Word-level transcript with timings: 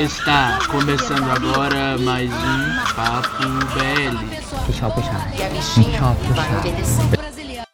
Está 0.00 0.66
começando 0.70 1.30
agora 1.30 1.98
mais 1.98 2.30
um 2.30 2.94
Papo 2.96 3.42
BL. 3.74 4.64
Puxar, 4.64 4.90
puxar. 4.94 5.30
Puxar, 5.30 6.16
puxar. 6.16 7.66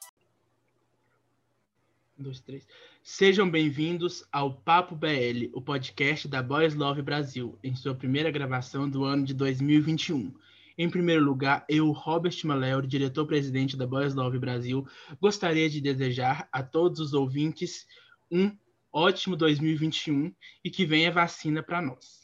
Um, 2.19 2.23
dois, 2.25 2.41
três. 2.41 2.67
Sejam 3.01 3.49
bem-vindos 3.49 4.25
ao 4.33 4.53
Papo 4.53 4.97
BL, 4.97 5.53
o 5.53 5.63
podcast 5.63 6.27
da 6.27 6.43
Boys 6.43 6.75
Love 6.75 7.01
Brasil, 7.01 7.57
em 7.63 7.77
sua 7.77 7.95
primeira 7.95 8.33
gravação 8.33 8.91
do 8.91 9.05
ano 9.05 9.25
de 9.25 9.33
2021. 9.33 10.35
Em 10.77 10.91
primeiro 10.91 11.25
lugar, 11.25 11.65
eu, 11.69 11.93
Robert 11.93 12.35
Maleur, 12.43 12.89
diretor-presidente 12.89 13.77
da 13.77 13.87
Boys 13.87 14.15
Love 14.17 14.41
Brasil, 14.41 14.85
gostaria 15.21 15.71
de 15.71 15.81
desejar 15.81 16.49
a 16.51 16.61
todos 16.61 16.99
os 16.99 17.15
ouvintes 17.15 17.87
um 18.29 18.51
ótimo 18.97 19.37
2021 19.37 20.35
e 20.65 20.71
que 20.71 20.87
venha 20.87 21.13
vacina 21.13 21.63
para 21.63 21.83
nós. 21.83 22.23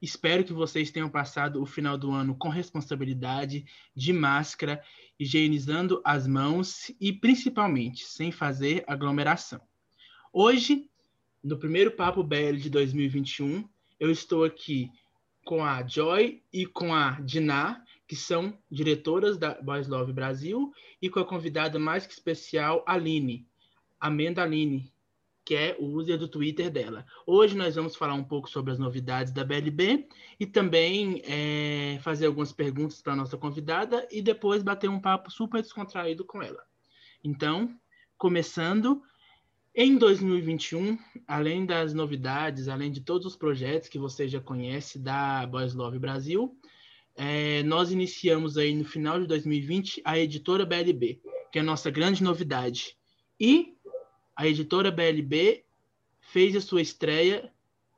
Espero 0.00 0.44
que 0.44 0.52
vocês 0.52 0.90
tenham 0.90 1.10
passado 1.10 1.60
o 1.60 1.66
final 1.66 1.98
do 1.98 2.10
ano 2.10 2.34
com 2.34 2.48
responsabilidade, 2.48 3.66
de 3.94 4.14
máscara, 4.14 4.82
higienizando 5.20 6.00
as 6.02 6.26
mãos 6.26 6.90
e, 6.98 7.12
principalmente, 7.12 8.06
sem 8.06 8.32
fazer 8.32 8.82
aglomeração. 8.86 9.60
Hoje, 10.32 10.88
no 11.44 11.58
primeiro 11.58 11.90
Papo 11.90 12.22
BL 12.22 12.56
de 12.56 12.70
2021, 12.70 13.68
eu 14.00 14.10
estou 14.10 14.42
aqui 14.42 14.90
com 15.44 15.62
a 15.62 15.86
Joy 15.86 16.42
e 16.50 16.64
com 16.64 16.94
a 16.94 17.20
Diná, 17.20 17.84
que 18.08 18.16
são 18.16 18.58
diretoras 18.70 19.36
da 19.36 19.60
Boys 19.60 19.86
Love 19.86 20.14
Brasil, 20.14 20.72
e 21.00 21.10
com 21.10 21.20
a 21.20 21.26
convidada 21.26 21.78
mais 21.78 22.06
que 22.06 22.14
especial, 22.14 22.82
Aline, 22.86 23.46
Amenda 24.00 24.42
Aline, 24.42 24.90
que 25.46 25.54
é 25.54 25.76
o 25.78 25.86
user 25.86 26.18
do 26.18 26.26
Twitter 26.26 26.68
dela. 26.68 27.06
Hoje 27.24 27.56
nós 27.56 27.76
vamos 27.76 27.94
falar 27.94 28.14
um 28.14 28.24
pouco 28.24 28.50
sobre 28.50 28.72
as 28.72 28.80
novidades 28.80 29.32
da 29.32 29.44
BLB 29.44 30.08
e 30.40 30.44
também 30.44 31.22
é, 31.24 32.00
fazer 32.02 32.26
algumas 32.26 32.52
perguntas 32.52 33.00
para 33.00 33.12
a 33.12 33.16
nossa 33.16 33.36
convidada 33.36 34.08
e 34.10 34.20
depois 34.20 34.64
bater 34.64 34.90
um 34.90 35.00
papo 35.00 35.30
super 35.30 35.62
descontraído 35.62 36.24
com 36.24 36.42
ela. 36.42 36.64
Então, 37.22 37.72
começando, 38.18 39.00
em 39.72 39.96
2021, 39.96 40.98
além 41.28 41.64
das 41.64 41.94
novidades, 41.94 42.66
além 42.66 42.90
de 42.90 43.00
todos 43.02 43.24
os 43.24 43.36
projetos 43.36 43.88
que 43.88 44.00
você 44.00 44.26
já 44.26 44.40
conhece 44.40 44.98
da 44.98 45.46
Boys 45.46 45.74
Love 45.74 46.00
Brasil, 46.00 46.58
é, 47.14 47.62
nós 47.62 47.92
iniciamos 47.92 48.58
aí 48.58 48.74
no 48.74 48.84
final 48.84 49.20
de 49.20 49.28
2020 49.28 50.02
a 50.04 50.18
editora 50.18 50.66
BLB, 50.66 51.20
que 51.52 51.58
é 51.60 51.62
a 51.62 51.64
nossa 51.64 51.88
grande 51.88 52.20
novidade. 52.20 52.96
E 53.38 53.75
a 54.36 54.46
editora 54.46 54.90
BLB 54.90 55.64
fez 56.20 56.54
a 56.54 56.60
sua 56.60 56.82
estreia 56.82 57.50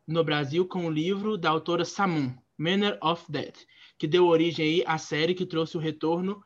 no 0.07 0.23
Brasil 0.23 0.65
com 0.67 0.87
o 0.87 0.91
livro 0.91 1.37
da 1.37 1.51
autora 1.51 1.85
Samun, 1.85 2.35
Manner 2.57 2.97
of 3.03 3.25
Death, 3.29 3.67
que 3.99 4.07
deu 4.07 4.27
origem 4.27 4.85
à 4.87 4.97
série 4.97 5.35
que 5.35 5.45
trouxe 5.45 5.77
o 5.77 5.81
retorno 5.81 6.43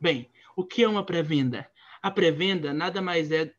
Bem, 0.00 0.30
o 0.56 0.64
que 0.64 0.82
é 0.82 0.88
uma 0.88 1.04
pré-venda? 1.04 1.70
A 2.02 2.10
pré-venda 2.10 2.74
nada 2.74 3.00
mais 3.00 3.30
é. 3.30 3.54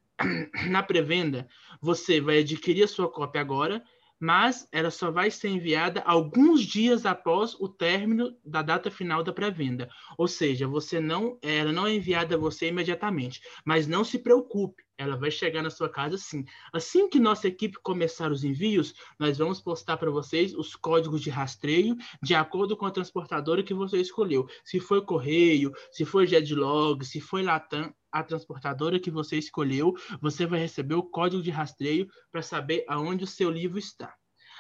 Na 0.70 0.84
pré-venda, 0.84 1.48
você 1.82 2.22
vai 2.22 2.40
adquirir 2.40 2.84
a 2.84 2.88
sua 2.88 3.10
cópia 3.10 3.42
agora, 3.42 3.84
mas 4.20 4.68
ela 4.72 4.90
só 4.90 5.12
vai 5.12 5.30
ser 5.30 5.50
enviada 5.50 6.02
alguns 6.06 6.62
dias 6.62 7.06
após 7.06 7.56
o 7.56 7.68
término 7.68 8.34
da 8.46 8.62
data 8.62 8.90
final 8.90 9.22
da 9.22 9.34
pré-venda. 9.34 9.90
Ou 10.18 10.28
seja, 10.28 10.66
você 10.66 11.00
não, 11.00 11.38
ela 11.42 11.74
não 11.74 11.86
é 11.86 11.94
enviada 11.94 12.36
a 12.36 12.38
você 12.38 12.68
imediatamente. 12.68 13.42
Mas 13.66 13.86
não 13.86 14.04
se 14.04 14.20
preocupe, 14.20 14.82
ela 15.04 15.16
vai 15.16 15.30
chegar 15.30 15.62
na 15.62 15.70
sua 15.70 15.90
casa 15.90 16.18
sim. 16.18 16.46
Assim 16.72 17.10
que 17.10 17.20
nossa 17.20 17.48
equipe 17.48 17.78
começar 17.84 18.32
os 18.32 18.44
envios, 18.44 18.94
nós 19.20 19.38
vamos 19.38 19.62
postar 19.62 19.98
para 19.98 20.10
vocês 20.10 20.54
os 20.54 20.76
códigos 20.76 21.22
de 21.22 21.30
rastreio 21.30 21.96
de 22.22 22.34
acordo 22.34 22.76
com 22.76 22.86
a 22.86 22.92
transportadora 22.92 23.64
que 23.64 23.74
você 23.74 23.98
escolheu. 23.98 24.48
Se 24.64 24.80
foi 24.80 25.02
correio, 25.04 25.72
se 25.92 26.06
foi 26.06 26.26
Jedlog, 26.26 27.06
se 27.06 27.20
foi 27.20 27.44
Latam, 27.44 27.94
a 28.12 28.24
transportadora 28.24 29.00
que 29.00 29.10
você 29.10 29.38
escolheu, 29.38 29.94
você 30.22 30.46
vai 30.46 30.60
receber 30.60 30.96
o 30.96 31.04
código 31.04 31.42
de 31.42 31.50
rastreio 31.50 32.08
para 32.32 32.44
saber 32.44 32.86
aonde 32.88 33.24
o 33.24 33.28
seu 33.28 33.50
livro 33.50 33.80
está. 33.80 34.14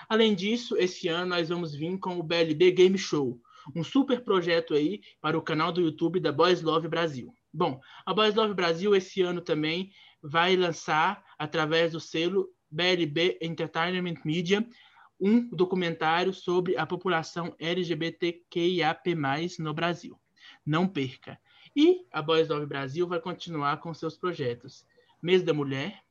Além 0.09 0.33
disso, 0.33 0.75
esse 0.75 1.07
ano 1.07 1.27
nós 1.27 1.49
vamos 1.49 1.73
vir 1.73 1.97
com 1.99 2.17
o 2.17 2.23
BLB 2.23 2.71
Game 2.71 2.97
Show, 2.97 3.39
um 3.75 3.83
super 3.83 4.23
projeto 4.23 4.73
aí 4.73 5.01
para 5.21 5.37
o 5.37 5.41
canal 5.41 5.71
do 5.71 5.81
YouTube 5.81 6.19
da 6.19 6.31
Boys 6.31 6.61
Love 6.61 6.87
Brasil. 6.87 7.33
Bom, 7.53 7.79
a 8.05 8.13
Boys 8.13 8.35
Love 8.35 8.53
Brasil 8.53 8.95
esse 8.95 9.21
ano 9.21 9.39
também 9.39 9.91
vai 10.23 10.55
lançar, 10.55 11.23
através 11.37 11.91
do 11.91 11.99
selo 11.99 12.49
BLB 12.71 13.37
Entertainment 13.41 14.21
Media, 14.23 14.65
um 15.19 15.49
documentário 15.49 16.33
sobre 16.33 16.77
a 16.77 16.85
população 16.85 17.53
LGBTQIAP+, 17.59 19.15
no 19.59 19.73
Brasil. 19.73 20.19
Não 20.65 20.87
perca! 20.87 21.37
E 21.75 22.05
a 22.11 22.21
Boys 22.21 22.47
Love 22.47 22.65
Brasil 22.65 23.07
vai 23.07 23.19
continuar 23.19 23.77
com 23.77 23.93
seus 23.93 24.17
projetos. 24.17 24.85
Mês 25.21 25.43
da 25.43 25.53
Mulher, 25.53 26.01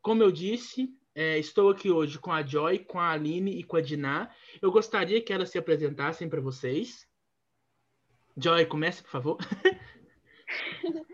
como 0.00 0.22
eu 0.22 0.30
disse, 0.30 0.88
é, 1.14 1.38
estou 1.38 1.70
aqui 1.70 1.90
hoje 1.90 2.18
com 2.18 2.30
a 2.30 2.42
Joy, 2.42 2.78
com 2.80 3.00
a 3.00 3.10
Aline 3.10 3.58
e 3.58 3.64
com 3.64 3.76
a 3.76 3.80
Diná. 3.80 4.30
Eu 4.60 4.70
gostaria 4.70 5.20
que 5.20 5.32
elas 5.32 5.50
se 5.50 5.58
apresentassem 5.58 6.28
para 6.28 6.40
vocês. 6.40 7.04
Joy, 8.36 8.64
comece, 8.66 9.02
por 9.02 9.10
favor. 9.10 9.38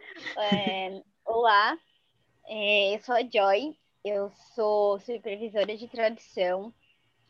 é, 0.52 1.02
olá, 1.28 1.78
é, 2.46 2.94
eu 2.94 3.00
sou 3.00 3.14
a 3.14 3.20
Joy, 3.20 3.76
eu 4.02 4.30
sou 4.54 4.98
supervisora 5.00 5.76
de 5.76 5.86
tradução, 5.86 6.72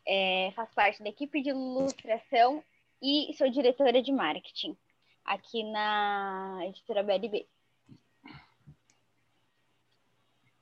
é, 0.07 0.53
faço 0.55 0.73
parte 0.73 1.03
da 1.03 1.09
equipe 1.09 1.43
de 1.43 1.51
ilustração 1.51 2.63
e 3.03 3.35
sou 3.37 3.51
diretora 3.51 4.01
de 4.01 4.13
marketing 4.13 4.77
aqui 5.25 5.65
na 5.65 6.61
editora 6.67 7.03
BLB. 7.03 7.47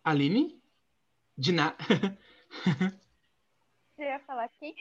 Aline? 0.03 0.61
Diná. 1.37 1.77
Você 3.95 4.03
ia 4.03 4.19
falar 4.21 4.45
aqui? 4.45 4.75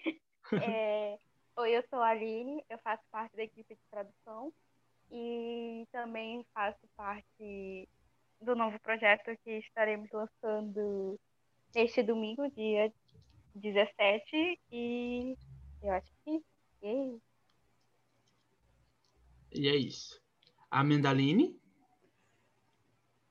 É, 0.53 1.19
Oi, 1.57 1.71
eu 1.71 1.83
sou 1.89 1.99
a 1.99 2.09
Aline, 2.09 2.63
eu 2.69 2.77
faço 2.79 3.03
parte 3.11 3.35
da 3.35 3.43
equipe 3.43 3.75
de 3.75 3.81
tradução 3.89 4.53
e 5.11 5.87
também 5.91 6.45
faço 6.53 6.87
parte 6.95 7.87
do 8.41 8.55
novo 8.55 8.79
projeto 8.79 9.35
que 9.43 9.51
estaremos 9.59 10.09
lançando 10.11 11.19
este 11.73 12.03
domingo, 12.03 12.49
dia 12.51 12.91
17, 13.55 14.59
e 14.71 15.37
eu 15.81 15.91
acho 15.91 16.11
que 16.23 16.43
é 16.81 17.17
E 19.51 19.67
é 19.67 19.75
isso. 19.75 20.21
A 20.69 20.83
Mendaline? 20.83 21.59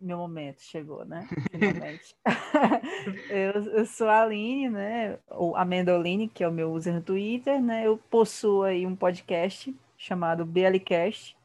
meu 0.05 0.19
momento 0.19 0.61
chegou, 0.61 1.05
né? 1.05 1.27
Finalmente. 1.51 2.15
eu, 3.31 3.53
eu, 3.73 3.87
sou 3.87 4.09
a 4.09 4.23
Aline, 4.23 4.69
né? 4.69 5.19
Ou 5.31 5.57
Amendoline, 5.57 6.29
que 6.29 6.45
é 6.45 6.49
o 6.49 6.53
meu 6.53 6.73
user 6.73 6.95
no 6.95 7.03
Twitter, 7.03 7.61
né? 7.63 7.87
Eu 7.87 7.97
possuo 8.11 8.63
aí 8.63 8.87
um 8.87 8.95
podcast 8.95 9.75
chamado 9.97 10.45
BLcast, 10.45 11.37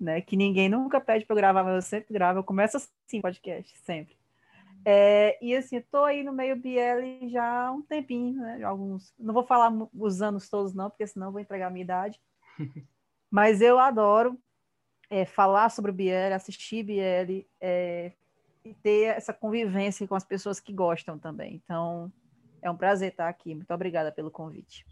né? 0.00 0.20
Que 0.20 0.36
ninguém 0.36 0.68
nunca 0.68 1.00
pede 1.00 1.24
para 1.24 1.34
eu 1.34 1.38
gravar, 1.38 1.62
mas 1.62 1.74
eu 1.74 1.82
sempre 1.82 2.14
gravo. 2.14 2.38
Eu 2.38 2.44
começo 2.44 2.76
assim, 2.76 3.20
podcast, 3.20 3.76
sempre. 3.78 4.16
É, 4.84 5.38
e 5.44 5.54
assim, 5.54 5.76
estou 5.76 6.04
aí 6.04 6.22
no 6.22 6.32
meio 6.32 6.56
BL 6.56 7.28
já 7.28 7.66
há 7.66 7.72
um 7.72 7.82
tempinho, 7.82 8.40
né? 8.40 8.62
Alguns. 8.62 9.12
Não 9.18 9.34
vou 9.34 9.44
falar 9.44 9.70
os 9.94 10.22
anos 10.22 10.48
todos, 10.48 10.74
não, 10.74 10.88
porque 10.88 11.06
senão 11.06 11.30
vou 11.30 11.40
entregar 11.40 11.66
a 11.66 11.70
minha 11.70 11.84
idade. 11.84 12.20
Mas 13.30 13.60
eu 13.60 13.78
adoro 13.78 14.38
é, 15.10 15.24
falar 15.24 15.68
sobre 15.68 15.90
o 15.90 15.94
BL, 15.94 16.34
assistir 16.34 16.82
BL 16.82 17.46
é, 17.60 18.12
e 18.64 18.74
ter 18.74 19.16
essa 19.16 19.32
convivência 19.32 20.08
com 20.08 20.14
as 20.14 20.24
pessoas 20.24 20.58
que 20.58 20.72
gostam 20.72 21.18
também. 21.18 21.60
Então, 21.62 22.10
é 22.62 22.70
um 22.70 22.76
prazer 22.76 23.10
estar 23.10 23.28
aqui. 23.28 23.54
Muito 23.54 23.72
obrigada 23.72 24.10
pelo 24.10 24.30
convite. 24.30 24.86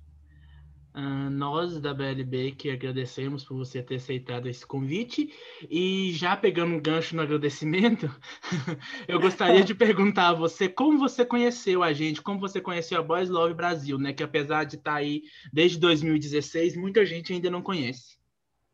Uh, 0.99 1.31
nós 1.31 1.79
da 1.79 1.95
BLB 1.95 2.51
que 2.51 2.73
agradecemos 2.73 3.45
por 3.45 3.57
você 3.57 3.81
ter 3.81 3.95
aceitado 3.97 4.49
esse 4.49 4.67
convite 4.67 5.33
e 5.71 6.11
já 6.11 6.37
pegando 6.37 6.75
um 6.75 6.81
gancho 6.81 7.15
no 7.15 7.23
agradecimento, 7.23 8.11
eu 9.07 9.21
gostaria 9.21 9.63
de 9.63 9.77
perguntar 9.77 10.31
a 10.31 10.35
você 10.35 10.69
como 10.69 10.99
você 10.99 11.25
conheceu 11.25 11.85
a 11.85 11.93
gente, 11.93 12.21
como 12.21 12.41
você 12.41 12.61
conheceu 12.61 12.99
a 12.99 13.03
Boys 13.05 13.29
Love 13.29 13.55
Brasil, 13.55 13.97
né? 13.97 14.13
Que 14.13 14.25
apesar 14.25 14.65
de 14.65 14.75
estar 14.75 14.91
tá 14.91 14.97
aí 14.97 15.23
desde 15.53 15.79
2016, 15.79 16.77
muita 16.77 17.07
gente 17.07 17.33
ainda 17.33 17.49
não 17.49 17.63
conhece. 17.63 18.19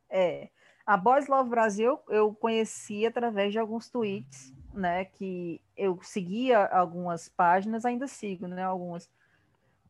É, 0.08 0.48
a 0.86 0.96
Boys 0.96 1.28
Love 1.28 1.50
Brasil 1.50 1.98
eu 2.08 2.34
conheci 2.34 3.04
através 3.04 3.52
de 3.52 3.58
alguns 3.58 3.90
tweets, 3.90 4.50
né? 4.72 5.04
Que 5.04 5.60
eu 5.76 5.98
seguia 6.00 6.64
algumas 6.68 7.28
páginas, 7.28 7.84
ainda 7.84 8.06
sigo, 8.06 8.46
né? 8.46 8.62
Algumas 8.62 9.10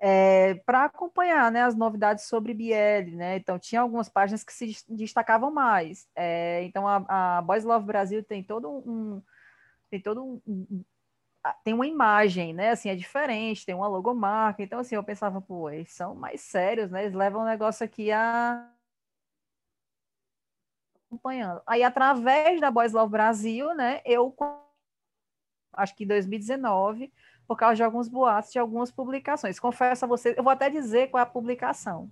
é, 0.00 0.55
para 0.67 0.85
acompanhar 0.85 1.50
né, 1.50 1.62
as 1.62 1.75
novidades 1.75 2.25
sobre 2.25 2.52
BL, 2.52 3.17
né? 3.17 3.37
Então, 3.37 3.58
tinha 3.58 3.81
algumas 3.81 4.08
páginas 4.08 4.44
que 4.44 4.52
se 4.52 4.85
destacavam 4.88 5.50
mais. 5.50 6.08
É, 6.14 6.62
então, 6.64 6.87
a, 6.87 7.38
a 7.38 7.43
Boys 7.43 7.64
Love 7.64 7.87
Brasil 7.87 8.23
tem 8.23 8.43
todo 8.43 8.69
um. 8.70 9.23
Tem 9.91 10.00
todo 10.00 10.25
um, 10.25 10.43
um, 10.46 10.85
Tem 11.62 11.75
uma 11.75 11.87
imagem, 11.87 12.52
né? 12.52 12.70
Assim, 12.70 12.88
é 12.88 12.96
diferente, 12.96 13.64
tem 13.64 13.75
uma 13.75 13.88
logomarca. 13.88 14.62
Então, 14.62 14.81
assim, 14.81 14.96
eu 14.96 15.05
pensava, 15.05 15.41
pô, 15.41 15.70
eles 15.70 15.93
são 15.93 16.14
mais 16.14 16.40
sérios, 16.40 16.90
né? 16.90 17.05
Eles 17.05 17.14
levam 17.14 17.43
o 17.43 17.47
negócio 17.47 17.85
aqui 17.85 18.11
a. 18.12 18.70
Acompanhando. 21.06 21.62
Aí, 21.67 21.82
através 21.82 22.61
da 22.61 22.70
Boys 22.70 22.93
Love 22.93 23.12
Brasil, 23.12 23.75
né? 23.75 24.00
Eu. 24.05 24.35
Acho 25.73 25.94
que 25.97 26.05
em 26.05 26.06
2019 26.06 27.12
por 27.46 27.56
causa 27.56 27.76
de 27.76 27.82
alguns 27.82 28.08
boatos 28.08 28.52
de 28.52 28.58
algumas 28.58 28.91
publicações. 28.91 29.58
Confesso 29.61 30.05
a 30.05 30.08
vocês, 30.08 30.37
eu 30.37 30.43
vou 30.43 30.52
até 30.52 30.70
dizer 30.70 31.11
qual 31.11 31.20
é 31.20 31.23
a 31.23 31.26
publicação, 31.26 32.11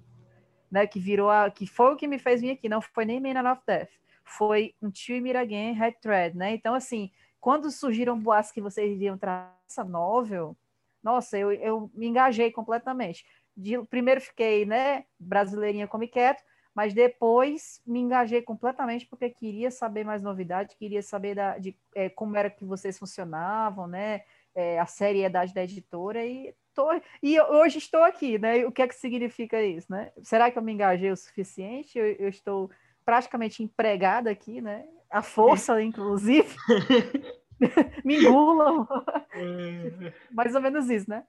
né, 0.70 0.86
que 0.86 1.00
virou 1.00 1.30
a, 1.30 1.50
que 1.50 1.66
foi 1.66 1.92
o 1.92 1.96
que 1.96 2.06
me 2.06 2.18
fez 2.18 2.40
vir 2.40 2.50
aqui, 2.50 2.68
não 2.68 2.80
foi 2.80 3.04
nem 3.04 3.20
Man 3.20 3.50
of 3.50 3.62
Death, 3.66 3.90
foi 4.24 4.74
um 4.80 4.90
Tio 4.90 5.20
Miragain 5.20 5.72
Red 5.72 5.92
Thread, 6.00 6.36
né? 6.36 6.54
Então 6.54 6.74
assim, 6.74 7.10
quando 7.40 7.70
surgiram 7.70 8.18
boatos 8.18 8.52
que 8.52 8.60
vocês 8.60 8.92
iriam 8.92 9.18
trazer 9.18 9.50
essa 9.68 9.84
novel, 9.84 10.56
nossa, 11.02 11.36
eu, 11.36 11.52
eu 11.52 11.90
me 11.94 12.06
engajei 12.06 12.50
completamente. 12.52 13.26
De, 13.56 13.82
primeiro 13.86 14.20
fiquei, 14.20 14.64
né, 14.64 15.04
brasileirinha 15.18 15.88
como 15.88 16.06
quieto, 16.08 16.42
mas 16.74 16.94
depois 16.94 17.82
me 17.86 18.00
engajei 18.00 18.40
completamente 18.40 19.06
porque 19.06 19.28
queria 19.28 19.70
saber 19.70 20.04
mais 20.04 20.22
novidades, 20.22 20.74
queria 20.76 21.02
saber 21.02 21.34
da, 21.34 21.58
de 21.58 21.76
é, 21.94 22.08
como 22.08 22.36
era 22.36 22.48
que 22.48 22.64
vocês 22.64 22.98
funcionavam, 22.98 23.86
né? 23.86 24.22
É, 24.54 24.78
a 24.78 24.86
seriedade 24.86 25.54
da 25.54 25.64
editora 25.64 26.24
e 26.24 26.54
tô, 26.74 26.88
e 27.22 27.40
hoje 27.40 27.78
estou 27.78 28.02
aqui, 28.02 28.38
né? 28.38 28.64
O 28.66 28.72
que 28.72 28.82
é 28.82 28.88
que 28.88 28.94
significa 28.94 29.62
isso, 29.62 29.90
né? 29.90 30.12
Será 30.22 30.50
que 30.50 30.58
eu 30.58 30.62
me 30.62 30.72
engajei 30.72 31.10
o 31.10 31.16
suficiente? 31.16 31.98
Eu, 31.98 32.06
eu 32.12 32.28
estou 32.28 32.70
praticamente 33.04 33.62
empregada 33.62 34.30
aqui, 34.30 34.60
né? 34.60 34.86
A 35.10 35.22
força, 35.22 35.82
inclusive, 35.82 36.48
me 38.04 38.16
engulam. 38.16 38.86
É. 39.34 40.12
Mais 40.30 40.54
ou 40.54 40.60
menos 40.60 40.88
isso, 40.90 41.08
né? 41.08 41.24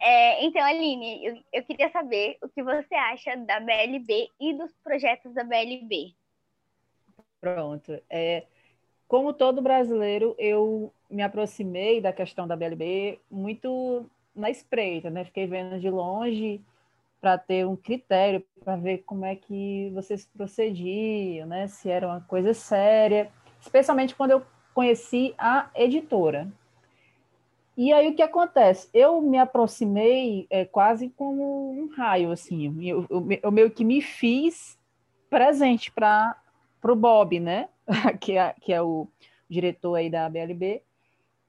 É, 0.00 0.44
então, 0.44 0.62
Aline, 0.62 1.24
eu, 1.24 1.42
eu, 1.52 1.64
queria 1.64 1.90
saber 1.90 2.36
o 2.42 2.48
que 2.48 2.62
você 2.62 2.94
acha 2.94 3.36
da 3.36 3.60
BLB 3.60 4.28
e 4.40 4.54
dos 4.54 4.72
projetos 4.82 5.32
da 5.34 5.44
BLB. 5.44 6.14
Pronto. 7.40 8.02
É, 8.10 8.46
como 9.06 9.32
todo 9.32 9.62
brasileiro, 9.62 10.34
eu 10.38 10.92
me 11.14 11.22
aproximei 11.22 12.00
da 12.00 12.12
questão 12.12 12.46
da 12.46 12.56
BLB 12.56 13.20
muito 13.30 14.10
na 14.34 14.50
espreita, 14.50 15.10
né? 15.10 15.24
Fiquei 15.24 15.46
vendo 15.46 15.78
de 15.78 15.88
longe 15.88 16.60
para 17.20 17.38
ter 17.38 17.66
um 17.66 17.76
critério 17.76 18.44
para 18.62 18.76
ver 18.76 18.98
como 19.06 19.24
é 19.24 19.36
que 19.36 19.90
vocês 19.94 20.26
procediam, 20.26 21.46
né? 21.46 21.68
Se 21.68 21.88
era 21.88 22.06
uma 22.06 22.20
coisa 22.20 22.52
séria, 22.52 23.30
especialmente 23.60 24.14
quando 24.14 24.32
eu 24.32 24.42
conheci 24.74 25.34
a 25.38 25.70
editora. 25.74 26.52
E 27.76 27.92
aí 27.92 28.08
o 28.08 28.14
que 28.14 28.22
acontece? 28.22 28.88
Eu 28.92 29.22
me 29.22 29.38
aproximei 29.38 30.46
é, 30.50 30.64
quase 30.64 31.08
como 31.10 31.70
um 31.70 31.88
raio, 31.94 32.30
assim. 32.30 32.84
Eu, 32.84 33.06
eu, 33.08 33.26
eu 33.42 33.52
meio 33.52 33.70
que 33.70 33.84
me 33.84 34.00
fiz 34.00 34.78
presente 35.30 35.90
para 35.90 36.36
o 36.82 36.94
Bob, 36.94 37.40
né? 37.40 37.68
que, 38.20 38.36
é, 38.36 38.54
que 38.60 38.72
é 38.72 38.82
o 38.82 39.08
diretor 39.48 39.94
aí 39.94 40.10
da 40.10 40.28
BLB. 40.28 40.82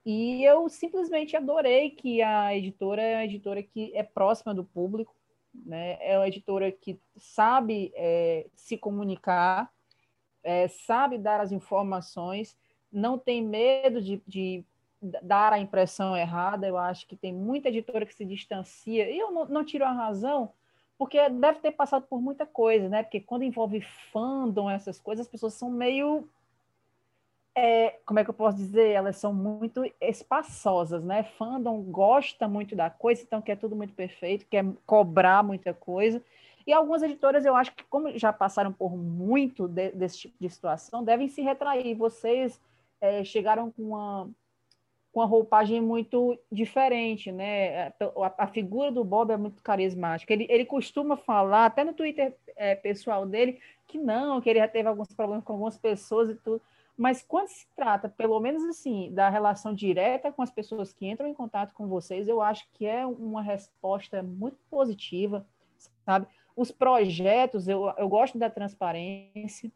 E 0.06 0.44
eu 0.44 0.70
simplesmente 0.70 1.36
adorei 1.36 1.90
que 1.90 2.22
a 2.22 2.56
editora 2.56 3.02
é 3.02 3.16
uma 3.16 3.26
editora 3.26 3.64
que 3.64 3.92
é 3.96 4.04
próxima 4.04 4.54
do 4.54 4.64
público, 4.64 5.16
né? 5.66 5.98
É 6.00 6.18
uma 6.18 6.28
editora 6.28 6.72
que 6.72 7.00
sabe 7.18 7.92
é, 7.96 8.46
se 8.54 8.78
comunicar, 8.78 9.72
é, 10.44 10.68
sabe 10.68 11.18
dar 11.18 11.42
as 11.42 11.52
informações, 11.52 12.56
não 12.92 13.18
tem 13.18 13.44
medo 13.44 14.00
de, 14.00 14.22
de, 14.28 14.64
dar 15.02 15.52
a 15.52 15.60
impressão 15.60 16.16
errada. 16.16 16.68
Eu 16.68 16.78
acho 16.78 17.08
que 17.08 17.16
tem 17.16 17.34
muita 17.34 17.70
editora 17.70 18.06
que 18.06 18.14
se 18.14 18.26
distancia. 18.26 19.10
E 19.10 19.18
eu 19.18 19.32
não, 19.32 19.46
não 19.46 19.66
tiro 19.66 19.86
a 19.86 19.92
razão, 19.92 20.54
porque 21.00 21.30
deve 21.30 21.60
ter 21.60 21.72
passado 21.72 22.06
por 22.08 22.22
muita 22.22 22.46
coisa, 22.46 22.88
né? 22.88 23.02
Porque 23.02 23.20
quando 23.20 23.44
envolve 23.44 23.82
fandom, 24.12 24.70
essas 24.70 25.00
coisas, 25.00 25.26
as 25.26 25.32
pessoas 25.32 25.56
são 25.56 25.72
meio 25.72 26.30
é, 27.56 28.00
como 28.06 28.20
é 28.20 28.24
que 28.24 28.30
eu 28.30 28.34
posso 28.34 28.58
dizer? 28.58 28.90
Elas 28.90 29.16
são 29.16 29.34
muito 29.34 29.82
espaçosas, 30.02 31.04
né? 31.04 31.24
Fandom 31.24 31.82
gosta 31.84 32.48
muito 32.48 32.76
da 32.76 32.90
coisa, 32.90 33.24
então 33.24 33.42
quer 33.42 33.56
tudo 33.56 33.76
muito 33.76 33.94
perfeito, 33.94 34.46
quer 34.46 34.66
cobrar 34.86 35.42
muita 35.42 35.74
coisa. 35.74 36.22
E 36.68 36.74
algumas 36.74 37.02
editoras, 37.02 37.46
eu 37.46 37.56
acho 37.56 37.74
que, 37.74 37.84
como 37.86 38.18
já 38.18 38.34
passaram 38.34 38.74
por 38.74 38.98
muito 38.98 39.68
de, 39.68 39.92
desse 39.92 40.20
tipo 40.20 40.36
de 40.40 40.50
situação, 40.50 41.04
devem 41.04 41.30
se 41.30 41.42
retrair. 41.42 41.96
Vocês 41.96 42.60
é, 43.00 43.24
chegaram 43.24 43.72
com 43.72 43.84
uma, 43.84 44.30
com 45.14 45.20
uma 45.22 45.26
roupagem 45.26 45.80
muito 45.80 46.38
diferente, 46.52 47.32
né? 47.32 47.88
A, 47.88 47.94
a, 48.40 48.48
figura 48.48 48.92
do 48.92 49.04
Bob 49.04 49.32
é 49.32 49.38
muito 49.38 49.64
carismática. 49.64 50.34
Ele, 50.34 50.46
ele 50.50 50.66
costuma 50.66 51.16
falar, 51.16 51.68
até 51.68 51.86
no 51.86 51.94
Twitter 51.94 52.36
é, 52.58 52.76
pessoal 52.76 53.26
dele, 53.26 53.62
que 53.88 53.98
não, 53.98 54.42
que 54.42 54.50
ele 54.50 54.60
já 54.60 54.68
teve 54.68 54.90
alguns 54.90 55.14
problemas 55.14 55.46
com 55.46 55.54
algumas 55.54 55.78
pessoas 55.78 56.30
e 56.30 56.36
tudo. 56.36 56.62
Mas 56.98 57.22
quando 57.22 57.50
se 57.50 57.68
trata, 57.76 58.08
pelo 58.08 58.40
menos 58.40 58.64
assim, 58.64 59.14
da 59.14 59.30
relação 59.30 59.74
direta 59.74 60.32
com 60.32 60.42
as 60.42 60.52
pessoas 60.52 60.94
que 60.94 61.06
entram 61.06 61.28
em 61.28 61.34
contato 61.34 61.74
com 61.74 61.88
vocês, 61.88 62.28
eu 62.28 62.42
acho 62.42 62.66
que 62.74 62.86
é 62.86 63.06
uma 63.06 63.42
resposta 63.42 64.24
muito 64.24 64.58
positiva, 64.70 65.46
sabe? 66.06 66.26
Os 66.56 66.72
projetos, 66.72 67.68
eu, 67.68 67.94
eu 67.98 68.08
gosto 68.08 68.38
da 68.38 68.50
transparência, 68.50 69.70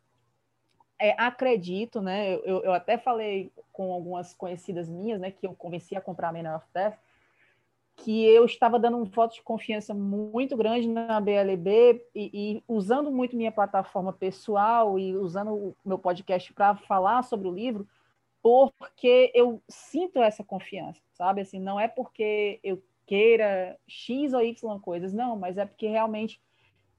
é, 0.97 1.13
acredito, 1.17 2.01
né? 2.01 2.35
Eu, 2.35 2.63
eu 2.63 2.73
até 2.73 2.97
falei 2.97 3.51
com 3.71 3.91
algumas 3.91 4.33
conhecidas 4.33 4.89
minhas, 4.89 5.19
né, 5.19 5.31
que 5.31 5.47
eu 5.47 5.55
convenci 5.55 5.95
a 5.95 6.01
comprar 6.01 6.29
a 6.29 6.33
Man 6.33 6.55
of 6.55 6.65
Death, 6.73 6.97
que 8.03 8.25
eu 8.25 8.45
estava 8.45 8.79
dando 8.79 8.97
um 8.97 9.03
voto 9.03 9.35
de 9.35 9.41
confiança 9.41 9.93
muito 9.93 10.55
grande 10.55 10.87
na 10.87 11.19
BLB 11.19 12.05
e, 12.15 12.31
e, 12.33 12.63
usando 12.67 13.11
muito 13.11 13.35
minha 13.35 13.51
plataforma 13.51 14.13
pessoal 14.13 14.97
e 14.97 15.15
usando 15.15 15.53
o 15.53 15.75
meu 15.85 15.99
podcast 15.99 16.53
para 16.53 16.75
falar 16.75 17.23
sobre 17.23 17.47
o 17.47 17.53
livro, 17.53 17.87
porque 18.41 19.31
eu 19.35 19.61
sinto 19.67 20.21
essa 20.21 20.43
confiança, 20.43 21.01
sabe? 21.11 21.41
Assim, 21.41 21.59
não 21.59 21.79
é 21.79 21.87
porque 21.87 22.59
eu 22.63 22.81
queira 23.05 23.77
X 23.87 24.33
ou 24.33 24.41
Y 24.41 24.79
coisas, 24.79 25.11
não, 25.11 25.35
mas 25.35 25.57
é 25.57 25.65
porque 25.65 25.87
realmente 25.87 26.41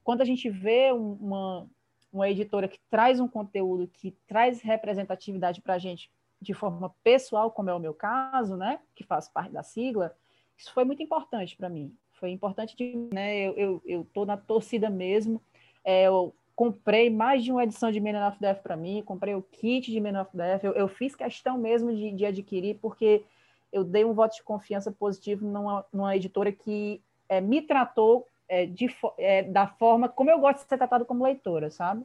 quando 0.04 0.21
a 0.21 0.25
gente 0.25 0.50
vê 0.50 0.92
uma, 0.92 1.66
uma 2.12 2.28
editora 2.28 2.69
que 2.69 2.80
traz 2.90 3.21
um 3.21 3.28
conteúdo 3.28 3.88
que 3.88 4.11
traz 4.26 4.61
representatividade 4.61 5.61
para 5.61 5.75
a 5.75 5.78
gente 5.78 6.11
de 6.40 6.54
forma 6.54 6.95
pessoal, 7.02 7.50
como 7.50 7.71
é 7.71 7.75
o 7.75 7.78
meu 7.78 7.95
caso, 7.95 8.57
né, 8.57 8.80
que 8.95 9.04
faz 9.04 9.28
parte 9.28 9.52
da 9.52 9.62
sigla, 9.62 10.16
isso 10.61 10.73
foi 10.73 10.85
muito 10.85 11.02
importante 11.02 11.57
para 11.57 11.69
mim. 11.69 11.97
Foi 12.12 12.31
importante, 12.31 12.76
de, 12.76 12.95
né? 13.12 13.49
Eu, 13.49 13.57
eu, 13.57 13.83
eu 13.87 14.07
tô 14.12 14.26
na 14.26 14.37
torcida 14.37 14.90
mesmo. 14.90 15.40
É, 15.83 16.05
eu, 16.05 16.35
comprei 16.61 17.09
mais 17.09 17.43
de 17.43 17.50
uma 17.50 17.64
edição 17.64 17.90
de 17.90 17.99
Men 17.99 18.23
of 18.23 18.38
Death 18.38 18.61
para 18.62 18.76
mim, 18.76 19.02
comprei 19.02 19.35
o 19.35 19.40
kit 19.40 19.90
de 19.90 19.99
Men 19.99 20.19
of 20.19 20.37
Death, 20.37 20.62
eu, 20.62 20.75
eu 20.75 20.88
fiz 20.88 21.14
questão 21.17 21.57
mesmo 21.57 21.90
de, 21.97 22.12
de, 22.12 22.26
adquirir, 22.26 22.79
porque 22.83 23.25
eu 23.73 23.83
dei 23.83 24.05
um 24.05 24.12
voto 24.12 24.37
de 24.37 24.43
confiança 24.43 24.93
positivo 24.93 25.47
numa, 25.47 25.87
numa 25.90 26.14
editora 26.14 26.52
que 26.52 27.00
é, 27.31 27.40
me 27.40 27.62
tratou 27.62 28.26
é, 28.47 28.67
de, 28.67 28.95
é, 29.17 29.43
da 29.43 29.69
forma 29.69 30.07
como 30.07 30.31
eu 30.31 30.38
gosto 30.38 30.57
de 30.62 30.69
ser 30.69 30.76
tratado 30.76 31.07
como 31.07 31.25
leitora, 31.25 31.71
sabe? 31.71 32.05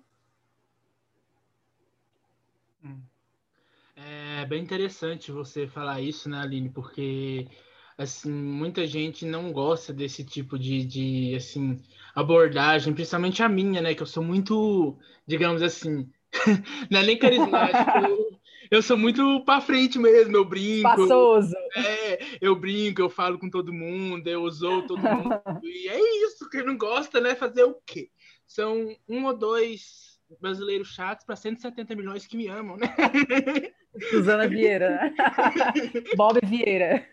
Hum. 2.82 3.02
É 3.98 4.46
bem 4.46 4.64
interessante 4.64 5.34
você 5.34 5.68
falar 5.68 6.00
isso, 6.00 6.30
né, 6.30 6.40
Aline? 6.40 6.70
Porque 6.70 7.46
assim 7.98 8.32
muita 8.32 8.86
gente 8.86 9.26
não 9.26 9.52
gosta 9.52 9.94
desse 9.94 10.24
tipo 10.24 10.60
de, 10.60 10.86
de 10.86 11.36
assim 11.36 11.80
abordagem, 12.14 12.94
principalmente 12.94 13.44
a 13.44 13.50
minha, 13.50 13.82
né? 13.82 13.94
Que 13.94 14.02
eu 14.02 14.08
sou 14.08 14.24
muito, 14.24 14.98
digamos 15.28 15.62
assim, 15.62 16.10
não 16.90 17.00
é 17.00 17.04
nem 17.04 17.18
carismático. 17.18 17.92
eu, 18.08 18.40
eu 18.72 18.82
sou 18.82 18.98
muito 18.98 19.44
para 19.46 19.62
frente 19.62 20.00
mesmo, 20.00 20.36
eu 20.36 20.46
brinco. 20.46 20.84
Passoso. 20.84 21.56
É, 21.76 22.20
eu 22.42 22.56
brinco, 22.56 23.02
eu 23.02 23.10
falo 23.10 23.38
com 23.38 23.50
todo 23.50 23.74
mundo, 23.74 24.28
eu 24.28 24.44
usou 24.44 24.86
todo 24.88 25.02
mundo. 25.02 25.30
e 25.64 25.88
é 25.90 26.26
isso, 26.26 26.50
quem 26.50 26.66
não 26.66 26.78
gosta, 26.78 27.20
né? 27.20 27.36
Fazer 27.36 27.64
o 27.64 27.76
quê? 27.86 28.10
São 28.48 28.96
um 29.08 29.26
ou 29.26 29.36
dois 29.36 30.16
brasileiros 30.42 30.90
chatos 30.90 31.26
para 31.26 31.36
170 31.36 31.96
milhões 31.96 32.26
que 32.26 32.38
me 32.38 32.48
amam, 32.48 32.78
né? 32.78 32.88
Suzana 34.10 34.48
Vieira. 34.48 34.90
Né? 34.90 35.16
Bob 36.16 36.40
Vieira. 36.46 37.08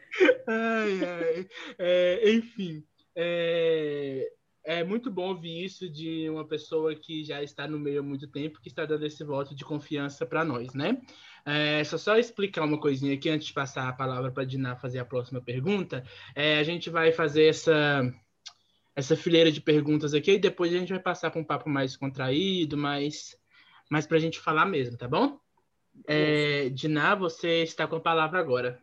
Ai, 0.47 1.01
ai. 1.05 1.49
É, 1.79 2.31
enfim, 2.33 2.85
é, 3.15 4.31
é 4.65 4.85
muito 4.85 5.11
bom 5.11 5.29
ouvir 5.29 5.65
isso 5.65 5.89
de 5.89 6.29
uma 6.31 6.47
pessoa 6.47 6.95
que 6.95 7.25
já 7.25 7.43
está 7.43 7.67
no 7.67 7.79
meio 7.79 8.01
há 8.01 8.03
muito 8.03 8.27
tempo, 8.29 8.61
que 8.61 8.69
está 8.69 8.85
dando 8.85 9.07
esse 9.07 9.25
voto 9.25 9.55
de 9.55 9.65
confiança 9.65 10.25
para 10.25 10.45
nós, 10.45 10.75
né? 10.75 11.01
É, 11.45 11.83
só 11.85 11.99
só 11.99 12.17
explicar 12.17 12.65
uma 12.65 12.79
coisinha 12.79 13.15
aqui 13.15 13.29
antes 13.29 13.49
de 13.49 13.53
passar 13.53 13.89
a 13.89 13.93
palavra 13.93 14.31
para 14.31 14.45
a 14.45 14.47
Diná 14.47 14.77
fazer 14.77 15.01
a 15.01 15.05
próxima 15.05 15.41
pergunta. 15.41 16.05
É, 16.35 16.59
a 16.59 16.63
gente 16.63 16.89
vai 16.91 17.11
fazer 17.13 17.47
essa 17.47 18.03
essa 18.95 19.17
fileira 19.17 19.51
de 19.51 19.61
perguntas 19.61 20.15
aqui 20.15 20.33
e 20.33 20.39
depois 20.39 20.73
a 20.73 20.79
gente 20.79 20.91
vai 20.91 21.01
passar 21.01 21.31
para 21.31 21.41
um 21.41 21.45
papo 21.45 21.69
mais 21.69 21.97
contraído, 21.97 22.77
mais, 22.77 23.37
mais 23.91 24.07
para 24.07 24.19
a 24.19 24.21
gente 24.21 24.39
falar 24.39 24.67
mesmo, 24.67 24.97
tá 24.97 25.09
bom? 25.09 25.39
É, 26.07 26.69
Diná, 26.71 27.15
você 27.15 27.63
está 27.63 27.87
com 27.87 27.97
a 27.97 28.01
palavra 28.01 28.39
agora. 28.41 28.81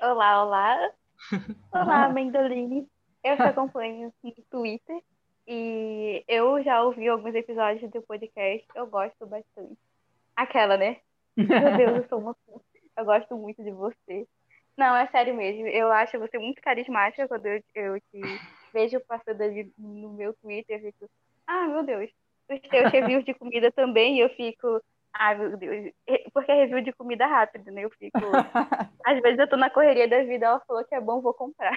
Olá, 0.00 0.44
olá. 0.44 0.90
Olá, 1.72 2.08
Mendoline. 2.08 2.88
Eu 3.24 3.36
te 3.36 3.42
acompanho 3.42 4.12
no 4.22 4.32
Twitter 4.50 5.02
e 5.46 6.24
eu 6.28 6.62
já 6.62 6.82
ouvi 6.82 7.08
alguns 7.08 7.34
episódios 7.34 7.90
do 7.90 8.00
podcast. 8.02 8.66
Eu 8.74 8.86
gosto 8.86 9.26
bastante. 9.26 9.76
Aquela, 10.36 10.76
né? 10.76 10.98
Meu 11.36 11.76
Deus, 11.76 11.96
eu 11.96 12.08
sou 12.08 12.20
uma. 12.20 12.36
Eu 12.96 13.04
gosto 13.04 13.36
muito 13.36 13.62
de 13.62 13.70
você. 13.70 14.26
Não, 14.76 14.96
é 14.96 15.06
sério 15.08 15.34
mesmo. 15.34 15.66
Eu 15.66 15.90
acho 15.90 16.18
você 16.18 16.38
muito 16.38 16.62
carismática 16.62 17.26
quando 17.26 17.46
eu, 17.46 17.62
eu 17.74 18.00
te 18.00 18.20
vejo 18.72 19.00
passando 19.00 19.42
ali 19.42 19.72
no 19.76 20.12
meu 20.12 20.32
Twitter. 20.34 20.76
Eu 20.76 20.92
fico, 20.92 21.10
ah, 21.46 21.66
meu 21.66 21.82
Deus. 21.82 22.10
Os 22.50 22.60
teus 22.60 22.90
reviews 22.90 23.24
de 23.24 23.34
comida 23.34 23.70
também, 23.70 24.18
eu 24.18 24.28
fico, 24.30 24.82
ah, 25.12 25.34
meu 25.34 25.56
Deus. 25.56 25.92
Porque 26.32 26.50
é 26.50 26.54
review 26.54 26.80
de 26.80 26.92
comida 26.92 27.26
rápido, 27.26 27.70
né? 27.70 27.84
Eu 27.84 27.90
fico. 27.90 28.18
Às 29.04 29.20
vezes 29.20 29.38
eu 29.38 29.48
tô 29.48 29.56
na 29.56 29.70
correria 29.70 30.08
da 30.08 30.22
vida, 30.24 30.46
ela 30.46 30.60
falou 30.60 30.84
que 30.84 30.94
é 30.94 31.00
bom, 31.00 31.20
vou 31.20 31.34
comprar. 31.34 31.76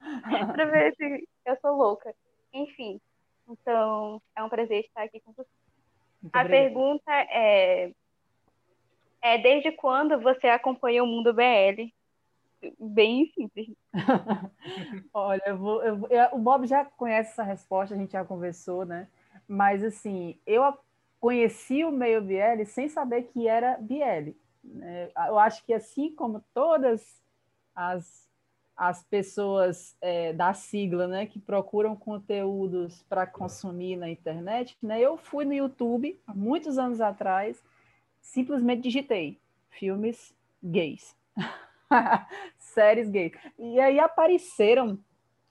pra 0.54 0.64
ver 0.66 0.94
se 0.96 1.28
eu 1.46 1.56
sou 1.60 1.76
louca. 1.76 2.14
Enfim. 2.52 3.00
Então, 3.48 4.20
é 4.36 4.42
um 4.42 4.48
prazer 4.48 4.80
estar 4.80 5.02
aqui 5.02 5.20
com 5.20 5.32
você. 5.32 5.48
Muito 6.22 6.36
a 6.36 6.44
pergunta 6.44 7.10
é, 7.10 7.92
é: 9.22 9.38
desde 9.38 9.72
quando 9.72 10.20
você 10.20 10.48
acompanha 10.48 11.02
o 11.02 11.06
Mundo 11.06 11.32
BL? 11.32 11.90
bem 12.78 13.30
simples. 13.34 13.68
Olha, 15.14 15.42
eu 15.46 15.56
vou, 15.56 15.82
eu, 15.82 16.06
eu, 16.08 16.28
o 16.32 16.38
Bob 16.38 16.66
já 16.66 16.84
conhece 16.84 17.30
essa 17.30 17.42
resposta, 17.42 17.94
a 17.94 17.98
gente 17.98 18.12
já 18.12 18.24
conversou, 18.24 18.84
né? 18.84 19.08
Mas, 19.52 19.82
assim, 19.82 20.38
eu 20.46 20.62
conheci 21.18 21.84
o 21.84 21.90
meio 21.90 22.22
BL 22.22 22.64
sem 22.66 22.88
saber 22.88 23.24
que 23.24 23.48
era 23.48 23.76
BL. 23.80 24.30
Né? 24.62 25.10
Eu 25.26 25.40
acho 25.40 25.64
que, 25.64 25.74
assim 25.74 26.14
como 26.14 26.40
todas 26.54 27.20
as, 27.74 28.30
as 28.76 29.02
pessoas 29.02 29.96
é, 30.00 30.32
da 30.32 30.54
sigla, 30.54 31.08
né, 31.08 31.26
que 31.26 31.40
procuram 31.40 31.96
conteúdos 31.96 33.02
para 33.08 33.26
consumir 33.26 33.96
na 33.96 34.08
internet, 34.08 34.78
né, 34.80 35.00
eu 35.00 35.16
fui 35.16 35.44
no 35.44 35.52
YouTube, 35.52 36.16
há 36.28 36.32
muitos 36.32 36.78
anos 36.78 37.00
atrás, 37.00 37.60
simplesmente 38.20 38.82
digitei 38.82 39.36
filmes 39.68 40.32
gays. 40.62 41.16
séries 42.56 43.10
gays. 43.10 43.32
E 43.58 43.80
aí 43.80 43.98
apareceram 43.98 44.96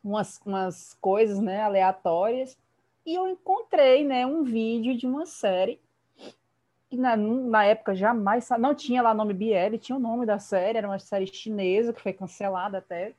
umas, 0.02 0.40
umas 0.46 0.94
coisas 1.02 1.38
né, 1.38 1.62
aleatórias 1.62 2.58
e 3.06 3.16
eu 3.16 3.28
encontrei 3.28 4.04
né, 4.04 4.26
um 4.26 4.44
vídeo 4.44 4.96
de 4.96 5.08
uma 5.08 5.26
série 5.26 5.80
que 6.90 6.98
na, 6.98 7.16
na 7.16 7.66
época 7.66 7.96
jamais 7.96 8.50
não 8.58 8.74
tinha 8.74 9.02
lá 9.02 9.14
nome 9.14 9.34
BL, 9.34 9.78
tinha 9.80 9.96
o 9.96 10.02
nome 10.02 10.26
da 10.26 10.40
série, 10.40 10.80
era 10.80 10.88
uma 10.88 10.98
série 10.98 11.28
chinesa 11.28 11.94
que 11.94 12.02
foi 12.02 12.12
cancelada 12.12 12.80
até. 12.80 13.14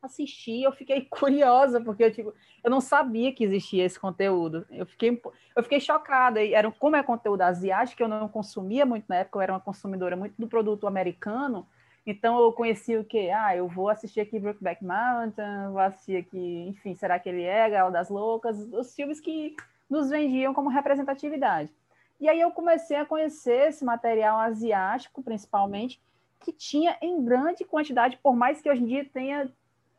Assisti, 0.00 0.62
eu 0.62 0.70
fiquei 0.70 1.02
curiosa, 1.10 1.80
porque 1.80 2.04
eu, 2.04 2.12
tipo, 2.12 2.32
eu 2.62 2.70
não 2.70 2.80
sabia 2.80 3.32
que 3.32 3.42
existia 3.42 3.84
esse 3.84 3.98
conteúdo. 3.98 4.64
Eu 4.70 4.86
fiquei, 4.86 5.20
eu 5.56 5.62
fiquei 5.64 5.80
chocada. 5.80 6.44
Era, 6.46 6.70
como 6.70 6.94
é 6.94 7.02
conteúdo 7.02 7.42
asiático, 7.42 8.02
eu 8.02 8.08
não 8.08 8.28
consumia 8.28 8.86
muito 8.86 9.06
na 9.08 9.16
época, 9.16 9.38
eu 9.38 9.42
era 9.42 9.52
uma 9.52 9.60
consumidora 9.60 10.16
muito 10.16 10.34
do 10.38 10.46
produto 10.46 10.86
americano. 10.86 11.66
Então 12.06 12.40
eu 12.40 12.52
conheci 12.52 12.96
o 12.96 13.04
quê? 13.04 13.32
Ah, 13.34 13.56
eu 13.56 13.66
vou 13.66 13.88
assistir 13.88 14.20
aqui 14.20 14.38
Brokeback 14.38 14.84
Mountain, 14.84 15.70
vou 15.72 15.80
assistir 15.80 16.18
aqui, 16.18 16.68
enfim, 16.68 16.94
será 16.94 17.18
que 17.18 17.28
ele 17.28 17.42
é 17.42 17.68
Gala 17.68 17.90
das 17.90 18.08
Loucas? 18.08 18.56
Os 18.72 18.94
filmes 18.94 19.18
que 19.18 19.56
nos 19.90 20.08
vendiam 20.08 20.54
como 20.54 20.68
representatividade. 20.68 21.74
E 22.20 22.28
aí 22.28 22.40
eu 22.40 22.50
comecei 22.52 22.96
a 22.96 23.04
conhecer 23.04 23.68
esse 23.68 23.84
material 23.84 24.38
asiático, 24.38 25.22
principalmente, 25.22 26.00
que 26.40 26.52
tinha 26.52 26.96
em 27.02 27.24
grande 27.24 27.64
quantidade, 27.64 28.18
por 28.22 28.36
mais 28.36 28.62
que 28.62 28.70
hoje 28.70 28.82
em 28.82 28.86
dia 28.86 29.04
tenha 29.04 29.50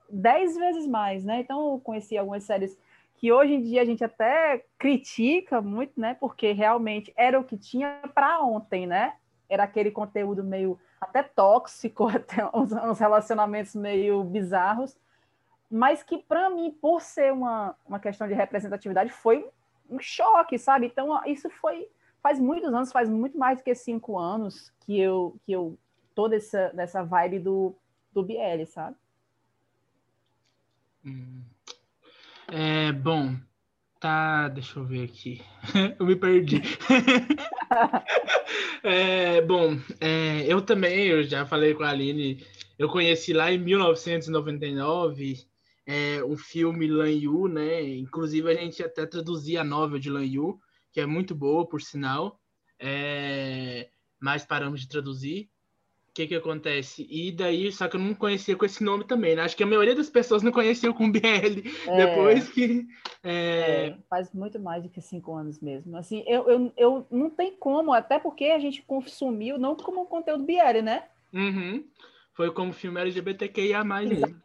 dez 0.09 0.55
vezes 0.55 0.87
mais, 0.87 1.25
né? 1.25 1.41
Então 1.41 1.73
eu 1.73 1.79
conheci 1.79 2.17
algumas 2.17 2.43
séries 2.43 2.77
que 3.17 3.31
hoje 3.31 3.53
em 3.53 3.61
dia 3.61 3.81
a 3.81 3.85
gente 3.85 4.03
até 4.03 4.63
critica 4.77 5.61
muito, 5.61 5.99
né? 5.99 6.15
Porque 6.15 6.53
realmente 6.53 7.11
era 7.17 7.39
o 7.39 7.43
que 7.43 7.57
tinha 7.57 8.01
para 8.13 8.41
ontem, 8.41 8.87
né? 8.87 9.13
Era 9.49 9.63
aquele 9.63 9.91
conteúdo 9.91 10.43
meio 10.43 10.79
até 10.99 11.23
tóxico, 11.23 12.07
até 12.09 12.45
uns, 12.53 12.71
uns 12.71 12.99
relacionamentos 12.99 13.75
meio 13.75 14.23
bizarros, 14.23 14.97
mas 15.69 16.03
que 16.03 16.17
para 16.17 16.49
mim, 16.49 16.71
por 16.71 17.01
ser 17.01 17.31
uma, 17.33 17.75
uma 17.85 17.99
questão 17.99 18.27
de 18.27 18.33
representatividade, 18.33 19.11
foi 19.11 19.49
um 19.89 19.99
choque, 19.99 20.57
sabe? 20.57 20.87
Então, 20.87 21.23
isso 21.25 21.49
foi 21.49 21.87
faz 22.21 22.39
muitos 22.39 22.73
anos, 22.73 22.91
faz 22.91 23.09
muito 23.09 23.37
mais 23.37 23.59
do 23.59 23.63
que 23.63 23.73
cinco 23.75 24.17
anos 24.17 24.73
que 24.81 24.99
eu 24.99 25.39
que 25.45 25.51
eu 25.51 25.77
toda 26.13 26.35
essa 26.35 26.71
nessa 26.73 27.03
vibe 27.03 27.39
do 27.39 27.75
do 28.13 28.23
BL, 28.23 28.65
sabe? 28.65 28.95
Hum. 31.05 31.43
É, 32.49 32.91
bom, 32.91 33.35
Tá, 33.99 34.47
deixa 34.49 34.79
eu 34.79 34.85
ver 34.85 35.05
aqui. 35.05 35.41
eu 35.99 36.05
me 36.05 36.15
perdi. 36.15 36.61
é, 38.83 39.41
bom, 39.41 39.77
é, 39.99 40.45
eu 40.47 40.61
também, 40.61 41.07
eu 41.07 41.23
já 41.23 41.45
falei 41.45 41.73
com 41.73 41.83
a 41.83 41.89
Aline, 41.89 42.45
eu 42.77 42.87
conheci 42.89 43.33
lá 43.33 43.51
em 43.51 43.57
1999 43.57 45.47
é, 45.87 46.21
o 46.23 46.37
filme 46.37 46.87
Lan 46.87 47.09
Yu, 47.09 47.47
né? 47.47 47.81
Inclusive 47.81 48.51
a 48.51 48.53
gente 48.53 48.83
até 48.83 49.05
traduzia 49.05 49.61
a 49.61 49.63
novel 49.63 49.97
de 49.97 50.11
Lan 50.11 50.25
Yu, 50.25 50.59
que 50.91 51.01
é 51.01 51.05
muito 51.05 51.33
boa, 51.33 51.67
por 51.67 51.81
sinal. 51.81 52.39
É, 52.79 53.89
mas 54.19 54.45
paramos 54.45 54.81
de 54.81 54.87
traduzir 54.87 55.49
que 56.17 56.27
que 56.27 56.35
acontece? 56.35 57.05
E 57.11 57.31
daí, 57.31 57.71
só 57.71 57.87
que 57.87 57.95
eu 57.95 57.99
não 57.99 58.15
conhecia 58.15 58.55
com 58.55 58.65
esse 58.65 58.83
nome 58.83 59.03
também, 59.03 59.35
né? 59.35 59.43
Acho 59.43 59.55
que 59.55 59.61
a 59.61 59.67
maioria 59.67 59.93
das 59.93 60.09
pessoas 60.09 60.41
não 60.41 60.51
conheciam 60.51 60.91
com 60.91 61.11
BL, 61.11 61.21
é, 61.85 61.95
depois 61.95 62.49
que... 62.49 62.87
É... 63.23 63.89
É, 63.89 63.97
faz 64.09 64.33
muito 64.33 64.59
mais 64.59 64.81
do 64.81 64.89
que 64.89 64.99
cinco 64.99 65.35
anos 65.35 65.59
mesmo. 65.59 65.95
Assim, 65.95 66.23
eu, 66.25 66.49
eu, 66.49 66.73
eu 66.75 67.07
não 67.11 67.29
tem 67.29 67.55
como, 67.55 67.93
até 67.93 68.17
porque 68.17 68.45
a 68.45 68.57
gente 68.57 68.81
consumiu 68.81 69.59
não 69.59 69.75
como 69.75 70.07
conteúdo 70.07 70.43
BL, 70.43 70.81
né? 70.83 71.03
Uhum. 71.31 71.85
Foi 72.33 72.51
como 72.51 72.73
filme 72.73 72.99
LGBTQIA+, 72.99 73.83
mesmo. 73.83 74.41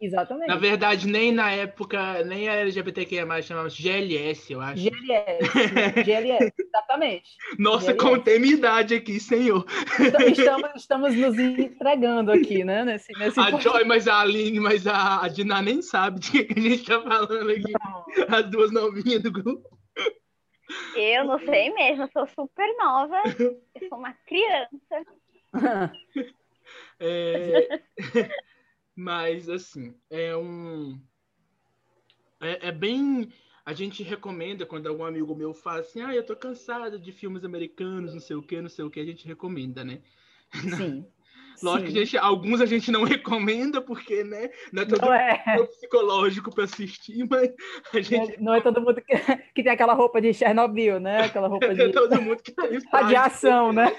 Exatamente. 0.00 0.46
Na 0.46 0.56
verdade, 0.56 1.08
nem 1.08 1.32
na 1.32 1.50
época, 1.50 2.22
nem 2.24 2.48
a 2.48 2.54
LGBTQIA 2.54 3.26
mais 3.26 3.44
chamava 3.44 3.68
GLS, 3.68 4.52
eu 4.52 4.60
acho. 4.60 4.82
GLS, 4.82 6.04
GLS, 6.04 6.52
exatamente. 6.58 7.30
Nossa, 7.58 7.92
GLS. 7.92 7.98
contei 7.98 8.38
minha 8.38 8.54
idade 8.54 8.94
aqui, 8.94 9.18
senhor. 9.18 9.66
Então, 10.00 10.20
Estamos, 10.28 10.70
estamos 10.76 11.16
nos 11.16 11.38
entregando 11.38 12.30
aqui, 12.30 12.62
né? 12.62 12.84
Nesse, 12.84 13.12
nesse 13.18 13.40
A 13.40 13.50
Joy, 13.58 13.84
mas 13.84 14.06
a 14.06 14.20
Aline, 14.20 14.60
mas 14.60 14.86
a, 14.86 15.24
a 15.24 15.28
Diná 15.28 15.60
nem 15.60 15.82
sabe 15.82 16.20
de 16.20 16.44
que, 16.44 16.58
a 16.58 16.62
gente 16.62 16.84
tá 16.84 17.00
falando 17.02 17.50
aqui. 17.50 17.72
As 18.28 18.48
duas 18.50 18.70
novinhas 18.70 19.20
do 19.20 19.32
grupo. 19.32 19.68
Eu 20.94 21.24
não 21.24 21.38
sei 21.40 21.72
mesmo, 21.72 22.04
eu 22.04 22.08
sou 22.12 22.26
super 22.28 22.76
nova. 22.76 23.20
Eu 23.26 23.88
sou 23.88 23.98
uma 23.98 24.12
criança. 24.26 24.78
É, 27.00 27.80
mas, 28.98 29.48
assim, 29.48 29.94
é 30.10 30.36
um. 30.36 31.00
É, 32.40 32.66
é 32.66 32.72
bem. 32.72 33.32
A 33.64 33.72
gente 33.72 34.02
recomenda 34.02 34.66
quando 34.66 34.88
algum 34.88 35.04
amigo 35.04 35.36
meu 35.36 35.54
fala 35.54 35.82
assim: 35.82 36.02
ah, 36.02 36.12
eu 36.12 36.26
tô 36.26 36.34
cansado 36.34 36.98
de 36.98 37.12
filmes 37.12 37.44
americanos, 37.44 38.12
não 38.12 38.20
sei 38.20 38.34
o 38.34 38.42
que, 38.42 38.60
não 38.60 38.68
sei 38.68 38.84
o 38.84 38.90
que, 38.90 38.98
a 38.98 39.04
gente 39.04 39.24
recomenda, 39.24 39.84
né? 39.84 40.00
Sim. 40.76 41.06
Lógico 41.62 41.88
sim. 41.88 41.92
que 41.92 41.98
a 41.98 42.04
gente, 42.04 42.18
alguns 42.18 42.60
a 42.60 42.66
gente 42.66 42.90
não 42.90 43.02
recomenda, 43.04 43.80
porque, 43.80 44.24
né? 44.24 44.50
Não 44.72 44.82
é 44.82 44.86
todo 44.86 45.00
Não 45.00 45.12
é, 45.12 45.44
mundo 45.46 45.68
psicológico 45.68 46.52
para 46.52 46.64
assistir, 46.64 47.24
mas 47.30 47.52
a 47.94 48.00
gente. 48.00 48.40
não 48.40 48.54
é 48.54 48.60
todo 48.60 48.80
mundo 48.80 49.00
que, 49.00 49.16
que 49.54 49.62
tem 49.62 49.72
aquela 49.72 49.94
roupa 49.94 50.20
de 50.20 50.34
Chernobyl, 50.34 50.98
né? 50.98 51.22
Aquela 51.22 51.46
roupa 51.46 51.66
É 51.66 51.74
de 51.74 51.92
todo 51.92 52.20
mundo 52.20 52.42
que 52.42 52.50
tem 52.50 52.80
radiação, 52.92 53.72
né? 53.72 53.96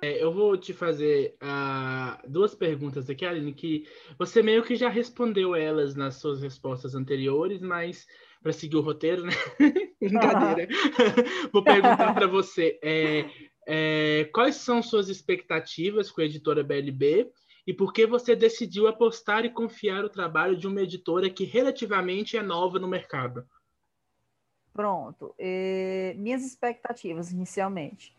É, 0.00 0.22
eu 0.22 0.32
vou 0.32 0.56
te 0.56 0.72
fazer 0.72 1.36
ah, 1.40 2.22
duas 2.26 2.54
perguntas 2.54 3.10
aqui, 3.10 3.26
Aline, 3.26 3.52
que 3.52 3.84
você 4.16 4.42
meio 4.42 4.62
que 4.62 4.76
já 4.76 4.88
respondeu 4.88 5.56
elas 5.56 5.96
nas 5.96 6.16
suas 6.16 6.40
respostas 6.40 6.94
anteriores, 6.94 7.60
mas 7.60 8.06
para 8.40 8.52
seguir 8.52 8.76
o 8.76 8.80
roteiro, 8.80 9.24
né? 9.24 9.32
Brincadeira. 10.00 10.68
vou 11.52 11.64
perguntar 11.64 12.14
para 12.14 12.26
você 12.28 12.78
é, 12.82 13.28
é, 13.66 14.24
quais 14.32 14.56
são 14.56 14.82
suas 14.82 15.08
expectativas 15.08 16.10
com 16.10 16.20
a 16.20 16.24
editora 16.24 16.62
BLB 16.62 17.30
e 17.66 17.74
por 17.74 17.92
que 17.92 18.06
você 18.06 18.36
decidiu 18.36 18.86
apostar 18.86 19.44
e 19.44 19.50
confiar 19.50 20.04
o 20.04 20.08
trabalho 20.08 20.56
de 20.56 20.68
uma 20.68 20.80
editora 20.80 21.28
que 21.28 21.44
relativamente 21.44 22.36
é 22.36 22.42
nova 22.42 22.78
no 22.78 22.88
mercado? 22.88 23.44
Pronto. 24.72 25.34
Eh, 25.36 26.14
minhas 26.16 26.44
expectativas 26.44 27.32
inicialmente 27.32 28.16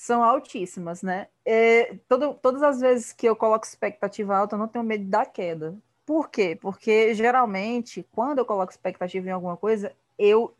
são 0.00 0.24
altíssimas, 0.24 1.02
né? 1.02 1.28
Eh, 1.44 1.98
todo- 2.08 2.32
todas 2.34 2.62
as 2.62 2.80
vezes 2.80 3.12
que 3.12 3.26
eu 3.28 3.36
coloco 3.36 3.66
expectativa 3.66 4.34
alta, 4.36 4.54
eu 4.54 4.58
não 4.58 4.66
tenho 4.68 4.82
medo 4.84 5.04
da 5.04 5.26
queda. 5.26 5.76
Por 6.06 6.30
quê? 6.30 6.56
Porque 6.60 7.12
geralmente, 7.14 8.02
quando 8.10 8.38
eu 8.38 8.46
coloco 8.46 8.72
expectativa 8.72 9.28
em 9.28 9.32
alguma 9.32 9.58
coisa, 9.58 9.94
eu 10.18 10.56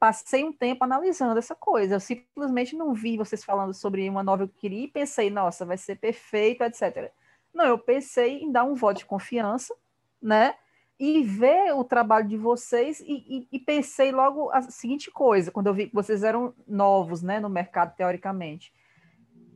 passei 0.00 0.44
um 0.44 0.52
tempo 0.52 0.84
analisando 0.84 1.38
essa 1.38 1.54
coisa. 1.54 1.96
Eu 1.96 2.00
simplesmente 2.00 2.76
não 2.76 2.94
vi 2.94 3.18
vocês 3.18 3.44
falando 3.44 3.74
sobre 3.74 4.08
uma 4.08 4.22
novela 4.22 4.48
que 4.48 4.54
eu 4.56 4.60
queria 4.60 4.84
e 4.84 4.88
pensei, 4.88 5.30
nossa, 5.30 5.66
vai 5.66 5.78
ser 5.78 5.96
perfeito, 5.98 6.64
etc. 6.64 7.12
Não, 7.54 7.66
eu 7.66 7.78
pensei 7.78 8.40
em 8.42 8.50
dar 8.52 8.64
um 8.64 8.74
voto 8.74 8.98
de 8.98 9.06
confiança, 9.06 9.74
né? 10.22 10.54
E 10.98 11.22
ver 11.22 11.74
o 11.74 11.82
trabalho 11.84 12.28
de 12.28 12.36
vocês 12.36 13.00
e, 13.00 13.12
e- 13.28 13.48
e 13.52 13.58
pensei 13.58 14.12
logo 14.12 14.50
a 14.50 14.62
seguinte 14.62 15.10
coisa, 15.10 15.50
quando 15.50 15.66
eu 15.66 15.74
vi 15.74 15.88
que 15.88 15.94
vocês 15.94 16.22
eram 16.22 16.54
novos 16.66 17.22
né, 17.22 17.40
no 17.40 17.48
mercado, 17.48 17.94
teoricamente. 17.96 18.72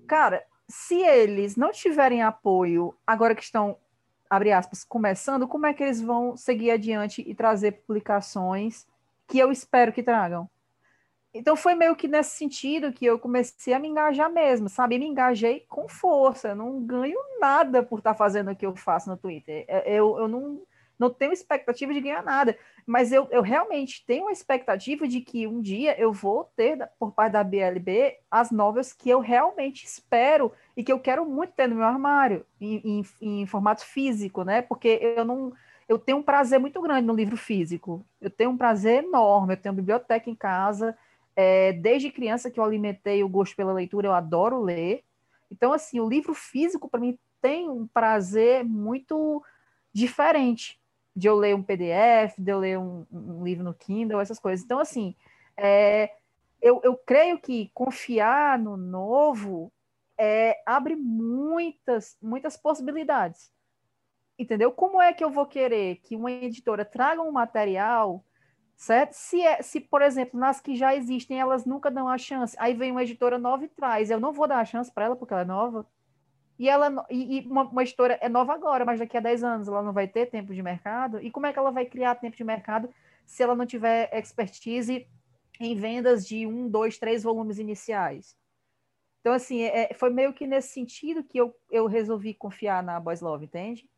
Cara, 0.06 0.42
se 0.68 0.96
eles 1.00 1.56
não 1.56 1.70
tiverem 1.70 2.22
apoio 2.22 2.94
agora 3.06 3.34
que 3.34 3.42
estão, 3.42 3.76
abre 4.28 4.50
aspas, 4.52 4.82
começando, 4.84 5.46
como 5.46 5.66
é 5.66 5.74
que 5.74 5.82
eles 5.82 6.00
vão 6.00 6.36
seguir 6.36 6.70
adiante 6.70 7.22
e 7.26 7.34
trazer 7.34 7.72
publicações 7.86 8.86
que 9.28 9.38
eu 9.38 9.52
espero 9.52 9.92
que 9.92 10.02
tragam? 10.02 10.48
Então 11.32 11.54
foi 11.54 11.74
meio 11.74 11.94
que 11.94 12.08
nesse 12.08 12.36
sentido 12.38 12.92
que 12.92 13.04
eu 13.04 13.18
comecei 13.18 13.74
a 13.74 13.78
me 13.78 13.88
engajar 13.88 14.32
mesmo, 14.32 14.68
sabe? 14.70 14.98
Me 14.98 15.06
engajei 15.06 15.60
com 15.68 15.86
força. 15.86 16.48
Eu 16.48 16.56
não 16.56 16.80
ganho 16.82 17.18
nada 17.38 17.82
por 17.82 17.98
estar 17.98 18.14
fazendo 18.14 18.50
o 18.50 18.56
que 18.56 18.64
eu 18.64 18.74
faço 18.74 19.10
no 19.10 19.18
Twitter. 19.18 19.64
É, 19.68 19.92
Eu, 19.92 20.18
eu 20.18 20.28
não, 20.28 20.62
não 20.98 21.10
tenho 21.10 21.32
expectativa 21.32 21.92
de 21.92 22.00
ganhar 22.00 22.22
nada, 22.22 22.56
mas 22.86 23.12
eu, 23.12 23.26
eu 23.30 23.42
realmente 23.42 24.04
tenho 24.06 24.28
a 24.28 24.32
expectativa 24.32 25.06
de 25.06 25.20
que 25.20 25.46
um 25.46 25.60
dia 25.60 25.98
eu 26.00 26.12
vou 26.12 26.44
ter, 26.56 26.88
por 26.98 27.12
parte 27.12 27.32
da 27.32 27.44
BLB, 27.44 28.16
as 28.30 28.50
novelas 28.50 28.92
que 28.92 29.10
eu 29.10 29.20
realmente 29.20 29.84
espero 29.84 30.52
e 30.76 30.84
que 30.84 30.92
eu 30.92 31.00
quero 31.00 31.26
muito 31.26 31.52
ter 31.52 31.68
no 31.68 31.76
meu 31.76 31.84
armário, 31.84 32.46
em, 32.60 32.76
em, 32.84 33.06
em 33.20 33.46
formato 33.46 33.84
físico, 33.84 34.44
né? 34.44 34.62
Porque 34.62 35.00
eu 35.02 35.24
não. 35.24 35.52
Eu 35.88 35.98
tenho 35.98 36.18
um 36.18 36.22
prazer 36.22 36.58
muito 36.58 36.80
grande 36.82 37.06
no 37.06 37.14
livro 37.14 37.36
físico. 37.36 38.04
Eu 38.20 38.28
tenho 38.28 38.50
um 38.50 38.56
prazer 38.56 39.04
enorme. 39.04 39.52
Eu 39.54 39.56
tenho 39.56 39.74
biblioteca 39.74 40.28
em 40.28 40.34
casa. 40.34 40.96
É, 41.36 41.72
desde 41.72 42.10
criança 42.10 42.50
que 42.50 42.58
eu 42.58 42.64
alimentei 42.64 43.22
o 43.22 43.28
gosto 43.28 43.54
pela 43.54 43.72
leitura, 43.72 44.08
eu 44.08 44.12
adoro 44.12 44.60
ler. 44.60 45.04
Então, 45.48 45.72
assim, 45.72 46.00
o 46.00 46.08
livro 46.08 46.34
físico, 46.34 46.88
para 46.88 46.98
mim, 46.98 47.16
tem 47.40 47.68
um 47.68 47.86
prazer 47.86 48.64
muito 48.64 49.40
diferente 49.92 50.80
de 51.16 51.26
eu 51.26 51.34
ler 51.34 51.54
um 51.54 51.62
PDF, 51.62 52.36
de 52.36 52.52
eu 52.52 52.58
ler 52.58 52.78
um, 52.78 53.06
um 53.10 53.42
livro 53.42 53.64
no 53.64 53.72
Kindle, 53.72 54.20
essas 54.20 54.38
coisas. 54.38 54.62
Então, 54.62 54.78
assim, 54.78 55.16
é, 55.56 56.12
eu, 56.60 56.80
eu 56.84 56.94
creio 56.94 57.38
que 57.38 57.70
confiar 57.72 58.58
no 58.58 58.76
novo 58.76 59.72
é, 60.18 60.62
abre 60.66 60.94
muitas, 60.94 62.16
muitas 62.20 62.56
possibilidades. 62.56 63.50
Entendeu? 64.38 64.70
Como 64.70 65.00
é 65.00 65.12
que 65.14 65.24
eu 65.24 65.30
vou 65.30 65.46
querer 65.46 65.96
que 65.96 66.14
uma 66.14 66.30
editora 66.30 66.84
traga 66.84 67.22
um 67.22 67.32
material, 67.32 68.22
certo? 68.76 69.14
Se, 69.14 69.40
é, 69.40 69.62
se, 69.62 69.80
por 69.80 70.02
exemplo, 70.02 70.38
nas 70.38 70.60
que 70.60 70.76
já 70.76 70.94
existem, 70.94 71.40
elas 71.40 71.64
nunca 71.64 71.90
dão 71.90 72.06
a 72.06 72.18
chance, 72.18 72.54
aí 72.58 72.74
vem 72.74 72.90
uma 72.90 73.02
editora 73.02 73.38
nova 73.38 73.64
e 73.64 73.68
traz, 73.68 74.10
eu 74.10 74.20
não 74.20 74.32
vou 74.32 74.46
dar 74.46 74.58
a 74.58 74.64
chance 74.64 74.92
para 74.92 75.06
ela 75.06 75.16
porque 75.16 75.32
ela 75.32 75.42
é 75.42 75.46
nova. 75.46 75.86
E 76.58 76.68
ela 76.68 77.06
e, 77.10 77.38
e 77.38 77.46
uma, 77.46 77.62
uma 77.64 77.82
editora 77.82 78.18
é 78.20 78.28
nova 78.28 78.54
agora, 78.54 78.84
mas 78.84 78.98
daqui 78.98 79.16
a 79.16 79.20
10 79.20 79.44
anos 79.44 79.68
ela 79.68 79.82
não 79.82 79.92
vai 79.92 80.08
ter 80.08 80.26
tempo 80.26 80.54
de 80.54 80.62
mercado. 80.62 81.20
E 81.22 81.30
como 81.30 81.46
é 81.46 81.52
que 81.52 81.58
ela 81.58 81.70
vai 81.70 81.84
criar 81.84 82.14
tempo 82.14 82.36
de 82.36 82.44
mercado 82.44 82.88
se 83.24 83.42
ela 83.42 83.54
não 83.54 83.66
tiver 83.66 84.08
expertise 84.12 85.06
em 85.60 85.74
vendas 85.74 86.26
de 86.26 86.46
um, 86.46 86.68
dois, 86.68 86.98
três 86.98 87.22
volumes 87.22 87.58
iniciais? 87.58 88.36
Então, 89.20 89.34
assim, 89.34 89.62
é- 89.62 89.92
foi 89.94 90.08
meio 90.10 90.32
que 90.32 90.46
nesse 90.46 90.68
sentido 90.68 91.22
que 91.24 91.38
eu, 91.38 91.54
eu 91.70 91.86
resolvi 91.86 92.32
confiar 92.32 92.82
na 92.82 92.98
Boys 93.00 93.20
Love, 93.20 93.44
entende? 93.46 93.88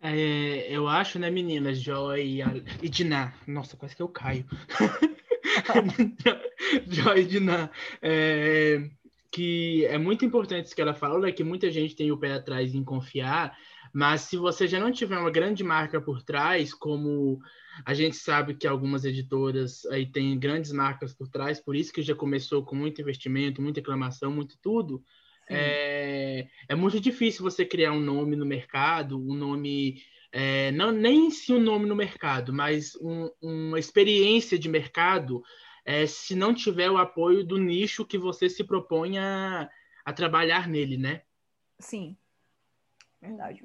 É, 0.00 0.70
eu 0.70 0.86
acho, 0.86 1.18
né, 1.18 1.30
meninas, 1.30 1.80
Joy 1.80 2.22
e, 2.22 2.40
e 2.82 2.88
Diná. 2.88 3.32
Nossa, 3.46 3.76
quase 3.76 3.96
que 3.96 4.02
eu 4.02 4.08
caio. 4.08 4.44
Joy 6.86 7.20
e 7.20 7.24
Diná. 7.24 7.70
É, 8.00 8.88
que 9.30 9.84
é 9.86 9.98
muito 9.98 10.24
importante 10.24 10.66
isso 10.66 10.74
que 10.74 10.80
ela 10.82 10.94
falou, 10.94 11.20
né, 11.20 11.32
que 11.32 11.44
muita 11.44 11.70
gente 11.70 11.94
tem 11.94 12.10
o 12.10 12.18
pé 12.18 12.32
atrás 12.34 12.74
em 12.74 12.82
confiar, 12.82 13.56
mas 13.92 14.22
se 14.22 14.36
você 14.36 14.66
já 14.66 14.78
não 14.80 14.90
tiver 14.92 15.18
uma 15.18 15.30
grande 15.30 15.62
marca 15.62 16.00
por 16.00 16.22
trás, 16.22 16.72
como 16.74 17.38
a 17.84 17.94
gente 17.94 18.16
sabe 18.16 18.54
que 18.54 18.66
algumas 18.66 19.04
editoras 19.04 19.84
aí 19.86 20.06
têm 20.06 20.38
grandes 20.38 20.72
marcas 20.72 21.14
por 21.14 21.28
trás, 21.28 21.60
por 21.60 21.76
isso 21.76 21.92
que 21.92 22.02
já 22.02 22.14
começou 22.14 22.64
com 22.64 22.74
muito 22.74 23.00
investimento, 23.00 23.62
muita 23.62 23.80
reclamação, 23.80 24.30
muito 24.30 24.56
tudo, 24.62 25.02
é, 25.50 26.46
é 26.68 26.74
muito 26.74 27.00
difícil 27.00 27.42
você 27.42 27.64
criar 27.64 27.92
um 27.92 28.00
nome 28.00 28.36
no 28.36 28.44
mercado, 28.44 29.18
um 29.18 29.34
nome, 29.34 30.02
é, 30.30 30.70
não 30.72 30.92
nem 30.92 31.26
em 31.26 31.30
si 31.30 31.52
um 31.52 31.60
nome 31.60 31.86
no 31.86 31.96
mercado, 31.96 32.52
mas 32.52 32.94
um- 33.00 33.30
uma 33.40 33.78
experiência 33.78 34.58
de 34.58 34.68
mercado, 34.68 35.42
é, 35.88 36.06
se 36.06 36.34
não 36.34 36.52
tiver 36.52 36.90
o 36.90 36.98
apoio 36.98 37.42
do 37.42 37.56
nicho 37.56 38.04
que 38.04 38.18
você 38.18 38.46
se 38.50 38.62
propõe 38.62 39.16
a, 39.16 39.70
a 40.04 40.12
trabalhar 40.12 40.68
nele, 40.68 40.98
né? 40.98 41.22
Sim. 41.78 42.14
Verdade. 43.22 43.64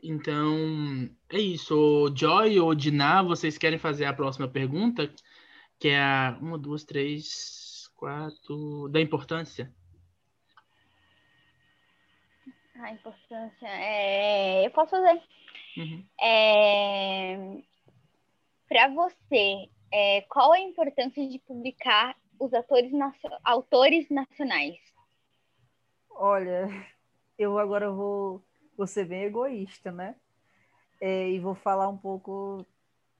Então, 0.00 1.10
é 1.28 1.40
isso. 1.40 1.74
Ô, 1.76 2.16
Joy 2.16 2.60
ou 2.60 2.76
Diná, 2.76 3.24
vocês 3.24 3.58
querem 3.58 3.76
fazer 3.76 4.04
a 4.04 4.12
próxima 4.12 4.46
pergunta? 4.46 5.12
Que 5.80 5.88
é 5.88 6.00
a 6.00 6.38
uma, 6.40 6.56
duas, 6.56 6.84
três, 6.84 7.90
quatro, 7.96 8.88
da 8.88 9.00
importância. 9.00 9.74
A 12.76 12.92
importância. 12.92 13.66
É... 13.66 14.64
Eu 14.64 14.70
posso 14.70 14.92
fazer. 14.92 15.20
Uhum. 15.76 16.06
É... 16.20 17.62
Para 18.68 18.94
você, 18.94 19.68
é, 19.92 20.22
qual 20.22 20.52
a 20.52 20.60
importância 20.60 21.26
de 21.28 21.38
publicar 21.40 22.16
os 22.38 22.52
atores 22.54 22.92
autores 23.44 24.08
nacionais? 24.10 24.76
Olha, 26.10 26.68
eu 27.38 27.58
agora 27.58 27.90
vou, 27.90 28.42
vou 28.76 28.86
ser 28.86 29.06
bem 29.06 29.24
egoísta, 29.24 29.92
né? 29.92 30.16
É, 31.00 31.30
e 31.30 31.38
vou 31.38 31.54
falar 31.54 31.88
um 31.88 31.96
pouco 31.96 32.66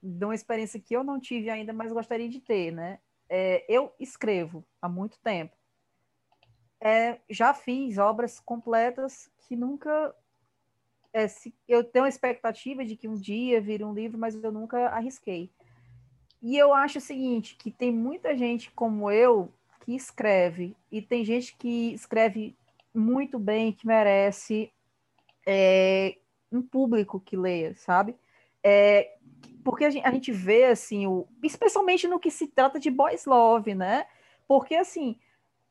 de 0.03 0.25
uma 0.25 0.35
experiência 0.35 0.81
que 0.81 0.95
eu 0.95 1.05
não 1.05 1.21
tive 1.21 1.51
ainda, 1.51 1.73
mas 1.73 1.93
gostaria 1.93 2.29
de 2.29 2.41
ter, 2.41 2.73
né? 2.73 3.01
É, 3.29 3.65
eu 3.69 3.93
escrevo 4.01 4.65
há 4.81 4.89
muito 4.89 5.19
tempo. 5.21 5.57
é, 6.81 7.21
já 7.29 7.53
fiz 7.55 7.99
obras 7.99 8.41
completas 8.41 9.31
que 9.47 9.57
nunca. 9.57 10.15
É, 11.13 11.27
se, 11.27 11.55
eu 11.67 11.83
tenho 11.83 12.05
a 12.05 12.09
expectativa 12.09 12.85
de 12.85 12.97
que 12.97 13.09
um 13.09 13.15
dia 13.15 13.61
vire 13.61 13.85
um 13.85 13.95
livro, 13.95 14.19
mas 14.19 14.35
eu 14.43 14.53
nunca 14.53 14.89
arrisquei. 14.89 15.51
E 16.41 16.57
eu 16.57 16.73
acho 16.73 16.99
o 16.99 17.01
seguinte, 17.01 17.57
que 17.57 17.71
tem 17.71 17.93
muita 17.93 18.37
gente 18.37 18.71
como 18.71 19.11
eu 19.11 19.53
que 19.85 19.95
escreve, 19.95 20.77
e 20.91 21.03
tem 21.03 21.25
gente 21.25 21.57
que 21.57 21.93
escreve 21.95 22.57
muito 22.95 23.39
bem, 23.39 23.73
que 23.73 23.87
merece 23.87 24.71
é, 25.47 26.17
um 26.53 26.63
público 26.63 27.21
que 27.21 27.37
leia, 27.37 27.75
sabe? 27.75 28.15
É, 28.63 29.17
porque 29.65 29.85
a 29.85 29.91
gente, 29.91 30.07
a 30.07 30.11
gente, 30.13 30.33
vê, 30.33 30.67
assim, 30.67 31.07
o, 31.07 31.27
especialmente 31.43 32.07
no 32.07 32.21
que 32.21 32.31
se 32.31 32.47
trata 32.47 32.79
de 32.79 32.91
boys 32.91 33.25
love, 33.27 33.75
né? 33.75 34.07
Porque, 34.47 34.75
assim, 34.75 35.19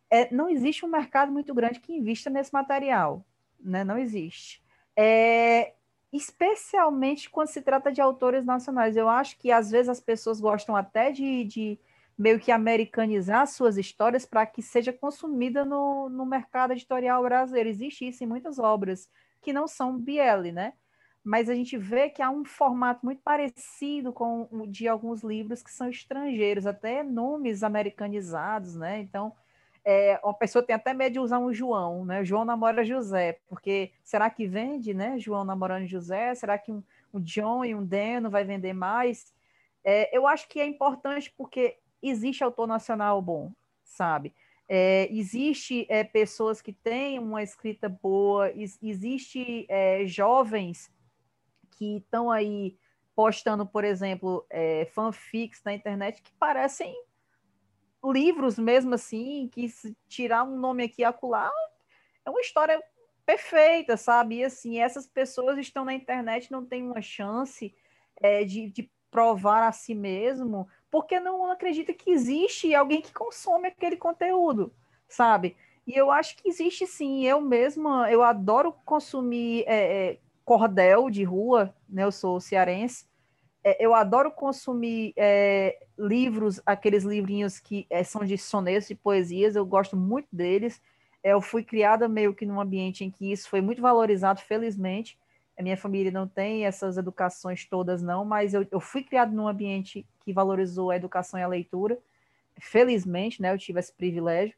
é, 0.09 0.33
não 0.33 0.49
existe 0.49 0.85
um 0.85 0.89
mercado 0.89 1.31
muito 1.31 1.53
grande 1.53 1.79
que 1.79 1.93
invista 1.93 2.29
nesse 2.29 2.53
material, 2.53 3.25
né? 3.59 3.83
Não 3.83 3.97
existe. 3.97 4.63
É, 4.95 5.73
especialmente 6.11 7.29
quando 7.29 7.47
se 7.47 7.61
trata 7.61 7.91
de 7.91 8.01
autores 8.01 8.45
nacionais. 8.45 8.95
Eu 8.95 9.09
acho 9.09 9.37
que 9.37 9.51
às 9.51 9.69
vezes 9.69 9.89
as 9.89 9.99
pessoas 9.99 10.39
gostam 10.39 10.75
até 10.75 11.11
de, 11.11 11.43
de 11.43 11.79
meio 12.17 12.39
que 12.39 12.51
americanizar 12.51 13.45
suas 13.47 13.77
histórias 13.77 14.25
para 14.25 14.45
que 14.45 14.61
seja 14.61 14.91
consumida 14.91 15.63
no, 15.63 16.09
no 16.09 16.25
mercado 16.25 16.71
editorial 16.71 17.21
brasileiro. 17.23 17.69
Existe 17.69 18.07
isso 18.07 18.23
em 18.23 18.27
muitas 18.27 18.57
obras 18.57 19.09
que 19.41 19.53
não 19.53 19.67
são 19.67 19.97
BL, 19.97 20.51
né? 20.51 20.73
Mas 21.23 21.49
a 21.49 21.53
gente 21.53 21.77
vê 21.77 22.09
que 22.09 22.21
há 22.21 22.29
um 22.29 22.45
formato 22.45 23.05
muito 23.05 23.21
parecido 23.21 24.13
com 24.13 24.47
o 24.49 24.65
de 24.65 24.87
alguns 24.87 25.23
livros 25.23 25.61
que 25.61 25.71
são 25.71 25.89
estrangeiros, 25.89 26.65
até 26.65 27.03
nomes 27.03 27.63
americanizados, 27.63 28.75
né? 28.75 29.01
Então, 29.01 29.33
é, 29.89 30.19
uma 30.21 30.33
pessoa 30.33 30.61
tem 30.61 30.75
até 30.75 30.93
medo 30.93 31.13
de 31.13 31.19
usar 31.19 31.39
um 31.39 31.53
João, 31.53 32.03
né? 32.03 32.21
João 32.21 32.43
namora 32.43 32.83
José, 32.83 33.39
porque 33.47 33.93
será 34.03 34.29
que 34.29 34.45
vende, 34.45 34.93
né? 34.93 35.17
João 35.17 35.45
namorando 35.45 35.87
José? 35.87 36.35
Será 36.35 36.57
que 36.57 36.73
um, 36.73 36.83
um 37.13 37.21
John 37.21 37.63
e 37.63 37.73
um 37.73 37.85
Deno 37.85 38.29
vai 38.29 38.43
vender 38.43 38.73
mais? 38.73 39.33
É, 39.85 40.15
eu 40.15 40.27
acho 40.27 40.49
que 40.49 40.59
é 40.59 40.67
importante 40.67 41.33
porque 41.37 41.77
existe 42.03 42.43
autor 42.43 42.67
nacional 42.67 43.21
bom, 43.21 43.53
sabe? 43.85 44.35
É, 44.67 45.07
existe 45.09 45.87
é, 45.87 46.03
pessoas 46.03 46.61
que 46.61 46.73
têm 46.73 47.17
uma 47.17 47.41
escrita 47.41 47.87
boa, 47.87 48.51
is, 48.51 48.77
existe 48.83 49.65
é, 49.69 50.05
jovens 50.05 50.91
que 51.77 51.95
estão 51.95 52.29
aí 52.29 52.77
postando, 53.15 53.65
por 53.65 53.85
exemplo, 53.85 54.45
é, 54.49 54.83
fanfics 54.91 55.63
na 55.63 55.73
internet 55.73 56.21
que 56.21 56.33
parecem 56.33 56.93
livros 58.03 58.57
mesmo 58.57 58.93
assim, 58.95 59.49
que 59.51 59.67
tirar 60.07 60.43
um 60.43 60.57
nome 60.57 60.83
aqui 60.83 61.01
e 61.01 61.05
acolá, 61.05 61.51
é 62.25 62.29
uma 62.29 62.41
história 62.41 62.81
perfeita, 63.25 63.97
sabe? 63.97 64.37
E 64.37 64.43
assim, 64.43 64.79
essas 64.79 65.05
pessoas 65.05 65.57
estão 65.57 65.83
na 65.83 65.93
internet, 65.93 66.51
não 66.51 66.65
têm 66.65 66.83
uma 66.83 67.01
chance 67.01 67.75
é, 68.21 68.43
de, 68.43 68.69
de 68.69 68.89
provar 69.11 69.67
a 69.67 69.71
si 69.71 69.93
mesmo, 69.93 70.67
porque 70.89 71.19
não 71.19 71.51
acredita 71.51 71.93
que 71.93 72.11
existe 72.11 72.73
alguém 72.73 73.01
que 73.01 73.13
consome 73.13 73.67
aquele 73.67 73.97
conteúdo, 73.97 74.73
sabe? 75.07 75.57
E 75.85 75.95
eu 75.95 76.11
acho 76.11 76.35
que 76.37 76.49
existe 76.49 76.85
sim. 76.85 77.25
Eu 77.25 77.41
mesma, 77.41 78.11
eu 78.11 78.21
adoro 78.23 78.73
consumir 78.85 79.63
é, 79.67 80.11
é, 80.11 80.19
cordel 80.43 81.09
de 81.09 81.23
rua, 81.23 81.73
né? 81.89 82.03
Eu 82.03 82.11
sou 82.11 82.39
cearense, 82.39 83.05
eu 83.79 83.93
adoro 83.93 84.31
consumir 84.31 85.13
é, 85.15 85.77
livros, 85.97 86.61
aqueles 86.65 87.03
livrinhos 87.03 87.59
que 87.59 87.85
é, 87.89 88.03
são 88.03 88.23
de 88.23 88.37
sonetos, 88.37 88.87
de 88.87 88.95
poesias, 88.95 89.55
eu 89.55 89.65
gosto 89.65 89.95
muito 89.97 90.27
deles. 90.31 90.81
É, 91.23 91.33
eu 91.33 91.41
fui 91.41 91.63
criada 91.63 92.07
meio 92.07 92.33
que 92.33 92.45
num 92.45 92.61
ambiente 92.61 93.03
em 93.03 93.11
que 93.11 93.31
isso 93.31 93.49
foi 93.49 93.61
muito 93.61 93.81
valorizado, 93.81 94.39
felizmente. 94.41 95.19
A 95.57 95.63
minha 95.63 95.75
família 95.75 96.11
não 96.11 96.27
tem 96.27 96.65
essas 96.65 96.97
educações 96.97 97.65
todas, 97.65 98.01
não, 98.01 98.23
mas 98.23 98.53
eu, 98.53 98.65
eu 98.71 98.79
fui 98.79 99.03
criada 99.03 99.31
num 99.31 99.47
ambiente 99.47 100.05
que 100.19 100.31
valorizou 100.31 100.91
a 100.91 100.95
educação 100.95 101.39
e 101.39 101.43
a 101.43 101.47
leitura. 101.47 101.97
Felizmente, 102.59 103.41
né, 103.41 103.51
eu 103.51 103.57
tive 103.57 103.79
esse 103.79 103.91
privilégio. 103.91 104.55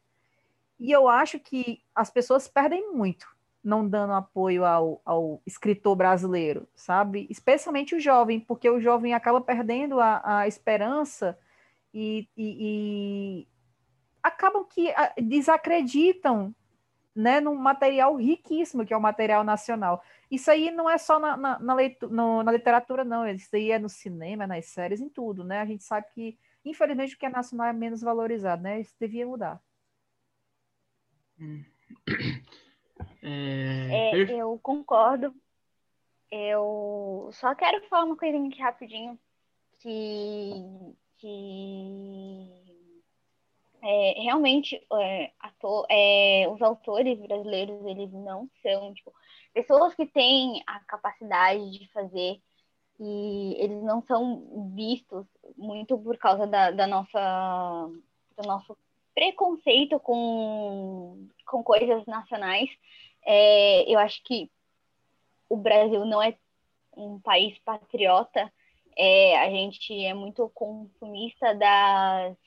E 0.79 0.91
eu 0.91 1.07
acho 1.07 1.39
que 1.39 1.81
as 1.95 2.09
pessoas 2.09 2.47
perdem 2.47 2.93
muito 2.93 3.27
não 3.63 3.87
dando 3.87 4.13
apoio 4.13 4.65
ao, 4.65 5.01
ao 5.03 5.41
escritor 5.45 5.95
brasileiro, 5.95 6.67
sabe? 6.75 7.27
Especialmente 7.29 7.95
o 7.95 7.99
jovem, 7.99 8.39
porque 8.39 8.69
o 8.69 8.79
jovem 8.79 9.13
acaba 9.13 9.41
perdendo 9.41 9.99
a, 9.99 10.21
a 10.39 10.47
esperança 10.47 11.37
e, 11.93 12.27
e, 12.37 12.57
e 12.59 13.47
acabam 14.23 14.65
que 14.65 14.93
desacreditam 15.21 16.55
né, 17.15 17.41
num 17.41 17.55
material 17.55 18.15
riquíssimo 18.15 18.85
que 18.85 18.93
é 18.93 18.97
o 18.97 19.01
material 19.01 19.43
nacional. 19.43 20.01
Isso 20.31 20.49
aí 20.49 20.71
não 20.71 20.89
é 20.89 20.97
só 20.97 21.19
na, 21.19 21.35
na, 21.35 21.59
na, 21.59 21.73
leitura, 21.73 22.13
no, 22.13 22.43
na 22.43 22.51
literatura, 22.51 23.03
não. 23.03 23.27
Isso 23.27 23.53
aí 23.55 23.71
é 23.71 23.79
no 23.79 23.89
cinema, 23.89 24.47
nas 24.47 24.67
séries, 24.67 25.01
em 25.01 25.09
tudo, 25.09 25.43
né? 25.43 25.59
A 25.59 25.65
gente 25.65 25.83
sabe 25.83 26.07
que, 26.13 26.37
infelizmente, 26.63 27.15
o 27.15 27.17
que 27.17 27.25
é 27.25 27.29
nacional 27.29 27.67
é 27.67 27.73
menos 27.73 28.01
valorizado, 28.01 28.61
né? 28.61 28.79
Isso 28.79 28.95
devia 28.99 29.25
mudar. 29.25 29.61
É, 33.21 34.21
é, 34.21 34.33
eu 34.33 34.59
concordo. 34.61 35.33
Eu 36.31 37.29
só 37.33 37.55
quero 37.55 37.87
falar 37.87 38.05
uma 38.05 38.17
coisinha 38.17 38.47
aqui 38.47 38.61
rapidinho. 38.61 39.19
Que, 39.79 40.51
que 41.17 42.69
é, 43.81 44.21
realmente 44.21 44.75
é, 44.93 45.31
ator, 45.39 45.85
é, 45.89 46.47
os 46.49 46.61
autores 46.61 47.17
brasileiros 47.19 47.85
eles 47.85 48.11
não 48.11 48.49
são 48.61 48.93
tipo, 48.93 49.13
pessoas 49.53 49.95
que 49.95 50.05
têm 50.05 50.61
a 50.67 50.79
capacidade 50.81 51.71
de 51.71 51.87
fazer 51.91 52.41
e 52.99 53.55
eles 53.57 53.81
não 53.81 54.01
são 54.01 54.73
vistos 54.75 55.25
muito 55.57 55.97
por 55.97 56.17
causa 56.17 56.45
da, 56.45 56.71
da 56.71 56.85
nossa 56.85 57.89
do 58.37 58.47
nosso 58.47 58.77
preconceito 59.19 59.99
com, 59.99 61.27
com 61.45 61.61
coisas 61.61 62.05
nacionais 62.05 62.69
é, 63.25 63.91
eu 63.91 63.99
acho 63.99 64.23
que 64.23 64.49
o 65.49 65.57
Brasil 65.57 66.05
não 66.05 66.21
é 66.23 66.37
um 66.95 67.19
país 67.19 67.59
patriota, 67.59 68.49
é, 68.97 69.37
a 69.39 69.49
gente 69.49 69.93
é 70.05 70.13
muito 70.13 70.49
consumista 70.55 71.53
das 71.53 72.37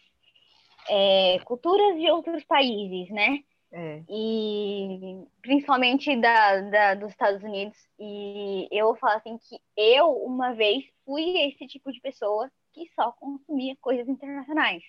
é, 0.88 1.38
culturas 1.44 2.00
de 2.00 2.10
outros 2.10 2.42
países, 2.44 3.10
né? 3.10 3.44
É. 3.70 4.02
E 4.08 5.26
principalmente 5.42 6.16
da, 6.16 6.60
da, 6.62 6.94
dos 6.94 7.10
Estados 7.10 7.42
Unidos. 7.42 7.76
E 7.98 8.66
eu 8.70 8.86
vou 8.86 8.96
falar 8.96 9.16
assim 9.16 9.36
que 9.36 9.58
eu, 9.76 10.10
uma 10.24 10.54
vez, 10.54 10.84
fui 11.04 11.38
esse 11.38 11.66
tipo 11.66 11.92
de 11.92 12.00
pessoa 12.00 12.50
que 12.72 12.90
só 12.94 13.12
consumia 13.12 13.76
coisas 13.78 14.08
internacionais. 14.08 14.82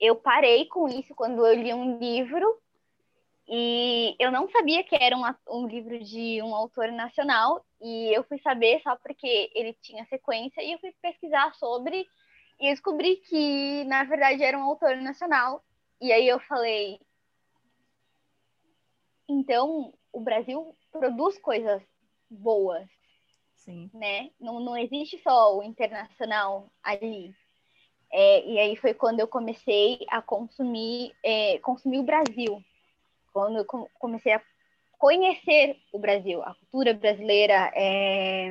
Eu 0.00 0.16
parei 0.16 0.66
com 0.66 0.88
isso 0.88 1.14
quando 1.14 1.44
eu 1.46 1.54
li 1.54 1.72
um 1.74 1.98
livro 1.98 2.60
e 3.48 4.14
eu 4.18 4.30
não 4.30 4.48
sabia 4.50 4.84
que 4.84 4.94
era 4.94 5.16
um, 5.16 5.22
um, 5.48 5.66
livro 5.66 5.98
de 6.04 6.42
um 6.42 6.54
autor 6.54 6.92
nacional, 6.92 7.64
e 7.80 8.14
eu 8.14 8.22
fui 8.24 8.38
saber 8.40 8.78
só 8.82 8.94
porque 8.96 9.50
ele 9.54 9.72
tinha 9.80 10.04
sequência, 10.04 10.62
e 10.62 10.72
eu 10.72 10.78
fui 10.78 10.92
pesquisar 11.00 11.54
sobre, 11.54 12.06
e 12.60 12.70
descobri 12.70 13.16
que, 13.16 13.84
na 13.84 14.04
verdade, 14.04 14.42
era 14.42 14.58
um 14.58 14.64
autor 14.64 14.96
nacional. 14.96 15.64
E 15.98 16.12
aí 16.12 16.28
eu 16.28 16.38
falei: 16.40 17.00
então, 19.26 19.94
o 20.12 20.20
Brasil 20.20 20.76
produz 20.92 21.38
coisas 21.38 21.82
boas. 22.30 22.86
Sim. 23.54 23.90
Né? 23.94 24.30
Não, 24.38 24.60
não 24.60 24.76
existe 24.76 25.18
só 25.22 25.56
o 25.56 25.62
internacional 25.62 26.70
ali. 26.82 27.34
É, 28.10 28.46
e 28.46 28.58
aí 28.58 28.76
foi 28.76 28.94
quando 28.94 29.20
eu 29.20 29.28
comecei 29.28 29.98
a 30.08 30.22
consumir, 30.22 31.14
é, 31.22 31.58
consumir 31.58 31.98
o 31.98 32.04
Brasil 32.04 32.62
quando 33.32 33.58
eu 33.58 33.64
comecei 33.98 34.32
a 34.32 34.42
conhecer 34.98 35.76
o 35.92 35.98
Brasil, 35.98 36.42
a 36.42 36.54
cultura 36.54 36.92
brasileira, 36.92 37.70
é, 37.74 38.50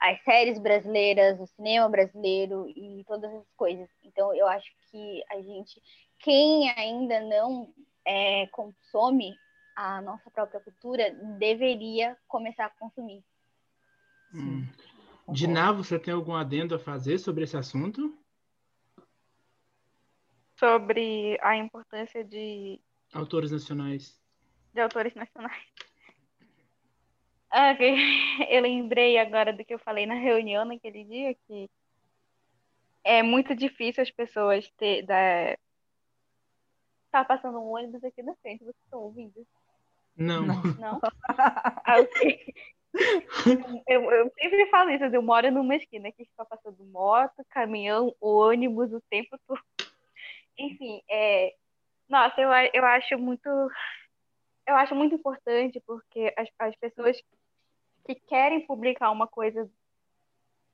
as 0.00 0.22
séries 0.22 0.58
brasileiras, 0.58 1.40
o 1.40 1.46
cinema 1.46 1.88
brasileiro 1.88 2.68
e 2.68 3.02
todas 3.08 3.32
as 3.32 3.44
coisas. 3.56 3.88
Então, 4.04 4.34
eu 4.34 4.46
acho 4.46 4.70
que 4.90 5.24
a 5.30 5.40
gente, 5.40 5.82
quem 6.20 6.70
ainda 6.70 7.20
não 7.22 7.72
é, 8.04 8.46
consome 8.48 9.36
a 9.74 10.00
nossa 10.00 10.30
própria 10.30 10.60
cultura, 10.60 11.10
deveria 11.38 12.16
começar 12.28 12.66
a 12.66 12.70
consumir. 12.70 13.24
Hum. 14.32 14.64
Diná, 15.28 15.72
você 15.72 15.98
tem 15.98 16.14
algum 16.14 16.34
adendo 16.34 16.74
a 16.74 16.78
fazer 16.78 17.18
sobre 17.18 17.44
esse 17.44 17.56
assunto? 17.56 18.16
Sobre 20.56 21.38
a 21.42 21.56
importância 21.56 22.24
de 22.24 22.80
Autores 23.12 23.50
nacionais. 23.50 24.20
De 24.72 24.80
autores 24.80 25.14
nacionais. 25.14 25.62
Ah, 27.56 27.72
eu 28.50 28.60
lembrei 28.62 29.16
agora 29.16 29.52
do 29.52 29.64
que 29.64 29.72
eu 29.72 29.78
falei 29.78 30.06
na 30.06 30.14
reunião 30.14 30.64
naquele 30.64 31.04
dia, 31.04 31.36
que 31.46 31.70
é 33.04 33.22
muito 33.22 33.54
difícil 33.54 34.02
as 34.02 34.10
pessoas 34.10 34.68
ter, 34.76 35.06
da, 35.06 35.56
Tá 37.14 37.24
passando 37.24 37.60
um 37.60 37.70
ônibus 37.70 38.02
aqui 38.02 38.24
na 38.24 38.34
frente, 38.42 38.64
vocês 38.64 38.74
estão 38.82 39.02
ouvindo? 39.02 39.46
Não. 40.16 40.44
Não? 40.80 41.00
ah, 41.28 42.00
ok. 42.00 42.54
Eu, 43.88 44.08
eu, 44.12 44.32
sempre 44.38 44.66
falo 44.70 44.90
isso, 44.90 45.04
eu 45.04 45.20
moro 45.20 45.50
numa 45.50 45.74
esquina 45.74 46.12
que 46.12 46.22
está 46.22 46.44
passando 46.44 46.84
moto, 46.84 47.44
caminhão, 47.50 48.14
ônibus 48.20 48.92
o 48.92 49.00
tempo 49.10 49.36
todo. 49.48 49.60
Enfim, 50.58 51.02
é, 51.10 51.54
nossa, 52.08 52.40
eu, 52.40 52.50
eu 52.72 52.84
acho 52.84 53.18
muito 53.18 53.48
eu 54.66 54.76
acho 54.76 54.94
muito 54.94 55.14
importante 55.14 55.82
porque 55.86 56.32
as, 56.36 56.48
as 56.58 56.74
pessoas 56.76 57.20
que 58.06 58.14
querem 58.14 58.66
publicar 58.66 59.10
uma 59.10 59.26
coisa 59.26 59.68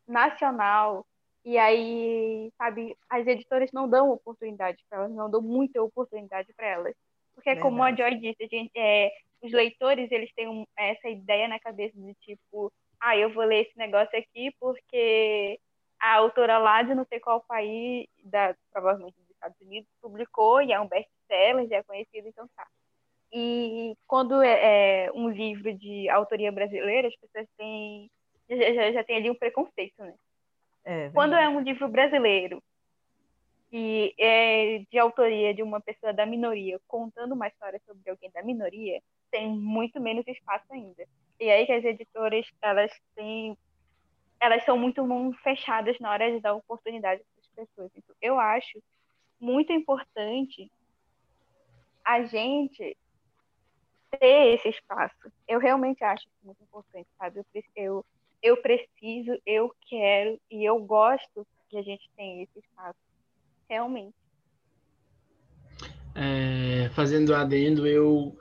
nacional 0.07 1.07
e 1.45 1.57
aí, 1.57 2.53
sabe, 2.59 2.97
as 3.09 3.27
editoras 3.27 3.71
não 3.73 3.88
dão 3.88 4.11
oportunidade 4.11 4.85
para 4.88 4.99
elas, 4.99 5.12
não 5.12 5.31
dão 5.31 5.40
muita 5.40 5.83
oportunidade 5.83 6.53
para 6.55 6.66
elas. 6.66 6.95
Porque, 7.35 7.55
Verdade. 7.55 7.62
como 7.62 7.83
a 7.83 7.95
Joy 7.95 8.16
disse, 8.16 8.45
a 8.45 8.47
gente, 8.47 8.71
é, 8.77 9.11
os 9.40 9.51
leitores 9.51 10.11
eles 10.12 10.31
têm 10.35 10.49
um, 10.49 10.66
essa 10.77 11.09
ideia 11.09 11.49
na 11.49 11.59
cabeça 11.59 11.99
de 11.99 12.14
tipo, 12.16 12.71
ah, 13.01 13.16
eu 13.16 13.33
vou 13.33 13.45
ler 13.45 13.62
esse 13.62 13.79
negócio 13.79 14.16
aqui 14.19 14.55
porque 14.61 15.59
a 15.99 16.16
autora 16.16 16.59
lá 16.59 16.83
de 16.83 16.95
não 16.95 17.07
sei 17.07 17.19
qual 17.19 17.43
país, 17.43 18.07
da, 18.23 18.55
provavelmente 18.71 19.16
Estados 19.40 19.61
Unidos, 19.61 19.90
publicou 20.00 20.61
e 20.61 20.72
é 20.72 20.81
um 20.81 20.87
best-seller, 20.87 21.68
já 21.68 21.76
é 21.76 21.83
conhecido, 21.83 22.29
então 22.29 22.48
tá. 22.55 22.66
E 23.33 23.96
quando 24.07 24.42
é, 24.42 25.07
é, 25.07 25.12
um 25.12 25.29
livro 25.29 25.72
de 25.74 26.09
autoria 26.09 26.50
brasileira, 26.50 27.09
as 27.09 27.16
pessoas 27.16 27.46
têm 27.57 28.11
já, 28.48 28.74
já, 28.74 28.92
já 28.92 29.05
tem 29.05 29.16
ali 29.16 29.31
um 29.31 29.35
preconceito, 29.35 29.94
né? 29.98 30.14
É, 30.85 31.11
quando 31.11 31.35
é 31.35 31.48
um 31.48 31.61
livro 31.61 31.88
brasileiro 31.88 32.62
que 33.70 34.12
é 34.18 34.83
de 34.90 34.98
autoria 34.98 35.55
de 35.55 35.62
uma 35.62 35.81
pessoa 35.81 36.12
da 36.12 36.26
minoria, 36.26 36.81
contando 36.88 37.33
uma 37.35 37.46
história 37.46 37.81
sobre 37.87 38.11
alguém 38.11 38.29
da 38.33 38.42
minoria, 38.42 39.00
tem 39.31 39.48
muito 39.48 40.00
menos 40.00 40.26
espaço 40.26 40.66
ainda. 40.72 41.07
E 41.38 41.48
aí 41.48 41.64
que 41.64 41.72
as 41.72 41.85
editoras, 41.85 42.44
elas 42.61 42.90
têm 43.14 43.57
elas 44.40 44.64
são 44.64 44.76
muito 44.76 45.07
fechadas 45.42 45.98
na 46.00 46.11
hora 46.11 46.33
de 46.33 46.40
dar 46.40 46.55
oportunidade 46.55 47.22
para 47.22 47.62
as 47.62 47.68
pessoas. 47.68 47.90
Então, 47.94 48.16
eu 48.22 48.40
acho 48.40 48.83
muito 49.40 49.72
importante 49.72 50.70
a 52.05 52.22
gente 52.24 52.96
ter 54.18 54.55
esse 54.55 54.68
espaço. 54.68 55.33
Eu 55.48 55.59
realmente 55.61 56.03
acho 56.05 56.26
muito 56.42 56.62
importante, 56.62 57.09
sabe? 57.18 57.40
Eu, 57.40 57.62
eu, 57.76 58.07
eu 58.42 58.57
preciso, 58.59 59.40
eu 59.46 59.74
quero 59.88 60.40
e 60.50 60.64
eu 60.64 60.79
gosto 60.81 61.46
que 61.68 61.79
a 61.79 61.83
gente 61.83 62.11
tenha 62.16 62.42
esse 62.42 62.59
espaço 62.59 62.98
realmente. 63.68 64.14
É, 66.14 66.88
fazendo 66.90 67.35
adendo, 67.35 67.87
eu 67.87 68.37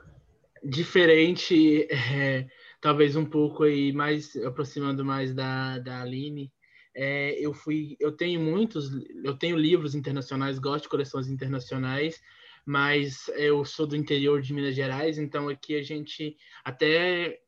diferente, 0.62 1.86
é, 1.90 2.48
talvez 2.80 3.14
um 3.16 3.24
pouco 3.24 3.62
aí 3.62 3.92
mais 3.92 4.34
aproximando 4.36 5.04
mais 5.04 5.32
da, 5.32 5.78
da 5.78 6.02
Aline, 6.02 6.52
é, 6.94 7.38
eu 7.38 7.52
fui, 7.52 7.96
eu 8.00 8.12
tenho 8.12 8.40
muitos, 8.40 8.90
eu 9.24 9.34
tenho 9.34 9.56
livros 9.56 9.94
internacionais, 9.94 10.58
gosto 10.58 10.84
de 10.84 10.88
coleções 10.88 11.28
internacionais, 11.28 12.20
mas 12.64 13.28
eu 13.36 13.64
sou 13.64 13.86
do 13.86 13.96
interior 13.96 14.40
de 14.40 14.52
Minas 14.52 14.74
Gerais, 14.74 15.18
então 15.18 15.48
aqui 15.48 15.76
a 15.76 15.82
gente 15.82 16.36
até 16.64 17.40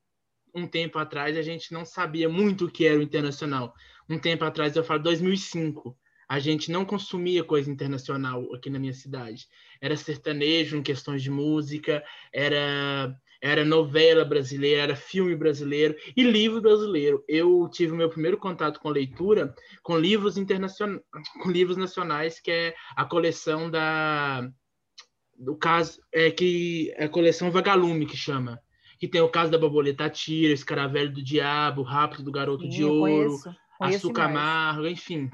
um 0.54 0.66
tempo 0.66 0.98
atrás 0.98 1.36
a 1.36 1.42
gente 1.42 1.72
não 1.72 1.84
sabia 1.84 2.28
muito 2.28 2.66
o 2.66 2.70
que 2.70 2.86
era 2.86 2.98
o 2.98 3.02
internacional. 3.02 3.74
Um 4.08 4.18
tempo 4.18 4.44
atrás, 4.44 4.76
eu 4.76 4.84
falo 4.84 5.02
2005, 5.02 5.96
a 6.28 6.38
gente 6.38 6.70
não 6.70 6.84
consumia 6.84 7.44
coisa 7.44 7.70
internacional 7.70 8.54
aqui 8.54 8.70
na 8.70 8.78
minha 8.78 8.92
cidade. 8.92 9.46
Era 9.80 9.96
sertanejo 9.96 10.76
em 10.76 10.82
questões 10.82 11.22
de 11.22 11.30
música, 11.30 12.04
era 12.32 13.14
era 13.42 13.64
novela 13.64 14.24
brasileira, 14.24 14.82
era 14.82 14.96
filme 14.96 15.34
brasileiro 15.34 15.96
e 16.16 16.22
livro 16.22 16.60
brasileiro. 16.60 17.24
Eu 17.26 17.68
tive 17.68 17.92
o 17.92 17.96
meu 17.96 18.08
primeiro 18.08 18.38
contato 18.38 18.78
com 18.78 18.88
leitura 18.88 19.52
com 19.82 19.98
livros 19.98 20.38
internacionais, 20.38 21.02
com 21.42 21.50
livros 21.50 21.76
nacionais, 21.76 22.38
que 22.38 22.52
é 22.52 22.74
a 22.94 23.04
coleção 23.04 23.68
da 23.68 24.48
do 25.36 25.56
caso 25.56 26.00
é 26.12 26.30
que 26.30 26.94
é 26.96 27.06
a 27.06 27.08
coleção 27.08 27.50
Vagalume 27.50 28.06
que 28.06 28.16
chama, 28.16 28.60
que 29.00 29.08
tem 29.08 29.20
o 29.20 29.28
caso 29.28 29.50
da 29.50 29.58
borboleta 29.58 30.08
tira, 30.08 30.52
Escaravelho 30.52 31.12
do 31.12 31.24
Diabo, 31.24 31.82
Rápido 31.82 32.22
do 32.22 32.30
Garoto 32.30 32.62
Sim, 32.62 32.68
de 32.68 32.84
Ouro, 32.84 33.00
conheço, 33.00 33.56
conheço 33.76 33.96
Açúcar 34.06 34.24
Amargo, 34.26 34.86
enfim. 34.86 35.28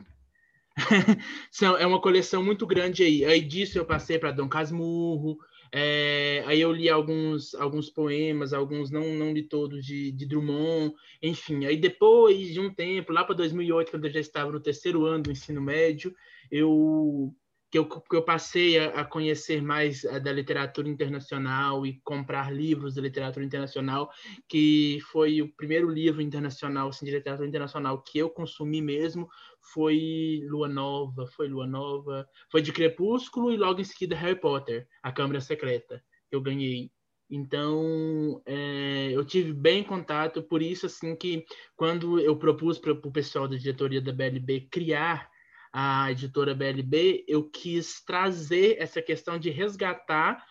é 1.79 1.87
uma 1.87 2.01
coleção 2.01 2.43
muito 2.43 2.67
grande 2.67 3.03
aí. 3.03 3.23
Aí 3.27 3.43
disso 3.43 3.77
eu 3.77 3.85
passei 3.85 4.19
para 4.19 4.33
Dom 4.33 4.49
Casmurro, 4.49 5.37
é, 5.73 6.43
aí 6.47 6.61
eu 6.61 6.73
li 6.73 6.89
alguns, 6.89 7.55
alguns 7.55 7.91
poemas, 7.91 8.53
alguns 8.53 8.91
não, 8.91 9.15
não 9.15 9.33
li 9.33 9.43
todos 9.43 9.85
de, 9.85 10.13
de 10.13 10.27
Drummond, 10.27 10.95
enfim. 11.23 11.67
Aí 11.67 11.77
depois 11.77 12.53
de 12.53 12.61
um 12.61 12.73
tempo, 12.73 13.13
lá 13.13 13.25
para 13.25 13.35
2008, 13.35 13.91
quando 13.91 14.05
eu 14.07 14.11
já 14.11 14.21
estava 14.21 14.51
no 14.51 14.61
terceiro 14.61 15.05
ano 15.05 15.25
do 15.25 15.33
ensino 15.33 15.61
médio, 15.61 16.15
eu 16.51 17.35
que 17.71 17.79
eu, 17.79 17.87
que 17.87 18.17
eu 18.17 18.23
passei 18.23 18.79
a, 18.79 19.01
a 19.01 19.05
conhecer 19.05 19.63
mais 19.63 20.05
a, 20.05 20.19
da 20.19 20.33
literatura 20.33 20.89
internacional 20.89 21.85
e 21.85 22.01
comprar 22.03 22.53
livros 22.53 22.95
de 22.95 23.01
literatura 23.01 23.45
internacional, 23.45 24.11
que 24.49 24.99
foi 25.11 25.43
o 25.43 25.53
primeiro 25.55 25.91
livro 25.91 26.23
internacional, 26.23 26.89
assim, 26.89 27.05
de 27.05 27.13
literatura 27.13 27.47
internacional 27.47 28.03
que 28.03 28.19
eu 28.19 28.31
consumi 28.31 28.81
mesmo, 28.81 29.29
foi 29.73 30.41
Lua 30.49 30.69
Nova, 30.69 31.27
foi 31.27 31.49
Lua 31.49 31.67
Nova, 31.67 32.29
foi 32.51 32.63
de 32.63 32.73
Crepúsculo 32.73 33.53
e 33.53 33.57
logo 33.57 33.81
em 33.81 33.85
seguida 33.85 34.17
Harry 34.17 34.39
Potter, 34.39 34.87
A 35.03 35.13
Câmara 35.13 35.41
Secreta, 35.41 36.03
que 36.29 36.37
eu 36.37 36.41
ganhei. 36.41 36.91
Então, 37.31 38.41
é, 38.47 39.11
eu 39.13 39.25
tive 39.25 39.53
bem 39.53 39.85
contato, 39.85 40.43
por 40.43 40.63
isso, 40.63 40.87
assim, 40.87 41.15
que 41.15 41.45
quando 41.77 42.19
eu 42.19 42.37
propus 42.37 42.79
para 42.79 42.93
o 42.93 43.13
pessoal 43.13 43.47
da 43.47 43.57
diretoria 43.57 44.01
da 44.01 44.13
BLB 44.13 44.69
criar 44.71 45.29
a 45.73 46.11
editora 46.11 46.55
BLB, 46.55 47.25
eu 47.29 47.49
quis 47.49 48.03
trazer 48.03 48.77
essa 48.79 49.03
questão 49.03 49.39
de 49.39 49.51
resgatar 49.51 50.43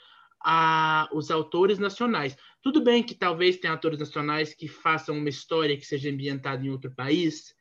a, 0.43 1.10
os 1.12 1.32
autores 1.32 1.80
nacionais. 1.80 2.38
Tudo 2.62 2.84
bem 2.84 3.01
que 3.01 3.15
talvez 3.15 3.58
tenha 3.58 3.73
autores 3.73 3.99
nacionais 3.99 4.53
que 4.53 4.67
façam 4.67 5.17
uma 5.17 5.30
história 5.30 5.75
que 5.75 5.86
seja 5.86 6.10
ambientada 6.10 6.63
em 6.63 6.69
outro 6.69 6.93
país, 6.93 7.56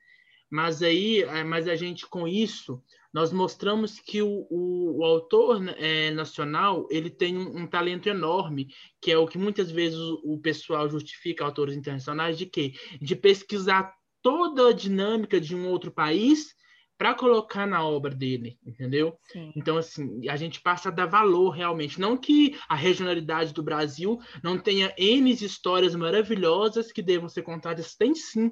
mas 0.51 0.83
aí, 0.83 1.23
é, 1.23 1.45
mas 1.45 1.69
a 1.69 1.75
gente 1.75 2.07
com 2.07 2.27
isso 2.27 2.83
nós 3.13 3.33
mostramos 3.33 3.99
que 3.99 4.21
o, 4.21 4.47
o, 4.51 4.99
o 4.99 5.05
autor 5.05 5.67
é, 5.79 6.11
nacional 6.11 6.87
ele 6.91 7.09
tem 7.09 7.37
um, 7.39 7.63
um, 7.63 7.67
talento 7.67 8.09
enorme, 8.11 8.69
que 9.01 9.11
é 9.11 9.17
o 9.17 9.27
que 9.27 9.39
muitas 9.39 9.71
vezes 9.71 9.99
o, 9.99 10.35
o 10.35 10.39
pessoal 10.39 10.87
justifica 10.87 11.43
autores 11.43 11.75
internacionais 11.75 12.37
de 12.37 12.45
quê? 12.45 12.75
De 13.01 13.17
pesquisar 13.17 13.95
toda 14.21 14.69
a 14.69 14.73
dinâmica 14.75 15.41
de 15.41 15.57
um 15.57 15.67
outro 15.67 15.91
país 15.91 16.55
para 16.99 17.15
colocar 17.15 17.67
na 17.67 17.87
obra 17.87 18.15
dele, 18.15 18.59
entendeu? 18.67 19.19
Sim. 19.33 19.53
Então, 19.57 19.77
assim, 19.77 20.29
a 20.29 20.37
gente 20.37 20.61
passa 20.61 20.89
a 20.89 20.93
dar 20.93 21.07
valor 21.07 21.51
realmente. 21.51 22.01
Não 22.01 22.17
que 22.17 22.59
a 22.69 22.75
regionalidade 22.75 23.53
do 23.53 23.63
Brasil 23.63 24.19
não 24.43 24.59
tenha 24.59 24.95
N 24.99 25.31
histórias 25.31 25.95
maravilhosas 25.95 26.93
que 26.93 27.03
devam 27.03 27.29
ser 27.29 27.43
contadas, 27.43 27.95
tem 27.95 28.15
sim 28.15 28.51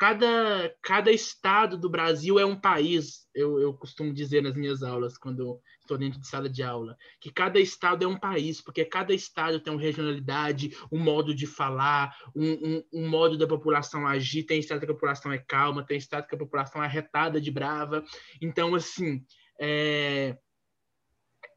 cada, 0.00 0.74
cada 0.80 1.12
estado 1.12 1.76
do 1.76 1.90
Brasil 1.90 2.38
é 2.38 2.46
um 2.46 2.58
país, 2.58 3.28
eu, 3.34 3.60
eu 3.60 3.74
costumo 3.74 4.14
dizer 4.14 4.42
nas 4.42 4.54
minhas 4.54 4.82
aulas, 4.82 5.18
quando 5.18 5.60
estou 5.78 5.98
dentro 5.98 6.18
de 6.18 6.26
sala 6.26 6.48
de 6.48 6.62
aula, 6.62 6.96
que 7.20 7.30
cada 7.30 7.60
estado 7.60 8.02
é 8.02 8.08
um 8.08 8.18
país, 8.18 8.62
porque 8.62 8.82
cada 8.82 9.12
estado 9.12 9.60
tem 9.60 9.70
uma 9.70 9.82
regionalidade, 9.82 10.74
um 10.90 10.98
modo 10.98 11.34
de 11.34 11.46
falar, 11.46 12.16
um, 12.34 12.50
um, 12.50 12.84
um 12.94 13.08
modo 13.10 13.36
da 13.36 13.46
população 13.46 14.06
agir, 14.06 14.44
tem 14.44 14.60
estado 14.60 14.78
que 14.78 14.86
a 14.86 14.94
população 14.94 15.30
é 15.30 15.38
calma, 15.38 15.84
tem 15.84 15.98
estado 15.98 16.26
que 16.26 16.34
a 16.34 16.38
população 16.38 16.82
é 16.82 16.86
arretada 16.86 17.38
de 17.38 17.50
brava. 17.50 18.02
Então, 18.40 18.74
assim, 18.74 19.22
é, 19.60 20.34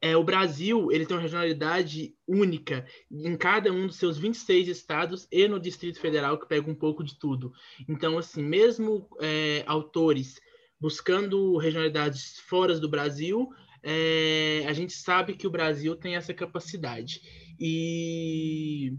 é, 0.04 0.18
o 0.18 0.24
Brasil 0.24 0.92
ele 0.92 1.06
tem 1.06 1.16
uma 1.16 1.24
regionalidade 1.24 2.13
única 2.28 2.86
em 3.10 3.38
cada 3.38 3.72
um 3.72 3.88
dos 3.88 3.96
seus 3.96 4.18
26 4.18 4.68
estados 4.68 5.26
e 5.32 5.48
no 5.48 5.58
Distrito 5.58 5.98
Federal, 5.98 6.38
que 6.38 6.46
pega 6.46 6.70
um 6.70 6.76
pouco 6.76 7.06
de 7.06 7.18
tudo. 7.18 7.54
Então, 7.88 8.18
assim, 8.18 8.44
mesmo 8.44 9.08
é, 9.22 9.63
autores 9.66 10.42
buscando 10.78 11.56
regionalidades 11.56 12.38
fora 12.39 12.78
do 12.78 12.89
Brasil, 12.89 13.48
é, 13.82 14.66
a 14.68 14.74
gente 14.74 14.92
sabe 14.92 15.36
que 15.36 15.48
o 15.48 15.52
Brasil 15.52 15.96
tem 15.96 16.18
essa 16.18 16.34
capacidade. 16.34 17.22
E 17.58 18.98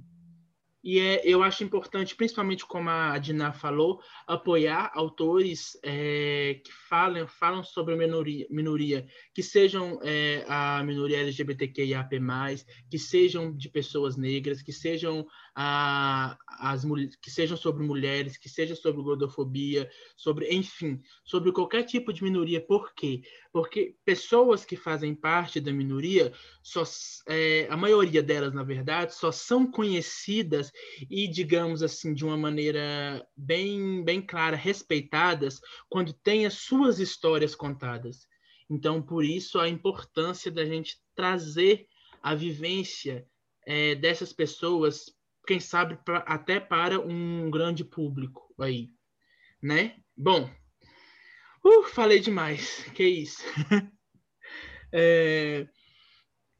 e 0.84 1.00
é, 1.00 1.22
eu 1.24 1.42
acho 1.42 1.64
importante, 1.64 2.14
principalmente 2.14 2.66
como 2.66 2.90
a 2.90 3.16
Diná 3.16 3.52
falou, 3.52 4.02
apoiar 4.26 4.92
autores 4.94 5.78
é, 5.82 6.60
que 6.62 6.70
falam, 6.70 7.26
falam 7.26 7.64
sobre 7.64 7.96
minoria, 7.96 8.46
minoria 8.50 9.06
que 9.32 9.42
sejam 9.42 9.98
é, 10.02 10.44
a 10.46 10.84
minoria 10.84 11.22
LGBTQIAP+, 11.22 12.20
que 12.90 12.98
sejam 12.98 13.56
de 13.56 13.70
pessoas 13.70 14.18
negras, 14.18 14.60
que 14.60 14.72
sejam 14.72 15.26
a, 15.54 16.36
as 16.58 16.84
que 17.22 17.30
sejam 17.30 17.56
sobre 17.56 17.84
mulheres, 17.84 18.36
que 18.36 18.48
seja 18.48 18.74
sobre 18.74 19.02
gordofobia, 19.02 19.88
sobre, 20.16 20.52
enfim, 20.52 21.00
sobre 21.24 21.52
qualquer 21.52 21.84
tipo 21.84 22.12
de 22.12 22.24
minoria. 22.24 22.60
Por 22.60 22.92
quê? 22.94 23.22
Porque 23.52 23.96
pessoas 24.04 24.64
que 24.64 24.76
fazem 24.76 25.14
parte 25.14 25.60
da 25.60 25.72
minoria, 25.72 26.32
só, 26.62 26.82
é, 27.28 27.68
a 27.70 27.76
maioria 27.76 28.22
delas, 28.22 28.52
na 28.52 28.64
verdade, 28.64 29.14
só 29.14 29.30
são 29.30 29.70
conhecidas 29.70 30.72
e, 31.08 31.28
digamos 31.28 31.82
assim, 31.82 32.12
de 32.12 32.24
uma 32.24 32.36
maneira 32.36 33.24
bem, 33.36 34.02
bem 34.02 34.20
clara, 34.20 34.56
respeitadas, 34.56 35.60
quando 35.88 36.12
têm 36.12 36.46
as 36.46 36.54
suas 36.54 36.98
histórias 36.98 37.54
contadas. 37.54 38.26
Então, 38.68 39.00
por 39.00 39.24
isso, 39.24 39.60
a 39.60 39.68
importância 39.68 40.50
da 40.50 40.64
gente 40.64 40.96
trazer 41.14 41.86
a 42.20 42.34
vivência 42.34 43.26
é, 43.66 43.94
dessas 43.94 44.32
pessoas 44.32 45.14
quem 45.46 45.60
sabe 45.60 45.96
pra, 46.04 46.18
até 46.18 46.58
para 46.58 47.00
um 47.00 47.50
grande 47.50 47.84
público 47.84 48.54
aí, 48.58 48.90
né? 49.62 49.96
Bom, 50.16 50.50
uh, 51.64 51.84
falei 51.84 52.20
demais, 52.20 52.84
que 52.94 53.04
isso. 53.04 53.42
é, 54.92 55.66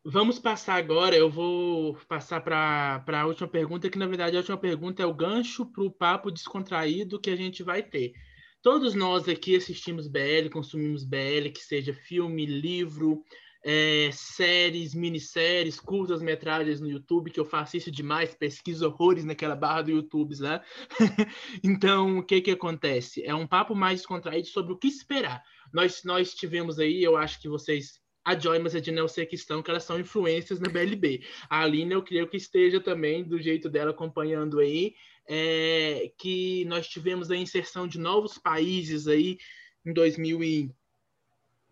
vamos 0.05 0.39
passar 0.39 0.77
agora, 0.77 1.17
eu 1.17 1.31
vou 1.31 1.97
passar 2.09 2.41
para 2.43 3.05
a 3.07 3.27
última 3.27 3.49
pergunta, 3.49 3.89
que 3.89 3.99
na 3.99 4.07
verdade 4.07 4.37
a 4.37 4.41
última 4.41 4.59
pergunta 4.59 5.03
é 5.03 5.07
o 5.07 5.15
gancho 5.15 5.67
para 5.67 5.83
o 5.83 5.91
papo 5.91 6.31
descontraído 6.31 7.21
que 7.21 7.31
a 7.31 7.37
gente 7.37 7.63
vai 7.63 7.83
ter. 7.83 8.13
Todos 8.63 8.95
nós 8.95 9.29
aqui 9.29 9.57
assistimos 9.57 10.09
BL, 10.09 10.49
consumimos 10.51 11.05
BL, 11.05 11.51
que 11.53 11.61
seja 11.61 11.93
filme, 11.93 12.47
livro, 12.47 13.23
é, 13.65 14.11
séries, 14.13 14.95
minisséries, 14.95 15.81
curtas 15.81 16.21
metragens 16.21 16.81
no 16.81 16.89
YouTube, 16.89 17.31
que 17.31 17.41
eu 17.41 17.47
faço 17.47 17.79
isso 17.79 17.91
demais, 17.91 18.35
pesquiso 18.35 18.87
horrores 18.87 19.25
naquela 19.25 19.57
barra 19.57 19.83
do 19.83 19.91
YouTube, 19.91 20.39
né? 20.39 20.61
então, 21.65 22.19
o 22.19 22.23
que 22.23 22.43
que 22.43 22.51
acontece? 22.51 23.25
É 23.25 23.35
um 23.35 23.47
papo 23.47 23.75
mais 23.75 24.01
descontraído 24.01 24.49
sobre 24.49 24.75
o 24.75 24.77
que 24.77 24.87
esperar. 24.87 25.43
Nós, 25.73 26.03
nós 26.05 26.35
tivemos 26.35 26.79
aí, 26.79 27.03
eu 27.03 27.17
acho 27.17 27.41
que 27.41 27.49
vocês 27.49 28.05
a 28.25 28.39
Joy, 28.39 28.59
mas 28.59 28.75
a 28.75 28.83
Janelle 28.83 29.09
sei 29.09 29.27
que 29.27 29.35
estão, 29.35 29.63
que 29.63 29.71
elas 29.71 29.85
são 29.85 30.01
influências 30.01 30.59
na 30.59 30.71
BLB. 30.71 31.23
A 31.49 31.61
Aline, 31.61 31.93
eu 31.93 32.03
creio 32.03 32.27
que 32.27 32.39
esteja 32.39 32.81
também, 32.81 33.23
do 33.23 33.41
jeito 33.41 33.69
dela, 33.69 33.91
acompanhando 33.91 34.61
aí, 34.61 34.95
é, 35.29 36.11
que 36.19 36.65
nós 36.65 36.89
tivemos 36.89 37.31
a 37.31 37.37
inserção 37.37 37.87
de 37.87 37.99
novos 37.99 38.39
países 38.39 39.07
aí 39.07 39.37
em 39.85 39.93
2000 39.93 40.43
e 40.43 40.71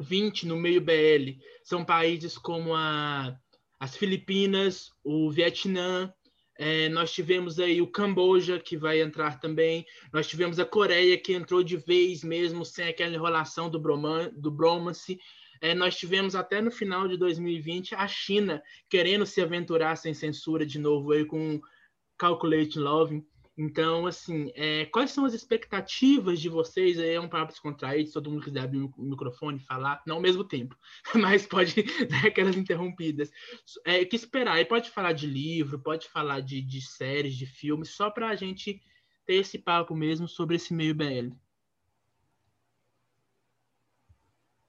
20 0.03 0.47
no 0.47 0.57
meio 0.57 0.81
BL 0.81 1.38
são 1.62 1.85
países 1.85 2.37
como 2.37 2.75
a, 2.75 3.35
as 3.81 3.97
Filipinas, 3.97 4.91
o 5.03 5.31
Vietnã, 5.31 6.12
é, 6.59 6.88
nós 6.91 7.12
tivemos 7.12 7.59
aí 7.59 7.81
o 7.81 7.87
Camboja, 7.87 8.61
que 8.61 8.77
vai 8.77 9.01
entrar 9.01 9.41
também. 9.41 9.85
Nós 10.12 10.29
tivemos 10.29 10.59
a 10.59 10.65
Coreia, 10.65 11.19
que 11.19 11.33
entrou 11.33 11.62
de 11.62 11.77
vez 11.77 12.23
mesmo, 12.23 12.65
sem 12.65 12.87
aquela 12.87 13.15
enrolação 13.15 13.71
do, 13.71 13.81
broman, 13.81 14.31
do 14.37 14.51
bromance. 14.51 15.19
É, 15.61 15.75
nós 15.75 15.97
tivemos 15.97 16.35
até 16.35 16.61
no 16.61 16.71
final 16.71 17.09
de 17.09 17.17
2020 17.17 17.95
a 17.95 18.07
China 18.07 18.62
querendo 18.88 19.25
se 19.25 19.41
aventurar 19.41 19.97
sem 19.97 20.12
censura 20.12 20.67
de 20.67 20.79
novo 20.79 21.12
aí 21.12 21.25
com 21.25 21.61
Calculate 22.19 22.79
Love. 22.79 23.25
Então, 23.57 24.07
assim, 24.07 24.51
é, 24.55 24.87
quais 24.87 25.11
são 25.11 25.27
as 25.27 25.35
expectativas 25.35 26.41
de 26.41 26.49
vocês? 26.49 26.99
É 26.99 27.21
um 27.21 27.29
papo 27.29 27.53
descontraído, 27.53 28.09
se 28.09 28.15
todo 28.15 28.31
mundo 28.31 28.45
quiser 28.45 28.61
abrir 28.61 28.79
o 28.79 28.93
microfone 28.99 29.59
e 29.59 29.67
falar, 29.67 30.03
não 30.07 30.17
ao 30.17 30.23
mesmo 30.23 30.43
tempo, 30.43 30.75
mas 31.15 31.47
pode 31.47 31.75
dar 32.09 32.27
aquelas 32.27 32.57
interrompidas. 32.57 33.31
É, 33.85 34.05
que 34.05 34.17
esperar? 34.17 34.59
E 34.59 34.65
pode 34.65 34.91
falar 34.91 35.12
de 35.12 35.27
livro, 35.27 35.79
pode 35.79 36.09
falar 36.09 36.41
de, 36.41 36.62
de 36.62 36.81
séries, 36.81 37.37
de 37.37 37.45
filmes, 37.45 37.91
só 37.91 38.11
para 38.11 38.29
a 38.29 38.35
gente 38.35 38.81
ter 39.27 39.35
esse 39.35 39.59
papo 39.59 39.95
mesmo 39.95 40.27
sobre 40.27 40.57
esse 40.57 40.73
meio 40.73 40.95
BL. 40.95 41.37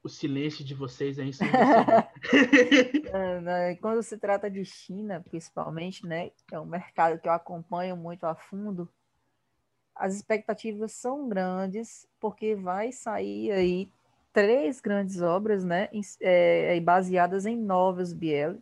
O 0.04 0.10
silêncio 0.10 0.66
de 0.66 0.76
vocês 0.76 1.18
é 1.18 1.24
ensurdecedor. 1.24 2.08
Quando 3.80 4.04
se 4.04 4.18
trata 4.18 4.52
de 4.52 4.66
China, 4.66 5.22
principalmente, 5.22 6.06
né, 6.06 6.32
é 6.52 6.60
um 6.60 6.66
mercado 6.66 7.18
que 7.20 7.28
eu 7.28 7.32
acompanho 7.32 7.96
muito 7.96 8.26
a 8.26 8.36
fundo, 8.36 8.90
as 9.96 10.14
expectativas 10.14 10.92
são 10.92 11.30
grandes, 11.30 12.06
porque 12.20 12.54
vai 12.54 12.92
sair 12.92 13.52
aí 13.52 13.90
três 14.34 14.82
grandes 14.82 15.22
obras, 15.22 15.64
né, 15.64 15.90
é, 16.20 16.78
baseadas 16.82 17.46
em 17.46 17.56
novas 17.56 18.12
BL, 18.12 18.58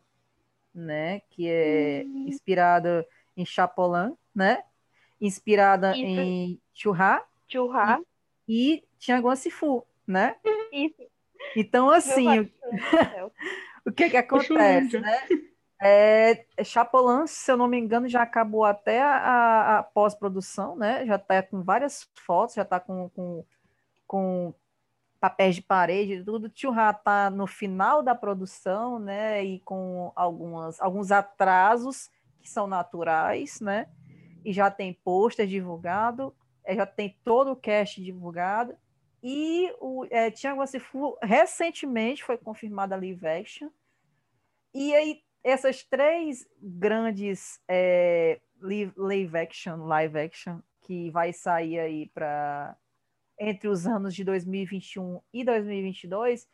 né, 0.74 1.22
que 1.32 1.50
é 1.50 2.04
uhum. 2.06 2.28
inspirada 2.28 3.08
em 3.36 3.46
Chapolin, 3.46 4.16
né, 4.36 4.64
inspirada 5.20 5.92
Isso. 5.92 6.06
em 6.06 6.62
Churra, 6.74 7.24
Churra. 7.48 8.00
e, 8.48 8.76
e 8.76 8.84
Tianguan 9.00 9.36
Sifu, 9.36 9.84
né? 10.06 10.36
Isso. 10.72 11.11
Então, 11.56 11.90
assim, 11.90 12.40
o, 12.40 12.52
o 13.90 13.92
que 13.92 14.10
que 14.10 14.18
acontece, 14.18 15.00
né? 15.00 15.20
É, 15.84 16.46
Chapolin, 16.64 17.26
se 17.26 17.52
eu 17.52 17.58
não 17.58 17.68
me 17.68 17.80
engano, 17.80 18.08
já 18.08 18.22
acabou 18.22 18.64
até 18.64 19.02
a, 19.02 19.80
a 19.80 19.84
pós-produção, 19.84 20.76
né? 20.76 21.04
Já 21.08 21.16
está 21.16 21.42
com 21.42 21.64
várias 21.64 22.08
fotos, 22.14 22.54
já 22.54 22.62
está 22.62 22.80
com, 22.80 23.10
com, 23.10 23.44
com 24.06 24.54
papéis 25.20 25.56
de 25.56 25.64
parede 25.64 26.14
e 26.14 26.24
tudo. 26.24 26.50
Tio 26.50 26.70
Rá 26.70 26.92
está 26.92 27.32
no 27.32 27.48
final 27.48 28.04
da 28.04 28.14
produção, 28.14 29.00
né? 29.00 29.44
E 29.44 29.60
com 29.62 30.12
algumas, 30.16 30.80
alguns 30.80 31.12
atrasos 31.12 32.12
que 32.40 32.50
são 32.50 32.68
naturais, 32.68 33.60
né? 33.60 33.88
E 34.46 34.54
já 34.54 34.70
tem 34.70 34.94
pôster 34.94 35.48
divulgado, 35.48 36.32
é, 36.64 36.76
já 36.76 36.86
tem 36.86 37.18
todo 37.24 37.54
o 37.54 37.56
cast 37.56 38.04
divulgado. 38.04 38.76
E 39.24 39.72
o 39.80 40.06
é, 40.10 40.32
Tiago 40.32 40.62
Assifu 40.62 41.18
recentemente 41.22 42.24
foi 42.24 42.38
confirmada 42.38 42.96
a 42.96 42.98
live 42.98 43.28
action. 43.28 43.70
E 44.74 44.96
aí, 44.96 45.22
essas 45.44 45.84
três 45.84 46.48
grandes 46.60 47.60
é, 47.68 48.40
live 48.62 49.38
action, 49.38 49.86
live 49.86 50.18
action, 50.18 50.60
que 50.82 51.12
vai 51.12 51.32
sair 51.34 51.80
aí 51.80 52.08
para 52.14 52.76
entre 53.40 53.68
os 53.68 53.88
anos 53.88 54.14
de 54.14 54.24
2021 54.24 55.20
e 55.34 55.44
2022, 55.44 56.48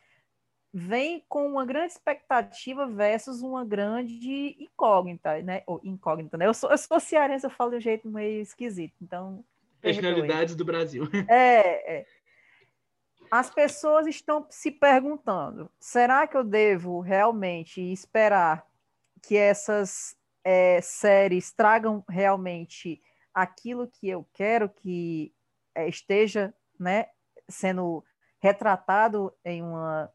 vem 0.73 1.21
com 1.27 1.45
uma 1.45 1.65
grande 1.65 1.91
expectativa 1.91 2.87
versus 2.87 3.41
uma 3.41 3.65
grande 3.65 4.55
incógnita, 4.57 5.41
né? 5.41 5.63
Ou 5.67 5.81
incógnita, 5.83 6.37
né? 6.37 6.45
Eu 6.45 6.53
sou, 6.53 6.71
eu 6.71 6.77
sou 6.77 6.99
cearense, 6.99 7.45
eu 7.45 7.49
falo 7.49 7.71
de 7.71 7.77
um 7.77 7.81
jeito 7.81 8.09
meio 8.09 8.41
esquisito, 8.41 8.93
então... 9.01 9.43
Regionalidades 9.83 10.55
do 10.55 10.63
Brasil. 10.63 11.03
É, 11.27 11.99
é 11.99 12.05
as 13.31 13.49
pessoas 13.49 14.07
estão 14.07 14.45
se 14.49 14.71
perguntando: 14.71 15.69
será 15.79 16.27
que 16.27 16.37
eu 16.37 16.43
devo 16.43 16.99
realmente 16.99 17.81
esperar 17.81 18.65
que 19.21 19.35
essas 19.35 20.15
é, 20.43 20.79
séries 20.81 21.51
tragam 21.51 22.03
realmente 22.07 23.01
aquilo 23.33 23.87
que 23.87 24.09
eu 24.09 24.27
quero 24.33 24.69
que 24.69 25.33
é, 25.75 25.87
esteja 25.87 26.53
né, 26.79 27.07
sendo 27.49 28.03
retratado 28.39 29.33
em 29.43 29.61
uma, 29.61 30.11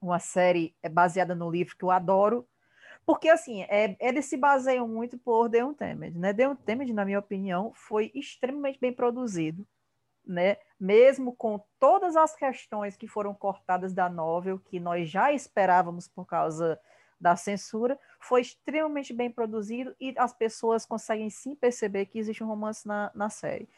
uma 0.00 0.18
série 0.18 0.74
baseada 0.90 1.34
no 1.34 1.50
livro 1.50 1.76
que 1.76 1.84
eu 1.84 1.90
adoro? 1.90 2.46
Porque, 3.04 3.28
assim, 3.28 3.62
é, 3.62 3.96
eles 3.98 4.26
se 4.26 4.36
baseiam 4.36 4.86
muito 4.86 5.18
por 5.18 5.50
The 5.50 5.64
Untamed, 5.64 6.16
né? 6.16 6.32
Untamed, 6.48 6.92
na 6.92 7.04
minha 7.04 7.18
opinião, 7.18 7.72
foi 7.74 8.12
extremamente 8.14 8.78
bem 8.78 8.92
produzido 8.92 9.66
né? 10.26 10.56
Mesmo 10.82 11.32
com 11.36 11.64
todas 11.78 12.16
as 12.16 12.34
questões 12.34 12.96
que 12.96 13.06
foram 13.06 13.32
cortadas 13.32 13.94
da 13.94 14.08
novel, 14.08 14.58
que 14.58 14.80
nós 14.80 15.08
já 15.08 15.32
esperávamos 15.32 16.08
por 16.08 16.26
causa 16.26 16.76
da 17.20 17.36
censura, 17.36 17.96
foi 18.18 18.40
extremamente 18.40 19.14
bem 19.14 19.30
produzido 19.30 19.94
e 20.00 20.12
as 20.18 20.32
pessoas 20.32 20.84
conseguem 20.84 21.30
sim 21.30 21.54
perceber 21.54 22.06
que 22.06 22.18
existe 22.18 22.42
um 22.42 22.48
romance 22.48 22.84
na, 22.84 23.12
na 23.14 23.30
série. 23.30 23.68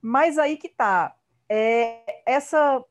Mas 0.00 0.38
aí 0.38 0.56
que 0.56 0.68
tá. 0.68 1.16
É, 1.48 2.22
essa 2.24 2.84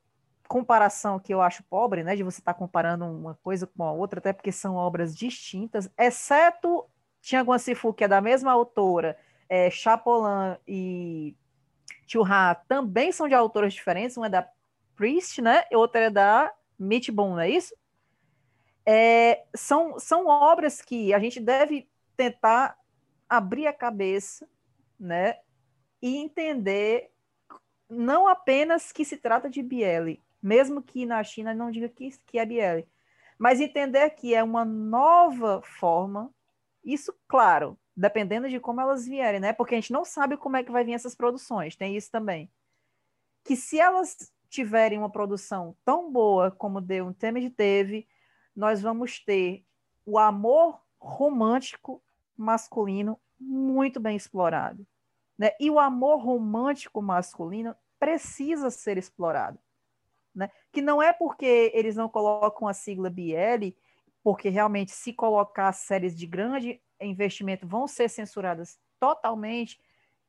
comparação 0.45 1.17
que 1.17 1.33
eu 1.33 1.41
acho 1.41 1.63
pobre, 1.63 2.03
né, 2.03 2.17
de 2.17 2.23
você 2.23 2.41
estar 2.41 2.53
tá 2.53 2.59
comparando 2.59 3.05
uma 3.05 3.35
coisa 3.35 3.65
com 3.65 3.85
a 3.85 3.93
outra, 3.93 4.19
até 4.19 4.33
porque 4.33 4.51
são 4.51 4.75
obras 4.75 5.15
distintas, 5.15 5.89
exceto 5.97 6.85
Tianguan 7.21 7.59
Sifu, 7.59 7.93
que 7.93 8.03
é 8.03 8.09
da 8.09 8.19
mesma 8.19 8.51
autora, 8.51 9.17
é, 9.47 9.69
Chapolin 9.69 10.57
e 10.67 11.33
Tio 12.11 12.25
Ha 12.25 12.55
também 12.67 13.09
são 13.09 13.25
de 13.25 13.33
autores 13.33 13.73
diferentes, 13.73 14.17
uma 14.17 14.25
é 14.25 14.29
da 14.29 14.45
Priest, 14.97 15.41
né? 15.41 15.63
E 15.71 15.77
outra 15.77 16.01
é 16.01 16.09
da 16.09 16.53
Mitbon, 16.77 17.29
não 17.29 17.39
é 17.39 17.49
isso? 17.49 17.73
É, 18.85 19.45
são, 19.55 19.97
são 19.97 20.27
obras 20.27 20.81
que 20.81 21.13
a 21.13 21.19
gente 21.19 21.39
deve 21.39 21.89
tentar 22.17 22.77
abrir 23.29 23.65
a 23.65 23.71
cabeça, 23.71 24.45
né? 24.99 25.37
E 26.01 26.17
entender 26.17 27.11
não 27.89 28.27
apenas 28.27 28.91
que 28.91 29.05
se 29.05 29.15
trata 29.15 29.49
de 29.49 29.63
BL, 29.63 30.19
mesmo 30.43 30.83
que 30.83 31.05
na 31.05 31.23
China 31.23 31.53
não 31.53 31.71
diga 31.71 31.87
que, 31.87 32.09
que 32.25 32.37
é 32.37 32.45
BL, 32.45 32.85
mas 33.39 33.61
entender 33.61 34.09
que 34.09 34.35
é 34.35 34.43
uma 34.43 34.65
nova 34.65 35.61
forma, 35.61 36.29
isso, 36.83 37.17
claro, 37.25 37.79
dependendo 38.01 38.49
de 38.49 38.59
como 38.59 38.81
elas 38.81 39.05
vierem, 39.05 39.39
né? 39.39 39.53
Porque 39.53 39.75
a 39.75 39.77
gente 39.77 39.93
não 39.93 40.03
sabe 40.03 40.35
como 40.35 40.57
é 40.57 40.63
que 40.63 40.71
vai 40.71 40.83
vir 40.83 40.93
essas 40.93 41.13
produções, 41.13 41.75
tem 41.75 41.95
isso 41.95 42.09
também. 42.09 42.51
Que 43.43 43.55
se 43.55 43.79
elas 43.79 44.33
tiverem 44.49 44.97
uma 44.97 45.09
produção 45.09 45.75
tão 45.85 46.11
boa 46.11 46.49
como 46.49 46.81
The 46.81 47.03
Untamed 47.03 47.51
teve, 47.51 48.07
nós 48.55 48.81
vamos 48.81 49.19
ter 49.23 49.63
o 50.03 50.17
amor 50.17 50.81
romântico 50.99 52.01
masculino 52.35 53.19
muito 53.39 53.99
bem 53.99 54.17
explorado. 54.17 54.85
Né? 55.37 55.51
E 55.59 55.69
o 55.69 55.79
amor 55.79 56.23
romântico 56.23 57.03
masculino 57.03 57.75
precisa 57.99 58.71
ser 58.71 58.97
explorado. 58.97 59.59
Né? 60.33 60.49
Que 60.71 60.81
não 60.81 61.03
é 61.03 61.13
porque 61.13 61.71
eles 61.75 61.95
não 61.95 62.09
colocam 62.09 62.67
a 62.67 62.73
sigla 62.73 63.11
BL, 63.11 63.75
porque 64.23 64.49
realmente, 64.49 64.91
se 64.91 65.13
colocar 65.13 65.71
séries 65.71 66.15
de 66.15 66.25
grande 66.25 66.81
investimento 67.05 67.67
vão 67.67 67.87
ser 67.87 68.09
censuradas 68.09 68.79
totalmente, 68.99 69.79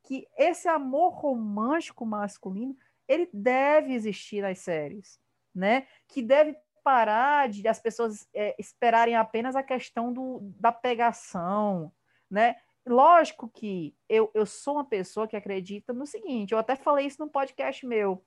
que 0.02 0.26
esse 0.36 0.68
amor 0.68 1.12
romântico 1.12 2.04
masculino 2.04 2.76
ele 3.06 3.28
deve 3.32 3.92
existir 3.92 4.42
nas 4.42 4.58
séries, 4.58 5.20
né? 5.54 5.86
Que 6.08 6.22
deve 6.22 6.56
parar 6.82 7.48
de 7.48 7.66
as 7.68 7.78
pessoas 7.78 8.28
é, 8.34 8.54
esperarem 8.58 9.14
apenas 9.14 9.54
a 9.54 9.62
questão 9.62 10.12
do, 10.12 10.40
da 10.58 10.72
pegação, 10.72 11.92
né? 12.30 12.56
Lógico 12.84 13.48
que 13.48 13.94
eu, 14.08 14.30
eu 14.34 14.44
sou 14.44 14.74
uma 14.74 14.84
pessoa 14.84 15.28
que 15.28 15.36
acredita 15.36 15.92
no 15.92 16.06
seguinte, 16.06 16.52
eu 16.52 16.58
até 16.58 16.74
falei 16.74 17.06
isso 17.06 17.24
no 17.24 17.30
podcast 17.30 17.86
meu, 17.86 18.24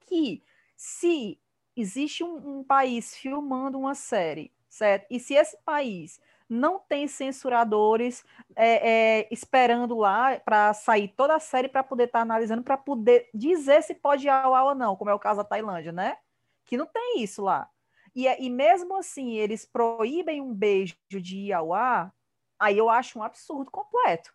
que 0.00 0.42
se 0.76 1.40
existe 1.74 2.22
um, 2.22 2.58
um 2.58 2.64
país 2.64 3.16
filmando 3.16 3.78
uma 3.78 3.94
série, 3.94 4.52
certo? 4.68 5.06
E 5.10 5.18
se 5.18 5.34
esse 5.34 5.56
país 5.64 6.20
não 6.48 6.78
tem 6.78 7.06
censuradores 7.06 8.24
é, 8.56 9.20
é, 9.20 9.28
esperando 9.30 9.96
lá 9.96 10.40
para 10.40 10.72
sair 10.72 11.08
toda 11.08 11.34
a 11.34 11.40
série 11.40 11.68
para 11.68 11.84
poder 11.84 12.04
estar 12.04 12.20
tá 12.20 12.22
analisando, 12.22 12.62
para 12.62 12.78
poder 12.78 13.28
dizer 13.34 13.82
se 13.82 13.94
pode 13.94 14.26
ir 14.26 14.30
ao 14.30 14.54
ar 14.54 14.64
ou 14.64 14.74
não, 14.74 14.96
como 14.96 15.10
é 15.10 15.14
o 15.14 15.18
caso 15.18 15.38
da 15.38 15.44
Tailândia, 15.44 15.92
né? 15.92 16.16
Que 16.64 16.76
não 16.76 16.86
tem 16.86 17.22
isso 17.22 17.42
lá. 17.42 17.68
E, 18.14 18.26
é, 18.26 18.40
e 18.42 18.48
mesmo 18.48 18.96
assim, 18.96 19.36
eles 19.36 19.66
proíbem 19.66 20.40
um 20.40 20.54
beijo 20.54 20.96
de 21.10 21.36
ir 21.36 21.52
ao 21.52 21.72
ar, 21.72 22.12
aí 22.58 22.76
eu 22.78 22.88
acho 22.88 23.18
um 23.18 23.22
absurdo 23.22 23.70
completo. 23.70 24.32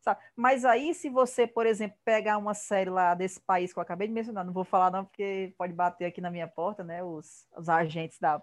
Sabe? 0.00 0.20
Mas 0.36 0.64
aí, 0.64 0.94
se 0.94 1.10
você, 1.10 1.46
por 1.46 1.66
exemplo, 1.66 1.98
pegar 2.04 2.38
uma 2.38 2.54
série 2.54 2.88
lá 2.88 3.14
desse 3.14 3.40
país 3.40 3.72
que 3.72 3.78
eu 3.78 3.82
acabei 3.82 4.06
de 4.06 4.14
mencionar, 4.14 4.44
não 4.44 4.52
vou 4.52 4.64
falar 4.64 4.90
não, 4.90 5.04
porque 5.04 5.54
pode 5.58 5.72
bater 5.72 6.06
aqui 6.06 6.20
na 6.20 6.30
minha 6.30 6.48
porta, 6.48 6.84
né? 6.84 7.02
Os, 7.02 7.46
os 7.56 7.68
agentes 7.68 8.18
da, 8.18 8.42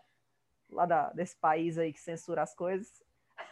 lá 0.70 0.86
da, 0.86 1.11
desse 1.13 1.36
país 1.38 1.78
aí 1.78 1.93
que 1.93 1.99
censura 1.99 2.43
as 2.43 2.53
coisas. 2.53 3.01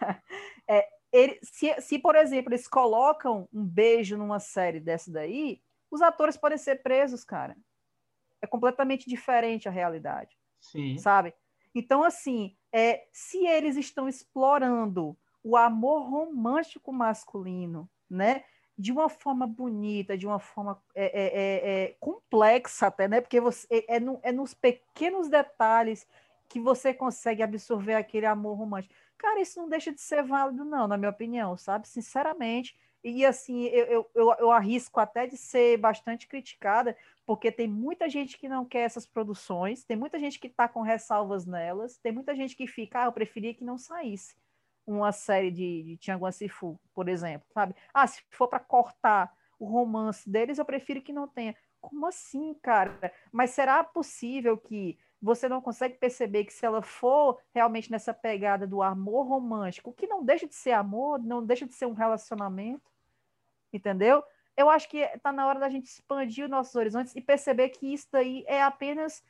é, 0.67 0.87
ele, 1.11 1.39
se, 1.43 1.79
se, 1.81 1.99
por 1.99 2.15
exemplo, 2.15 2.51
eles 2.51 2.67
colocam 2.67 3.47
um 3.53 3.63
beijo 3.63 4.17
numa 4.17 4.39
série 4.39 4.79
dessa 4.79 5.11
daí, 5.11 5.61
os 5.91 6.01
atores 6.01 6.35
podem 6.35 6.57
ser 6.57 6.81
presos, 6.81 7.23
cara. 7.23 7.55
É 8.41 8.47
completamente 8.47 9.07
diferente 9.09 9.67
a 9.67 9.71
realidade. 9.71 10.35
Sim. 10.59 10.97
Sabe? 10.97 11.33
Então, 11.75 12.03
assim, 12.03 12.55
é, 12.71 13.05
se 13.11 13.45
eles 13.45 13.77
estão 13.77 14.09
explorando 14.09 15.17
o 15.43 15.57
amor 15.57 16.09
romântico 16.09 16.91
masculino, 16.91 17.89
né? 18.09 18.43
De 18.75 18.91
uma 18.91 19.07
forma 19.07 19.45
bonita, 19.45 20.17
de 20.17 20.25
uma 20.25 20.39
forma 20.39 20.81
é, 20.95 21.05
é, 21.05 21.25
é, 21.25 21.83
é 21.83 21.95
complexa 21.99 22.87
até, 22.87 23.07
né? 23.07 23.21
Porque 23.21 23.39
você, 23.39 23.67
é, 23.69 23.97
é, 23.97 23.99
no, 23.99 24.19
é 24.23 24.31
nos 24.31 24.53
pequenos 24.53 25.29
detalhes 25.29 26.07
que 26.49 26.59
você 26.59 26.93
consegue 26.93 27.43
absorver 27.43 27.95
aquele 27.95 28.25
amor 28.25 28.57
romântico. 28.57 28.95
Cara, 29.17 29.41
isso 29.41 29.59
não 29.59 29.69
deixa 29.69 29.91
de 29.91 30.01
ser 30.01 30.23
válido, 30.23 30.65
não, 30.65 30.87
na 30.87 30.97
minha 30.97 31.11
opinião, 31.11 31.55
sabe? 31.57 31.87
Sinceramente. 31.87 32.77
E 33.03 33.25
assim, 33.25 33.65
eu, 33.65 34.09
eu, 34.15 34.35
eu, 34.39 34.51
arrisco 34.51 34.99
até 34.99 35.27
de 35.27 35.35
ser 35.35 35.77
bastante 35.77 36.25
criticada, 36.25 36.95
porque 37.25 37.51
tem 37.51 37.67
muita 37.67 38.09
gente 38.09 38.37
que 38.37 38.47
não 38.47 38.63
quer 38.63 38.83
essas 38.83 39.05
produções, 39.05 39.83
tem 39.83 39.97
muita 39.97 40.17
gente 40.17 40.39
que 40.39 40.47
está 40.47 40.69
com 40.69 40.81
ressalvas 40.81 41.45
nelas, 41.45 41.97
tem 41.97 42.13
muita 42.13 42.33
gente 42.33 42.55
que 42.55 42.65
fica, 42.65 43.03
ah, 43.03 43.05
eu 43.05 43.11
preferia 43.11 43.53
que 43.53 43.63
não 43.63 43.77
saísse 43.77 44.35
uma 44.85 45.11
série 45.11 45.51
de, 45.51 45.83
de 45.83 45.97
Tianguan 45.97 46.31
Sifu, 46.31 46.79
por 46.93 47.09
exemplo, 47.09 47.47
sabe? 47.53 47.75
Ah, 47.93 48.07
se 48.07 48.21
for 48.29 48.47
para 48.47 48.59
cortar 48.59 49.33
o 49.59 49.65
romance 49.65 50.29
deles, 50.29 50.57
eu 50.57 50.65
prefiro 50.65 51.01
que 51.01 51.13
não 51.13 51.27
tenha. 51.27 51.55
Como 51.81 52.05
assim, 52.05 52.53
cara? 52.61 53.13
Mas 53.31 53.51
será 53.51 53.83
possível 53.83 54.57
que 54.57 54.97
você 55.23 55.47
não 55.47 55.61
consegue 55.61 55.95
perceber 55.95 56.43
que 56.43 56.51
se 56.51 56.65
ela 56.65 56.81
for 56.81 57.39
realmente 57.53 57.89
nessa 57.89 58.13
pegada 58.13 58.67
do 58.67 58.83
amor 58.83 59.25
romântico, 59.25 59.93
que 59.93 60.05
não 60.05 60.21
deixa 60.21 60.45
de 60.45 60.53
ser 60.53 60.73
amor, 60.73 61.17
não 61.17 61.45
deixa 61.45 61.65
de 61.65 61.73
ser 61.73 61.85
um 61.85 61.93
relacionamento, 61.93 62.91
entendeu? 63.71 64.21
Eu 64.57 64.69
acho 64.69 64.89
que 64.89 64.97
está 64.97 65.31
na 65.31 65.47
hora 65.47 65.61
da 65.61 65.69
gente 65.69 65.85
expandir 65.85 66.43
os 66.43 66.51
nossos 66.51 66.75
horizontes 66.75 67.15
e 67.15 67.21
perceber 67.21 67.69
que 67.69 67.93
isso 67.93 68.07
daí 68.11 68.43
é 68.47 68.61
apenas 68.61 69.23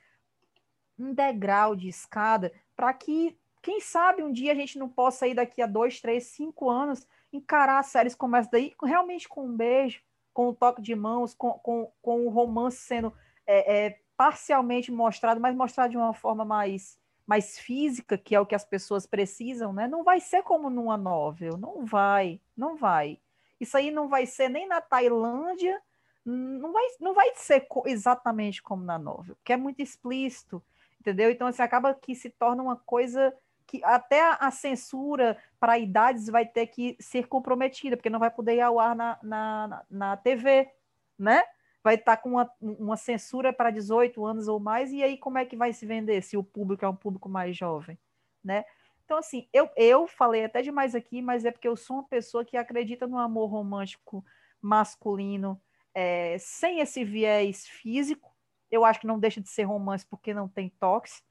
um 0.97 1.13
degrau 1.13 1.75
de 1.75 1.87
escada 1.87 2.51
para 2.75 2.91
que, 2.91 3.37
quem 3.61 3.79
sabe, 3.79 4.23
um 4.23 4.31
dia 4.31 4.51
a 4.51 4.55
gente 4.55 4.79
não 4.79 4.89
possa 4.89 5.27
ir 5.27 5.35
daqui 5.35 5.61
a 5.61 5.67
dois, 5.67 6.01
três, 6.01 6.23
cinco 6.25 6.71
anos 6.71 7.07
encarar 7.31 7.83
séries 7.83 8.15
como 8.15 8.35
essa 8.35 8.49
daí, 8.51 8.73
realmente 8.83 9.29
com 9.29 9.45
um 9.45 9.55
beijo, 9.55 10.01
com 10.33 10.49
um 10.49 10.53
toque 10.55 10.81
de 10.81 10.95
mãos, 10.95 11.35
com, 11.35 11.51
com, 11.51 11.91
com 12.01 12.25
o 12.25 12.29
romance 12.29 12.77
sendo 12.77 13.13
é, 13.45 13.85
é, 13.85 13.99
parcialmente 14.15 14.91
mostrado, 14.91 15.39
mas 15.39 15.55
mostrado 15.55 15.91
de 15.91 15.97
uma 15.97 16.13
forma 16.13 16.45
mais, 16.45 16.97
mais 17.25 17.57
física, 17.59 18.17
que 18.17 18.35
é 18.35 18.39
o 18.39 18.45
que 18.45 18.55
as 18.55 18.65
pessoas 18.65 19.05
precisam, 19.05 19.73
né? 19.73 19.87
Não 19.87 20.03
vai 20.03 20.19
ser 20.19 20.43
como 20.43 20.69
numa 20.69 20.97
novel, 20.97 21.57
não 21.57 21.85
vai, 21.85 22.39
não 22.55 22.75
vai. 22.75 23.19
Isso 23.59 23.77
aí 23.77 23.91
não 23.91 24.07
vai 24.07 24.25
ser 24.25 24.49
nem 24.49 24.67
na 24.67 24.81
Tailândia, 24.81 25.81
não 26.25 26.71
vai, 26.71 26.85
não 26.99 27.13
vai 27.13 27.31
ser 27.35 27.67
exatamente 27.85 28.61
como 28.61 28.83
na 28.83 28.97
novel, 28.97 29.35
porque 29.35 29.53
é 29.53 29.57
muito 29.57 29.81
explícito, 29.81 30.63
entendeu? 30.99 31.29
Então, 31.29 31.47
assim, 31.47 31.61
acaba 31.61 31.93
que 31.93 32.15
se 32.15 32.29
torna 32.29 32.63
uma 32.63 32.77
coisa 32.77 33.33
que 33.65 33.83
até 33.83 34.21
a, 34.39 34.51
censura 34.51 35.37
para 35.59 35.79
idades 35.79 36.27
vai 36.27 36.45
ter 36.45 36.67
que 36.67 36.95
ser 36.99 37.27
comprometida, 37.27 37.97
porque 37.97 38.09
não 38.09 38.19
vai 38.19 38.29
poder 38.29 38.55
ir 38.55 38.61
ao 38.61 38.79
ar 38.79 38.95
na, 38.95 39.17
na, 39.23 39.83
na 39.89 40.17
TV, 40.17 40.69
né? 41.17 41.43
Vai 41.83 41.95
estar 41.95 42.15
tá 42.15 42.21
com 42.21 42.29
uma, 42.29 42.49
uma 42.61 42.97
censura 42.97 43.51
para 43.51 43.69
18 43.69 44.25
anos 44.25 44.47
ou 44.47 44.59
mais, 44.59 44.91
e 44.91 45.03
aí 45.03 45.17
como 45.17 45.37
é 45.37 45.45
que 45.45 45.55
vai 45.55 45.73
se 45.73 45.85
vender 45.85 46.21
se 46.21 46.37
o 46.37 46.43
público 46.43 46.85
é 46.85 46.89
um 46.89 46.95
público 46.95 47.27
mais 47.27 47.57
jovem, 47.57 47.99
né? 48.43 48.63
Então, 49.03 49.17
assim, 49.17 49.47
eu, 49.51 49.69
eu 49.75 50.07
falei 50.07 50.45
até 50.45 50.61
demais 50.61 50.95
aqui, 50.95 51.21
mas 51.21 51.43
é 51.43 51.51
porque 51.51 51.67
eu 51.67 51.75
sou 51.75 51.97
uma 51.97 52.07
pessoa 52.07 52.45
que 52.45 52.55
acredita 52.55 53.05
no 53.05 53.17
amor 53.17 53.47
romântico 53.47 54.23
masculino, 54.61 55.61
é, 55.93 56.37
sem 56.39 56.79
esse 56.79 57.03
viés 57.03 57.67
físico. 57.67 58.33
Eu 58.71 58.85
acho 58.85 59.01
que 59.01 59.07
não 59.07 59.19
deixa 59.19 59.41
de 59.41 59.49
ser 59.49 59.63
romance 59.63 60.05
porque 60.05 60.33
não 60.33 60.47
tem 60.47 60.69
toques. 60.79 61.21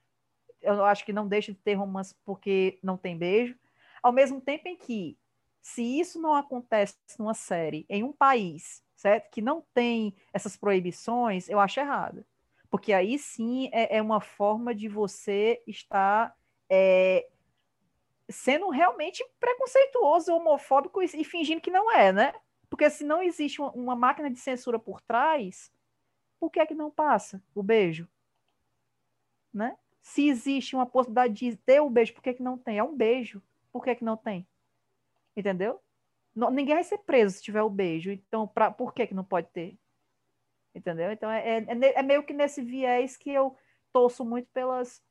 Eu 0.61 0.85
acho 0.85 1.05
que 1.05 1.13
não 1.13 1.27
deixa 1.27 1.53
de 1.53 1.59
ter 1.59 1.75
romance 1.75 2.15
porque 2.25 2.79
não 2.83 2.97
tem 2.97 3.17
beijo. 3.17 3.59
Ao 4.03 4.13
mesmo 4.13 4.41
tempo 4.41 4.69
em 4.69 4.77
que, 4.77 5.19
se 5.63 5.83
isso 5.99 6.21
não 6.21 6.35
acontece 6.35 6.97
numa 7.19 7.35
série 7.35 7.87
em 7.89 8.05
um 8.05 8.13
país 8.13 8.85
certo? 9.03 9.31
Que 9.31 9.43
não 9.43 9.65
tem 9.75 10.15
essas 10.33 10.57
proibições, 10.57 11.49
eu 11.49 11.59
acho 11.59 11.81
errado. 11.81 12.25
Porque 12.71 12.93
aí 12.93 13.19
sim 13.19 13.69
é, 13.73 13.97
é 13.97 14.03
uma 14.03 14.21
forma 14.21 14.73
de 14.73 14.89
você 14.89 15.61
estar 15.67 16.35
é, 16.71 17.29
sendo 18.31 18.71
realmente 18.71 19.25
preconceituoso, 19.41 20.33
homofóbico 20.33 21.03
e, 21.03 21.25
fingindo 21.25 21.61
que 21.61 21.71
não 21.71 21.91
é, 21.91 22.13
né? 22.13 22.33
Porque 22.71 22.89
se 22.89 23.05
não 23.05 23.21
existe 23.23 23.61
uma, 23.61 23.73
uma 23.73 23.97
máquina 23.97 24.31
de 24.31 24.39
censura 24.39 24.79
por 24.79 25.01
trás, 25.01 25.71
por 26.39 26.49
que 26.49 26.61
é 26.61 26.67
que 26.67 26.75
não 26.75 26.91
passa 26.91 27.43
o 27.55 27.63
beijo? 27.63 28.09
Né? 29.53 29.77
Se 30.01 30.29
existe 30.29 30.75
uma 30.75 30.87
possibilidade 30.87 31.35
de 31.35 31.57
ter 31.57 31.81
o 31.81 31.91
beijo, 31.91 32.15
por 32.15 32.23
que, 32.23 32.31
é 32.31 32.35
que 32.35 32.43
não 32.43 32.57
tem? 32.57 32.79
É 32.79 32.83
um 32.83 32.97
beijo. 32.97 33.43
Por 33.71 33.83
que, 33.83 33.91
é 33.91 33.95
que 33.95 34.05
não 34.05 34.17
tem? 34.17 34.47
Entendeu? 35.37 35.81
Não, 36.35 36.51
ninguém 36.51 36.75
vai 36.75 36.85
ser 36.85 36.99
preso 36.99 37.37
se 37.37 37.43
tiver 37.43 37.63
o 37.63 37.71
beijo. 37.71 38.11
Então, 38.11 38.47
pra, 38.47 38.71
por 38.71 38.93
que, 38.95 39.07
que 39.07 39.15
não 39.15 39.25
pode 39.25 39.49
ter? 39.49 39.77
Entendeu? 40.75 41.13
Então, 41.13 41.31
é, 41.31 41.59
é, 41.59 41.67
é 41.69 42.03
meio 42.03 42.25
que 42.25 42.33
nesse 42.33 42.63
viés 42.63 43.17
que 43.17 43.31
eu 43.31 43.57
torço 43.93 44.25
muito 44.25 44.49
pelas 44.53 45.03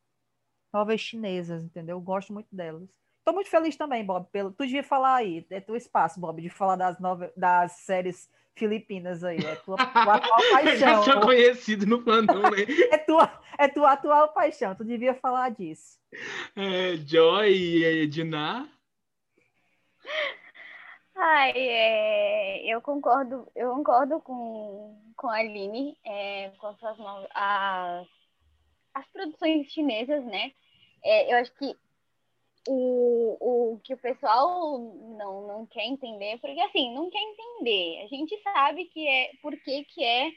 novas 0.74 1.00
chinesas, 1.00 1.64
entendeu? 1.64 1.98
Eu 1.98 2.02
gosto 2.02 2.34
muito 2.34 2.48
delas. 2.52 2.90
Estou 3.20 3.36
muito 3.36 3.50
feliz 3.50 3.76
também, 3.76 4.04
Bob. 4.04 4.28
Pelo... 4.32 4.52
Tu 4.52 4.66
devia 4.66 4.84
falar 4.84 5.16
aí, 5.16 5.46
é 5.52 5.60
teu 5.60 5.76
espaço, 5.76 6.20
Bob, 6.20 6.42
de 6.42 6.50
falar 6.50 6.76
das, 6.76 7.00
nove... 7.00 7.32
das 7.38 7.74
séries 7.74 8.28
filipinas 8.56 9.24
aí. 9.24 9.38
É 9.38 9.56
tua, 9.58 9.78
tua 9.78 10.16
atual 10.16 10.40
paixão. 10.52 10.72
Eu 10.74 10.78
já 10.78 11.04
sou 11.04 11.22
conhecido 11.22 11.86
no 11.86 12.02
fandom, 12.02 12.42
né? 12.42 12.66
é, 12.92 12.98
tua, 12.98 13.42
é 13.60 13.68
tua 13.68 13.92
atual 13.92 14.34
paixão, 14.34 14.74
tu 14.74 14.84
devia 14.84 15.14
falar 15.14 15.50
disso. 15.50 16.00
É, 16.56 16.98
Joy 17.06 17.52
e 17.52 17.84
Edna. 18.04 18.68
Ai, 21.24 21.52
é, 21.56 22.66
eu 22.66 22.82
concordo, 22.82 23.48
eu 23.56 23.76
concordo 23.76 24.20
com, 24.22 25.00
com 25.16 25.30
a 25.30 25.36
Aline, 25.36 25.96
é, 26.04 26.50
com 26.58 26.66
as, 26.66 26.78
as, 27.36 28.08
as 28.92 29.08
produções 29.12 29.68
chinesas, 29.72 30.26
né? 30.26 30.52
É, 31.04 31.32
eu 31.32 31.38
acho 31.38 31.54
que 31.54 31.78
o, 32.68 33.38
o 33.74 33.80
que 33.84 33.94
o 33.94 33.98
pessoal 34.00 34.80
não, 34.80 35.48
não 35.48 35.66
quer 35.68 35.86
entender, 35.86 36.40
porque 36.40 36.60
assim, 36.60 36.92
não 36.96 37.08
quer 37.12 37.22
entender. 37.22 38.02
A 38.04 38.08
gente 38.08 38.36
sabe 38.42 38.86
que 38.86 39.08
é 39.08 39.32
por 39.44 39.56
que, 39.58 39.84
que 39.86 40.04
é, 40.04 40.32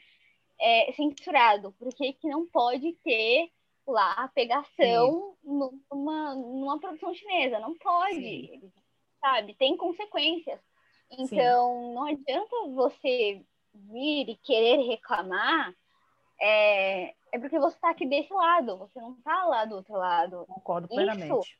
é 0.61 0.93
censurado, 0.93 1.71
por 1.79 1.91
que, 1.95 2.13
que 2.13 2.27
não 2.27 2.45
pode 2.45 2.93
ter 3.03 3.51
lá 3.87 4.11
a 4.13 4.27
pegação 4.27 5.35
numa, 5.43 6.35
numa 6.35 6.79
produção 6.79 7.11
chinesa. 7.15 7.59
Não 7.59 7.75
pode, 7.75 8.21
Sim. 8.21 8.71
sabe? 9.19 9.55
Tem 9.55 9.75
consequências. 9.75 10.59
Então, 11.11 11.27
Sim. 11.27 11.93
não 11.93 12.05
adianta 12.05 12.55
você 12.73 13.41
vir 13.73 14.29
e 14.29 14.35
querer 14.37 14.77
reclamar, 14.87 15.73
é, 16.39 17.13
é 17.31 17.39
porque 17.39 17.59
você 17.59 17.75
está 17.75 17.89
aqui 17.89 18.05
desse 18.05 18.33
lado, 18.33 18.77
você 18.77 18.99
não 18.99 19.13
está 19.13 19.45
lá 19.45 19.65
do 19.65 19.75
outro 19.75 19.93
lado. 19.93 20.45
Concordo 20.47 20.87
plenamente. 20.87 21.57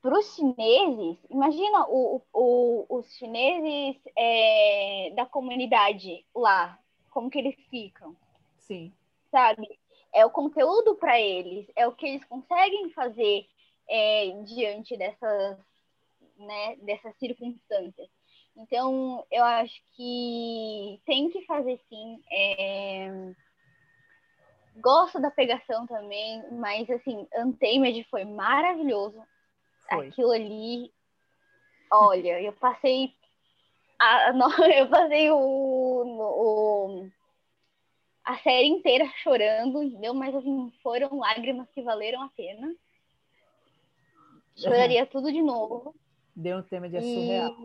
Para 0.00 0.18
os 0.18 0.34
chineses, 0.34 1.18
imagina 1.30 1.86
o, 1.88 2.20
o, 2.32 2.86
os 2.90 3.06
chineses 3.16 3.96
é, 4.16 5.12
da 5.16 5.24
comunidade 5.24 6.26
lá, 6.34 6.78
como 7.10 7.30
que 7.30 7.38
eles 7.38 7.56
ficam. 7.70 8.14
Sim. 8.58 8.92
Sabe? 9.30 9.78
É 10.12 10.24
o 10.26 10.30
conteúdo 10.30 10.94
para 10.96 11.18
eles, 11.18 11.66
é 11.74 11.86
o 11.88 11.92
que 11.92 12.06
eles 12.06 12.24
conseguem 12.26 12.90
fazer 12.90 13.48
é, 13.88 14.30
diante 14.42 14.96
dessas, 14.96 15.58
né, 16.36 16.76
dessas 16.82 17.16
circunstâncias. 17.16 18.08
Então, 18.56 19.26
eu 19.30 19.44
acho 19.44 19.74
que 19.96 21.00
tem 21.04 21.30
que 21.30 21.44
fazer 21.44 21.80
sim. 21.88 22.22
É... 22.30 23.32
Gosto 24.76 25.20
da 25.20 25.30
pegação 25.30 25.86
também, 25.86 26.42
mas 26.52 26.88
assim, 26.90 27.26
Untamed 27.36 28.04
foi 28.10 28.24
maravilhoso. 28.24 29.22
Foi. 29.88 30.08
Aquilo 30.08 30.32
ali, 30.32 30.92
olha, 31.90 32.40
eu 32.40 32.52
passei 32.52 33.12
a, 33.98 34.32
eu 34.78 34.88
passei 34.88 35.30
o, 35.30 35.36
o, 35.36 37.10
a 38.24 38.38
série 38.38 38.68
inteira 38.68 39.10
chorando, 39.22 39.82
entendeu? 39.82 40.14
Mas 40.14 40.34
assim, 40.34 40.72
foram 40.82 41.18
lágrimas 41.18 41.68
que 41.70 41.82
valeram 41.82 42.22
a 42.22 42.28
pena. 42.30 42.74
Choraria 44.56 45.06
tudo 45.06 45.32
de 45.32 45.42
novo. 45.42 45.94
Deu 46.34 46.58
um 46.58 46.62
tema 46.62 46.88
de 46.88 47.00
surreal. 47.00 47.56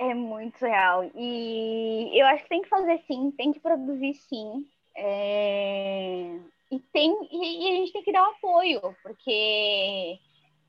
É 0.00 0.14
muito 0.14 0.58
real. 0.64 1.10
E 1.14 2.10
eu 2.18 2.26
acho 2.28 2.44
que 2.44 2.48
tem 2.48 2.62
que 2.62 2.70
fazer 2.70 3.02
sim, 3.06 3.30
tem 3.32 3.52
que 3.52 3.60
produzir 3.60 4.14
sim. 4.14 4.66
É... 4.96 6.38
E, 6.70 6.80
tem, 6.90 7.28
e, 7.30 7.68
a 7.68 7.76
gente 7.76 7.92
tem 7.92 8.02
que 8.02 8.10
dar 8.10 8.26
um 8.26 8.32
apoio, 8.32 8.80
porque 9.02 10.18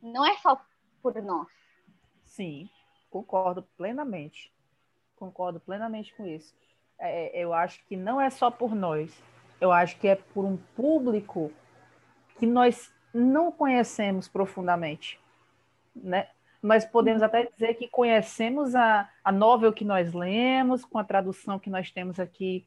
não 0.01 0.25
é 0.25 0.36
só 0.39 0.61
por 1.01 1.15
nós. 1.23 1.47
Sim, 2.25 2.69
concordo 3.09 3.63
plenamente. 3.77 4.51
Concordo 5.15 5.61
plenamente 5.61 6.13
com 6.15 6.25
isso. 6.25 6.53
É, 6.99 7.32
eu 7.41 7.53
acho 7.53 7.82
que 7.86 7.95
não 7.95 8.19
é 8.19 8.29
só 8.29 8.51
por 8.51 8.75
nós. 8.75 9.17
Eu 9.61 9.71
acho 9.71 9.97
que 9.97 10.09
é 10.09 10.15
por 10.15 10.43
um 10.43 10.57
público 10.75 11.53
que 12.38 12.45
nós 12.45 12.93
não 13.13 13.49
conhecemos 13.49 14.27
profundamente, 14.27 15.17
né? 15.95 16.27
Nós 16.62 16.86
podemos 16.86 17.24
até 17.24 17.45
dizer 17.45 17.74
que 17.74 17.88
conhecemos 17.88 18.76
a, 18.76 19.09
a 19.24 19.32
novel 19.32 19.74
que 19.74 19.84
nós 19.84 20.14
lemos, 20.14 20.86
com 20.86 20.99
a 20.99 21.03
tradução 21.03 21.57
que 21.57 21.70
nós 21.70 21.89
temos 21.89 22.20
aqui 22.20 22.66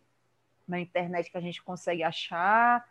na 0.67 0.81
internet 0.81 1.31
que 1.31 1.37
a 1.37 1.41
gente 1.41 1.63
consegue 1.63 2.03
achar, 2.03 2.85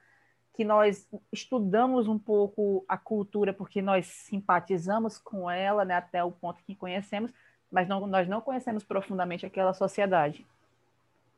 que 0.54 0.64
nós 0.64 1.10
estudamos 1.32 2.08
um 2.08 2.18
pouco 2.18 2.86
a 2.88 2.98
cultura 2.98 3.52
porque 3.52 3.82
nós 3.82 4.06
simpatizamos 4.06 5.18
com 5.18 5.50
ela, 5.50 5.84
né, 5.84 5.96
até 5.96 6.24
o 6.24 6.32
ponto 6.32 6.64
que 6.64 6.76
conhecemos, 6.76 7.34
mas 7.72 7.88
não, 7.88 8.06
nós 8.06 8.28
não 8.28 8.40
conhecemos 8.40 8.84
profundamente 8.84 9.46
aquela 9.46 9.74
sociedade. 9.74 10.46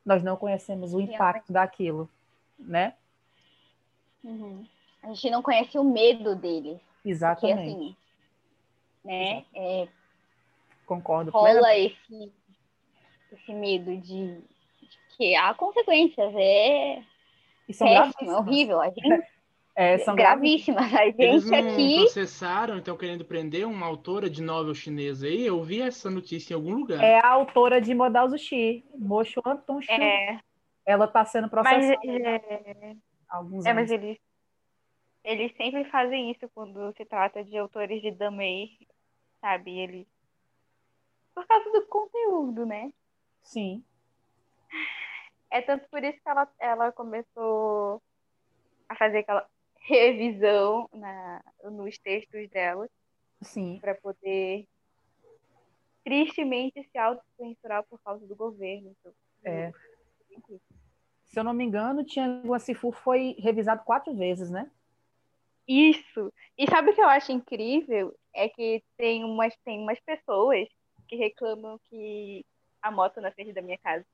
Nós 0.04 0.22
não 0.22 0.36
conhecemos 0.36 0.94
o 0.94 1.00
impacto 1.00 1.52
daquilo, 1.52 2.08
né? 2.58 2.94
Uhum. 4.22 4.64
A 5.02 5.08
gente 5.08 5.30
não 5.30 5.42
conhece 5.42 5.78
o 5.78 5.84
medo 5.84 6.36
deles. 6.36 6.78
Exatamente. 7.04 7.56
Porque, 7.56 7.70
assim, 7.70 7.96
né? 9.06 9.44
É, 9.54 9.88
Concordo. 10.86 11.32
Rola 11.32 11.76
esse, 11.76 12.32
esse 13.32 13.52
medo 13.52 13.96
de, 13.96 14.36
de, 14.36 14.40
que 15.16 15.34
há 15.34 15.52
consequências. 15.52 16.32
É, 16.34 17.02
e 17.68 17.74
são 17.74 17.88
péssimo, 17.88 18.30
é 18.30 18.36
horrível. 18.38 18.80
A 18.80 18.88
gente, 18.88 19.26
é, 19.74 19.98
são 19.98 20.14
gravíssimas. 20.14 20.94
A 20.94 21.06
gente 21.06 21.20
Eles 21.20 21.50
não 21.50 21.58
aqui. 21.58 21.96
processaram, 21.98 22.78
estão 22.78 22.96
querendo 22.96 23.24
prender 23.24 23.66
uma 23.66 23.84
autora 23.84 24.30
de 24.30 24.40
novel 24.40 24.74
chinesa 24.74 25.26
aí. 25.26 25.44
Eu 25.44 25.60
vi 25.62 25.82
essa 25.82 26.08
notícia 26.08 26.54
em 26.54 26.56
algum 26.56 26.74
lugar. 26.74 27.02
É 27.02 27.18
a 27.18 27.30
autora 27.30 27.80
de 27.80 27.92
Modal 27.92 28.28
Zushi, 28.28 28.84
Mocho 28.96 29.42
Anton 29.44 29.82
Shu. 29.82 29.90
É. 29.90 30.40
Ela 30.86 31.06
está 31.06 31.24
sendo 31.24 31.50
processada. 31.50 31.98
Mas, 32.04 32.22
é... 32.24 32.96
alguns 33.28 33.66
é, 33.66 33.70
anos. 33.72 33.82
mas 33.82 33.90
eles, 33.90 34.18
eles 35.24 35.52
sempre 35.56 35.84
fazem 35.86 36.30
isso 36.30 36.48
quando 36.54 36.92
se 36.96 37.04
trata 37.04 37.42
de 37.42 37.58
autores 37.58 38.00
de 38.00 38.12
Damei 38.12 38.70
sabe? 39.46 39.78
Ele. 39.78 40.08
Por 41.32 41.46
causa 41.46 41.70
do 41.70 41.86
conteúdo, 41.86 42.66
né? 42.66 42.92
Sim. 43.42 43.84
É 45.50 45.62
tanto 45.62 45.88
por 45.88 46.02
isso 46.02 46.20
que 46.20 46.28
ela, 46.28 46.50
ela 46.58 46.92
começou 46.92 48.02
a 48.88 48.96
fazer 48.96 49.18
aquela 49.18 49.48
revisão 49.76 50.88
na, 50.92 51.44
nos 51.64 51.96
textos 51.98 52.48
dela. 52.50 52.88
Sim. 53.40 53.78
Para 53.80 53.94
poder 53.94 54.66
tristemente 56.02 56.82
se 56.90 56.98
autocensurar 56.98 57.84
por 57.84 58.00
causa 58.00 58.26
do 58.26 58.34
governo. 58.34 58.94
Então, 58.98 59.12
é. 59.44 59.72
Se 61.24 61.38
eu 61.38 61.44
não 61.44 61.52
me 61.52 61.64
engano, 61.64 62.04
Tianguan 62.04 62.50
Guacifu 62.50 62.90
foi 62.90 63.36
revisado 63.38 63.84
quatro 63.84 64.14
vezes, 64.14 64.50
né? 64.50 64.70
Isso. 65.68 66.32
E 66.56 66.68
sabe 66.68 66.90
o 66.90 66.94
que 66.94 67.00
eu 67.00 67.08
acho 67.08 67.32
incrível? 67.32 68.16
É 68.36 68.48
que 68.50 68.84
tem 68.96 69.24
umas, 69.24 69.56
tem 69.64 69.80
umas 69.80 69.98
pessoas 70.00 70.68
que 71.08 71.16
reclamam 71.16 71.80
que 71.88 72.44
a 72.82 72.90
moto 72.90 73.20
na 73.20 73.32
frente 73.32 73.52
da 73.52 73.62
minha 73.62 73.78
casa. 73.78 74.04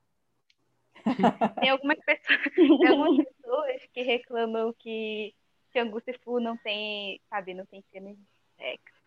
tem 1.60 1.70
algumas 1.70 1.98
pessoas, 1.98 2.40
tem 2.54 2.86
algumas 2.86 3.26
pessoas 3.26 3.82
que 3.92 4.02
reclamam 4.02 4.72
que 4.78 5.34
Tianguá 5.72 6.00
Fu 6.22 6.38
não 6.38 6.56
tem, 6.58 7.20
sabe, 7.28 7.54
não 7.54 7.66
tem 7.66 7.82
cenas 7.90 8.16
de 8.16 8.24
sexo. 8.56 9.02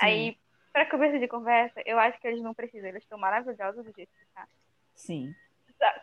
Aí, 0.00 0.38
para 0.72 0.88
começo 0.88 1.18
de 1.18 1.26
conversa, 1.26 1.82
eu 1.84 1.98
acho 1.98 2.20
que 2.20 2.26
eles 2.28 2.42
não 2.42 2.54
precisam, 2.54 2.88
eles 2.88 3.02
estão 3.02 3.18
maravilhosos 3.18 3.84
do 3.84 3.92
jeito 3.92 4.12
que 4.16 4.26
tá. 4.34 4.46
Sim. 4.94 5.34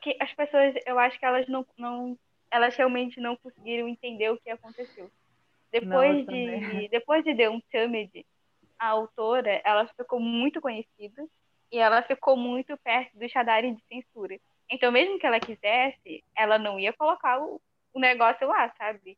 Que 0.01 0.18
as 0.20 0.34
pessoas, 0.34 0.76
eu 0.86 0.99
acho 0.99 1.18
que 1.18 1.26
elas 1.26 1.47
não, 1.47 1.66
não, 1.78 2.20
elas 2.51 2.76
realmente 2.76 3.20
não 3.22 3.38
conseguiram 3.38 3.88
entender 3.88 4.30
o 4.30 4.38
que 4.38 4.49
aconteceu. 4.49 5.10
Depois, 5.72 6.26
de, 6.26 6.89
depois 6.89 7.24
de 7.24 7.36
The 7.36 7.49
Untamed, 7.49 8.26
a 8.80 8.88
autora 8.88 9.62
ela 9.66 9.86
ficou 9.88 10.20
muito 10.20 10.62
conhecida 10.62 11.28
e 11.72 11.78
ela 11.78 12.02
ficou 12.02 12.36
muito 12.36 12.76
perto 12.78 13.18
do 13.18 13.30
Shadari 13.30 13.76
de 13.76 13.84
censura. 13.84 14.40
Então, 14.72 14.92
mesmo 14.92 15.20
que 15.20 15.26
ela 15.26 15.40
quisesse, 15.40 16.24
ela 16.36 16.58
não 16.58 16.80
ia 16.80 16.94
colocar 16.94 17.40
o, 17.42 17.62
o 17.94 18.00
negócio 18.00 18.48
lá, 18.48 18.74
sabe? 18.78 19.18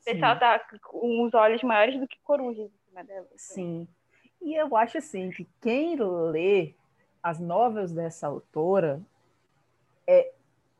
O 0.00 0.04
pessoal 0.04 0.38
tá 0.38 0.58
com 0.82 1.24
os 1.24 1.34
olhos 1.34 1.62
maiores 1.62 1.98
do 1.98 2.08
que 2.08 2.18
corujas 2.22 2.70
em 2.70 2.88
cima 2.88 3.04
dela. 3.04 3.28
Sim. 3.36 3.88
E 4.40 4.54
eu 4.54 4.76
acho 4.76 4.98
assim 4.98 5.30
que 5.30 5.46
quem 5.60 5.96
lê 5.96 6.74
as 7.22 7.38
novelas 7.38 7.92
dessa 7.92 8.26
autora 8.26 9.00
é 10.06 10.32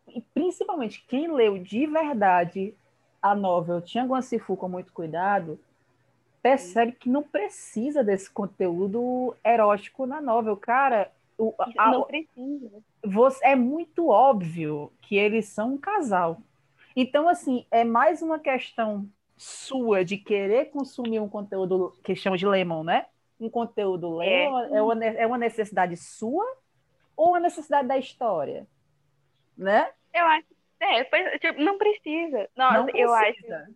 e 0.09 0.21
principalmente 0.21 1.05
quem 1.07 1.31
leu 1.33 1.59
de 1.59 1.87
verdade 1.87 2.75
a 3.21 3.35
novel 3.35 3.81
Tianguan 3.81 4.21
Sifu 4.21 4.57
com 4.57 4.69
muito 4.69 4.93
cuidado, 4.93 5.59
percebe 6.43 6.93
que 6.93 7.09
não 7.09 7.23
precisa 7.23 8.03
desse 8.03 8.29
conteúdo 8.29 9.37
erótico 9.45 10.05
na 10.05 10.21
novel. 10.21 10.57
Cara, 10.57 11.11
o, 11.39 11.55
a, 11.79 11.91
não 11.91 12.03
precisa. 12.03 12.83
Você, 13.05 13.47
é 13.47 13.55
muito 13.55 14.09
óbvio 14.09 14.93
que 15.01 15.17
eles 15.17 15.47
são 15.47 15.75
um 15.75 15.79
casal. 15.79 16.39
Então, 16.95 17.29
assim, 17.29 17.65
é 17.71 17.85
mais 17.85 18.21
uma 18.21 18.39
questão 18.39 19.09
sua 19.37 20.05
de 20.05 20.19
querer 20.19 20.67
consumir 20.67 21.21
um 21.21 21.29
conteúdo 21.29 21.97
que 22.03 22.15
chama 22.15 22.37
de 22.37 22.47
lemon, 22.47 22.83
né? 22.85 23.07
Um 23.41 23.49
conteúdo 23.49 24.17
lemon 24.17 24.59
é, 24.61 24.77
é, 24.77 24.83
uma, 24.83 25.05
é 25.05 25.27
uma 25.27 25.39
necessidade 25.39 25.97
sua 25.97 26.45
ou 27.17 27.31
uma 27.31 27.41
necessidade 27.41 27.89
da 27.89 27.97
história, 27.97 28.67
né? 29.57 29.91
Eu 30.13 30.27
acho 30.27 30.47
é, 30.83 31.39
tipo, 31.39 31.63
não 31.63 31.79
precisa. 31.79 32.49
Nossa, 32.57 32.79
não 32.79 32.85
precisa, 32.85 33.05
eu 33.05 33.15
acho. 33.15 33.73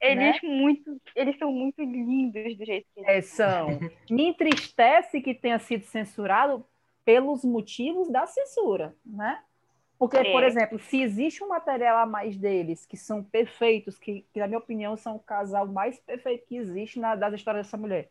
Eles 0.00 0.42
né? 0.42 0.48
muito, 0.48 1.00
eles 1.14 1.38
são 1.38 1.50
muito 1.50 1.82
lindos 1.82 2.56
do 2.56 2.64
jeito 2.64 2.86
que 2.94 3.00
eles 3.00 3.08
é, 3.08 3.20
são. 3.22 3.68
Me 4.10 4.26
entristece 4.28 5.20
que 5.20 5.34
tenha 5.34 5.58
sido 5.58 5.84
censurado 5.84 6.64
pelos 7.04 7.44
motivos 7.44 8.10
da 8.10 8.26
censura, 8.26 8.94
né? 9.04 9.40
Porque, 9.98 10.16
é. 10.16 10.32
por 10.32 10.42
exemplo, 10.42 10.78
se 10.78 11.00
existe 11.00 11.42
um 11.42 11.48
material 11.48 11.98
a 11.98 12.06
mais 12.06 12.36
deles 12.36 12.84
que 12.84 12.96
são 12.96 13.22
perfeitos, 13.22 13.98
que, 13.98 14.26
que, 14.32 14.40
na 14.40 14.46
minha 14.46 14.58
opinião 14.58 14.96
são 14.96 15.16
o 15.16 15.20
casal 15.20 15.66
mais 15.66 15.98
perfeito 16.00 16.46
que 16.46 16.56
existe 16.56 16.98
na, 16.98 17.14
das 17.14 17.34
histórias 17.34 17.66
dessa 17.66 17.76
mulher. 17.76 18.10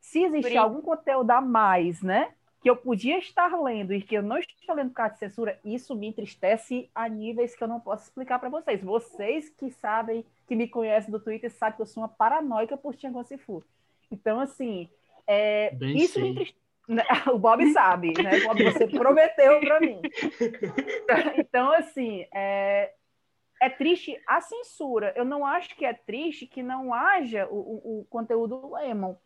Se 0.00 0.22
existe 0.22 0.56
algum 0.56 0.80
conteúdo 0.80 1.30
a 1.30 1.40
mais, 1.40 2.02
né? 2.02 2.32
Que 2.62 2.70
eu 2.70 2.76
podia 2.76 3.18
estar 3.18 3.60
lendo 3.60 3.92
e 3.92 4.00
que 4.00 4.16
eu 4.16 4.22
não 4.22 4.38
estou 4.38 4.74
lendo 4.74 4.90
por 4.90 4.96
causa 4.96 5.14
de 5.14 5.18
censura, 5.18 5.58
isso 5.64 5.94
me 5.94 6.06
entristece 6.06 6.88
a 6.94 7.08
níveis 7.08 7.54
que 7.54 7.62
eu 7.62 7.68
não 7.68 7.80
posso 7.80 8.04
explicar 8.04 8.38
para 8.38 8.48
vocês. 8.48 8.82
Vocês 8.82 9.48
que 9.48 9.70
sabem, 9.70 10.24
que 10.48 10.56
me 10.56 10.66
conhecem 10.66 11.10
do 11.10 11.20
Twitter, 11.20 11.50
sabem 11.50 11.76
que 11.76 11.82
eu 11.82 11.86
sou 11.86 12.02
uma 12.02 12.08
paranoica 12.08 12.76
por 12.76 12.96
Tianguan 12.96 13.22
Sifu. 13.22 13.62
Então, 14.10 14.40
assim, 14.40 14.88
é, 15.26 15.76
isso 15.94 16.20
me 16.20 16.30
entristece. 16.30 16.66
O 17.30 17.38
Bob 17.38 17.70
sabe, 17.70 18.14
né? 18.22 18.40
Bob, 18.40 18.64
você 18.64 18.86
prometeu 18.86 19.60
para 19.60 19.78
mim. 19.78 20.00
Então, 21.36 21.70
assim, 21.72 22.24
é, 22.32 22.94
é 23.60 23.68
triste 23.68 24.18
a 24.26 24.40
censura. 24.40 25.12
Eu 25.14 25.22
não 25.26 25.44
acho 25.44 25.76
que 25.76 25.84
é 25.84 25.92
triste 25.92 26.46
que 26.46 26.62
não 26.62 26.94
haja 26.94 27.46
o, 27.50 27.56
o, 27.56 28.00
o 28.00 28.04
conteúdo 28.06 28.72
Lemon, 28.72 29.16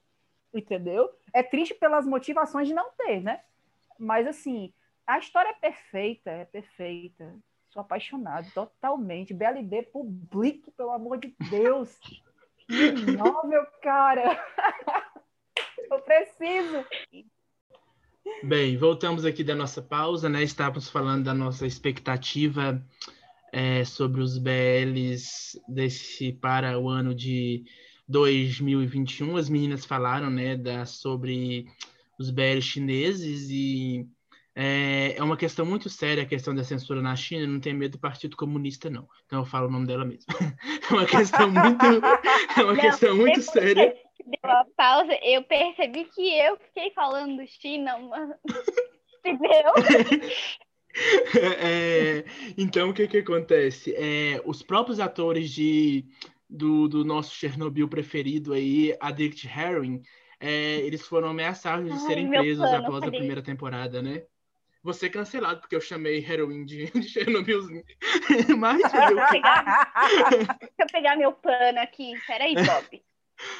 entendeu? 0.52 1.08
É 1.32 1.40
triste 1.40 1.72
pelas 1.72 2.04
motivações 2.04 2.66
de 2.66 2.74
não 2.74 2.90
ter, 2.98 3.22
né? 3.22 3.40
Mas, 3.96 4.26
assim, 4.26 4.74
a 5.06 5.20
história 5.20 5.50
é 5.50 5.54
perfeita, 5.54 6.32
é 6.32 6.44
perfeita. 6.44 7.32
Sou 7.72 7.80
apaixonado 7.80 8.50
totalmente. 8.52 9.32
BLB, 9.32 9.84
publique, 9.84 10.70
pelo 10.72 10.90
amor 10.90 11.16
de 11.18 11.34
Deus. 11.48 11.98
Que 12.68 12.92
novel, 13.16 13.66
cara. 13.82 14.38
Eu 15.90 15.98
preciso. 16.02 16.84
Bem, 18.42 18.76
voltamos 18.76 19.24
aqui 19.24 19.42
da 19.42 19.54
nossa 19.54 19.80
pausa, 19.80 20.28
né? 20.28 20.42
Estávamos 20.42 20.90
falando 20.90 21.24
da 21.24 21.32
nossa 21.32 21.66
expectativa 21.66 22.84
é, 23.50 23.84
sobre 23.86 24.20
os 24.20 24.36
BLs 24.36 25.58
desse 25.66 26.30
para 26.30 26.78
o 26.78 26.90
ano 26.90 27.14
de 27.14 27.64
2021. 28.06 29.34
As 29.36 29.48
meninas 29.48 29.86
falaram, 29.86 30.28
né, 30.28 30.58
da, 30.58 30.84
sobre 30.84 31.66
os 32.18 32.30
BLs 32.30 32.66
chineses 32.66 33.48
e 33.48 34.06
é, 34.54 35.14
é, 35.16 35.22
uma 35.22 35.36
questão 35.36 35.64
muito 35.64 35.88
séria 35.88 36.22
a 36.22 36.26
questão 36.26 36.54
da 36.54 36.62
censura 36.62 37.00
na 37.00 37.16
China. 37.16 37.46
Não 37.46 37.60
tem 37.60 37.72
medo 37.72 37.92
do 37.92 38.00
Partido 38.00 38.36
Comunista, 38.36 38.90
não. 38.90 39.08
Então 39.26 39.40
eu 39.40 39.46
falo 39.46 39.68
o 39.68 39.70
nome 39.70 39.86
dela 39.86 40.04
mesmo. 40.04 40.26
É 40.90 40.94
uma 40.94 41.06
questão 41.06 41.50
muito, 41.50 41.86
é 41.86 42.62
uma 42.62 42.74
não, 42.74 42.80
questão 42.80 43.16
muito 43.16 43.40
séria. 43.40 43.96
Deu 44.26 44.38
uma 44.44 44.66
pausa, 44.76 45.18
eu 45.22 45.42
percebi 45.42 46.04
que 46.04 46.38
eu 46.38 46.58
fiquei 46.58 46.90
falando 46.90 47.42
China, 47.46 47.96
uma... 47.96 48.36
entendeu? 49.24 49.72
É, 51.58 52.22
então, 52.58 52.90
o 52.90 52.92
que, 52.92 53.08
que 53.08 53.16
acontece? 53.16 53.94
É, 53.94 54.42
os 54.44 54.62
próprios 54.62 55.00
atores 55.00 55.50
de, 55.50 56.04
do, 56.46 56.86
do 56.86 57.02
nosso 57.02 57.34
Chernobyl 57.34 57.88
preferido 57.88 58.52
aí, 58.52 58.94
Addict 59.00 59.48
Heroin, 59.48 60.02
é, 60.38 60.80
eles 60.80 61.00
foram 61.00 61.28
ameaçados 61.28 61.86
de 61.86 61.92
Ai, 61.92 61.98
serem 62.00 62.28
presos 62.28 62.64
após 62.64 63.04
a 63.04 63.10
primeira 63.10 63.40
temporada, 63.40 64.02
né? 64.02 64.24
Você 64.82 65.08
cancelado, 65.08 65.60
porque 65.60 65.76
eu 65.76 65.80
chamei 65.80 66.18
Heroin 66.18 66.64
de, 66.64 66.90
de 66.90 67.08
Chernobylzinho. 67.08 67.84
Mas, 68.58 68.82
deixa 68.82 69.10
eu, 69.12 69.26
pegar, 69.28 69.92
deixa 70.60 70.74
eu 70.80 70.86
pegar 70.90 71.16
meu 71.16 71.32
pano 71.32 71.78
aqui. 71.78 72.14
Peraí, 72.26 72.54
Bob. 72.54 73.02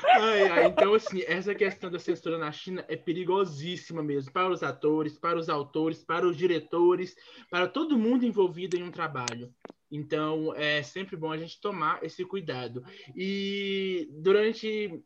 Ai, 0.04 0.48
ai, 0.48 0.66
então, 0.66 0.94
assim, 0.94 1.22
essa 1.26 1.54
questão 1.54 1.90
da 1.90 1.98
censura 1.98 2.38
na 2.38 2.52
China 2.52 2.84
é 2.88 2.96
perigosíssima 2.96 4.02
mesmo 4.02 4.32
para 4.32 4.50
os 4.50 4.62
atores, 4.62 5.18
para 5.18 5.38
os 5.38 5.48
autores, 5.48 6.04
para 6.04 6.26
os 6.26 6.36
diretores, 6.36 7.16
para 7.50 7.66
todo 7.66 7.98
mundo 7.98 8.24
envolvido 8.24 8.76
em 8.76 8.82
um 8.82 8.90
trabalho. 8.90 9.52
Então, 9.90 10.54
é 10.56 10.82
sempre 10.82 11.16
bom 11.16 11.30
a 11.30 11.36
gente 11.36 11.60
tomar 11.60 12.02
esse 12.02 12.24
cuidado. 12.24 12.84
E 13.14 14.08
durante 14.12 15.04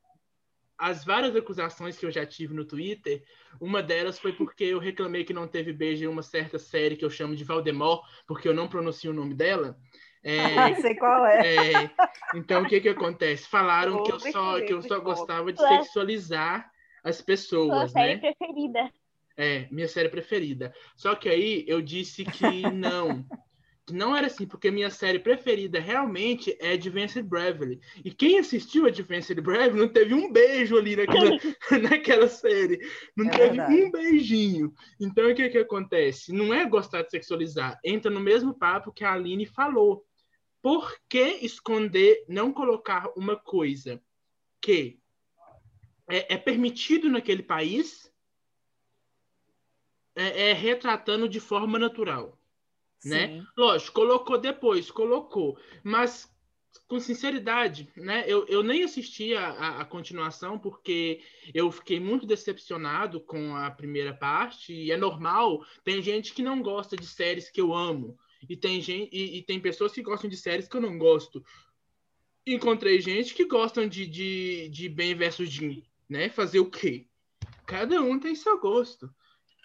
as 0.78 1.04
várias 1.04 1.34
acusações 1.34 1.98
que 1.98 2.04
eu 2.04 2.10
já 2.10 2.26
tive 2.26 2.54
no 2.54 2.64
Twitter, 2.64 3.22
uma 3.60 3.82
delas 3.82 4.18
foi 4.18 4.32
porque 4.32 4.64
eu 4.64 4.78
reclamei 4.78 5.24
que 5.24 5.32
não 5.32 5.48
teve 5.48 5.72
beijo 5.72 6.04
em 6.04 6.08
uma 6.08 6.22
certa 6.22 6.58
série 6.58 6.96
que 6.96 7.04
eu 7.04 7.10
chamo 7.10 7.34
de 7.34 7.44
Valdemort, 7.44 8.02
porque 8.26 8.48
eu 8.48 8.54
não 8.54 8.68
pronuncio 8.68 9.10
o 9.10 9.14
nome 9.14 9.34
dela. 9.34 9.78
É, 10.22 10.74
Sei 10.80 10.94
qual 10.96 11.24
é. 11.24 11.72
é. 11.72 11.90
Então, 12.34 12.62
o 12.62 12.66
que 12.66 12.80
que 12.80 12.88
acontece? 12.88 13.48
Falaram 13.48 14.02
que 14.02 14.12
eu 14.12 14.20
só, 14.20 14.60
que 14.60 14.72
eu 14.72 14.82
só 14.82 15.00
gostava 15.00 15.52
de 15.52 15.60
sexualizar 15.60 16.70
as 17.02 17.22
pessoas, 17.22 17.92
Sua 17.92 18.02
né? 18.02 18.18
série 18.18 18.18
preferida. 18.18 18.92
É, 19.36 19.68
minha 19.70 19.86
série 19.86 20.08
preferida. 20.08 20.74
Só 20.96 21.14
que 21.14 21.28
aí 21.28 21.64
eu 21.68 21.80
disse 21.80 22.24
que 22.24 22.62
não. 22.72 23.24
Que 23.86 23.94
não 23.94 24.16
era 24.16 24.26
assim, 24.26 24.46
porque 24.46 24.68
minha 24.68 24.90
série 24.90 25.20
preferida 25.20 25.78
realmente 25.78 26.56
é 26.60 26.72
Advanced 26.72 27.22
Bravely. 27.22 27.80
E 28.04 28.10
quem 28.10 28.38
assistiu 28.38 28.84
Advanced 28.86 29.40
Bravely 29.40 29.78
não 29.78 29.88
teve 29.88 30.12
um 30.12 30.32
beijo 30.32 30.76
ali 30.76 30.96
naquela, 30.96 31.30
naquela 31.90 32.28
série. 32.28 32.80
Não 33.16 33.26
é 33.26 33.30
teve 33.30 33.56
verdade. 33.56 33.74
um 33.74 33.90
beijinho. 33.92 34.74
Então, 35.00 35.30
o 35.30 35.34
que 35.34 35.48
que 35.48 35.58
acontece? 35.58 36.32
Não 36.32 36.52
é 36.52 36.68
gostar 36.68 37.02
de 37.02 37.10
sexualizar. 37.10 37.78
Entra 37.84 38.10
no 38.10 38.18
mesmo 38.18 38.52
papo 38.52 38.92
que 38.92 39.04
a 39.04 39.12
Aline 39.12 39.46
falou 39.46 40.04
por 40.60 40.92
que 41.08 41.38
esconder, 41.42 42.24
não 42.28 42.52
colocar 42.52 43.08
uma 43.16 43.36
coisa 43.36 44.02
que 44.60 44.98
é, 46.08 46.34
é 46.34 46.36
permitido 46.36 47.08
naquele 47.08 47.44
país, 47.44 48.12
é, 50.16 50.50
é, 50.50 50.52
retratando 50.52 51.28
de 51.28 51.38
forma 51.38 51.78
natural, 51.78 52.36
né? 53.04 53.44
Lógico, 53.56 53.92
colocou 53.92 54.38
depois, 54.38 54.90
colocou, 54.90 55.58
mas 55.82 56.28
com 56.88 57.00
sinceridade, 57.00 57.88
né? 57.96 58.24
Eu, 58.26 58.46
eu 58.46 58.62
nem 58.62 58.84
assisti 58.84 59.34
a, 59.34 59.48
a, 59.48 59.80
a, 59.80 59.84
continuação 59.84 60.58
porque 60.58 61.20
eu 61.52 61.70
fiquei 61.72 61.98
muito 61.98 62.26
decepcionado 62.26 63.20
com 63.20 63.56
a 63.56 63.70
primeira 63.70 64.14
parte 64.14 64.72
e 64.72 64.92
é 64.92 64.96
normal. 64.96 65.64
Tem 65.82 66.00
gente 66.00 66.32
que 66.32 66.42
não 66.42 66.62
gosta 66.62 66.96
de 66.96 67.06
séries 67.06 67.50
que 67.50 67.60
eu 67.60 67.74
amo, 67.74 68.16
e 68.48 68.56
tem 68.56 68.80
gente 68.80 69.10
e, 69.12 69.38
e, 69.38 69.42
tem 69.42 69.58
pessoas 69.58 69.92
que 69.92 70.02
gostam 70.02 70.30
de 70.30 70.36
séries 70.36 70.68
que 70.68 70.76
eu 70.76 70.80
não 70.80 70.96
gosto. 70.98 71.44
Encontrei 72.46 73.00
gente 73.00 73.34
que 73.34 73.44
gostam 73.44 73.88
de, 73.88 74.06
de, 74.06 74.68
de 74.68 74.88
Ben 74.88 75.14
versus 75.14 75.50
Jim, 75.50 75.82
né? 76.08 76.28
Fazer 76.28 76.60
o 76.60 76.70
quê? 76.70 77.06
Cada 77.66 78.00
um 78.00 78.20
tem 78.20 78.36
seu 78.36 78.60
gosto. 78.60 79.12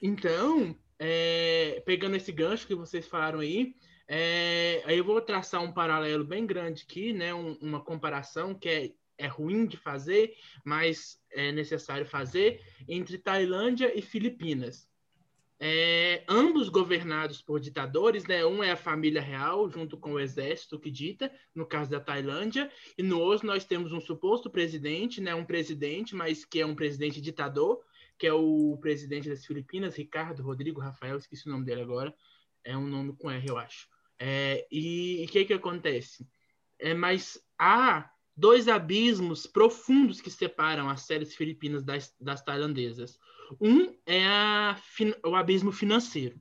Então, 0.02 0.76
é, 1.04 1.82
pegando 1.84 2.16
esse 2.16 2.32
gancho 2.32 2.68
que 2.68 2.76
vocês 2.76 3.08
falaram 3.08 3.40
aí, 3.40 3.76
é, 4.08 4.84
aí 4.86 5.00
eu 5.00 5.04
vou 5.04 5.20
traçar 5.20 5.60
um 5.64 5.72
paralelo 5.72 6.24
bem 6.24 6.46
grande 6.46 6.84
aqui, 6.88 7.12
né? 7.12 7.34
Um, 7.34 7.54
uma 7.60 7.82
comparação 7.84 8.54
que 8.54 8.70
é, 8.70 8.92
é 9.18 9.26
ruim 9.26 9.66
de 9.66 9.78
fazer, 9.78 10.36
mas 10.64 11.20
é 11.32 11.52
necessário 11.52 12.06
fazer 12.06 12.62
entre 12.88 13.18
Tailândia 13.18 13.98
e 13.98 14.02
Filipinas 14.02 14.88
é, 15.64 16.24
ambos 16.28 16.70
governados 16.70 17.40
por 17.40 17.60
ditadores, 17.60 18.26
né? 18.26 18.44
Um 18.44 18.64
é 18.64 18.72
a 18.72 18.76
família 18.76 19.22
real, 19.22 19.70
junto 19.70 19.96
com 19.96 20.14
o 20.14 20.20
exército 20.20 20.80
que 20.80 20.90
dita, 20.90 21.32
no 21.54 21.68
caso 21.68 21.92
da 21.92 22.00
Tailândia, 22.00 22.72
e 22.98 23.04
no 23.04 23.20
outro 23.20 23.46
nós 23.46 23.64
temos 23.64 23.92
um 23.92 24.02
suposto 24.02 24.50
presidente, 24.50 25.22
né? 25.22 25.36
Um 25.36 25.46
presidente, 25.46 26.16
mas 26.16 26.44
que 26.44 26.62
é 26.62 26.66
um 26.66 26.74
presidente 26.74 27.22
ditador, 27.22 27.80
que 28.22 28.28
é 28.28 28.34
o 28.34 28.78
presidente 28.80 29.28
das 29.28 29.44
Filipinas, 29.44 29.96
Ricardo 29.96 30.44
Rodrigo 30.44 30.80
Rafael, 30.80 31.18
esqueci 31.18 31.48
o 31.48 31.52
nome 31.52 31.66
dele 31.66 31.82
agora, 31.82 32.14
é 32.64 32.78
um 32.78 32.86
nome 32.86 33.16
com 33.16 33.32
R, 33.32 33.50
eu 33.50 33.58
acho. 33.58 33.88
É, 34.20 34.68
e 34.72 35.26
o 35.28 35.32
que 35.32 35.44
que 35.44 35.54
acontece? 35.56 36.30
É, 36.78 36.94
mas 36.94 37.44
há 37.58 38.12
dois 38.38 38.68
abismos 38.68 39.48
profundos 39.48 40.22
que 40.22 40.30
separam 40.30 40.88
as 40.88 41.02
séries 41.02 41.34
filipinas 41.34 41.84
das, 41.84 42.16
das 42.22 42.44
tailandesas. 42.44 43.18
Um 43.60 43.98
é 44.06 44.24
a, 44.28 44.80
o 45.26 45.36
abismo 45.36 45.72
financeiro. 45.72 46.40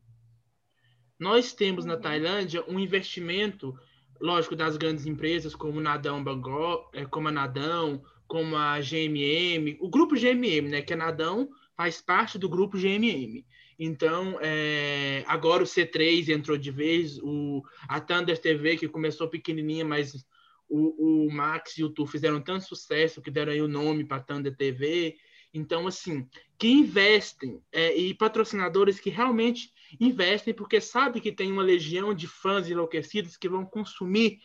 Nós 1.19 1.55
temos 1.55 1.87
na 1.87 1.95
uhum. 1.95 2.01
Tailândia 2.03 2.63
um 2.69 2.79
investimento, 2.79 3.75
lógico, 4.21 4.55
das 4.55 4.77
grandes 4.77 5.07
empresas 5.07 5.55
como 5.55 5.81
Nadão 5.81 6.23
Bangkok, 6.23 6.91
é, 6.93 7.07
como 7.07 7.29
a 7.29 7.33
Nadão, 7.33 8.05
como 8.29 8.55
a 8.55 8.79
GMM, 8.81 9.79
o 9.81 9.89
grupo 9.89 10.15
GMM, 10.15 10.69
né, 10.69 10.83
que 10.83 10.93
a 10.93 10.97
Nadão 10.97 11.49
faz 11.81 11.99
parte 11.99 12.39
do 12.39 12.47
grupo 12.47 12.77
GMM. 12.77 13.43
Então, 13.79 14.39
é, 14.43 15.25
agora 15.27 15.63
o 15.63 15.67
C3 15.67 16.29
entrou 16.29 16.59
de 16.59 16.71
vez, 16.71 17.19
o, 17.23 17.63
a 17.89 17.99
Thunder 17.99 18.39
TV, 18.39 18.77
que 18.77 18.87
começou 18.87 19.29
pequenininha, 19.29 19.83
mas 19.83 20.27
o, 20.69 21.25
o 21.25 21.33
Max 21.33 21.79
e 21.79 21.83
o 21.83 21.89
Tu 21.89 22.07
fizeram 22.07 22.39
tanto 22.39 22.67
sucesso 22.67 23.23
que 23.23 23.31
deram 23.31 23.53
aí 23.53 23.63
o 23.63 23.67
nome 23.67 24.05
para 24.05 24.21
Thunder 24.21 24.55
TV. 24.55 25.17
Então, 25.55 25.87
assim, 25.87 26.29
que 26.59 26.69
investem 26.69 27.63
é, 27.73 27.97
e 27.97 28.13
patrocinadores 28.13 29.01
que 29.01 29.09
realmente 29.09 29.73
investem 29.99 30.53
porque 30.53 30.83
sabe 30.83 31.19
que 31.19 31.33
tem 31.33 31.51
uma 31.51 31.63
legião 31.63 32.13
de 32.13 32.27
fãs 32.27 32.69
enlouquecidos 32.69 33.39
que 33.39 33.49
vão 33.49 33.65
consumir 33.65 34.39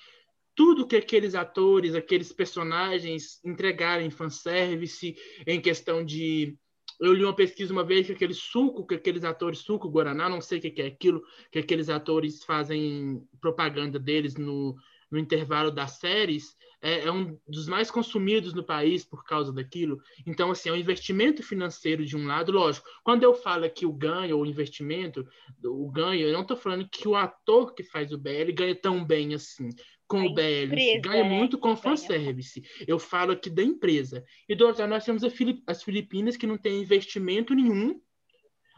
tudo 0.55 0.88
que 0.88 0.95
aqueles 0.95 1.36
atores, 1.36 1.95
aqueles 1.95 2.31
personagens 2.31 3.43
entregarem 3.43 4.09
fanservice 4.09 5.17
em 5.45 5.59
questão 5.59 6.01
de 6.01 6.57
eu 6.99 7.13
li 7.13 7.23
uma 7.23 7.35
pesquisa 7.35 7.73
uma 7.73 7.83
vez 7.83 8.07
que 8.07 8.13
aquele 8.13 8.33
suco 8.33 8.85
que 8.85 8.95
aqueles 8.95 9.23
atores, 9.23 9.59
suco 9.59 9.89
Guaraná, 9.89 10.29
não 10.29 10.41
sei 10.41 10.59
o 10.59 10.61
que 10.61 10.81
é 10.81 10.87
aquilo, 10.87 11.23
que 11.51 11.59
aqueles 11.59 11.89
atores 11.89 12.43
fazem 12.43 13.21
propaganda 13.39 13.99
deles 13.99 14.35
no, 14.35 14.75
no 15.09 15.19
intervalo 15.19 15.71
das 15.71 15.93
séries, 15.93 16.55
é, 16.81 17.05
é, 17.05 17.11
um 17.11 17.37
dos 17.47 17.67
mais 17.67 17.89
consumidos 17.89 18.53
no 18.53 18.63
país 18.63 19.03
por 19.03 19.23
causa 19.23 19.51
daquilo. 19.51 19.99
Então, 20.25 20.51
assim, 20.51 20.69
é 20.69 20.71
um 20.71 20.77
investimento 20.77 21.41
financeiro 21.41 22.05
de 22.05 22.15
um 22.15 22.27
lado, 22.27 22.51
lógico. 22.51 22.87
Quando 23.03 23.23
eu 23.23 23.33
falo 23.33 23.69
que 23.69 23.85
o 23.85 23.93
ganho, 23.93 24.37
o 24.37 24.45
investimento, 24.45 25.27
o 25.63 25.89
ganho, 25.89 26.27
eu 26.27 26.33
não 26.33 26.41
estou 26.41 26.55
falando 26.55 26.87
que 26.87 27.07
o 27.07 27.15
ator 27.15 27.73
que 27.73 27.83
faz 27.83 28.11
o 28.11 28.17
BL 28.17 28.51
ganha 28.53 28.75
tão 28.75 29.03
bem 29.03 29.33
assim 29.33 29.69
com 30.07 30.19
a 30.19 30.25
o 30.25 30.33
BL. 30.33 31.01
Ganha 31.01 31.23
né? 31.23 31.29
muito 31.29 31.57
com 31.57 31.75
fanservice. 31.75 32.63
Eu 32.87 32.99
falo 32.99 33.31
aqui 33.31 33.49
da 33.49 33.63
empresa. 33.63 34.23
E 34.47 34.55
do 34.55 34.65
outro 34.65 34.81
lado, 34.81 34.91
nós 34.91 35.05
temos 35.05 35.23
as 35.23 35.83
Filipinas, 35.83 36.37
que 36.37 36.47
não 36.47 36.57
tem 36.57 36.81
investimento 36.81 37.53
nenhum, 37.53 37.99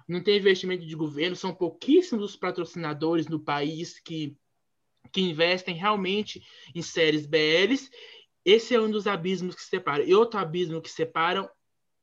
não 0.08 0.24
tem 0.24 0.38
investimento 0.38 0.86
de 0.86 0.96
governo, 0.96 1.36
são 1.36 1.54
pouquíssimos 1.54 2.24
os 2.24 2.36
patrocinadores 2.36 3.28
no 3.28 3.40
país 3.40 4.00
que 4.00 4.38
que 5.12 5.22
investem 5.22 5.74
realmente 5.74 6.44
em 6.76 6.82
séries 6.82 7.26
BLs. 7.26 7.90
Esse 8.44 8.76
é 8.76 8.82
um 8.82 8.92
dos 8.92 9.08
abismos 9.08 9.56
que 9.56 9.64
separa. 9.64 10.04
E 10.04 10.14
outro 10.14 10.40
abismo 10.40 10.82
que 10.82 10.90
separam, 10.90 11.50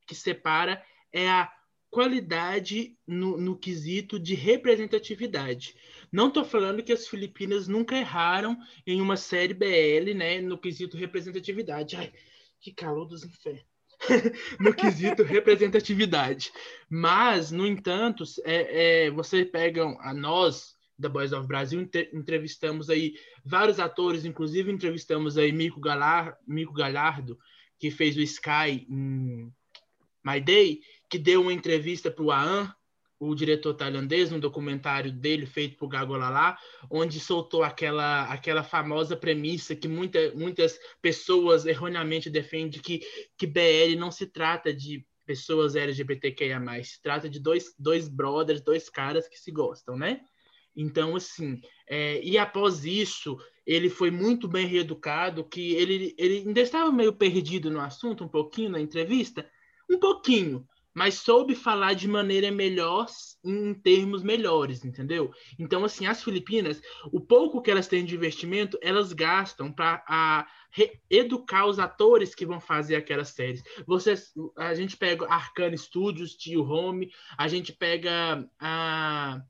que 0.07 0.15
separa 0.15 0.83
é 1.11 1.29
a 1.29 1.51
qualidade 1.89 2.97
no, 3.07 3.37
no 3.37 3.57
quesito 3.57 4.19
de 4.19 4.35
representatividade. 4.35 5.75
Não 6.15 6.29
estou 6.29 6.45
falando 6.45 6.81
que 6.81 6.93
as 6.93 7.09
Filipinas 7.09 7.67
nunca 7.67 7.93
erraram 7.93 8.57
em 8.87 9.01
uma 9.01 9.17
série 9.17 9.53
BL, 9.53 10.13
né, 10.15 10.39
no 10.39 10.57
quesito 10.57 10.95
representatividade. 10.95 11.97
Ai, 11.97 12.13
que 12.61 12.71
calor 12.71 13.03
dos 13.05 13.25
infernos. 13.25 13.65
no 14.57 14.73
quesito 14.73 15.23
representatividade. 15.27 16.53
Mas, 16.89 17.51
no 17.51 17.67
entanto, 17.67 18.23
é, 18.45 19.07
é, 19.07 19.11
você 19.11 19.43
pega 19.43 19.83
a 19.99 20.13
nós, 20.13 20.77
da 20.97 21.09
Boys 21.09 21.33
of 21.33 21.45
Brasil, 21.45 21.85
entrevistamos 22.13 22.89
aí 22.89 23.15
vários 23.43 23.77
atores, 23.77 24.23
inclusive 24.23 24.71
entrevistamos 24.71 25.37
aí 25.37 25.51
Mico, 25.51 25.81
Galar, 25.81 26.37
Mico 26.47 26.71
Galhardo, 26.71 27.37
que 27.77 27.91
fez 27.91 28.15
o 28.15 28.21
Sky 28.21 28.87
em 28.89 29.51
My 30.25 30.39
Day, 30.39 30.79
que 31.09 31.19
deu 31.19 31.41
uma 31.41 31.51
entrevista 31.51 32.09
para 32.09 32.23
o 32.23 32.31
Aan, 32.31 32.73
o 33.19 33.33
diretor 33.33 33.73
tailandês, 33.73 34.31
um 34.31 34.39
documentário 34.39 35.11
dele 35.11 35.45
feito 35.45 35.77
por 35.77 35.87
Gago 35.87 36.17
Lala, 36.17 36.57
onde 36.89 37.19
soltou 37.19 37.63
aquela, 37.63 38.23
aquela 38.23 38.63
famosa 38.63 39.15
premissa 39.15 39.75
que 39.75 39.87
muita, 39.87 40.33
muitas 40.33 40.77
pessoas 41.01 41.65
erroneamente 41.65 42.29
defendem 42.29 42.81
que, 42.81 43.01
que 43.37 43.47
BL 43.47 43.97
não 43.97 44.11
se 44.11 44.27
trata 44.27 44.73
de 44.73 45.05
pessoas 45.25 45.75
LGBTQIA+, 45.75 46.61
se 46.83 47.01
trata 47.01 47.29
de 47.29 47.39
dois, 47.39 47.73
dois 47.79 48.07
brothers, 48.07 48.61
dois 48.61 48.89
caras 48.89 49.27
que 49.27 49.39
se 49.39 49.51
gostam, 49.51 49.97
né? 49.97 50.21
Então, 50.75 51.15
assim, 51.15 51.61
é, 51.87 52.21
e 52.21 52.37
após 52.37 52.83
isso, 52.83 53.37
ele 53.65 53.89
foi 53.89 54.11
muito 54.11 54.47
bem 54.47 54.67
reeducado, 54.67 55.43
que 55.43 55.73
ele, 55.73 56.13
ele 56.17 56.39
ainda 56.39 56.59
estava 56.59 56.91
meio 56.91 57.13
perdido 57.13 57.71
no 57.71 57.79
assunto, 57.79 58.25
um 58.25 58.27
pouquinho 58.27 58.69
na 58.69 58.79
entrevista, 58.79 59.49
um 59.89 59.97
pouquinho, 59.97 60.67
mas 60.95 61.15
soube 61.15 61.53
falar 61.53 61.93
de 61.93 62.07
maneira 62.07 62.49
melhor, 62.49 63.05
em 63.43 63.73
termos 63.73 64.23
melhores, 64.23 64.85
entendeu? 64.85 65.31
Então, 65.59 65.83
assim, 65.83 66.07
as 66.07 66.23
Filipinas, 66.23 66.81
o 67.11 67.19
pouco 67.19 67.61
que 67.61 67.69
elas 67.69 67.87
têm 67.87 68.05
de 68.05 68.15
investimento, 68.15 68.79
elas 68.81 69.11
gastam 69.11 69.71
para 69.71 70.47
educar 71.09 71.65
os 71.65 71.77
atores 71.77 72.33
que 72.33 72.45
vão 72.45 72.59
fazer 72.59 72.95
aquelas 72.95 73.29
séries. 73.29 73.61
Vocês, 73.85 74.31
a 74.57 74.73
gente 74.73 74.95
pega 74.95 75.27
Arcana 75.27 75.75
Studios, 75.75 76.35
Tio 76.35 76.63
Home, 76.63 77.11
a 77.37 77.47
gente 77.47 77.73
pega 77.73 78.49
a 78.59 79.41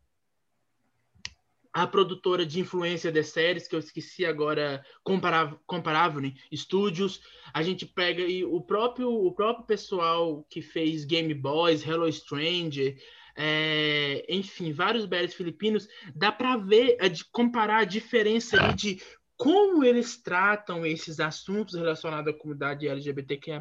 a 1.76 1.86
produtora 1.86 2.46
de 2.46 2.62
influência 2.62 3.12
de 3.12 3.22
séries, 3.22 3.68
que 3.68 3.76
eu 3.76 3.80
esqueci 3.80 4.26
agora, 4.26 4.82
Comparável, 5.04 6.32
Studios. 6.54 7.20
A 7.54 7.62
gente 7.62 7.86
pega 7.86 8.22
e 8.22 8.46
o 8.46 8.62
próprio, 8.62 9.10
o 9.10 9.34
próprio 9.34 9.66
pessoal 9.66 10.46
que 10.50 10.62
fez 10.62 11.04
Game 11.04 11.34
Boys, 11.34 11.86
Hello 11.86 12.10
Stranger, 12.10 12.98
é, 13.36 14.26
enfim, 14.30 14.72
vários 14.72 15.06
BLs 15.06 15.36
filipinos, 15.36 15.86
dá 16.16 16.32
para 16.32 16.56
ver, 16.56 16.96
é, 16.98 17.10
de 17.10 17.26
comparar 17.26 17.80
a 17.80 17.86
diferença 17.86 18.72
de 18.74 19.02
como 19.36 19.84
eles 19.84 20.16
tratam 20.16 20.86
esses 20.86 21.20
assuntos 21.20 21.76
relacionados 21.76 22.34
à 22.34 22.38
comunidade 22.38 22.88
LGBTQIA+, 22.88 23.60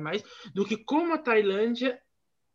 do 0.55 0.65
que 0.65 0.77
como 0.77 1.15
a 1.15 1.19
Tailândia 1.19 2.01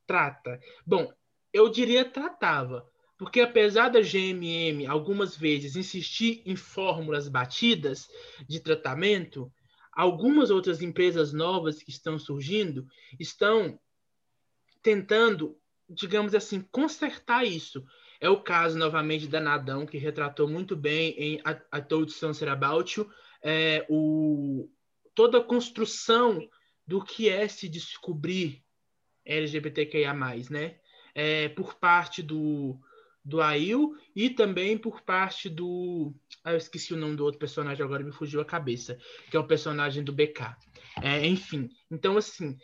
trata. 0.07 0.57
Bom, 0.85 1.11
eu 1.51 1.67
diria 1.67 2.05
tratava, 2.05 2.89
porque 3.19 3.41
apesar 3.41 3.89
da 3.89 3.99
GMM 3.99 4.87
algumas 4.87 5.35
vezes 5.35 5.75
insistir 5.75 6.41
em 6.45 6.55
fórmulas 6.55 7.27
batidas 7.27 8.07
de 8.47 8.61
tratamento, 8.61 9.51
algumas 9.91 10.49
outras 10.49 10.81
empresas 10.81 11.33
novas 11.33 11.83
que 11.83 11.89
estão 11.89 12.17
surgindo 12.17 12.87
estão 13.19 13.77
tentando, 14.81 15.59
digamos 15.89 16.33
assim, 16.33 16.61
consertar 16.71 17.45
isso. 17.45 17.85
É 18.21 18.29
o 18.29 18.41
caso, 18.41 18.77
novamente, 18.77 19.27
da 19.27 19.41
Nadão, 19.41 19.85
que 19.85 19.97
retratou 19.97 20.47
muito 20.47 20.73
bem 20.73 21.09
em 21.17 21.41
A, 21.43 21.59
a 21.71 21.81
Told 21.81 22.13
Something 22.13 22.47
About 22.47 22.97
You, 22.97 23.11
é, 23.43 23.85
o, 23.89 24.69
toda 25.13 25.39
a 25.39 25.43
construção 25.43 26.47
do 26.87 27.03
que 27.03 27.27
é 27.27 27.49
se 27.49 27.67
descobrir 27.67 28.63
LGBTQIA+, 29.25 30.13
né? 30.49 30.79
É, 31.13 31.49
por 31.49 31.73
parte 31.73 32.23
do, 32.23 32.79
do 33.29 33.41
Ail 33.41 33.95
e 34.15 34.29
também 34.29 34.77
por 34.77 35.01
parte 35.01 35.47
do. 35.47 36.13
Ah, 36.43 36.51
eu 36.51 36.57
esqueci 36.57 36.93
o 36.93 36.97
nome 36.97 37.15
do 37.15 37.23
outro 37.23 37.39
personagem, 37.39 37.85
agora 37.85 38.03
me 38.03 38.11
fugiu 38.11 38.41
a 38.41 38.45
cabeça, 38.45 38.97
que 39.29 39.37
é 39.37 39.39
o 39.39 39.47
personagem 39.47 40.03
do 40.03 40.11
BK. 40.11 40.55
É, 41.01 41.25
enfim, 41.25 41.69
então 41.89 42.17
assim. 42.17 42.57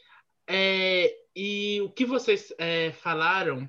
É, 0.47 1.15
e 1.35 1.81
o 1.81 1.89
que 1.89 2.05
vocês 2.05 2.53
é, 2.57 2.91
falaram, 2.91 3.67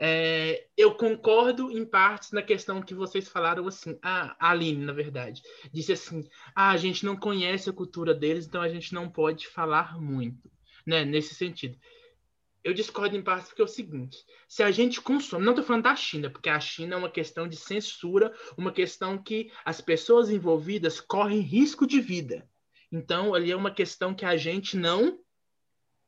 é, 0.00 0.66
eu 0.76 0.94
concordo 0.94 1.70
em 1.70 1.84
partes 1.84 2.32
na 2.32 2.42
questão 2.42 2.82
que 2.82 2.94
vocês 2.94 3.28
falaram 3.28 3.66
assim. 3.66 3.98
A 4.02 4.34
Aline, 4.50 4.84
na 4.84 4.92
verdade, 4.92 5.42
disse 5.72 5.92
assim: 5.92 6.24
ah, 6.54 6.70
a 6.70 6.76
gente 6.78 7.04
não 7.04 7.16
conhece 7.16 7.68
a 7.68 7.74
cultura 7.74 8.14
deles, 8.14 8.46
então 8.46 8.62
a 8.62 8.68
gente 8.68 8.94
não 8.94 9.08
pode 9.10 9.46
falar 9.46 10.00
muito, 10.00 10.50
né? 10.86 11.04
Nesse 11.04 11.34
sentido 11.34 11.78
eu 12.64 12.74
discordo 12.74 13.16
em 13.16 13.22
parte 13.22 13.46
porque 13.46 13.62
é 13.62 13.64
o 13.64 13.68
seguinte: 13.68 14.18
se 14.48 14.62
a 14.62 14.70
gente 14.70 15.00
consome, 15.00 15.44
não 15.44 15.52
estou 15.52 15.64
falando 15.64 15.84
da 15.84 15.96
China, 15.96 16.30
porque 16.30 16.48
a 16.48 16.60
China 16.60 16.94
é 16.94 16.98
uma 16.98 17.10
questão 17.10 17.48
de 17.48 17.56
censura, 17.56 18.34
uma 18.56 18.72
questão 18.72 19.16
que 19.16 19.50
as 19.64 19.80
pessoas 19.80 20.30
envolvidas 20.30 21.00
correm 21.00 21.40
risco 21.40 21.86
de 21.86 22.00
vida. 22.00 22.48
Então, 22.90 23.34
ali 23.34 23.50
é 23.50 23.56
uma 23.56 23.70
questão 23.70 24.14
que 24.14 24.24
a 24.24 24.36
gente 24.36 24.76
não, 24.76 25.18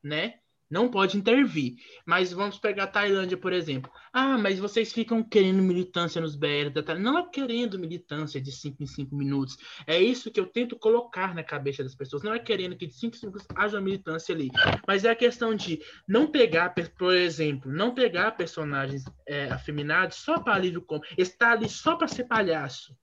né, 0.03 0.39
não 0.71 0.89
pode 0.89 1.17
intervir. 1.17 1.75
Mas 2.05 2.31
vamos 2.31 2.57
pegar 2.57 2.85
a 2.85 2.87
Tailândia, 2.87 3.35
por 3.35 3.51
exemplo. 3.51 3.91
Ah, 4.13 4.37
mas 4.37 4.57
vocês 4.57 4.93
ficam 4.93 5.21
querendo 5.21 5.61
militância 5.61 6.21
nos 6.21 6.35
BR 6.35 6.69
da 6.73 6.81
Tailândia. 6.81 7.11
Não 7.11 7.19
é 7.19 7.29
querendo 7.29 7.77
militância 7.77 8.41
de 8.41 8.51
5 8.51 8.81
em 8.81 8.87
5 8.87 9.13
minutos. 9.13 9.57
É 9.85 10.01
isso 10.01 10.31
que 10.31 10.39
eu 10.39 10.45
tento 10.45 10.79
colocar 10.79 11.35
na 11.35 11.43
cabeça 11.43 11.83
das 11.83 11.93
pessoas. 11.93 12.23
Não 12.23 12.33
é 12.33 12.39
querendo 12.39 12.77
que 12.77 12.87
de 12.87 12.93
5 12.93 13.15
em 13.15 13.19
5 13.19 13.25
minutos 13.33 13.47
haja 13.53 13.81
militância 13.81 14.33
ali. 14.33 14.49
Mas 14.87 15.03
é 15.03 15.09
a 15.09 15.15
questão 15.15 15.53
de 15.53 15.81
não 16.07 16.27
pegar, 16.27 16.73
por 16.97 17.13
exemplo, 17.13 17.69
não 17.69 17.93
pegar 17.93 18.31
personagens 18.31 19.03
é, 19.27 19.51
afeminados 19.51 20.17
só 20.17 20.39
para 20.39 20.55
alívio 20.55 20.81
como 20.81 21.01
Estar 21.17 21.51
ali 21.51 21.67
só 21.67 21.95
para 21.95 22.07
ser 22.07 22.23
palhaço. 22.23 22.95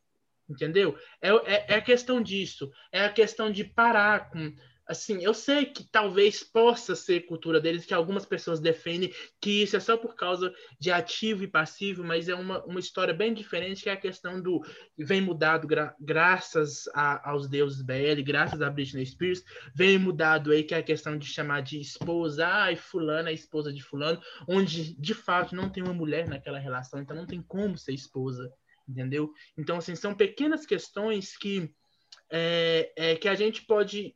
Entendeu? 0.48 0.96
É, 1.20 1.28
é, 1.28 1.66
é 1.68 1.74
a 1.74 1.82
questão 1.82 2.22
disso. 2.22 2.70
É 2.90 3.04
a 3.04 3.12
questão 3.12 3.50
de 3.50 3.64
parar 3.64 4.30
com 4.30 4.54
assim, 4.88 5.22
eu 5.22 5.34
sei 5.34 5.66
que 5.66 5.84
talvez 5.84 6.42
possa 6.42 6.96
ser 6.96 7.26
cultura 7.26 7.60
deles, 7.60 7.84
que 7.84 7.92
algumas 7.92 8.24
pessoas 8.24 8.58
defendem 8.58 9.12
que 9.38 9.62
isso 9.62 9.76
é 9.76 9.80
só 9.80 9.98
por 9.98 10.16
causa 10.16 10.52
de 10.80 10.90
ativo 10.90 11.44
e 11.44 11.48
passivo, 11.48 12.02
mas 12.02 12.26
é 12.26 12.34
uma, 12.34 12.64
uma 12.64 12.80
história 12.80 13.12
bem 13.12 13.34
diferente, 13.34 13.82
que 13.82 13.90
é 13.90 13.92
a 13.92 13.96
questão 13.96 14.40
do 14.40 14.64
vem 14.96 15.20
mudado 15.20 15.66
gra, 15.66 15.94
graças 16.00 16.88
a, 16.94 17.30
aos 17.30 17.46
deuses 17.46 17.82
BL, 17.82 18.22
graças 18.24 18.62
a 18.62 18.70
Britney 18.70 19.04
Spears, 19.04 19.44
vem 19.74 19.98
mudado 19.98 20.50
aí 20.50 20.64
que 20.64 20.74
é 20.74 20.78
a 20.78 20.82
questão 20.82 21.18
de 21.18 21.26
chamar 21.26 21.60
de 21.60 21.78
esposa, 21.78 22.46
ai, 22.46 22.74
fulana 22.74 23.28
é 23.28 23.34
esposa 23.34 23.70
de 23.70 23.82
fulano, 23.82 24.20
onde 24.48 24.98
de 24.98 25.12
fato 25.12 25.54
não 25.54 25.68
tem 25.68 25.82
uma 25.82 25.92
mulher 25.92 26.26
naquela 26.26 26.58
relação, 26.58 27.00
então 27.00 27.14
não 27.14 27.26
tem 27.26 27.42
como 27.42 27.76
ser 27.76 27.92
esposa, 27.92 28.50
entendeu? 28.88 29.30
Então, 29.56 29.76
assim, 29.76 29.94
são 29.94 30.14
pequenas 30.14 30.64
questões 30.64 31.36
que 31.36 31.70
é, 32.30 32.92
é, 32.96 33.16
que 33.16 33.28
a 33.28 33.34
gente 33.34 33.64
pode 33.66 34.14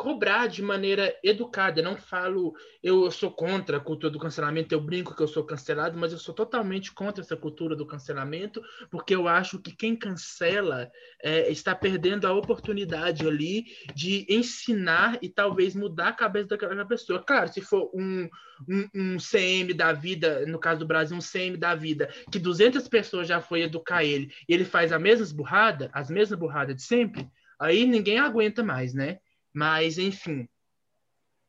cobrar 0.00 0.46
de 0.46 0.62
maneira 0.62 1.14
educada. 1.22 1.78
Eu 1.78 1.84
não 1.84 1.94
falo, 1.94 2.54
eu 2.82 3.10
sou 3.10 3.30
contra 3.30 3.76
a 3.76 3.80
cultura 3.80 4.10
do 4.10 4.18
cancelamento, 4.18 4.74
eu 4.74 4.80
brinco 4.80 5.14
que 5.14 5.22
eu 5.22 5.28
sou 5.28 5.44
cancelado, 5.44 5.98
mas 5.98 6.10
eu 6.10 6.18
sou 6.18 6.34
totalmente 6.34 6.90
contra 6.90 7.22
essa 7.22 7.36
cultura 7.36 7.76
do 7.76 7.86
cancelamento, 7.86 8.62
porque 8.90 9.14
eu 9.14 9.28
acho 9.28 9.58
que 9.58 9.76
quem 9.76 9.94
cancela 9.94 10.90
é, 11.22 11.50
está 11.50 11.74
perdendo 11.74 12.26
a 12.26 12.32
oportunidade 12.32 13.28
ali 13.28 13.66
de 13.94 14.24
ensinar 14.26 15.18
e 15.20 15.28
talvez 15.28 15.74
mudar 15.74 16.08
a 16.08 16.14
cabeça 16.14 16.48
daquela 16.48 16.86
pessoa. 16.86 17.22
Claro, 17.22 17.52
se 17.52 17.60
for 17.60 17.90
um, 17.94 18.26
um, 18.66 18.88
um 18.94 19.18
CM 19.18 19.74
da 19.74 19.92
vida, 19.92 20.46
no 20.46 20.58
caso 20.58 20.80
do 20.80 20.86
Brasil, 20.86 21.14
um 21.14 21.20
CM 21.20 21.58
da 21.58 21.74
vida, 21.74 22.08
que 22.32 22.38
200 22.38 22.88
pessoas 22.88 23.28
já 23.28 23.42
foi 23.42 23.60
educar 23.60 24.02
ele, 24.02 24.32
e 24.48 24.54
ele 24.54 24.64
faz 24.64 24.92
a 24.92 24.98
mesma 24.98 25.26
burrada, 25.36 25.90
as 25.92 26.08
mesmas 26.08 26.38
burradas 26.38 26.74
de 26.74 26.82
sempre, 26.82 27.30
Aí 27.60 27.84
ninguém 27.84 28.18
aguenta 28.18 28.64
mais, 28.64 28.94
né? 28.94 29.18
Mas, 29.52 29.98
enfim. 29.98 30.48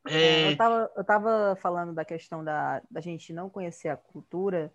É... 0.07 0.47
Eu, 0.47 0.51
estava 0.51 0.91
eu 0.95 1.03
tava 1.03 1.57
falando 1.61 1.93
da 1.93 2.03
questão 2.03 2.43
da, 2.43 2.81
da 2.89 3.01
gente 3.01 3.31
não 3.31 3.49
conhecer 3.49 3.89
a 3.89 3.97
cultura, 3.97 4.73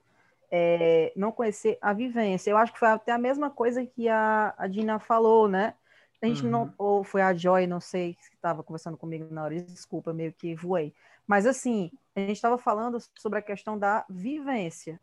é, 0.50 1.12
não 1.16 1.32
conhecer 1.32 1.78
a 1.80 1.92
vivência. 1.92 2.50
Eu 2.50 2.56
acho 2.56 2.72
que 2.72 2.78
foi 2.78 2.88
até 2.88 3.12
a 3.12 3.18
mesma 3.18 3.50
coisa 3.50 3.84
que 3.84 4.08
a, 4.08 4.54
a 4.56 4.66
Dina 4.66 4.98
falou, 4.98 5.48
né? 5.48 5.74
A 6.22 6.26
gente 6.26 6.44
uhum. 6.44 6.50
não, 6.50 6.74
ou 6.78 7.04
foi 7.04 7.20
a 7.20 7.34
Joy, 7.34 7.66
não 7.66 7.80
sei, 7.80 8.14
que 8.14 8.34
estava 8.34 8.62
conversando 8.62 8.96
comigo 8.96 9.32
na 9.32 9.44
hora, 9.44 9.60
desculpa, 9.60 10.12
meio 10.12 10.32
que 10.32 10.54
voei. 10.54 10.94
Mas 11.26 11.46
assim, 11.46 11.90
a 12.14 12.20
gente 12.20 12.32
estava 12.32 12.56
falando 12.56 12.98
sobre 13.18 13.38
a 13.38 13.42
questão 13.42 13.78
da 13.78 14.04
vivência, 14.08 14.98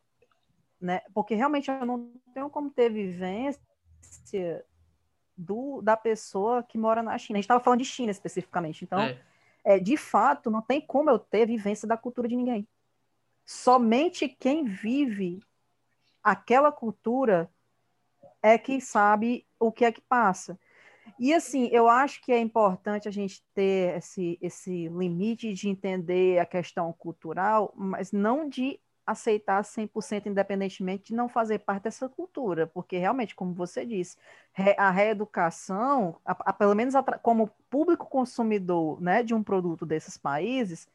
né? 0.81 1.01
Porque 1.13 1.35
realmente 1.35 1.69
eu 1.69 1.85
não 1.85 2.11
tenho 2.33 2.49
como 2.49 2.71
ter 2.71 2.89
vivência 2.89 3.61
do, 5.35 5.81
da 5.81 5.97
pessoa 5.97 6.63
que 6.63 6.77
mora 6.77 7.01
na 7.01 7.17
China. 7.17 7.37
A 7.37 7.39
gente 7.39 7.45
estava 7.45 7.63
falando 7.63 7.79
de 7.79 7.85
China 7.85 8.11
especificamente. 8.11 8.83
Então, 8.83 8.99
é. 8.99 9.19
É, 9.63 9.79
de 9.79 9.95
fato, 9.95 10.51
não 10.51 10.61
tem 10.61 10.81
como 10.81 11.09
eu 11.09 11.17
ter 11.17 11.45
vivência 11.45 11.87
da 11.87 11.95
cultura 11.95 12.27
de 12.27 12.35
ninguém. 12.35 12.67
Somente 13.45 14.27
quem 14.27 14.65
vive 14.65 15.39
aquela 16.21 16.71
cultura 16.71 17.49
é 18.41 18.57
que 18.57 18.81
sabe 18.81 19.47
o 19.59 19.71
que 19.71 19.85
é 19.85 19.91
que 19.91 20.01
passa. 20.01 20.59
E 21.19 21.33
assim, 21.33 21.67
eu 21.71 21.87
acho 21.87 22.21
que 22.21 22.31
é 22.31 22.39
importante 22.39 23.07
a 23.07 23.11
gente 23.11 23.43
ter 23.53 23.97
esse, 23.97 24.37
esse 24.41 24.87
limite 24.89 25.53
de 25.53 25.69
entender 25.69 26.39
a 26.39 26.45
questão 26.45 26.91
cultural, 26.93 27.73
mas 27.75 28.11
não 28.11 28.47
de 28.47 28.79
aceitar 29.05 29.63
100% 29.63 30.27
independentemente 30.27 31.05
de 31.05 31.15
não 31.15 31.27
fazer 31.27 31.59
parte 31.59 31.83
dessa 31.83 32.07
cultura, 32.07 32.67
porque 32.67 32.97
realmente, 32.97 33.35
como 33.35 33.53
você 33.53 33.85
disse, 33.85 34.17
a 34.77 34.89
reeducação, 34.89 36.17
a, 36.25 36.31
a, 36.49 36.53
pelo 36.53 36.73
menos 36.73 36.95
a, 36.95 37.03
como 37.03 37.49
público 37.69 38.05
consumidor 38.07 39.01
né, 39.01 39.23
de 39.23 39.33
um 39.33 39.43
produto 39.43 39.85
desses 39.85 40.17
países, 40.17 40.87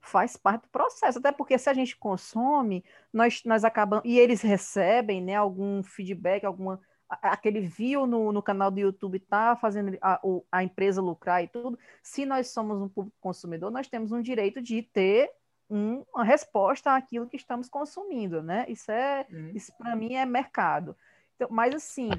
faz 0.00 0.36
parte 0.36 0.62
do 0.62 0.68
processo, 0.68 1.18
até 1.18 1.32
porque 1.32 1.58
se 1.58 1.68
a 1.68 1.74
gente 1.74 1.96
consome, 1.96 2.84
nós, 3.12 3.42
nós 3.44 3.64
acabamos, 3.64 4.04
e 4.04 4.18
eles 4.18 4.40
recebem 4.40 5.20
né, 5.20 5.34
algum 5.34 5.82
feedback, 5.82 6.44
alguma 6.44 6.80
aquele 7.08 7.60
view 7.60 8.06
no, 8.06 8.32
no 8.32 8.42
canal 8.42 8.70
do 8.70 8.80
YouTube 8.80 9.20
tá 9.20 9.54
fazendo 9.56 9.96
a, 10.02 10.20
a 10.50 10.64
empresa 10.64 11.00
lucrar 11.00 11.42
e 11.42 11.48
tudo, 11.48 11.78
se 12.02 12.26
nós 12.26 12.48
somos 12.48 12.80
um 12.80 12.88
público 12.88 13.16
consumidor, 13.20 13.70
nós 13.70 13.88
temos 13.88 14.12
um 14.12 14.20
direito 14.20 14.60
de 14.60 14.82
ter 14.82 15.30
um, 15.68 16.04
uma 16.14 16.24
resposta 16.24 16.94
àquilo 16.94 17.28
que 17.28 17.36
estamos 17.36 17.68
consumindo, 17.68 18.42
né? 18.42 18.64
Isso 18.68 18.90
é, 18.90 19.26
uhum. 19.30 19.52
isso 19.54 19.72
para 19.76 19.96
mim 19.96 20.14
é 20.14 20.24
mercado. 20.24 20.96
Então, 21.34 21.48
mas 21.50 21.74
assim, 21.74 22.10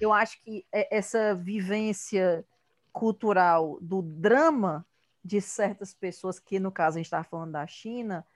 eu 0.00 0.12
acho 0.12 0.40
que 0.42 0.66
é, 0.72 0.96
essa 0.96 1.34
vivência 1.34 2.44
cultural 2.92 3.78
do 3.80 4.02
drama 4.02 4.86
de 5.24 5.40
certas 5.40 5.94
pessoas, 5.94 6.40
que 6.40 6.58
no 6.58 6.72
caso 6.72 6.96
a 6.96 6.98
gente 6.98 7.06
estava 7.06 7.24
falando 7.24 7.52
da 7.52 7.66
China, 7.66 8.26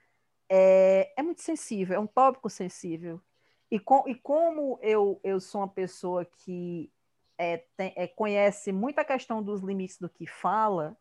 é, 0.49 1.13
é 1.17 1.21
muito 1.21 1.41
sensível, 1.41 1.95
é 1.95 1.99
um 1.99 2.07
tópico 2.07 2.49
sensível. 2.49 3.21
E, 3.69 3.79
com, 3.79 4.07
e 4.07 4.15
como 4.15 4.79
eu, 4.81 5.19
eu 5.23 5.39
sou 5.41 5.61
uma 5.61 5.67
pessoa 5.67 6.23
que 6.23 6.89
é, 7.37 7.57
tem, 7.75 7.93
é, 7.95 8.07
conhece 8.07 8.71
muita 8.71 9.03
questão 9.03 9.43
dos 9.43 9.61
limites 9.61 9.99
do 9.99 10.09
que 10.09 10.25
fala, 10.25 10.97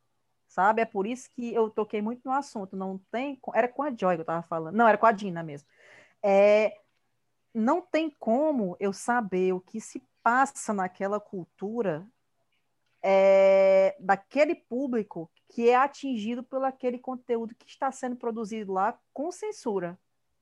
sabe? 0.57 0.80
É 0.80 0.86
por 0.86 1.07
isso 1.07 1.28
que 1.36 1.52
eu 1.52 1.68
toquei 1.68 2.00
muito 2.00 2.22
no 2.24 2.32
assunto. 2.32 2.74
Não 2.74 2.98
tem. 3.11 3.38
Era 3.54 3.68
com 3.68 3.82
a 3.82 3.90
Joy 3.90 4.16
que 4.16 4.20
eu 4.20 4.22
estava 4.22 4.42
falando. 4.42 4.74
Não, 4.74 4.88
era 4.88 4.96
com 4.96 5.04
a 5.04 5.12
Dina 5.12 5.42
mesmo. 5.42 5.68
É, 6.22 6.80
não 7.54 7.82
tem 7.82 8.11
como 8.18 8.74
eu 8.80 8.90
saber 8.90 9.52
o 9.52 9.61
que 9.61 9.80
se 9.82 10.02
passa 10.22 10.72
naquela 10.72 11.20
cultura 11.20 12.07
é, 13.02 13.94
daquele 14.00 14.54
público 14.54 15.30
que 15.48 15.68
é 15.68 15.76
atingido 15.76 16.42
pelo 16.42 16.64
aquele 16.64 16.98
conteúdo 16.98 17.54
que 17.54 17.68
está 17.68 17.92
sendo 17.92 18.16
produzido 18.16 18.72
lá 18.72 18.98
com 19.12 19.30
censura. 19.30 19.98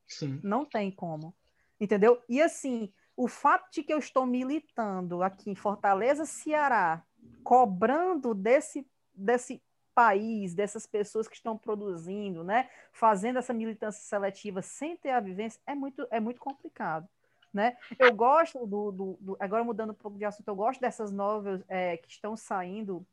Sim. 0.07 0.39
Não 0.41 0.63
tem 0.63 0.89
como. 0.89 1.35
Entendeu? 1.79 2.23
E 2.29 2.41
assim, 2.41 2.91
o 3.17 3.27
fato 3.27 3.69
de 3.69 3.83
que 3.83 3.93
eu 3.93 3.99
estou 3.99 4.25
militando 4.25 5.21
aqui 5.21 5.51
em 5.51 5.55
Fortaleza, 5.55 6.25
Ceará, 6.25 7.03
cobrando 7.43 8.33
desse, 8.33 8.87
desse 9.13 9.61
país, 9.95 10.53
dessas 10.53 10.85
pessoas 10.85 11.27
que 11.27 11.37
estão 11.37 11.57
produzindo, 11.57 12.43
né, 12.43 12.69
fazendo 12.91 13.39
essa 13.39 13.53
militância 13.53 14.03
seletiva 14.03 14.61
sem 14.61 14.97
ter 14.97 15.11
a 15.11 15.21
vivência, 15.21 15.59
é 15.65 15.73
muito, 15.73 16.05
é 16.11 16.19
muito 16.19 16.39
complicado. 16.39 17.07
Né? 17.53 17.77
Eu 17.97 18.13
gosto 18.13 18.67
do, 18.67 18.91
do, 18.91 19.17
do 19.21 19.37
agora 19.39 19.63
mudando 19.63 19.91
um 19.91 19.95
pouco 19.95 20.17
de 20.17 20.25
assunto, 20.25 20.45
eu 20.45 20.55
gosto 20.55 20.81
dessas 20.81 21.09
novelas 21.09 21.63
é, 21.69 21.95
que 21.95 22.09
estão 22.09 22.35
saindo, 22.35 23.07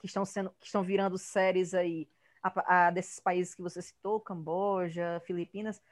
que 0.00 0.06
estão 0.06 0.24
sendo, 0.24 0.50
que 0.58 0.64
estão 0.64 0.82
virando 0.82 1.18
séries 1.18 1.74
aí 1.74 2.08
a, 2.42 2.86
a, 2.86 2.90
desses 2.90 3.20
países 3.20 3.54
que 3.54 3.60
você 3.60 3.82
citou, 3.82 4.18
Camboja, 4.18 5.20
Filipinas, 5.26 5.82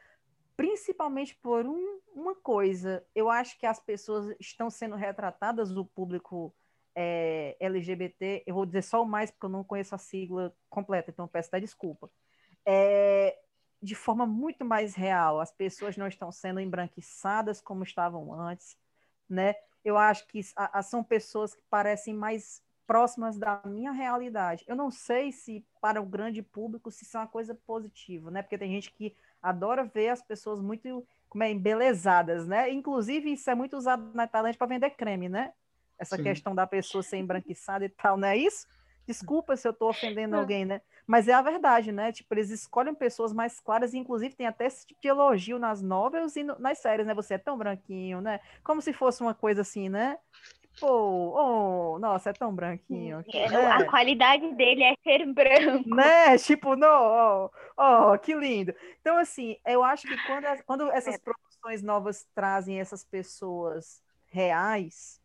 principalmente 0.57 1.37
por 1.37 1.67
um, 1.67 2.01
uma 2.15 2.35
coisa. 2.35 3.05
Eu 3.15 3.29
acho 3.29 3.59
que 3.59 3.67
as 3.67 3.79
pessoas 3.79 4.35
estão 4.41 4.71
sendo 4.71 4.97
retratadas 4.97 5.71
do 5.71 5.85
público 5.85 6.55
é, 6.95 7.57
LGBT, 7.61 8.45
eu 8.47 8.55
vou 8.55 8.67
dizer 8.67 8.83
só 8.83 9.03
o 9.03 9.07
mais 9.07 9.31
porque 9.31 9.47
eu 9.47 9.51
não 9.51 9.65
conheço 9.65 9.95
a 9.95 9.99
sigla 9.99 10.55
completa, 10.69 11.11
então 11.11 11.29
peço 11.29 11.49
até 11.49 11.61
desculpa. 11.61 12.11
É, 12.65 13.37
de 13.83 13.95
forma 13.95 14.25
muito 14.27 14.65
mais 14.65 14.95
real, 14.95 15.41
as 15.41 15.51
pessoas 15.51 15.97
não 15.97 16.07
estão 16.07 16.31
sendo 16.31 16.61
embranquiçadas 16.61 17.61
como 17.61 17.83
estavam 17.83 18.33
antes, 18.33 18.77
né? 19.29 19.55
Eu 19.85 19.99
acho 19.99 20.27
que 20.29 20.41
a, 20.57 20.79
a, 20.79 20.83
são 20.83 21.03
pessoas 21.03 21.55
que 21.55 21.63
parecem 21.69 22.15
mais 22.15 22.63
próximas 22.87 23.37
da 23.37 23.61
minha 23.65 23.91
realidade. 23.91 24.65
Eu 24.69 24.77
não 24.77 24.91
sei 24.91 25.33
se 25.33 25.67
para 25.81 26.01
o 26.01 26.07
grande 26.07 26.43
público 26.43 26.91
se 26.91 27.05
isso 27.05 27.17
é 27.17 27.21
uma 27.21 27.27
coisa 27.27 27.55
positiva, 27.55 28.31
né? 28.31 28.43
Porque 28.43 28.59
tem 28.59 28.71
gente 28.71 28.93
que 28.93 29.17
adora 29.41 29.85
ver 29.85 30.11
as 30.11 30.23
pessoas 30.23 30.61
muito 30.61 31.07
como 31.29 31.43
é, 31.43 31.51
embelezadas, 31.51 32.47
né? 32.47 32.71
Inclusive, 32.71 33.33
isso 33.33 33.49
é 33.51 33.55
muito 33.55 33.77
usado 33.77 34.15
na 34.15 34.27
Tailândia 34.27 34.59
para 34.59 34.67
vender 34.67 34.91
creme, 34.91 35.29
né? 35.29 35.53
Essa 36.03 36.17
Sim. 36.17 36.23
questão 36.23 36.55
da 36.55 36.67
pessoa 36.67 37.03
ser 37.03 37.17
embranquiçada 37.17 37.85
e 37.85 37.89
tal, 37.89 38.17
não 38.17 38.29
é 38.29 38.37
isso? 38.37 38.67
Desculpa 39.07 39.57
se 39.57 39.67
eu 39.67 39.73
estou 39.73 39.89
ofendendo 39.89 40.37
alguém, 40.37 40.65
né? 40.65 40.81
Mas 41.07 41.27
é 41.27 41.33
a 41.33 41.43
verdade, 41.43 41.91
né? 41.91 42.13
Tipo, 42.13 42.35
eles 42.35 42.51
escolhem 42.51 42.95
pessoas 42.95 43.33
mais 43.33 43.59
claras, 43.59 43.93
e 43.93 43.99
inclusive 43.99 44.37
tem 44.37 44.47
até 44.47 44.67
esse 44.67 44.87
tipo 44.87 45.01
de 45.01 45.09
elogio 45.09 45.59
nas 45.59 45.83
novelas 45.83 46.37
e 46.37 46.45
no, 46.45 46.59
nas 46.59 46.79
séries, 46.79 47.07
né? 47.07 47.15
Você 47.15 47.35
é 47.35 47.39
tão 47.39 47.59
branquinho, 47.59 48.21
né? 48.21 48.41
Como 48.63 48.81
se 48.81 48.93
fosse 48.93 49.21
uma 49.21 49.35
coisa 49.35 49.63
assim, 49.63 49.89
né? 49.89 50.19
Pô, 50.81 50.89
oh, 50.89 51.99
nossa, 51.99 52.31
é 52.31 52.33
tão 52.33 52.55
branquinho. 52.55 53.23
É, 53.33 53.49
né? 53.51 53.67
A 53.67 53.85
qualidade 53.85 54.55
dele 54.55 54.85
é 54.85 54.95
ser 55.03 55.27
branco. 55.27 55.95
Né? 55.95 56.39
Tipo, 56.39 56.77
não, 56.77 57.51
oh, 57.77 58.13
oh, 58.13 58.19
que 58.19 58.35
lindo. 58.35 58.75
Então, 59.01 59.19
assim, 59.19 59.57
eu 59.67 59.83
acho 59.85 60.09
que 60.09 60.17
quando, 60.27 60.47
quando 60.65 60.91
essas 60.91 61.17
é. 61.17 61.19
produções 61.19 61.83
novas 61.83 62.27
trazem 62.35 62.81
essas 62.81 63.05
pessoas 63.05 64.03
reais, 64.31 65.21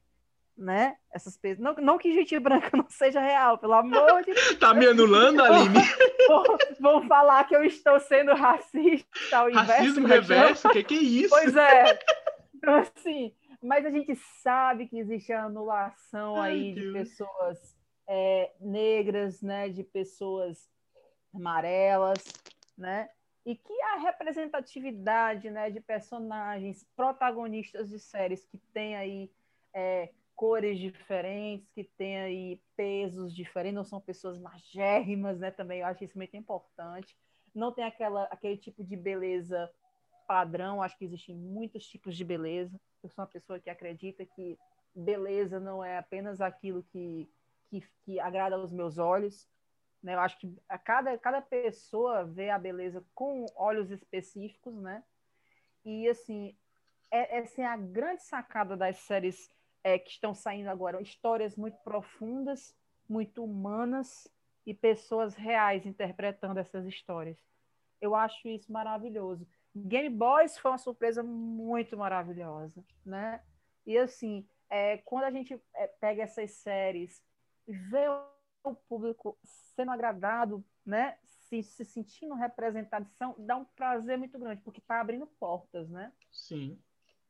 né? 0.57 0.97
Essas 1.13 1.37
pessoas. 1.37 1.59
Não, 1.59 1.75
não 1.83 1.97
que 1.97 2.13
gente 2.13 2.37
branca 2.39 2.75
não 2.75 2.89
seja 2.89 3.21
real, 3.21 3.57
pelo 3.57 3.73
amor 3.73 4.23
de 4.23 4.33
Deus. 4.33 4.55
Tá 4.59 4.73
me 4.73 4.87
anulando, 4.87 5.43
Aline? 5.43 5.79
Vão 6.79 7.07
falar 7.07 7.43
que 7.45 7.55
eu 7.55 7.63
estou 7.63 7.99
sendo 7.99 8.33
racista 8.33 9.37
ao 9.37 9.49
invés 9.49 9.67
Racismo 9.67 10.07
reverso? 10.07 10.67
O 10.67 10.71
que, 10.71 10.83
que 10.83 10.95
é 10.95 11.01
isso? 11.01 11.29
Pois 11.29 11.55
é. 11.55 11.99
Então, 12.55 12.75
assim, 12.75 13.33
mas 13.61 13.85
a 13.85 13.91
gente 13.91 14.15
sabe 14.41 14.87
que 14.87 14.97
existe 14.97 15.31
a 15.31 15.45
anulação 15.45 16.41
Ai, 16.41 16.51
aí 16.51 16.73
Deus. 16.73 16.87
de 16.87 16.93
pessoas 16.93 17.77
é, 18.07 18.51
negras, 18.59 19.41
né? 19.41 19.69
De 19.69 19.83
pessoas 19.83 20.69
amarelas, 21.33 22.23
né? 22.77 23.09
E 23.45 23.55
que 23.55 23.81
a 23.81 23.99
representatividade 23.99 25.49
né, 25.49 25.69
de 25.69 25.79
personagens 25.79 26.85
protagonistas 26.97 27.89
de 27.89 27.97
séries 27.97 28.45
que 28.45 28.57
tem 28.73 28.97
aí 28.97 29.31
é, 29.73 30.09
cores 30.37 30.77
diferentes, 30.77 31.67
que 31.73 31.83
têm 31.83 32.19
aí 32.19 32.61
pesos 32.75 33.35
diferentes, 33.35 33.75
não 33.75 33.83
são 33.83 33.99
pessoas 33.99 34.37
magérrimas, 34.37 35.39
né? 35.39 35.49
Também 35.49 35.79
eu 35.79 35.87
acho 35.87 36.03
isso 36.03 36.15
muito 36.15 36.37
importante. 36.37 37.17
Não 37.55 37.73
tem 37.73 37.83
aquela, 37.83 38.25
aquele 38.25 38.55
tipo 38.55 38.83
de 38.83 38.95
beleza 38.95 39.67
padrão, 40.27 40.83
acho 40.83 40.95
que 40.95 41.05
existem 41.05 41.35
muitos 41.35 41.87
tipos 41.87 42.15
de 42.15 42.23
beleza. 42.23 42.79
Eu 43.01 43.09
sou 43.09 43.23
uma 43.23 43.31
pessoa 43.31 43.59
que 43.59 43.67
acredita 43.67 44.27
que 44.27 44.59
beleza 44.93 45.59
não 45.59 45.83
é 45.83 45.97
apenas 45.97 46.39
aquilo 46.39 46.83
que, 46.83 47.27
que, 47.71 47.83
que 48.05 48.19
agrada 48.19 48.57
aos 48.57 48.71
meus 48.71 48.99
olhos. 48.99 49.49
Né? 50.03 50.13
Eu 50.13 50.19
acho 50.19 50.37
que 50.37 50.55
a 50.69 50.77
cada, 50.77 51.17
cada 51.17 51.41
pessoa 51.41 52.23
vê 52.23 52.51
a 52.51 52.59
beleza 52.59 53.03
com 53.15 53.43
olhos 53.55 53.89
específicos, 53.89 54.75
né? 54.75 55.03
E, 55.83 56.07
assim, 56.07 56.55
é, 57.09 57.39
essa 57.39 57.61
é 57.63 57.65
a 57.65 57.75
grande 57.75 58.21
sacada 58.21 58.77
das 58.77 58.97
séries 58.97 59.49
é, 59.87 59.97
que 59.97 60.09
estão 60.09 60.33
saindo 60.33 60.69
agora, 60.69 61.01
histórias 61.01 61.55
muito 61.55 61.77
profundas, 61.77 62.75
muito 63.07 63.41
humanas 63.41 64.27
e 64.65 64.73
pessoas 64.73 65.33
reais 65.33 65.85
interpretando 65.85 66.59
essas 66.59 66.85
histórias. 66.85 67.41
Eu 68.01 68.13
acho 68.13 68.49
isso 68.49 68.69
maravilhoso. 68.69 69.47
Game 69.73 70.09
Boys 70.09 70.57
foi 70.57 70.71
uma 70.71 70.77
surpresa 70.77 71.23
muito 71.23 71.95
maravilhosa, 71.95 72.83
né? 73.05 73.41
E 73.85 73.97
assim, 73.97 74.45
é, 74.69 74.97
quando 74.97 75.23
a 75.23 75.31
gente 75.31 75.57
é, 75.73 75.87
pega 75.87 76.23
essas 76.23 76.51
séries 76.51 77.23
ver 77.65 78.09
o 78.65 78.75
público 78.89 79.37
sendo 79.73 79.91
agradado, 79.91 80.65
né? 80.85 81.17
Se, 81.23 81.63
se 81.63 81.85
sentindo 81.85 82.33
representado, 82.33 83.07
dá 83.37 83.55
um 83.55 83.63
prazer 83.63 84.17
muito 84.17 84.37
grande, 84.37 84.61
porque 84.63 84.81
está 84.81 84.99
abrindo 84.99 85.25
portas, 85.39 85.89
né? 85.89 86.11
Sim. 86.29 86.77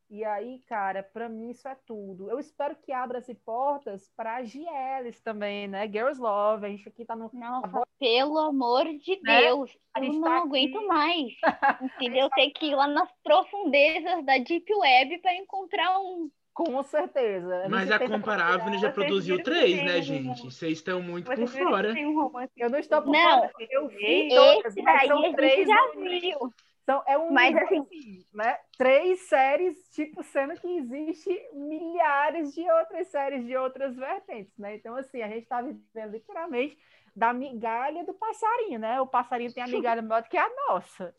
E 0.09 0.23
aí, 0.23 0.59
cara, 0.67 1.03
para 1.03 1.27
mim 1.27 1.49
isso 1.49 1.67
é 1.67 1.75
tudo. 1.85 2.31
Eu 2.31 2.39
espero 2.39 2.77
que 2.77 2.93
abra-se 2.93 3.35
portas 3.35 4.09
para 4.15 4.41
GLs 4.41 5.21
também, 5.21 5.67
né? 5.67 5.85
Girls 5.85 6.19
Love, 6.19 6.65
a 6.65 6.69
gente 6.69 6.87
aqui 6.87 7.03
tá 7.03 7.13
no. 7.13 7.29
Nossa, 7.33 7.85
pelo 7.99 8.37
amor 8.37 8.85
de 8.85 9.19
né? 9.21 9.41
Deus, 9.41 9.77
a 9.93 9.99
eu 9.99 10.13
não 10.13 10.21
tá 10.21 10.37
aguento 10.37 10.77
aqui... 10.79 10.87
mais. 10.87 11.33
Entendeu? 11.81 12.29
Tá... 12.29 12.35
Ter 12.37 12.51
que 12.51 12.67
ir 12.67 12.75
lá 12.75 12.87
nas 12.87 13.09
profundezas 13.21 14.25
da 14.25 14.37
Deep 14.37 14.73
Web 14.73 15.17
para 15.19 15.35
encontrar 15.35 15.99
um. 15.99 16.31
Com 16.53 16.81
certeza. 16.83 17.67
Mas 17.69 17.91
a 17.91 17.99
Comparável 17.99 18.79
já 18.79 18.91
produziu 18.91 19.43
três, 19.43 19.77
né, 19.83 20.01
gente? 20.01 20.41
Vocês 20.43 20.79
estão 20.79 21.01
muito 21.01 21.29
por 21.29 21.47
fora. 21.47 21.93
Um 21.93 22.31
eu 22.55 22.69
não 22.69 22.79
estou 22.79 23.01
por 23.01 23.11
não, 23.11 23.41
fora. 23.41 23.51
Eu 23.69 23.87
vi 23.89 24.29
todas, 24.29 24.73
mas 24.75 25.07
são 25.07 25.33
três. 25.33 25.67
Já 25.67 25.91
viu. 25.95 26.53
Então, 26.87 27.03
é 27.05 27.17
um. 27.17 27.33
Mas, 27.33 27.53
assim, 27.57 27.81
assim, 27.81 28.25
né? 28.33 28.57
Três 28.77 29.19
séries, 29.27 29.77
tipo, 29.89 30.23
sendo 30.23 30.53
que 30.55 30.77
existe 30.77 31.49
milhares 31.51 32.55
de 32.55 32.61
outras 32.71 33.09
séries 33.09 33.45
de 33.45 33.57
outras 33.57 33.93
vertentes, 33.93 34.57
né? 34.57 34.77
Então, 34.77 34.95
assim, 34.95 35.21
a 35.21 35.27
gente 35.27 35.43
está 35.43 35.61
vivendo 35.61 36.11
literalmente 36.13 36.77
da 37.13 37.33
migalha 37.33 38.05
do 38.05 38.13
passarinho, 38.13 38.79
né? 38.79 39.01
O 39.01 39.05
passarinho 39.05 39.53
tem 39.53 39.61
a 39.61 39.67
migalha 39.67 40.01
maior 40.01 40.21
do 40.23 40.29
que 40.29 40.37
a 40.37 40.49
nossa. 40.69 41.13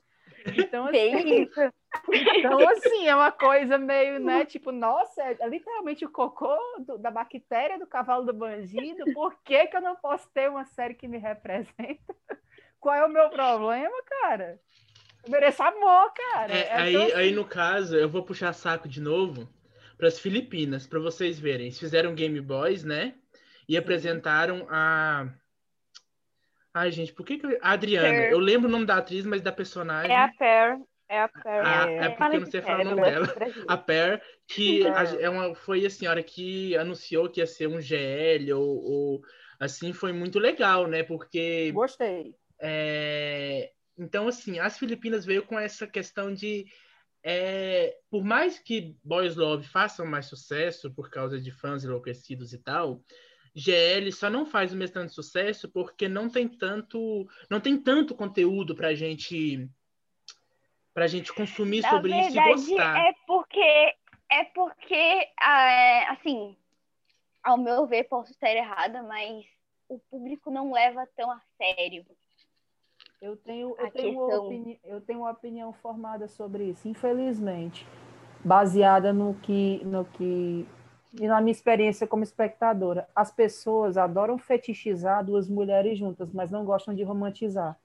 Então, 0.57 0.87
assim, 0.87 1.51
então, 2.15 2.69
assim, 2.71 3.07
é 3.07 3.15
uma 3.15 3.31
coisa 3.31 3.77
meio, 3.77 4.19
né? 4.21 4.47
Tipo, 4.47 4.73
nossa, 4.73 5.23
é 5.23 5.49
literalmente 5.49 6.03
o 6.03 6.11
cocô 6.11 6.57
do, 6.79 6.97
da 6.97 7.11
bactéria 7.11 7.79
do 7.79 7.87
cavalo 7.87 8.25
do 8.25 8.33
bandido. 8.33 9.05
Por 9.13 9.35
que, 9.43 9.67
que 9.67 9.77
eu 9.77 9.83
não 9.83 9.97
posso 9.97 10.31
ter 10.31 10.49
uma 10.49 10.65
série 10.65 10.95
que 10.95 11.07
me 11.07 11.19
representa? 11.19 12.17
Qual 12.81 12.95
é 12.95 13.05
o 13.05 13.11
meu 13.11 13.29
problema, 13.29 14.03
cara? 14.23 14.59
Eu 15.29 15.33
mereço 15.33 15.63
amor, 15.63 16.11
cara. 16.15 16.53
É, 16.53 16.61
é 16.61 16.75
aí, 16.75 16.97
assim. 16.97 17.13
aí, 17.13 17.33
no 17.33 17.45
caso, 17.45 17.95
eu 17.95 18.09
vou 18.09 18.23
puxar 18.23 18.53
saco 18.55 18.89
de 18.89 19.01
novo 19.01 19.47
para 19.99 20.09
as 20.09 20.19
Filipinas, 20.19 20.87
para 20.87 20.99
vocês 20.99 21.39
verem. 21.39 21.67
Eles 21.67 21.79
fizeram 21.79 22.15
Game 22.15 22.41
Boys, 22.41 22.83
né? 22.83 23.15
E 23.69 23.77
apresentaram 23.77 24.67
a. 24.71 25.29
Ai, 26.73 26.91
gente, 26.91 27.13
por 27.13 27.27
que, 27.27 27.39
que. 27.39 27.59
A 27.61 27.73
Adriana. 27.73 28.09
Fair. 28.09 28.33
Eu 28.33 28.39
lembro 28.39 28.69
o 28.69 28.73
nome 28.73 28.87
da 28.87 28.97
atriz, 28.97 29.27
mas 29.27 29.43
da 29.43 29.53
personagem. 29.53 30.11
É 30.11 30.17
a 30.17 30.33
Fair. 30.33 30.79
É 31.11 31.23
a 31.23 31.29
Pear. 31.29 31.67
Ah, 31.67 31.91
é, 31.91 32.09
porque 32.11 32.37
eu 32.37 32.41
não 32.41 32.51
sei 32.51 32.61
falar 32.61 32.81
o 32.81 32.85
nome 32.85 33.03
dela. 33.03 33.35
A 33.67 33.77
Pear, 33.77 34.23
que 34.47 34.87
é. 34.87 35.23
é 35.23 35.31
uma, 35.31 35.55
foi 35.55 35.85
a 35.85 35.91
senhora 35.91 36.23
que 36.23 36.77
anunciou 36.77 37.31
que 37.31 37.41
ia 37.41 37.47
ser 37.47 37.67
um 37.67 37.81
GL, 37.81 38.53
ou, 38.53 38.85
ou 38.85 39.23
assim, 39.59 39.93
foi 39.93 40.13
muito 40.13 40.39
legal, 40.39 40.87
né? 40.87 41.03
Porque. 41.03 41.73
Gostei. 41.73 42.35
É, 42.61 43.71
então, 43.99 44.29
assim, 44.29 44.59
as 44.59 44.79
Filipinas 44.79 45.25
veio 45.25 45.45
com 45.45 45.59
essa 45.59 45.87
questão 45.87 46.33
de. 46.33 46.67
É, 47.23 47.99
por 48.09 48.25
mais 48.25 48.59
que 48.61 48.97
Boys 49.03 49.35
Love 49.35 49.67
façam 49.67 50.07
mais 50.07 50.27
sucesso 50.27 50.91
por 50.95 51.11
causa 51.11 51.41
de 51.41 51.51
fãs 51.51 51.83
enlouquecidos 51.83 52.53
e 52.53 52.59
tal, 52.59 53.03
GL 53.55 54.11
só 54.13 54.31
não 54.31 54.47
faz 54.47 54.73
o 54.73 54.77
mesmo 54.77 54.95
tanto 54.95 55.13
sucesso 55.13 55.69
porque 55.69 56.09
não 56.09 56.31
tem 56.31 56.47
tanto, 56.49 57.29
não 57.51 57.61
tem 57.61 57.77
tanto 57.77 58.15
conteúdo 58.15 58.75
pra 58.75 58.95
gente 58.95 59.69
pra 60.95 61.09
gente 61.09 61.33
consumir 61.33 61.83
Na 61.83 61.91
sobre 61.91 62.17
isso 62.21 62.39
e 62.39 62.45
gostar. 62.45 63.09
É 63.09 63.13
porque 63.27 63.95
é 64.31 64.45
porque 64.55 64.95
é, 64.95 66.09
assim, 66.11 66.57
ao 67.43 67.59
meu 67.59 67.87
ver, 67.87 68.05
posso 68.05 68.31
estar 68.31 68.51
errada, 68.51 69.03
mas 69.03 69.45
o 69.89 69.99
público 69.99 70.51
não 70.51 70.73
leva 70.73 71.09
tão 71.17 71.31
a 71.31 71.41
sério 71.57 72.05
eu 73.21 73.37
tenho, 73.37 73.75
eu, 73.79 73.91
tenho 73.91 74.21
uma 74.21 74.37
opini... 74.37 74.81
eu 74.85 75.01
tenho 75.01 75.19
uma 75.21 75.31
opinião 75.31 75.73
formada 75.73 76.29
sobre 76.29 76.65
isso, 76.65 76.89
infelizmente, 76.89 77.87
baseada 78.45 79.13
no 79.13 79.35
que, 79.35 79.85
no 79.85 80.05
que 80.05 80.67
e 81.21 81.27
na 81.27 81.41
minha 81.41 81.53
experiência 81.53 82.07
como 82.07 82.23
espectadora. 82.23 83.09
As 83.15 83.33
pessoas 83.33 83.97
adoram 83.97 84.39
fetichizar 84.39 85.25
duas 85.25 85.49
mulheres 85.49 85.99
juntas, 85.99 86.33
mas 86.33 86.51
não 86.51 86.65
gostam 86.65 86.95
de 86.95 87.03
romantizar. 87.03 87.79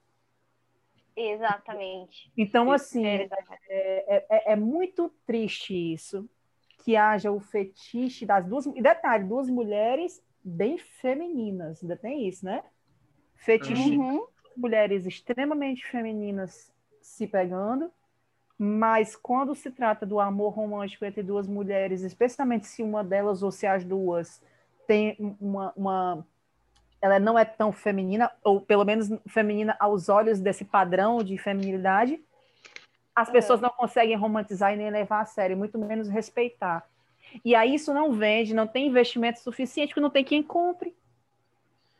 Exatamente. 1.16 2.30
Então, 2.36 2.70
assim, 2.70 3.06
é, 3.06 3.28
é, 3.68 4.26
é, 4.28 4.52
é 4.52 4.56
muito 4.56 5.08
triste 5.26 5.74
isso, 5.74 6.28
que 6.84 6.96
haja 6.96 7.32
o 7.32 7.40
fetiche 7.40 8.26
das 8.26 8.46
duas. 8.46 8.66
E 8.66 8.82
detalhe, 8.82 9.24
duas 9.24 9.48
mulheres 9.48 10.22
bem 10.44 10.76
femininas, 10.76 11.82
ainda 11.82 11.96
tem 11.96 12.28
isso, 12.28 12.44
né? 12.44 12.62
Fetiche. 13.36 13.96
Uhum 13.96 14.33
mulheres 14.56 15.06
extremamente 15.06 15.86
femininas 15.86 16.72
se 17.00 17.26
pegando, 17.26 17.90
mas 18.58 19.16
quando 19.16 19.54
se 19.54 19.70
trata 19.70 20.06
do 20.06 20.20
amor 20.20 20.54
romântico 20.54 21.04
entre 21.04 21.22
duas 21.22 21.46
mulheres, 21.46 22.02
especialmente 22.02 22.66
se 22.66 22.82
uma 22.82 23.02
delas 23.02 23.42
ou 23.42 23.50
se 23.50 23.66
as 23.66 23.84
duas 23.84 24.42
tem 24.86 25.16
uma, 25.40 25.72
uma 25.76 26.26
ela 27.00 27.18
não 27.18 27.38
é 27.38 27.44
tão 27.44 27.72
feminina, 27.72 28.30
ou 28.42 28.60
pelo 28.60 28.84
menos 28.84 29.10
feminina 29.26 29.76
aos 29.78 30.08
olhos 30.08 30.40
desse 30.40 30.64
padrão 30.64 31.22
de 31.22 31.36
feminilidade, 31.36 32.22
as 33.14 33.30
pessoas 33.30 33.60
não 33.60 33.70
conseguem 33.70 34.16
romantizar 34.16 34.72
e 34.72 34.76
nem 34.76 34.90
levar 34.90 35.20
a 35.20 35.26
sério, 35.26 35.56
muito 35.56 35.78
menos 35.78 36.08
respeitar. 36.08 36.86
E 37.44 37.54
aí 37.54 37.74
isso 37.74 37.92
não 37.92 38.12
vende, 38.12 38.54
não 38.54 38.66
tem 38.66 38.86
investimento 38.86 39.40
suficiente, 39.40 39.90
porque 39.90 40.00
não 40.00 40.10
tem 40.10 40.24
quem 40.24 40.42
compre 40.42 40.94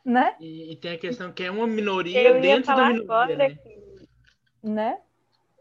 né? 0.04 0.36
E, 0.38 0.72
e, 0.72 0.76
tem 0.76 0.92
a 0.92 0.98
questão 0.98 1.32
que 1.32 1.42
é 1.42 1.50
uma 1.50 1.66
minoria 1.66 2.38
dentro 2.40 2.74
da 2.76 2.90
minoria, 2.90 3.36
né? 3.36 3.58
né? 4.62 4.98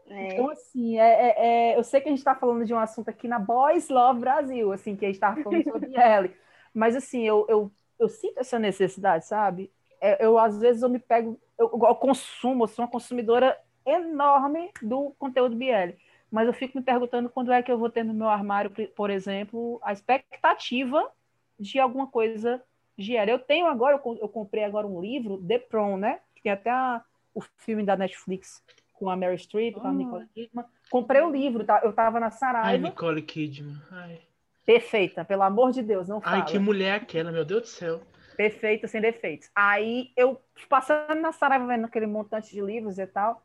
É. 0.06 0.34
Então, 0.34 0.50
assim, 0.50 0.98
é, 0.98 1.02
é, 1.02 1.34
é, 1.72 1.78
eu 1.78 1.82
sei 1.82 2.00
que 2.00 2.08
a 2.08 2.10
gente 2.10 2.18
está 2.18 2.34
falando 2.34 2.64
de 2.64 2.74
um 2.74 2.78
assunto 2.78 3.08
aqui 3.08 3.26
na 3.26 3.38
Boys 3.38 3.88
Love 3.88 4.20
Brasil, 4.20 4.70
assim, 4.72 4.94
que 4.94 5.04
a 5.04 5.08
gente 5.08 5.16
estava 5.16 5.42
falando 5.42 5.64
sobre 5.64 5.96
ela, 5.96 6.28
mas, 6.74 6.94
assim, 6.94 7.22
eu, 7.22 7.46
eu, 7.48 7.72
eu 7.98 8.08
sinto 8.08 8.38
essa 8.38 8.58
necessidade, 8.58 9.26
sabe? 9.26 9.72
É, 10.00 10.24
eu, 10.24 10.38
às 10.38 10.58
vezes, 10.58 10.82
eu 10.82 10.90
me 10.90 10.98
pego, 10.98 11.40
eu, 11.58 11.70
eu 11.72 11.94
consumo, 11.94 12.64
eu 12.64 12.68
sou 12.68 12.84
uma 12.84 12.90
consumidora 12.90 13.58
enorme 13.86 14.70
do 14.82 15.14
conteúdo 15.18 15.56
BL, 15.56 15.96
mas 16.30 16.46
eu 16.46 16.52
fico 16.52 16.76
me 16.76 16.84
perguntando 16.84 17.30
quando 17.30 17.52
é 17.52 17.62
que 17.62 17.72
eu 17.72 17.78
vou 17.78 17.88
ter 17.88 18.04
no 18.04 18.12
meu 18.12 18.28
armário, 18.28 18.70
por 18.94 19.08
exemplo, 19.08 19.80
a 19.82 19.92
expectativa 19.92 21.10
de 21.58 21.78
alguma 21.78 22.06
coisa 22.06 22.62
GL. 22.98 23.30
Eu 23.30 23.38
tenho 23.38 23.66
agora, 23.66 24.00
eu 24.20 24.28
comprei 24.28 24.64
agora 24.64 24.86
um 24.86 25.00
livro, 25.00 25.42
The 25.46 25.58
Prom, 25.58 25.96
né? 25.96 26.20
Que 26.34 26.42
tem 26.42 26.52
até 26.52 26.70
a, 26.70 27.02
o 27.34 27.40
filme 27.58 27.82
da 27.82 27.96
Netflix 27.96 28.62
com 28.92 29.10
a 29.10 29.16
Mary 29.16 29.38
Streep, 29.38 29.74
com 29.74 29.86
a 29.86 29.92
Nicole 29.92 30.26
Kidman. 30.34 30.64
Comprei 30.90 31.20
o 31.20 31.30
livro, 31.30 31.64
tá? 31.64 31.80
eu 31.82 31.92
tava 31.92 32.20
na 32.20 32.30
Saraiva. 32.30 32.68
Ai, 32.68 32.78
Nicole 32.78 33.22
Kidman. 33.22 33.76
Ai. 33.90 34.20
Perfeita, 34.64 35.24
pelo 35.24 35.42
amor 35.42 35.72
de 35.72 35.82
Deus, 35.82 36.08
não 36.08 36.20
fala. 36.20 36.36
Ai, 36.36 36.44
que 36.44 36.58
mulher 36.58 36.94
aquela, 36.94 37.30
meu 37.30 37.44
Deus 37.44 37.62
do 37.62 37.68
céu. 37.68 38.00
Perfeita, 38.36 38.88
sem 38.88 39.00
defeitos. 39.00 39.50
Aí 39.54 40.10
eu, 40.16 40.40
passando 40.68 41.20
na 41.20 41.32
Saraiva, 41.32 41.66
vendo 41.66 41.84
aquele 41.84 42.06
montante 42.06 42.50
de 42.50 42.60
livros 42.60 42.98
e 42.98 43.06
tal, 43.06 43.42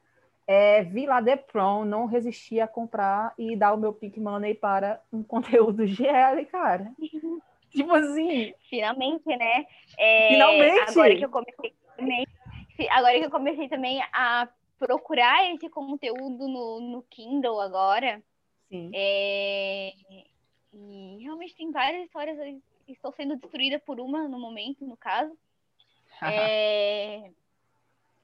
é, 0.48 0.82
vi 0.84 1.06
lá 1.06 1.22
The 1.22 1.36
Prom, 1.36 1.86
não 1.86 2.06
resisti 2.06 2.60
a 2.60 2.68
comprar 2.68 3.34
e 3.38 3.56
dar 3.56 3.74
o 3.74 3.78
meu 3.78 3.94
Pink 3.94 4.20
Money 4.20 4.56
para 4.56 5.02
um 5.12 5.22
conteúdo 5.24 5.86
GL, 5.86 6.46
cara. 6.52 6.92
Tipo 7.72 7.94
assim. 7.94 8.54
Finalmente, 8.70 9.26
né? 9.26 9.66
É, 9.98 10.30
Finalmente! 10.30 10.92
Agora 10.92 11.16
que 11.16 11.26
eu 11.26 11.30
comecei 11.30 11.74
também. 11.96 12.28
Agora 12.92 13.20
que 13.20 13.26
eu 13.26 13.32
comecei 13.32 13.70
também 13.70 14.02
a 14.14 14.48
procurar 14.78 15.54
esse 15.54 15.70
conteúdo 15.70 16.48
no, 16.48 16.80
no 16.80 17.04
Kindle 17.04 17.60
agora. 17.60 18.22
Sim. 18.70 18.92
É, 18.94 19.94
e 20.74 21.18
realmente 21.22 21.56
tem 21.56 21.72
várias 21.72 22.06
histórias. 22.06 22.38
Estou 22.88 23.12
sendo 23.14 23.36
destruída 23.36 23.80
por 23.80 24.00
uma 24.00 24.28
no 24.28 24.40
momento, 24.40 24.86
no 24.86 24.98
caso. 24.98 25.38
É, 26.22 27.32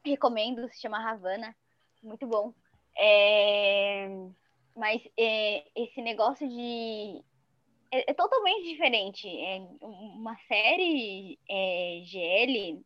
recomendo, 0.04 0.68
se 0.68 0.82
chama 0.82 1.10
Havana. 1.10 1.56
Muito 2.04 2.28
bom. 2.28 2.54
É, 2.98 4.10
mas 4.76 5.02
é, 5.18 5.64
esse 5.74 6.02
negócio 6.02 6.48
de 6.48 7.24
é, 7.96 8.12
é 8.12 8.14
totalmente 8.14 8.68
diferente. 8.68 9.28
É 9.28 9.62
uma 9.82 10.36
série 10.48 11.40
é, 11.50 12.02
GL 12.04 12.84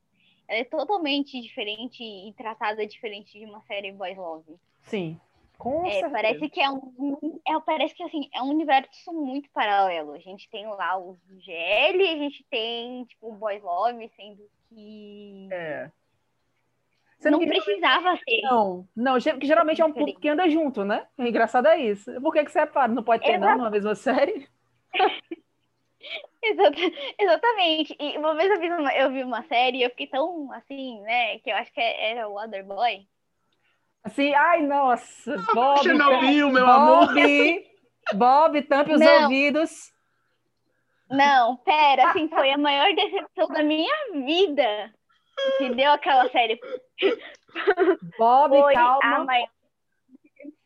é 0.47 0.63
totalmente 0.63 1.39
diferente 1.39 2.03
e 2.03 2.33
tratada 2.33 2.85
diferente 2.85 3.37
de 3.37 3.45
uma 3.45 3.61
série 3.61 3.91
Boys 3.91 4.17
Love. 4.17 4.55
Sim. 4.81 5.19
Com 5.57 5.85
é, 5.85 6.09
parece 6.09 6.49
que 6.49 6.61
é 6.61 6.69
um, 6.69 7.39
é, 7.45 7.59
parece 7.59 7.93
que 7.93 8.01
assim, 8.01 8.29
é 8.33 8.41
um 8.41 8.49
universo 8.49 9.11
muito 9.11 9.49
paralelo. 9.51 10.13
A 10.13 10.19
gente 10.19 10.49
tem 10.49 10.65
lá 10.67 10.97
os 10.97 11.17
GL, 11.37 12.01
a 12.01 12.17
gente 12.17 12.45
tem 12.49 13.03
tipo 13.05 13.29
o 13.29 13.35
Boys 13.35 13.61
Love, 13.61 14.09
sendo 14.15 14.49
que 14.69 15.49
é. 15.51 15.91
Você 17.19 17.29
não 17.29 17.39
precisava 17.39 18.15
ser. 18.15 18.41
Não, 18.43 18.87
não, 18.95 19.17
que 19.19 19.45
geralmente 19.45 19.81
é 19.81 19.85
um 19.85 19.91
público 19.91 20.21
que 20.21 20.29
anda 20.29 20.49
junto, 20.49 20.85
né? 20.85 21.05
O 21.17 21.23
engraçado 21.23 21.67
é 21.67 21.77
isso. 21.77 22.09
Por 22.21 22.31
que, 22.31 22.45
que 22.45 22.51
separa? 22.51 22.89
Não 22.89 23.03
pode 23.03 23.23
ter, 23.23 23.33
Exato. 23.33 23.45
não, 23.45 23.57
numa 23.57 23.69
mesma 23.69 23.93
série? 23.93 24.47
exatamente. 27.19 27.95
E 27.99 28.17
uma 28.17 28.35
vez 28.35 28.49
eu 28.51 28.59
vi 28.59 28.69
uma, 28.71 28.93
eu 28.93 29.11
vi 29.11 29.23
uma 29.23 29.43
série 29.43 29.79
e 29.79 29.83
eu 29.83 29.89
fiquei 29.89 30.07
tão 30.07 30.51
assim, 30.53 31.01
né? 31.01 31.39
Que 31.39 31.51
eu 31.51 31.55
acho 31.55 31.71
que 31.73 31.81
era 31.81 32.27
o 32.27 32.33
Waterboy. 32.33 33.05
Assim, 34.03 34.33
ai, 34.33 34.61
nossa, 34.61 35.35
Ah, 35.35 35.53
Bob. 35.53 35.83
Chernobyl, 35.83 36.49
meu 36.49 36.65
Bob, 36.65 36.75
amor. 36.75 37.07
Bob, 38.15 38.61
tampe 38.63 38.93
os 38.93 38.99
Não. 38.99 39.23
ouvidos. 39.23 39.91
Não, 41.09 41.57
pera, 41.57 42.09
assim, 42.09 42.29
foi 42.29 42.51
a 42.51 42.57
maior 42.57 42.93
decepção 42.95 43.47
da 43.47 43.63
minha 43.63 43.93
vida. 44.25 44.93
Que 45.57 45.69
deu 45.69 45.91
aquela 45.91 46.29
série. 46.29 46.59
Bob, 48.17 48.57
Foi 48.61 48.75
a 48.75 48.77
calma. 48.77 49.25
maior 49.25 49.49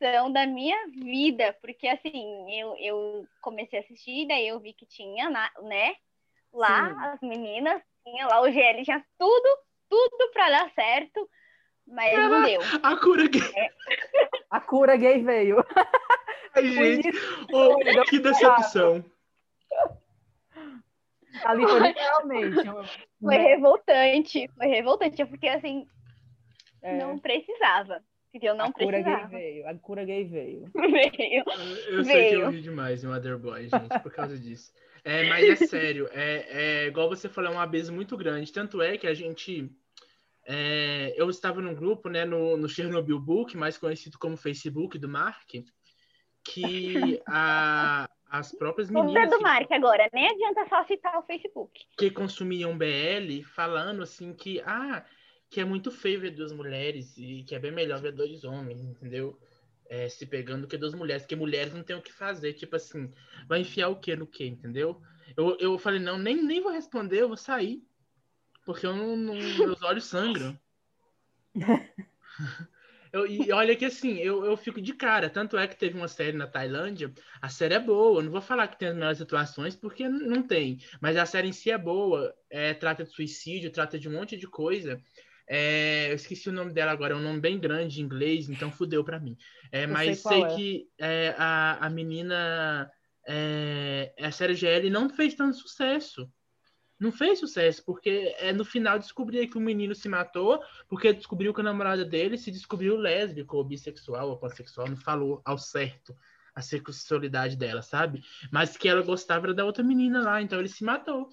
decepção 0.04 0.32
da 0.32 0.46
minha 0.46 0.86
vida. 0.88 1.56
Porque, 1.60 1.88
assim, 1.88 2.46
eu, 2.60 2.76
eu 2.78 3.26
comecei 3.40 3.78
a 3.78 3.82
assistir, 3.82 4.26
daí 4.26 4.46
eu 4.48 4.60
vi 4.60 4.72
que 4.72 4.86
tinha, 4.86 5.30
na- 5.30 5.50
né? 5.62 5.94
Lá, 6.52 6.88
Sim. 6.88 6.96
as 7.00 7.20
meninas, 7.20 7.82
tinha 8.04 8.26
lá 8.26 8.40
o 8.40 8.50
GL, 8.50 8.84
tinha 8.84 9.04
tudo, 9.18 9.58
tudo 9.88 10.30
pra 10.32 10.50
dar 10.50 10.70
certo. 10.74 11.28
Mas 11.86 12.16
não 12.16 12.42
deu. 12.42 12.60
A 12.82 12.96
cura 12.96 13.28
gay. 13.28 13.42
A 14.50 14.60
cura 14.60 14.96
gay 14.96 15.22
veio. 15.22 15.56
Ai, 16.54 16.62
gente. 17.02 17.10
Ô, 17.52 18.04
que 18.04 18.18
decepção. 18.20 19.04
Ali 21.44 21.66
foi 21.66 21.80
literalmente. 21.80 22.68
um- 22.70 22.84
Foi 23.20 23.36
revoltante, 23.36 24.48
foi 24.56 24.66
revoltante, 24.66 25.24
porque 25.26 25.48
assim, 25.48 25.86
é, 26.80 26.96
não 26.96 27.18
precisava. 27.18 28.02
Entendeu? 28.34 28.56
Não 28.56 28.64
a 28.66 28.72
cura 28.72 29.00
gay 29.00 29.26
veio. 29.28 29.68
A 29.68 29.74
cura 29.76 30.04
gay 30.04 30.24
veio. 30.24 30.68
Veio. 30.74 31.44
Eu 31.88 32.04
sei 32.04 32.28
que 32.30 32.34
eu 32.34 32.40
Veio. 32.40 32.50
ri 32.50 32.60
demais 32.60 33.04
em 33.04 33.06
Waterboy, 33.06 33.68
gente, 33.68 34.00
por 34.02 34.10
causa 34.12 34.36
disso. 34.36 34.72
É, 35.04 35.28
mas 35.28 35.48
é 35.48 35.66
sério, 35.66 36.08
é, 36.10 36.46
é 36.48 36.86
igual 36.86 37.08
você 37.08 37.28
falou, 37.28 37.52
é 37.52 37.54
um 37.54 37.60
abismo 37.60 37.94
muito 37.94 38.16
grande. 38.16 38.52
Tanto 38.52 38.82
é 38.82 38.98
que 38.98 39.06
a 39.06 39.14
gente. 39.14 39.70
é, 40.46 41.14
eu 41.16 41.30
estava 41.30 41.60
num 41.60 41.74
grupo, 41.74 42.08
né, 42.08 42.24
no, 42.24 42.56
no 42.56 42.68
Chernobyl 42.68 43.20
Book, 43.20 43.56
mais 43.56 43.78
conhecido 43.78 44.18
como 44.18 44.36
Facebook 44.36 44.98
do 44.98 45.08
Mark, 45.08 45.48
que 46.42 47.20
a- 47.28 48.08
as 48.30 48.50
próprias 48.52 48.90
meninas 48.90 49.30
do 49.30 49.40
Mark 49.40 49.70
agora, 49.70 50.08
nem 50.12 50.26
adianta 50.28 50.66
só 50.68 50.82
citar 50.84 51.16
o 51.18 51.22
Facebook. 51.22 51.80
que 51.96 52.10
consumiam 52.10 52.76
BL 52.76 53.42
falando 53.54 54.02
assim 54.02 54.32
que 54.34 54.60
ah 54.66 55.04
que 55.54 55.60
é 55.60 55.64
muito 55.64 55.92
feio 55.92 56.20
ver 56.20 56.32
duas 56.32 56.52
mulheres 56.52 57.16
e 57.16 57.44
que 57.44 57.54
é 57.54 57.60
bem 57.60 57.70
melhor 57.70 58.00
ver 58.02 58.10
dois 58.10 58.42
homens, 58.42 58.82
entendeu? 58.82 59.38
É, 59.88 60.08
se 60.08 60.26
pegando 60.26 60.66
que 60.66 60.76
duas 60.76 60.94
mulheres, 60.94 61.22
porque 61.22 61.36
mulheres 61.36 61.72
não 61.72 61.84
tem 61.84 61.94
o 61.94 62.02
que 62.02 62.12
fazer, 62.12 62.54
tipo 62.54 62.74
assim, 62.74 63.12
vai 63.46 63.60
enfiar 63.60 63.88
o 63.88 64.00
que 64.00 64.16
no 64.16 64.26
que, 64.26 64.44
entendeu? 64.44 65.00
Eu, 65.36 65.56
eu 65.60 65.78
falei, 65.78 66.00
não, 66.00 66.18
nem, 66.18 66.42
nem 66.42 66.60
vou 66.60 66.72
responder, 66.72 67.22
eu 67.22 67.28
vou 67.28 67.36
sair, 67.36 67.86
porque 68.66 68.84
eu 68.84 68.96
não, 68.96 69.16
não- 69.16 69.34
meus 69.34 69.80
olhos 69.82 70.06
sangram. 70.06 70.58
Eu, 73.12 73.28
e 73.28 73.52
olha 73.52 73.76
que 73.76 73.84
assim, 73.84 74.16
eu, 74.18 74.44
eu 74.44 74.56
fico 74.56 74.80
de 74.82 74.92
cara. 74.92 75.30
Tanto 75.30 75.56
é 75.56 75.68
que 75.68 75.76
teve 75.78 75.96
uma 75.96 76.08
série 76.08 76.36
na 76.36 76.48
Tailândia. 76.48 77.12
A 77.40 77.48
série 77.48 77.74
é 77.74 77.78
boa. 77.78 78.18
Eu 78.18 78.24
não 78.24 78.32
vou 78.32 78.40
falar 78.40 78.66
que 78.66 78.76
tem 78.76 78.88
as 78.88 78.94
melhores 78.96 79.22
atuações, 79.22 79.76
porque 79.76 80.08
não 80.08 80.42
tem. 80.42 80.78
Mas 81.00 81.16
a 81.16 81.24
série 81.24 81.46
em 81.46 81.52
si 81.52 81.70
é 81.70 81.78
boa. 81.78 82.34
É, 82.50 82.74
trata 82.74 83.04
de 83.04 83.10
suicídio, 83.10 83.70
trata 83.70 84.00
de 84.00 84.08
um 84.08 84.12
monte 84.12 84.36
de 84.36 84.48
coisa. 84.48 85.00
É, 85.46 86.10
eu 86.10 86.14
esqueci 86.14 86.48
o 86.48 86.52
nome 86.52 86.72
dela 86.72 86.92
agora, 86.92 87.14
é 87.14 87.16
um 87.16 87.22
nome 87.22 87.40
bem 87.40 87.58
grande 87.58 88.00
em 88.00 88.04
inglês, 88.04 88.48
então 88.48 88.70
fudeu 88.70 89.04
pra 89.04 89.20
mim. 89.20 89.36
É, 89.70 89.86
mas 89.86 90.20
sei 90.20 90.32
sei 90.32 90.42
é. 90.44 90.56
que 90.56 90.88
é, 90.98 91.34
a, 91.38 91.86
a 91.86 91.90
menina. 91.90 92.90
É, 93.26 94.14
a 94.20 94.30
série 94.30 94.54
GL 94.54 94.90
não 94.90 95.08
fez 95.08 95.34
tanto 95.34 95.56
sucesso. 95.56 96.30
Não 96.98 97.10
fez 97.10 97.40
sucesso, 97.40 97.84
porque 97.84 98.34
é, 98.38 98.52
no 98.52 98.64
final 98.64 98.98
descobria 98.98 99.48
que 99.48 99.58
o 99.58 99.60
menino 99.60 99.94
se 99.94 100.08
matou 100.08 100.62
porque 100.88 101.12
descobriu 101.12 101.52
que 101.52 101.60
a 101.60 101.64
namorada 101.64 102.04
dele 102.04 102.38
se 102.38 102.50
descobriu 102.50 102.96
lésbico, 102.96 103.56
ou 103.56 103.64
bissexual, 103.64 104.30
ou 104.30 104.38
pansexual, 104.38 104.88
não 104.88 104.96
falou 104.96 105.42
ao 105.44 105.58
certo 105.58 106.16
a 106.54 106.62
sexualidade 106.62 107.56
dela, 107.56 107.82
sabe? 107.82 108.22
Mas 108.50 108.76
que 108.76 108.88
ela 108.88 109.02
gostava 109.02 109.52
da 109.52 109.64
outra 109.64 109.82
menina 109.82 110.22
lá, 110.22 110.40
então 110.40 110.58
ele 110.58 110.68
se 110.68 110.84
matou. 110.84 111.28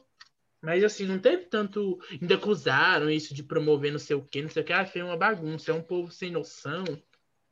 Mas 0.61 0.83
assim, 0.83 1.05
não 1.05 1.19
teve 1.19 1.45
tanto. 1.45 1.97
Ainda 2.21 2.35
acusaram 2.35 3.09
isso 3.09 3.33
de 3.33 3.43
promover 3.43 3.91
não 3.91 3.99
sei 3.99 4.15
o 4.15 4.23
quê, 4.23 4.41
não 4.41 4.49
sei 4.49 4.61
o 4.61 4.65
que. 4.65 4.73
Ah, 4.73 4.85
foi 4.85 5.01
uma 5.01 5.17
bagunça, 5.17 5.71
é 5.71 5.73
um 5.73 5.81
povo 5.81 6.11
sem 6.11 6.29
noção. 6.31 6.83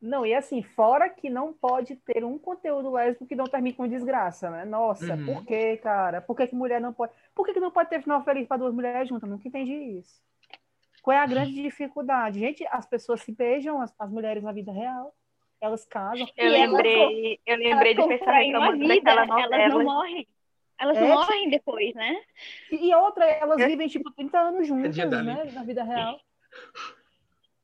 Não, 0.02 0.26
e 0.26 0.34
assim, 0.34 0.64
fora 0.64 1.10
que 1.10 1.30
não 1.30 1.52
pode 1.52 1.96
ter 1.98 2.24
um 2.24 2.38
conteúdo 2.38 2.92
lésbico 2.92 3.26
que 3.28 3.36
não 3.36 3.44
termine 3.46 3.76
com 3.76 3.88
desgraça, 3.88 4.50
né? 4.50 4.64
Nossa, 4.64 5.16
Uhum. 5.16 5.26
por 5.26 5.46
que, 5.46 5.78
cara? 5.78 6.22
Por 6.22 6.38
que, 6.38 6.48
que 6.48 6.56
mulher 6.56 6.80
não 6.80 6.94
pode. 6.94 7.12
Por 7.36 7.46
que, 7.46 7.54
que 7.54 7.60
não 7.60 7.72
pode 7.72 7.90
ter 7.90 8.02
final 8.02 8.24
feliz 8.24 8.48
para 8.48 8.58
duas 8.58 8.74
mulheres 8.74 9.10
juntas? 9.10 9.30
Nunca 9.30 9.48
entendi 9.48 9.74
isso. 9.74 10.22
Qual 11.02 11.16
é 11.16 11.20
a 11.20 11.26
grande 11.26 11.52
dificuldade? 11.62 12.40
Gente, 12.40 12.66
as 12.68 12.86
pessoas 12.86 13.22
se 13.22 13.32
beijam, 13.34 13.82
as, 13.82 13.94
as 14.00 14.10
mulheres 14.10 14.44
na 14.44 14.54
vida 14.54 14.72
real. 14.72 15.14
Elas 15.60 15.86
casam. 15.86 16.26
Eu 16.38 16.52
E 16.52 16.56
elas 16.56 16.72
lembrei, 16.72 17.40
eu 17.46 17.58
lembrei 17.58 17.94
de 17.94 18.08
pensar 18.08 18.32
reclamando 18.32 18.88
vida, 18.88 19.16
daquela 19.16 19.62
elas 19.62 19.74
não 19.74 19.84
morrem. 19.84 20.28
Elas 20.80 20.98
É, 20.98 21.02
não 21.02 21.08
morrem 21.10 21.50
depois, 21.50 21.94
né? 21.94 22.22
E, 22.72 22.90
e 22.90 22.96
outra, 22.96 23.26
elas 23.26 23.60
Eu- 23.60 23.68
vivem 23.68 23.88
tipo 23.88 24.10
30 24.12 24.40
anos 24.40 24.68
juntas, 24.68 24.96
dia 24.96 25.08
da 25.08 25.22
né? 25.22 25.44
Na 25.54 25.64
vida 25.64 25.84
real. 25.84 26.20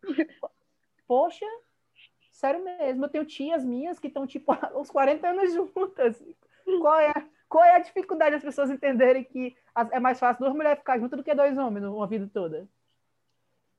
Poxa, 1.07 1.45
sério 2.32 2.63
mesmo. 2.63 3.05
Eu 3.05 3.09
tenho 3.09 3.26
tias 3.26 3.63
minhas 3.63 3.99
que 3.99 4.07
estão, 4.07 4.26
tipo, 4.28 4.51
uns 4.76 4.89
40 4.89 5.30
anos 5.30 5.53
juntas. 5.53 6.22
Qual 6.82 6.99
é, 6.99 7.13
qual 7.47 7.63
é 7.63 7.76
a 7.76 7.80
dificuldade 7.80 8.32
das 8.36 8.43
pessoas 8.43 8.70
entenderem 8.70 9.24
que 9.24 9.55
as- 9.74 9.91
é 9.91 9.99
mais 9.99 10.20
fácil 10.20 10.43
duas 10.43 10.53
mulheres 10.55 10.80
ficar 10.80 10.99
juntas 10.99 11.18
do 11.18 11.24
que 11.24 11.34
dois 11.34 11.57
homens 11.57 11.86
uma 11.86 12.07
vida 12.07 12.30
toda? 12.34 12.68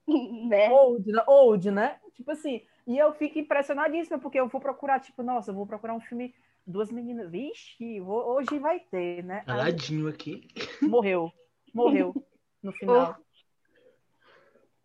né? 0.49 0.71
Old, 0.71 1.11
né? 1.11 1.23
Old, 1.27 1.71
né? 1.71 2.01
Tipo 2.15 2.31
assim, 2.31 2.63
e 2.87 2.97
eu 2.97 3.13
fico 3.13 3.39
impressionadíssima, 3.39 4.19
porque 4.19 4.39
eu 4.39 4.49
vou 4.49 4.61
procurar, 4.61 5.01
tipo, 5.01 5.23
nossa, 5.23 5.51
eu 5.51 5.55
vou 5.55 5.67
procurar 5.67 5.95
um 5.95 6.01
filme, 6.01 6.35
duas 6.67 6.91
meninas, 6.91 7.31
vixe, 7.31 8.01
vou- 8.01 8.27
hoje 8.35 8.59
vai 8.59 8.81
ter, 8.81 9.23
né? 9.25 9.39
Aí 9.41 9.47
Caladinho 9.47 10.09
aqui. 10.09 10.49
morreu, 10.83 11.31
morreu 11.73 12.15
no 12.63 12.73
final. 12.73 13.17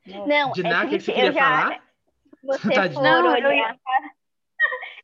Não, 0.05 0.51
Diná, 0.51 0.83
é 0.83 0.85
o 0.85 0.89
que, 0.89 0.97
que 0.97 1.03
você 1.03 1.11
eu 1.11 1.15
queria 1.15 1.31
já- 1.31 1.39
falar? 1.41 1.83
Você 2.43 2.69
Tadinha. 2.89 2.93
for 2.93 3.03
Não, 3.03 3.37
eu 3.37 3.51
ia, 3.51 3.79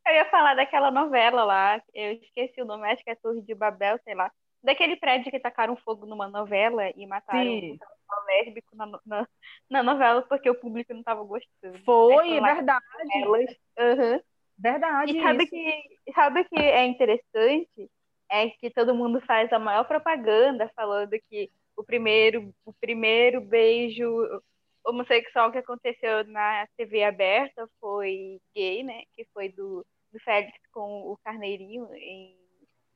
eu 0.07 0.13
ia 0.13 0.25
falar 0.29 0.55
daquela 0.55 0.89
novela 0.91 1.43
lá, 1.43 1.81
eu 1.93 2.13
esqueci 2.13 2.61
o 2.61 2.65
nome, 2.65 2.89
acho 2.91 3.03
que 3.03 3.09
é 3.11 3.15
Torre 3.15 3.41
de 3.41 3.53
Babel, 3.53 3.99
sei 4.03 4.15
lá. 4.15 4.31
Daquele 4.63 4.95
prédio 4.97 5.31
que 5.31 5.39
tacaram 5.39 5.75
fogo 5.77 6.05
numa 6.05 6.27
novela 6.27 6.89
e 6.95 7.05
mataram 7.05 7.43
Sim. 7.43 7.73
um 7.73 8.25
lésbico 8.25 8.75
na, 8.75 8.99
na, 9.05 9.27
na 9.69 9.83
novela 9.83 10.23
porque 10.23 10.49
o 10.49 10.55
público 10.59 10.91
não 10.93 11.01
estava 11.01 11.23
gostando. 11.23 11.77
Foi, 11.85 12.37
é 12.37 12.41
verdade, 12.41 12.83
elas. 13.21 14.21
Verdade. 14.57 15.17
E 15.17 15.21
sabe 15.21 15.43
isso. 15.43 15.51
que, 15.51 16.13
sabe 16.13 16.43
que 16.45 16.59
é 16.59 16.85
interessante? 16.85 17.89
É 18.29 18.49
que 18.49 18.69
todo 18.69 18.95
mundo 18.95 19.21
faz 19.21 19.51
a 19.53 19.59
maior 19.59 19.85
propaganda 19.85 20.69
falando 20.75 21.11
que 21.29 21.49
o 21.75 21.83
primeiro, 21.83 22.53
o 22.65 22.73
primeiro 22.73 23.39
beijo 23.39 24.41
homossexual 24.83 25.51
que 25.51 25.59
aconteceu 25.59 26.23
na 26.25 26.67
TV 26.75 27.03
aberta 27.03 27.69
foi 27.79 28.39
gay, 28.55 28.83
né? 28.83 29.03
Que 29.15 29.25
foi 29.33 29.49
do, 29.49 29.85
do 30.11 30.19
Félix 30.19 30.57
com 30.71 31.11
o 31.11 31.17
Carneirinho 31.23 31.87
em 31.93 32.35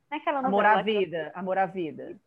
naquela 0.10 0.40
Amor 0.40 0.64
novela. 0.64 0.80
à 0.80 0.84
vida, 0.84 1.32
amor 1.34 1.58
à 1.58 1.66
vida. 1.66 2.20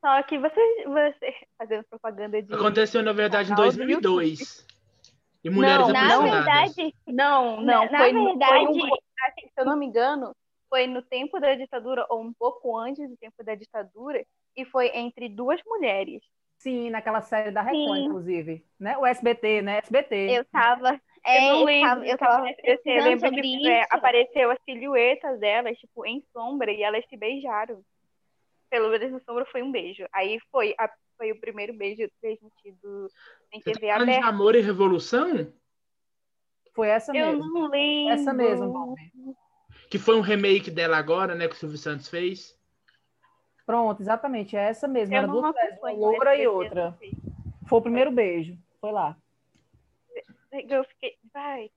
Só 0.00 0.22
que 0.24 0.38
você, 0.38 0.84
você 0.84 1.34
fazendo 1.56 1.84
propaganda 1.84 2.42
de 2.42 2.52
Aconteceu, 2.52 3.02
na 3.02 3.12
verdade, 3.12 3.52
em 3.52 3.54
canal 3.54 3.70
do 3.70 3.76
2002. 3.76 4.66
E 5.44 5.50
mulheres 5.50 5.86
Não, 5.88 5.92
Na 5.92 6.18
verdade, 6.20 6.94
Não, 7.06 7.56
não, 7.60 7.84
Na- 7.84 7.90
na 7.90 7.98
foi, 7.98 8.12
foi 8.12 8.24
verdade- 8.24 8.66
um, 8.66 8.84
assim, 9.26 9.48
se 9.48 9.52
eu 9.60 9.64
não 9.64 9.76
me 9.76 9.86
engano, 9.86 10.34
foi 10.68 10.86
no 10.86 11.02
tempo 11.02 11.38
da 11.40 11.54
ditadura, 11.54 12.06
ou 12.08 12.22
um 12.22 12.32
pouco 12.32 12.76
antes 12.76 13.08
do 13.08 13.16
tempo 13.16 13.42
da 13.44 13.54
ditadura, 13.54 14.24
e 14.56 14.64
foi 14.64 14.88
entre 14.96 15.28
duas 15.28 15.60
mulheres. 15.66 16.22
Sim, 16.58 16.90
naquela 16.90 17.20
série 17.22 17.50
da 17.50 17.60
Record, 17.60 17.98
Sim. 17.98 18.04
inclusive. 18.04 18.64
Né? 18.78 18.96
O 18.96 19.04
SBT, 19.04 19.62
né? 19.62 19.78
SBT. 19.78 20.14
eu 20.30 20.44
tava. 20.44 21.00
É, 21.24 21.38
eu 21.38 21.52
não 21.52 21.58
eu 21.60 21.64
lembro, 21.64 21.88
tava, 21.88 22.06
eu 22.06 22.18
tava 22.18 22.50
eu, 22.64 23.04
lembro 23.04 23.30
que 23.32 23.68
é, 23.68 23.86
apareceu 23.90 24.50
a 24.50 24.56
silhueta 24.64 25.36
delas, 25.36 25.76
tipo, 25.78 26.04
em 26.06 26.22
sombra, 26.32 26.70
e 26.72 26.82
elas 26.82 27.04
se 27.08 27.16
beijaram. 27.16 27.80
Pelo 28.70 28.90
menos 28.90 29.12
na 29.12 29.20
sombra 29.20 29.44
foi 29.46 29.62
um 29.62 29.70
beijo. 29.70 30.06
Aí 30.12 30.38
foi, 30.50 30.74
a- 30.78 30.90
foi 31.16 31.30
o 31.32 31.40
primeiro 31.40 31.72
beijo 31.74 32.08
transmitido 32.20 33.08
em 33.52 33.60
Você 33.60 33.72
tá 33.72 33.80
TV 33.80 33.92
falando 33.92 34.06
de 34.06 34.12
aberta. 34.12 34.28
amor 34.28 34.54
e 34.54 34.60
revolução? 34.60 35.52
Foi 36.74 36.88
essa 36.88 37.14
Eu 37.16 37.26
mesmo. 37.36 37.52
não 37.52 37.68
lembro. 37.68 38.14
Essa 38.14 38.32
mesmo. 38.32 38.94
Que 39.90 39.98
foi 39.98 40.16
um 40.16 40.20
remake 40.22 40.70
dela 40.70 40.96
agora, 40.96 41.34
né? 41.34 41.46
Que 41.46 41.54
o 41.54 41.58
Silvio 41.58 41.76
Santos 41.76 42.08
fez. 42.08 42.58
Pronto, 43.66 44.00
exatamente. 44.00 44.56
É 44.56 44.68
essa 44.68 44.88
mesmo. 44.88 45.14
Eu 45.14 45.18
Era 45.18 45.26
duas 45.26 45.54
uma 45.80 45.90
loura 45.92 46.36
e 46.36 46.46
outra. 46.46 46.98
Foi 47.68 47.78
o 47.78 47.82
primeiro 47.82 48.10
beijo. 48.10 48.58
Foi 48.80 48.90
lá. 48.90 49.16
Eu 50.50 50.84
fiquei, 50.84 51.16
vai. 51.32 51.70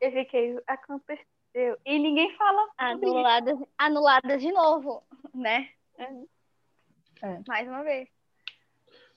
Eu 0.00 0.12
fiquei, 0.12 0.58
aconteceu. 0.66 1.78
E 1.84 1.98
ninguém 1.98 2.34
fala. 2.36 2.68
Anuladas, 2.76 3.58
anuladas 3.78 4.42
de 4.42 4.52
novo, 4.52 5.02
né? 5.34 5.68
É. 5.98 7.40
Mais 7.48 7.66
uma 7.68 7.82
vez. 7.82 8.08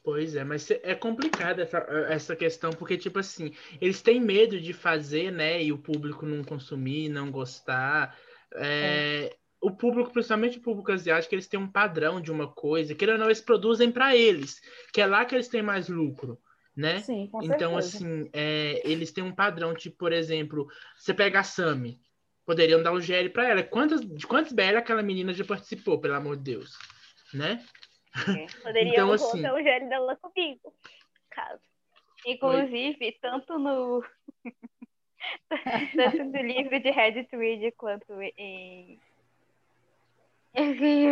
Pois 0.03 0.35
é, 0.35 0.43
mas 0.43 0.69
é 0.71 0.95
complicada 0.95 1.61
essa, 1.61 1.77
essa 2.07 2.35
questão, 2.35 2.71
porque, 2.71 2.97
tipo 2.97 3.19
assim, 3.19 3.53
eles 3.81 4.01
têm 4.01 4.19
medo 4.19 4.59
de 4.59 4.71
fazer, 4.71 5.31
né, 5.31 5.61
e 5.61 5.73
o 5.73 5.77
público 5.77 6.25
não 6.25 6.43
consumir, 6.43 7.09
não 7.09 7.29
gostar. 7.29 8.17
É, 8.55 9.29
é. 9.31 9.37
O 9.61 9.71
público, 9.71 10.11
principalmente 10.11 10.57
o 10.57 10.61
público 10.61 10.91
asiático, 10.91 11.35
eles 11.35 11.47
têm 11.47 11.59
um 11.59 11.67
padrão 11.67 12.21
de 12.21 12.31
uma 12.31 12.47
coisa, 12.47 12.95
que 12.95 13.05
ou 13.05 13.17
não, 13.17 13.25
eles 13.25 13.41
produzem 13.41 13.91
para 13.91 14.15
eles, 14.15 14.61
que 14.93 15.01
é 15.01 15.05
lá 15.05 15.25
que 15.25 15.35
eles 15.35 15.49
têm 15.49 15.61
mais 15.61 15.89
lucro, 15.89 16.39
né? 16.73 17.01
Sim, 17.01 17.27
com 17.27 17.43
então, 17.43 17.75
assim, 17.77 18.29
é, 18.31 18.81
eles 18.89 19.11
têm 19.11 19.23
um 19.23 19.35
padrão, 19.35 19.73
tipo, 19.73 19.97
por 19.97 20.13
exemplo, 20.13 20.65
você 20.95 21.13
pega 21.13 21.41
a 21.41 21.43
Sami, 21.43 21.99
poderiam 22.45 22.81
dar 22.81 22.93
o 22.93 23.01
GL 23.01 23.29
para 23.31 23.49
ela. 23.49 23.63
Quantas, 23.63 23.99
de 23.99 24.25
quantas 24.25 24.53
BL 24.53 24.77
aquela 24.77 25.03
menina 25.03 25.33
já 25.33 25.43
participou, 25.43 25.99
pelo 25.99 26.15
amor 26.15 26.37
de 26.37 26.43
Deus, 26.43 26.77
né? 27.33 27.61
É, 28.15 28.45
poderia 28.63 28.93
então, 28.93 29.11
assim, 29.11 29.47
o 29.47 29.63
gel 29.63 29.89
dela 29.89 30.15
comigo, 30.17 30.73
caso. 31.29 31.61
Inclusive, 32.25 33.05
Oi? 33.05 33.17
tanto 33.21 33.57
no 33.57 34.03
tanto 35.95 36.23
no 36.23 36.41
livro 36.41 36.79
de 36.79 36.91
Red 36.91 37.27
Read 37.31 37.71
quanto 37.73 38.21
em 38.21 38.99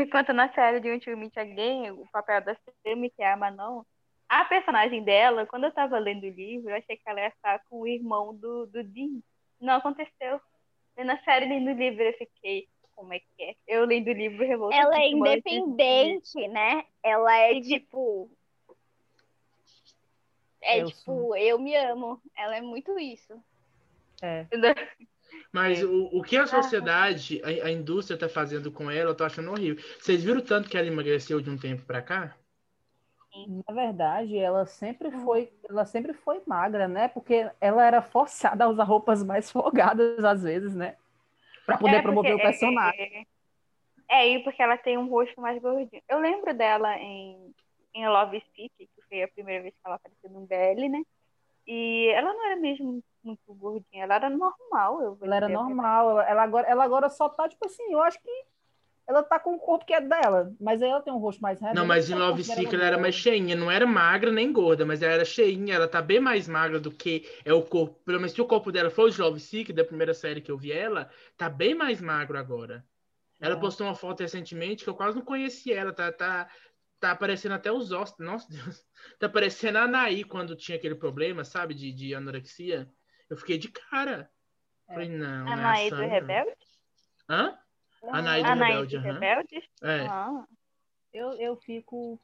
quanto 0.09 0.33
na 0.33 0.51
série 0.53 0.79
de 0.79 0.91
Until 0.91 1.17
Meet 1.17 1.37
Again, 1.37 1.91
o 1.91 2.07
papel 2.11 2.41
da 2.41 2.55
Sami, 2.83 3.09
que 3.09 3.21
é 3.21 3.31
a 3.31 3.37
Manon, 3.37 3.83
a 4.27 4.43
personagem 4.45 5.03
dela, 5.03 5.45
quando 5.45 5.65
eu 5.65 5.71
tava 5.71 5.97
lendo 5.99 6.23
o 6.23 6.29
livro, 6.29 6.69
eu 6.69 6.75
achei 6.75 6.97
que 6.97 7.03
ela 7.09 7.21
ia 7.21 7.27
estar 7.27 7.59
com 7.69 7.81
o 7.81 7.87
irmão 7.87 8.35
do, 8.35 8.65
do 8.67 8.83
Dean. 8.83 9.21
Não 9.59 9.75
aconteceu. 9.75 10.41
Nem 10.95 11.05
na 11.05 11.17
série 11.23 11.45
nem 11.45 11.61
no 11.61 11.71
livro 11.71 12.03
eu 12.03 12.13
fiquei, 12.13 12.67
como 12.97 13.13
é 13.13 13.19
que 13.19 13.43
é. 13.43 13.55
Eu 13.67 13.85
lendo 13.85 14.07
o 14.07 14.13
livro 14.13 14.45
revolta. 14.45 14.75
Ela 14.75 14.99
é 14.99 15.09
independente, 15.09 16.47
né? 16.47 16.83
Ela 17.03 17.37
é 17.37 17.61
tipo. 17.61 18.29
É 20.59 20.81
eu 20.81 20.87
tipo, 20.87 21.01
sou. 21.01 21.37
eu 21.37 21.59
me 21.59 21.75
amo. 21.75 22.19
Ela 22.35 22.57
é 22.57 22.61
muito 22.61 22.97
isso. 22.97 23.39
É. 24.21 24.47
Mas 25.53 25.83
o, 25.83 26.05
o 26.11 26.23
que 26.23 26.35
a 26.35 26.47
sociedade, 26.47 27.39
a, 27.43 27.67
a 27.67 27.71
indústria 27.71 28.17
tá 28.17 28.27
fazendo 28.27 28.71
com 28.71 28.89
ela, 28.89 29.11
eu 29.11 29.15
tô 29.15 29.23
achando 29.23 29.51
horrível. 29.51 29.81
Vocês 29.99 30.23
viram 30.23 30.41
tanto 30.41 30.67
que 30.67 30.75
ela 30.75 30.87
emagreceu 30.87 31.39
de 31.39 31.51
um 31.51 31.57
tempo 31.57 31.83
pra 31.85 32.01
cá? 32.01 32.35
Na 33.47 33.75
verdade, 33.75 34.35
ela 34.35 34.65
sempre 34.65 35.11
foi, 35.11 35.53
ela 35.69 35.85
sempre 35.85 36.13
foi 36.13 36.41
magra, 36.47 36.87
né? 36.87 37.07
Porque 37.09 37.47
ela 37.61 37.85
era 37.85 38.01
forçada 38.01 38.65
a 38.65 38.69
usar 38.69 38.85
roupas 38.85 39.23
mais 39.23 39.51
folgadas 39.51 40.23
às 40.25 40.41
vezes, 40.41 40.73
né? 40.73 40.95
Para 41.67 41.77
poder 41.77 41.97
é 41.97 42.01
promover 42.01 42.33
o 42.33 42.39
personagem. 42.39 43.27
É, 44.09 44.23
é, 44.23 44.29
e 44.29 44.43
porque 44.43 44.63
ela 44.63 44.77
tem 44.77 44.97
um 44.97 45.09
rosto 45.09 45.39
mais 45.41 45.61
gordinho. 45.61 46.01
Eu 46.07 46.19
lembro 46.19 46.53
dela 46.53 46.97
em, 46.97 47.53
em 47.93 48.07
Love 48.07 48.41
City, 48.55 48.71
que 48.95 49.01
foi 49.09 49.21
a 49.21 49.27
primeira 49.27 49.63
vez 49.63 49.73
que 49.73 49.81
ela 49.85 49.95
apareceu 49.95 50.29
no 50.29 50.47
BL, 50.47 50.89
né? 50.89 51.03
E 51.67 52.07
ela 52.15 52.33
não 52.33 52.45
era 52.45 52.55
mesmo 52.55 53.03
muito 53.21 53.53
gordinha, 53.53 54.03
ela 54.05 54.15
era 54.15 54.29
normal. 54.29 55.01
Eu 55.01 55.17
ela 55.21 55.35
era 55.35 55.49
normal, 55.49 56.21
ela 56.21 56.41
agora, 56.41 56.67
ela 56.67 56.83
agora 56.85 57.09
só 57.09 57.27
tá, 57.27 57.49
tipo 57.49 57.65
assim, 57.65 57.83
eu 57.91 58.01
acho 58.01 58.17
que 58.21 58.45
ela 59.07 59.23
tá 59.23 59.39
com 59.39 59.55
o 59.55 59.59
corpo 59.59 59.85
que 59.85 59.93
é 59.93 60.01
dela, 60.01 60.53
mas 60.59 60.81
aí 60.81 60.89
ela 60.89 61.01
tem 61.01 61.13
um 61.13 61.17
rosto 61.17 61.41
mais 61.41 61.61
reto. 61.61 61.73
Não, 61.73 61.85
mas 61.85 62.09
em 62.09 62.15
Love 62.15 62.43
Sick 62.43 62.75
ela 62.75 62.83
era 62.83 62.97
mais 62.97 63.15
cheinha, 63.15 63.55
não 63.55 63.71
era 63.71 63.87
magra 63.87 64.29
nem 64.31 64.51
gorda, 64.51 64.85
mas 64.85 65.01
ela 65.01 65.13
era 65.13 65.25
cheinha, 65.25 65.75
ela 65.75 65.87
tá 65.87 66.01
bem 66.01 66.19
mais 66.19 66.45
magra 66.45 66.77
do 66.77 66.91
que 66.91 67.25
é 67.45 67.53
o 67.53 67.63
corpo. 67.63 67.97
Pelo 68.03 68.19
menos 68.19 68.33
se 68.33 68.41
o 68.41 68.45
corpo 68.45 68.69
dela 68.69 68.89
for 68.89 69.09
de 69.09 69.21
Love 69.21 69.39
Sick, 69.39 69.71
da 69.71 69.85
primeira 69.85 70.13
série 70.13 70.41
que 70.41 70.51
eu 70.51 70.57
vi 70.57 70.73
ela, 70.73 71.09
tá 71.37 71.49
bem 71.49 71.73
mais 71.73 72.01
magro 72.01 72.37
agora. 72.37 72.85
Ela 73.39 73.55
é. 73.55 73.59
postou 73.59 73.87
uma 73.87 73.95
foto 73.95 74.19
recentemente 74.19 74.83
que 74.83 74.89
eu 74.89 74.95
quase 74.95 75.15
não 75.15 75.23
conheci 75.23 75.71
ela, 75.71 75.93
tá, 75.93 76.11
tá, 76.11 76.49
tá 76.99 77.11
aparecendo 77.11 77.53
até 77.53 77.71
os 77.71 77.93
ossos. 77.93 78.17
Nossa 78.19 78.47
Deus. 78.49 78.85
Tá 79.19 79.27
aparecendo 79.27 79.77
a 79.77 79.83
Anaí 79.83 80.23
quando 80.23 80.55
tinha 80.55 80.77
aquele 80.77 80.95
problema, 80.95 81.45
sabe, 81.45 81.73
de, 81.73 81.93
de 81.93 82.13
anorexia. 82.13 82.91
Eu 83.29 83.37
fiquei 83.37 83.57
de 83.57 83.69
cara. 83.69 84.29
É. 84.89 84.93
Falei, 84.93 85.07
não. 85.07 85.47
Anaí 85.47 85.87
é 85.87 85.89
do 85.91 86.01
Rebelde? 86.01 86.51
Hã? 87.29 87.57
Anaíde 88.09 88.49
Rebelde. 88.49 88.97
Rebelde? 88.97 89.69
É. 89.81 90.07
Ah. 90.07 90.45
Eu, 91.13 91.33
eu 91.33 91.55
fico 91.57 92.19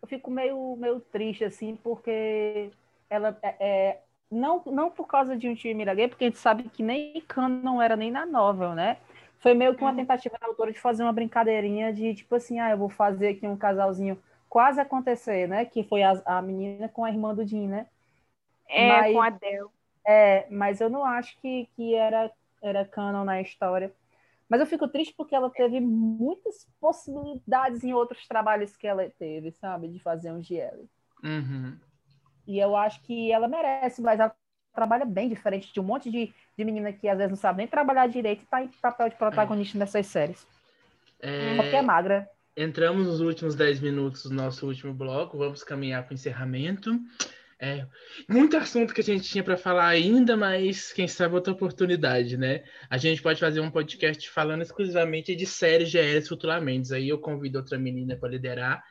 eu 0.00 0.08
fico 0.08 0.30
meio, 0.30 0.76
meio 0.76 1.00
triste, 1.00 1.44
assim, 1.44 1.76
porque 1.76 2.70
ela 3.10 3.36
é, 3.42 3.56
é, 3.58 4.00
não, 4.30 4.62
não 4.66 4.90
por 4.90 5.06
causa 5.06 5.36
de 5.36 5.48
um 5.48 5.54
time 5.54 5.74
Miraguei, 5.74 6.08
porque 6.08 6.24
a 6.24 6.28
gente 6.28 6.38
sabe 6.38 6.64
que 6.64 6.82
nem 6.82 7.20
Khan 7.22 7.48
não 7.48 7.82
era 7.82 7.96
nem 7.96 8.10
na 8.10 8.24
novel, 8.24 8.74
né? 8.74 8.98
Foi 9.40 9.54
meio 9.54 9.74
que 9.74 9.82
uma 9.82 9.90
uhum. 9.90 9.96
tentativa 9.96 10.36
da 10.40 10.46
autora 10.46 10.72
de 10.72 10.80
fazer 10.80 11.02
uma 11.02 11.12
brincadeirinha 11.12 11.92
de 11.92 12.14
tipo 12.14 12.34
assim, 12.34 12.58
ah, 12.58 12.70
eu 12.70 12.78
vou 12.78 12.88
fazer 12.88 13.28
aqui 13.28 13.46
um 13.46 13.56
casalzinho 13.56 14.20
quase 14.48 14.80
acontecer, 14.80 15.48
né? 15.48 15.64
Que 15.64 15.82
foi 15.82 16.02
a, 16.02 16.20
a 16.24 16.42
menina 16.42 16.88
com 16.88 17.04
a 17.04 17.10
irmã 17.10 17.34
do 17.34 17.46
Jim, 17.46 17.68
né? 17.68 17.86
É, 18.68 18.88
mas, 18.88 19.12
com 19.12 19.22
a 19.22 19.30
Del. 19.30 19.72
É, 20.06 20.46
mas 20.50 20.80
eu 20.80 20.90
não 20.90 21.04
acho 21.04 21.38
que, 21.40 21.68
que 21.74 21.94
era, 21.94 22.30
era 22.62 22.84
canon 22.84 23.24
na 23.24 23.40
história. 23.40 23.92
Mas 24.48 24.60
eu 24.60 24.66
fico 24.66 24.88
triste 24.88 25.14
porque 25.16 25.34
ela 25.34 25.50
teve 25.50 25.78
muitas 25.80 26.66
possibilidades 26.80 27.84
em 27.84 27.92
outros 27.92 28.26
trabalhos 28.26 28.76
que 28.76 28.86
ela 28.86 29.08
teve, 29.18 29.52
sabe? 29.52 29.88
De 29.88 29.98
fazer 29.98 30.32
um 30.32 30.42
GL. 30.42 30.88
Uhum. 31.22 31.76
E 32.46 32.58
eu 32.58 32.74
acho 32.74 33.02
que 33.02 33.30
ela 33.30 33.46
merece, 33.46 34.00
mas 34.00 34.18
ela 34.18 34.34
trabalha 34.74 35.04
bem 35.04 35.28
diferente 35.28 35.72
de 35.72 35.80
um 35.80 35.82
monte 35.82 36.10
de, 36.10 36.32
de 36.56 36.64
menina 36.64 36.92
que 36.92 37.08
às 37.08 37.18
vezes 37.18 37.30
não 37.30 37.36
sabe 37.36 37.58
nem 37.58 37.66
trabalhar 37.66 38.06
direito 38.06 38.42
e 38.42 38.46
tá 38.46 38.62
em 38.62 38.68
papel 38.68 39.10
de 39.10 39.16
protagonista 39.16 39.76
é. 39.76 39.80
nessas 39.80 40.06
séries. 40.06 40.46
É... 41.20 41.56
Só 41.56 41.62
que 41.62 41.76
é 41.76 41.82
magra. 41.82 42.28
Entramos 42.56 43.06
nos 43.06 43.20
últimos 43.20 43.54
10 43.54 43.80
minutos 43.80 44.24
do 44.24 44.34
nosso 44.34 44.66
último 44.66 44.92
bloco, 44.94 45.36
vamos 45.36 45.62
caminhar 45.62 46.04
para 46.04 46.12
o 46.12 46.14
encerramento. 46.14 46.98
É, 47.60 47.84
muito 48.28 48.56
assunto 48.56 48.94
que 48.94 49.00
a 49.00 49.04
gente 49.04 49.28
tinha 49.28 49.42
para 49.42 49.56
falar 49.56 49.88
ainda, 49.88 50.36
mas 50.36 50.92
quem 50.92 51.08
sabe 51.08 51.34
outra 51.34 51.52
oportunidade, 51.52 52.36
né? 52.36 52.62
A 52.88 52.96
gente 52.96 53.20
pode 53.20 53.40
fazer 53.40 53.60
um 53.60 53.70
podcast 53.70 54.30
falando 54.30 54.62
exclusivamente 54.62 55.34
de 55.34 55.44
séries 55.44 55.90
GLs 55.90 56.28
futuramente. 56.28 56.94
Aí 56.94 57.08
eu 57.08 57.18
convido 57.18 57.58
outra 57.58 57.76
menina 57.76 58.16
para 58.16 58.28
liderar 58.28 58.84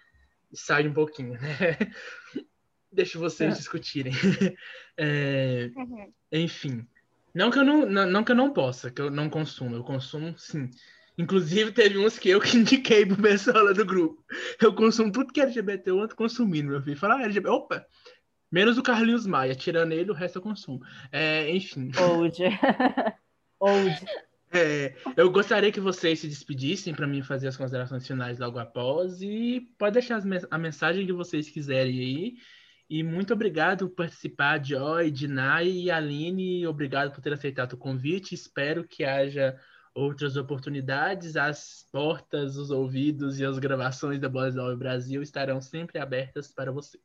e 0.52 0.58
sai 0.58 0.86
um 0.86 0.94
pouquinho, 0.94 1.40
né? 1.40 1.40
Deixa 2.92 3.18
vocês 3.18 3.54
é. 3.54 3.58
discutirem. 3.58 4.14
É, 5.00 5.70
uhum. 5.76 6.12
Enfim. 6.32 6.88
Não 7.32 7.52
que, 7.52 7.60
eu 7.60 7.64
não, 7.64 7.86
não, 7.86 8.08
não 8.08 8.24
que 8.24 8.32
eu 8.32 8.36
não 8.36 8.52
possa, 8.52 8.90
que 8.90 9.00
eu 9.00 9.12
não 9.12 9.30
consumo. 9.30 9.76
Eu 9.76 9.84
consumo, 9.84 10.36
sim. 10.36 10.72
Inclusive, 11.16 11.72
teve 11.72 12.00
uns 12.00 12.18
que 12.18 12.30
eu 12.30 12.42
que 12.42 12.58
indiquei 12.58 13.06
pro 13.06 13.22
pessoal 13.22 13.66
lá 13.66 13.74
do 13.74 13.86
grupo. 13.86 14.24
Eu 14.60 14.74
consumo 14.74 15.12
tudo 15.12 15.32
que 15.32 15.40
é 15.40 15.44
LGBT, 15.44 15.92
eu 15.92 16.02
ando 16.02 16.16
consumindo, 16.16 16.70
meu 16.70 16.82
filho. 16.82 16.98
Fala, 16.98 17.18
ah, 17.18 17.24
LGBT. 17.26 17.50
Opa! 17.50 17.86
Menos 18.52 18.78
o 18.78 18.84
Carlinhos 18.84 19.28
Maia, 19.28 19.56
tirando 19.56 19.92
ele, 19.92 20.12
o 20.12 20.14
resto 20.14 20.38
eu 20.38 20.42
consumo. 20.42 20.82
É, 21.12 21.50
enfim. 21.50 21.92
Old. 21.98 22.38
Old. 23.60 24.06
É, 24.52 24.96
eu 25.18 25.30
gostaria 25.30 25.72
que 25.72 25.80
vocês 25.80 26.20
se 26.20 26.28
despedissem 26.28 26.94
para 26.94 27.06
mim 27.06 27.22
fazer 27.22 27.50
as 27.50 27.58
considerações 27.58 28.08
finais 28.08 28.40
logo 28.40 28.58
após 28.58 29.22
e 29.22 29.70
pode 29.78 29.94
deixar 29.94 30.22
a 30.50 30.58
mensagem 30.58 31.06
que 31.06 31.12
vocês 31.12 31.50
quiserem 31.50 32.00
aí. 32.00 32.38
E 32.90 33.04
muito 33.04 33.34
obrigado 33.34 33.90
por 33.90 33.96
participar, 34.06 34.64
Joy, 34.64 35.12
Dinai 35.12 35.68
e 35.68 35.92
Aline. 35.92 36.66
Obrigado 36.66 37.12
por 37.14 37.22
ter 37.22 37.34
aceitado 37.34 37.74
o 37.74 37.78
convite. 37.78 38.34
Espero 38.34 38.88
que 38.88 39.04
haja 39.04 39.60
outras 39.94 40.38
oportunidades. 40.38 41.36
As 41.36 41.86
portas, 41.92 42.56
os 42.56 42.72
ouvidos 42.72 43.40
e 43.40 43.46
as 43.46 43.60
gravações 43.60 44.22
da 44.22 44.30
Boas 44.30 44.56
Nova 44.56 44.76
Brasil 44.78 45.22
estarão 45.22 45.60
sempre 45.60 46.00
abertas 46.00 46.50
para 46.50 46.72
você. 46.72 46.98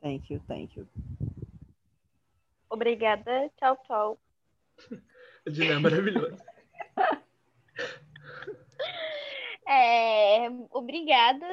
Thank 0.00 0.30
you, 0.30 0.40
thank 0.48 0.76
you. 0.76 0.88
Obrigada. 2.70 3.50
Tchau, 3.58 3.76
tchau. 3.86 4.18
Dina 5.50 5.74
é 5.74 5.78
maravilhoso. 5.78 6.36
É, 9.72 10.48
obrigada 10.72 11.46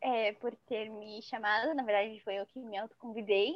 é, 0.00 0.32
por 0.34 0.54
ter 0.68 0.88
me 0.88 1.20
chamado. 1.22 1.74
Na 1.74 1.82
verdade, 1.82 2.20
foi 2.20 2.36
eu 2.36 2.46
que 2.46 2.60
me 2.60 2.78
autoconvidei. 2.78 3.52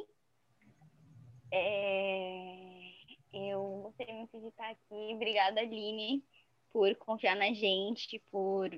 É, 1.53 2.91
eu 3.31 3.81
gostei 3.83 4.13
muito 4.13 4.37
de 4.41 4.47
estar 4.47 4.69
aqui. 4.69 5.13
Obrigada, 5.13 5.61
Aline, 5.61 6.21
por 6.69 6.93
confiar 6.95 7.37
na 7.37 7.53
gente, 7.53 8.21
por, 8.29 8.69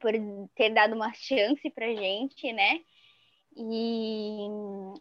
por 0.00 0.12
ter 0.54 0.70
dado 0.70 0.94
uma 0.94 1.12
chance 1.12 1.68
pra 1.68 1.94
gente, 1.94 2.50
né? 2.50 2.80
E 3.56 4.38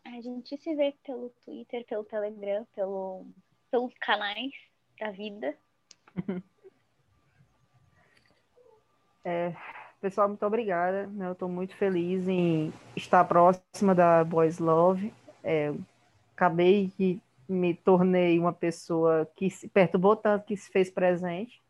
a 0.06 0.22
gente 0.22 0.57
se 0.57 0.76
vê 0.76 0.95
pelo 1.03 1.30
Twitter, 1.45 1.86
pelo 1.86 2.03
Telegram, 2.03 2.65
pelo, 2.74 3.26
pelos 3.69 3.94
canais 3.99 4.52
da 4.99 5.11
vida. 5.11 5.56
É, 9.30 9.53
pessoal, 9.99 10.30
muito 10.30 10.45
obrigada. 10.45 11.07
Né? 11.07 11.28
Eu 11.28 11.34
estou 11.34 11.49
muito 11.49 11.76
feliz 11.76 12.30
em 12.30 12.72
estar 12.95 13.26
próxima 13.26 13.94
da 13.94 14.24
Boys 14.24 14.57
Love. 14.57 15.14
É, 15.44 15.74
acabei 16.34 16.90
que 16.95 17.22
me 17.45 17.74
tornei 17.74 18.40
uma 18.40 18.53
pessoa 18.53 19.30
que 19.36 19.49
se 19.49 19.68
perturbou 19.68 20.15
tanto 20.15 20.45
que 20.45 20.56
se 20.56 20.72
fez 20.72 20.90
presente. 20.90 21.61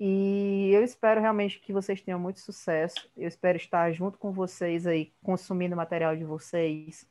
E 0.00 0.70
eu 0.72 0.84
espero 0.84 1.20
realmente 1.20 1.58
que 1.58 1.72
vocês 1.72 2.00
tenham 2.00 2.20
muito 2.20 2.38
sucesso. 2.40 3.10
Eu 3.16 3.26
espero 3.26 3.56
estar 3.56 3.92
junto 3.92 4.16
com 4.18 4.30
vocês 4.30 4.86
aí, 4.86 5.12
consumindo 5.22 5.74
material 5.74 6.16
de 6.16 6.24
vocês, 6.24 7.06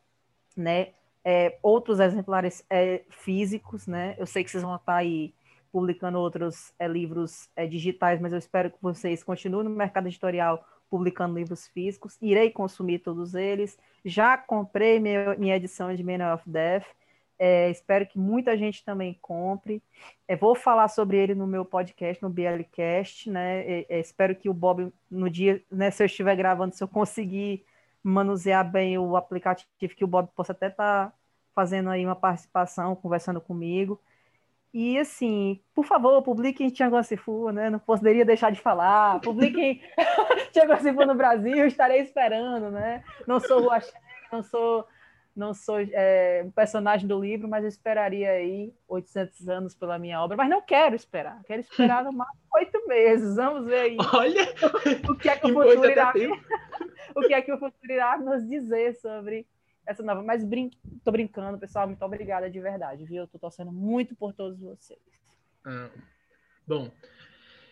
né? 0.55 0.93
É, 1.23 1.57
outros 1.61 1.99
exemplares 1.99 2.64
é, 2.69 3.03
físicos, 3.09 3.88
né? 3.88 4.15
Eu 4.18 4.26
sei 4.26 4.43
que 4.43 4.49
vocês 4.49 4.64
vão 4.64 4.76
estar 4.76 4.95
aí 4.95 5.34
publicando 5.72 6.18
outros 6.18 6.73
é, 6.80 6.88
livros 6.88 7.49
é, 7.55 7.68
digitais, 7.68 8.22
mas 8.22 8.31
eu 8.31 8.39
espero 8.39 8.72
que 8.72 8.77
vocês 8.81 9.22
continuem 9.22 9.65
no 9.65 9.69
mercado 9.69 10.07
editorial 10.07 10.65
publicando 10.89 11.38
livros 11.38 11.68
físicos. 11.68 12.18
Irei 12.22 12.49
consumir 12.49 12.99
todos 12.99 13.35
eles. 13.35 13.77
Já 14.05 14.38
comprei 14.38 14.99
minha, 14.99 15.35
minha 15.35 15.55
edição 15.57 15.93
de 15.93 16.03
Man 16.03 16.34
of 16.34 16.49
Death. 16.49 16.85
É, 17.39 17.69
espero 17.69 18.05
que 18.05 18.18
muita 18.18 18.57
gente 18.57 18.84
também 18.84 19.18
compre. 19.22 19.81
É, 20.27 20.35
vou 20.35 20.55
falar 20.55 20.88
sobre 20.88 21.18
ele 21.18 21.35
no 21.35 21.45
meu 21.45 21.64
podcast, 21.64 22.22
no 22.22 22.30
BLcast, 22.30 23.30
né? 23.30 23.59
É, 23.61 23.85
é, 23.89 23.99
espero 23.99 24.35
que 24.35 24.49
o 24.49 24.53
Bob, 24.53 24.91
no 25.09 25.30
dia, 25.30 25.64
né, 25.72 25.91
se 25.91 26.01
eu 26.01 26.05
estiver 26.05 26.35
gravando, 26.35 26.76
se 26.76 26.84
eu 26.84 26.88
conseguir 26.88 27.64
manusear 28.03 28.69
bem 28.69 28.97
o 28.97 29.15
aplicativo, 29.15 29.69
que 29.77 30.03
o 30.03 30.07
Bob 30.07 30.30
possa 30.35 30.51
até 30.51 30.68
estar 30.68 31.07
tá 31.07 31.14
fazendo 31.53 31.89
aí 31.89 32.05
uma 32.05 32.15
participação, 32.15 32.95
conversando 32.95 33.41
comigo. 33.41 33.99
E 34.73 34.97
assim, 34.99 35.59
por 35.73 35.85
favor, 35.85 36.22
publiquem 36.22 36.69
Tiago 36.69 37.01
Cifu, 37.03 37.51
né? 37.51 37.69
Não 37.69 37.80
poderia 37.80 38.26
deixar 38.26 38.51
de 38.51 38.61
falar. 38.61 39.19
Publiquem 39.22 39.81
Tiago 40.53 40.77
Cifu 40.81 41.05
no 41.05 41.15
Brasil, 41.15 41.65
estarei 41.65 42.01
esperando, 42.01 42.69
né? 42.69 43.03
Não 43.26 43.39
sou 43.39 43.69
não 44.31 44.43
sou 44.43 44.85
não 45.38 45.53
sou 45.53 45.80
é, 45.80 46.41
um 46.43 46.49
personagem 46.49 47.07
do 47.07 47.19
livro, 47.19 47.47
mas 47.47 47.64
eu 47.64 47.69
esperaria 47.69 48.31
aí 48.31 48.73
800 48.88 49.47
anos 49.47 49.76
pela 49.76 49.99
minha 49.99 50.19
obra, 50.22 50.35
mas 50.35 50.49
não 50.49 50.61
quero 50.61 50.95
esperar, 50.95 51.41
quero 51.45 51.61
esperar 51.61 52.03
no 52.03 52.11
máximo 52.11 52.41
oito 52.57 52.88
meses. 52.88 53.35
Vamos 53.35 53.65
ver 53.68 53.81
aí. 53.81 53.97
Olha, 54.14 54.43
o 55.07 55.15
que 55.15 55.30
é 55.30 55.38
que 55.38 55.45
o 55.45 55.53
futuro 55.53 55.85
irá, 55.85 56.11
o 57.15 57.22
que 57.22 57.34
é 57.35 57.41
que 57.43 57.53
o 57.53 57.59
futuro 57.59 57.93
irá 57.93 58.18
nos 58.18 58.47
dizer 58.49 58.95
sobre 58.95 59.45
essa 59.85 60.01
nova. 60.01 60.23
Mas 60.23 60.43
brin... 60.43 60.72
tô 61.03 61.11
brincando, 61.11 61.59
pessoal. 61.59 61.85
Muito 61.85 62.03
obrigada 62.03 62.49
de 62.49 62.59
verdade, 62.59 63.05
viu? 63.05 63.23
Eu 63.23 63.27
tô 63.27 63.38
torcendo 63.38 63.72
muito 63.72 64.15
por 64.15 64.34
todos 64.34 64.59
vocês. 64.59 64.99
Ah, 65.64 65.89
bom, 66.65 66.89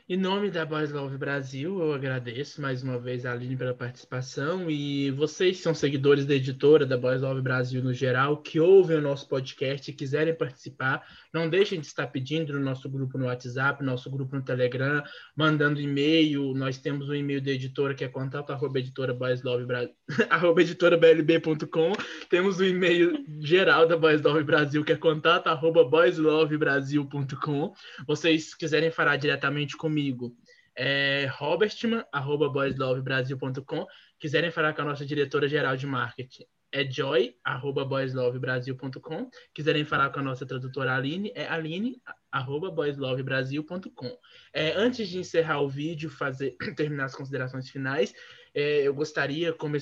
em 0.07 0.17
nome 0.17 0.51
da 0.51 0.63
Boys 0.63 0.91
Love 0.91 1.17
Brasil, 1.17 1.79
eu 1.79 1.91
agradeço 1.91 2.61
mais 2.61 2.83
uma 2.83 2.99
vez 2.99 3.25
a 3.25 3.31
Aline 3.31 3.57
pela 3.57 3.73
participação 3.73 4.69
e 4.69 5.09
vocês 5.09 5.57
que 5.57 5.63
são 5.63 5.73
seguidores 5.73 6.27
da 6.27 6.35
editora 6.35 6.85
da 6.85 6.95
Boys 6.95 7.23
Love 7.23 7.41
Brasil 7.41 7.83
no 7.83 7.91
geral, 7.91 8.37
que 8.37 8.59
ouvem 8.59 8.97
o 8.97 9.01
nosso 9.01 9.27
podcast 9.27 9.89
e 9.89 9.93
quiserem 9.95 10.35
participar, 10.35 11.03
não 11.33 11.49
deixem 11.49 11.79
de 11.79 11.87
estar 11.87 12.05
pedindo 12.05 12.53
no 12.53 12.59
nosso 12.59 12.87
grupo 12.87 13.17
no 13.17 13.25
WhatsApp, 13.25 13.83
nosso 13.83 14.07
grupo 14.11 14.35
no 14.35 14.43
Telegram, 14.43 15.01
mandando 15.35 15.81
e-mail. 15.81 16.53
Nós 16.53 16.77
temos 16.77 17.09
um 17.09 17.15
e-mail 17.15 17.41
da 17.41 17.49
editora 17.49 17.95
que 17.95 18.03
é 18.03 18.07
contato 18.07 18.51
arroba 18.51 18.77
editora 18.77 19.11
Boys 19.11 19.41
Love 19.41 19.65
arroba 20.29 20.61
editorablb.com. 20.61 21.93
Temos 22.29 22.59
o 22.59 22.63
um 22.63 22.67
e-mail 22.67 23.25
geral 23.39 23.87
da 23.87 23.97
Boys 23.97 24.21
Love 24.21 24.43
Brasil 24.43 24.85
que 24.85 24.91
é 24.91 24.95
contato 24.95 25.47
arroba 25.47 25.83
boyslovebrasil.com. 25.83 27.73
Vocês 28.05 28.53
quiserem 28.53 28.91
falar 28.91 29.15
diretamente 29.15 29.75
comigo 29.75 29.94
comigo 29.95 30.35
é 30.77 31.29
robertman.boyslovebrasil.com. 31.31 33.87
Quiserem 34.19 34.51
falar 34.51 34.73
com 34.73 34.81
a 34.81 34.85
nossa 34.85 35.05
diretora 35.05 35.47
geral 35.47 35.77
de 35.77 35.87
marketing, 35.87 36.43
é 36.69 36.83
joy.boyslovebrasil.com. 36.83 39.29
Quiserem 39.53 39.85
falar 39.85 40.09
com 40.09 40.19
a 40.19 40.23
nossa 40.23 40.45
tradutora 40.45 40.93
Aline, 40.93 41.31
é 41.33 41.47
aline.boyslovebrasil.com. 41.47 44.17
É, 44.51 44.73
antes 44.73 45.07
de 45.07 45.19
encerrar 45.19 45.61
o 45.61 45.69
vídeo, 45.69 46.09
fazer 46.09 46.57
terminar 46.75 47.05
as 47.05 47.15
considerações 47.15 47.69
finais, 47.69 48.13
é, 48.53 48.81
eu 48.81 48.93
gostaria, 48.93 49.53
como 49.53 49.77
é, 49.77 49.81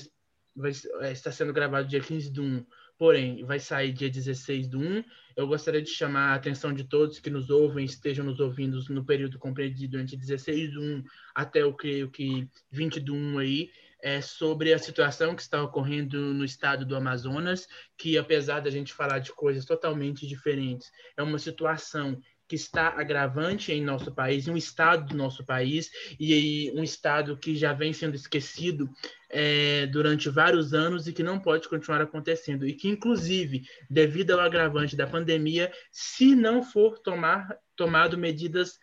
está 1.10 1.32
sendo 1.32 1.52
gravado 1.52 1.88
dia 1.88 1.98
15 1.98 2.30
de 2.30 2.40
1, 2.40 2.64
porém 3.04 3.44
vai 3.44 3.60
sair 3.60 3.92
dia 3.92 4.08
16 4.08 4.66
do 4.66 4.78
1. 4.78 5.04
Eu 5.36 5.46
gostaria 5.46 5.82
de 5.82 5.90
chamar 5.90 6.30
a 6.30 6.34
atenção 6.36 6.72
de 6.72 6.84
todos 6.84 7.18
que 7.18 7.28
nos 7.28 7.50
ouvem, 7.50 7.84
estejam 7.84 8.24
nos 8.24 8.40
ouvindo 8.40 8.82
no 8.88 9.04
período 9.04 9.38
compreendido 9.38 10.00
entre 10.00 10.16
16 10.16 10.72
do 10.72 10.80
1 10.80 11.04
até, 11.34 11.60
eu 11.60 11.74
creio 11.74 12.10
que, 12.10 12.48
20 12.70 13.00
do 13.00 13.14
1 13.14 13.38
aí, 13.40 13.70
é, 14.02 14.22
sobre 14.22 14.72
a 14.72 14.78
situação 14.78 15.36
que 15.36 15.42
está 15.42 15.62
ocorrendo 15.62 16.18
no 16.32 16.46
estado 16.46 16.86
do 16.86 16.96
Amazonas, 16.96 17.68
que 17.94 18.16
apesar 18.16 18.60
da 18.60 18.70
gente 18.70 18.94
falar 18.94 19.18
de 19.18 19.34
coisas 19.34 19.66
totalmente 19.66 20.26
diferentes, 20.26 20.90
é 21.14 21.22
uma 21.22 21.38
situação 21.38 22.18
que 22.46 22.56
está 22.56 22.88
agravante 22.88 23.72
em 23.72 23.82
nosso 23.82 24.12
país, 24.12 24.46
um 24.48 24.56
estado 24.56 25.08
do 25.08 25.16
nosso 25.16 25.44
país, 25.44 25.90
e 26.18 26.70
um 26.74 26.82
estado 26.82 27.36
que 27.36 27.56
já 27.56 27.72
vem 27.72 27.92
sendo 27.92 28.14
esquecido 28.14 28.88
é, 29.30 29.86
durante 29.86 30.28
vários 30.28 30.74
anos 30.74 31.06
e 31.06 31.12
que 31.12 31.22
não 31.22 31.40
pode 31.40 31.68
continuar 31.68 32.00
acontecendo. 32.00 32.66
E 32.66 32.74
que, 32.74 32.88
inclusive, 32.88 33.62
devido 33.88 34.32
ao 34.32 34.40
agravante 34.40 34.96
da 34.96 35.06
pandemia, 35.06 35.72
se 35.90 36.34
não 36.34 36.62
for 36.62 36.98
tomar, 36.98 37.56
tomado 37.74 38.18
medidas, 38.18 38.78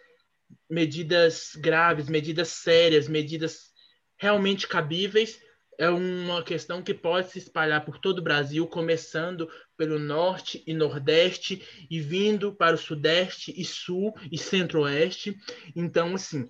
medidas 0.69 1.51
graves, 1.55 2.09
medidas 2.09 2.49
sérias, 2.49 3.07
medidas 3.07 3.71
realmente 4.17 4.67
cabíveis, 4.67 5.39
é 5.82 5.90
uma 5.90 6.44
questão 6.44 6.84
que 6.84 6.94
pode 6.94 7.32
se 7.32 7.40
espalhar 7.40 7.84
por 7.84 7.98
todo 7.98 8.20
o 8.20 8.22
Brasil, 8.22 8.68
começando 8.68 9.49
pelo 9.76 9.98
norte 9.98 10.64
e 10.68 10.76
nordeste 10.76 11.88
e 11.90 11.99
vindo 11.99 12.53
para 12.53 12.76
o 12.76 12.78
sudeste 12.78 13.52
e 13.60 13.66
sul 13.66 14.14
e 14.32 14.38
centro-oeste. 14.38 15.36
Então, 15.76 16.14
assim, 16.14 16.48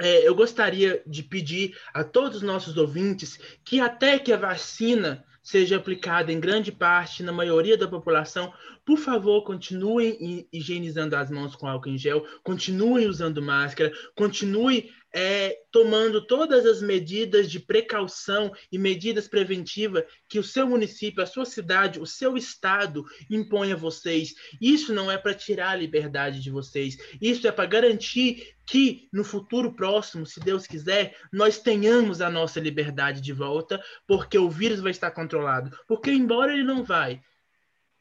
é, 0.00 0.26
eu 0.26 0.34
gostaria 0.34 1.04
de 1.06 1.22
pedir 1.22 1.78
a 1.94 2.02
todos 2.02 2.38
os 2.38 2.42
nossos 2.42 2.76
ouvintes 2.76 3.38
que 3.64 3.78
até 3.78 4.18
que 4.18 4.32
a 4.32 4.36
vacina 4.36 5.24
seja 5.40 5.76
aplicada 5.76 6.32
em 6.32 6.40
grande 6.40 6.72
parte, 6.72 7.22
na 7.22 7.32
maioria 7.32 7.78
da 7.78 7.86
população, 7.86 8.52
por 8.84 8.98
favor, 8.98 9.44
continuem 9.44 10.48
higienizando 10.52 11.14
as 11.14 11.30
mãos 11.30 11.54
com 11.54 11.68
álcool 11.68 11.90
em 11.90 11.98
gel, 11.98 12.26
continuem 12.42 13.06
usando 13.06 13.40
máscara, 13.40 13.92
continue 14.16 14.90
é, 15.12 15.58
tomando 15.70 16.26
todas 16.26 16.64
as 16.64 16.80
medidas 16.80 17.50
de 17.50 17.60
precaução 17.60 18.52
e 18.70 18.78
medidas 18.78 19.28
preventivas 19.28 20.04
que 20.28 20.38
o 20.38 20.44
seu 20.44 20.66
município, 20.66 21.22
a 21.22 21.26
sua 21.26 21.44
cidade, 21.44 22.00
o 22.00 22.06
seu 22.06 22.36
estado 22.36 23.04
impõe 23.30 23.72
a 23.72 23.76
vocês. 23.76 24.34
Isso 24.60 24.92
não 24.94 25.10
é 25.10 25.18
para 25.18 25.34
tirar 25.34 25.70
a 25.70 25.76
liberdade 25.76 26.40
de 26.40 26.50
vocês, 26.50 26.96
isso 27.20 27.46
é 27.46 27.52
para 27.52 27.66
garantir 27.66 28.54
que 28.66 29.08
no 29.12 29.24
futuro 29.24 29.74
próximo, 29.74 30.24
se 30.24 30.40
Deus 30.40 30.66
quiser, 30.66 31.16
nós 31.32 31.58
tenhamos 31.58 32.20
a 32.20 32.30
nossa 32.30 32.60
liberdade 32.60 33.20
de 33.20 33.32
volta, 33.32 33.82
porque 34.06 34.38
o 34.38 34.48
vírus 34.48 34.80
vai 34.80 34.92
estar 34.92 35.10
controlado. 35.10 35.76
Porque, 35.86 36.10
embora 36.10 36.52
ele 36.52 36.62
não 36.62 36.84
vai 36.84 37.20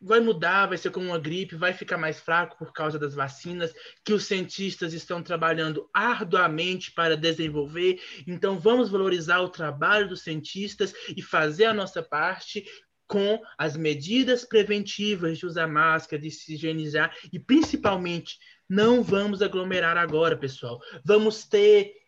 vai 0.01 0.19
mudar, 0.19 0.65
vai 0.65 0.77
ser 0.77 0.89
como 0.89 1.07
uma 1.07 1.19
gripe, 1.19 1.55
vai 1.55 1.73
ficar 1.73 1.97
mais 1.97 2.19
fraco 2.19 2.57
por 2.57 2.73
causa 2.73 2.97
das 2.97 3.13
vacinas 3.13 3.73
que 4.03 4.13
os 4.13 4.25
cientistas 4.25 4.93
estão 4.93 5.21
trabalhando 5.21 5.87
arduamente 5.93 6.91
para 6.91 7.15
desenvolver. 7.15 8.01
Então, 8.25 8.57
vamos 8.57 8.89
valorizar 8.89 9.41
o 9.41 9.49
trabalho 9.49 10.09
dos 10.09 10.21
cientistas 10.21 10.93
e 11.15 11.21
fazer 11.21 11.65
a 11.65 11.73
nossa 11.73 12.01
parte 12.01 12.65
com 13.07 13.41
as 13.57 13.75
medidas 13.75 14.45
preventivas 14.45 15.37
de 15.37 15.45
usar 15.45 15.67
máscara, 15.67 16.21
de 16.21 16.31
se 16.31 16.53
higienizar 16.53 17.13
e 17.31 17.37
principalmente 17.37 18.37
não 18.69 19.03
vamos 19.03 19.41
aglomerar 19.41 19.97
agora, 19.97 20.37
pessoal. 20.37 20.79
Vamos 21.03 21.43
ter 21.43 22.00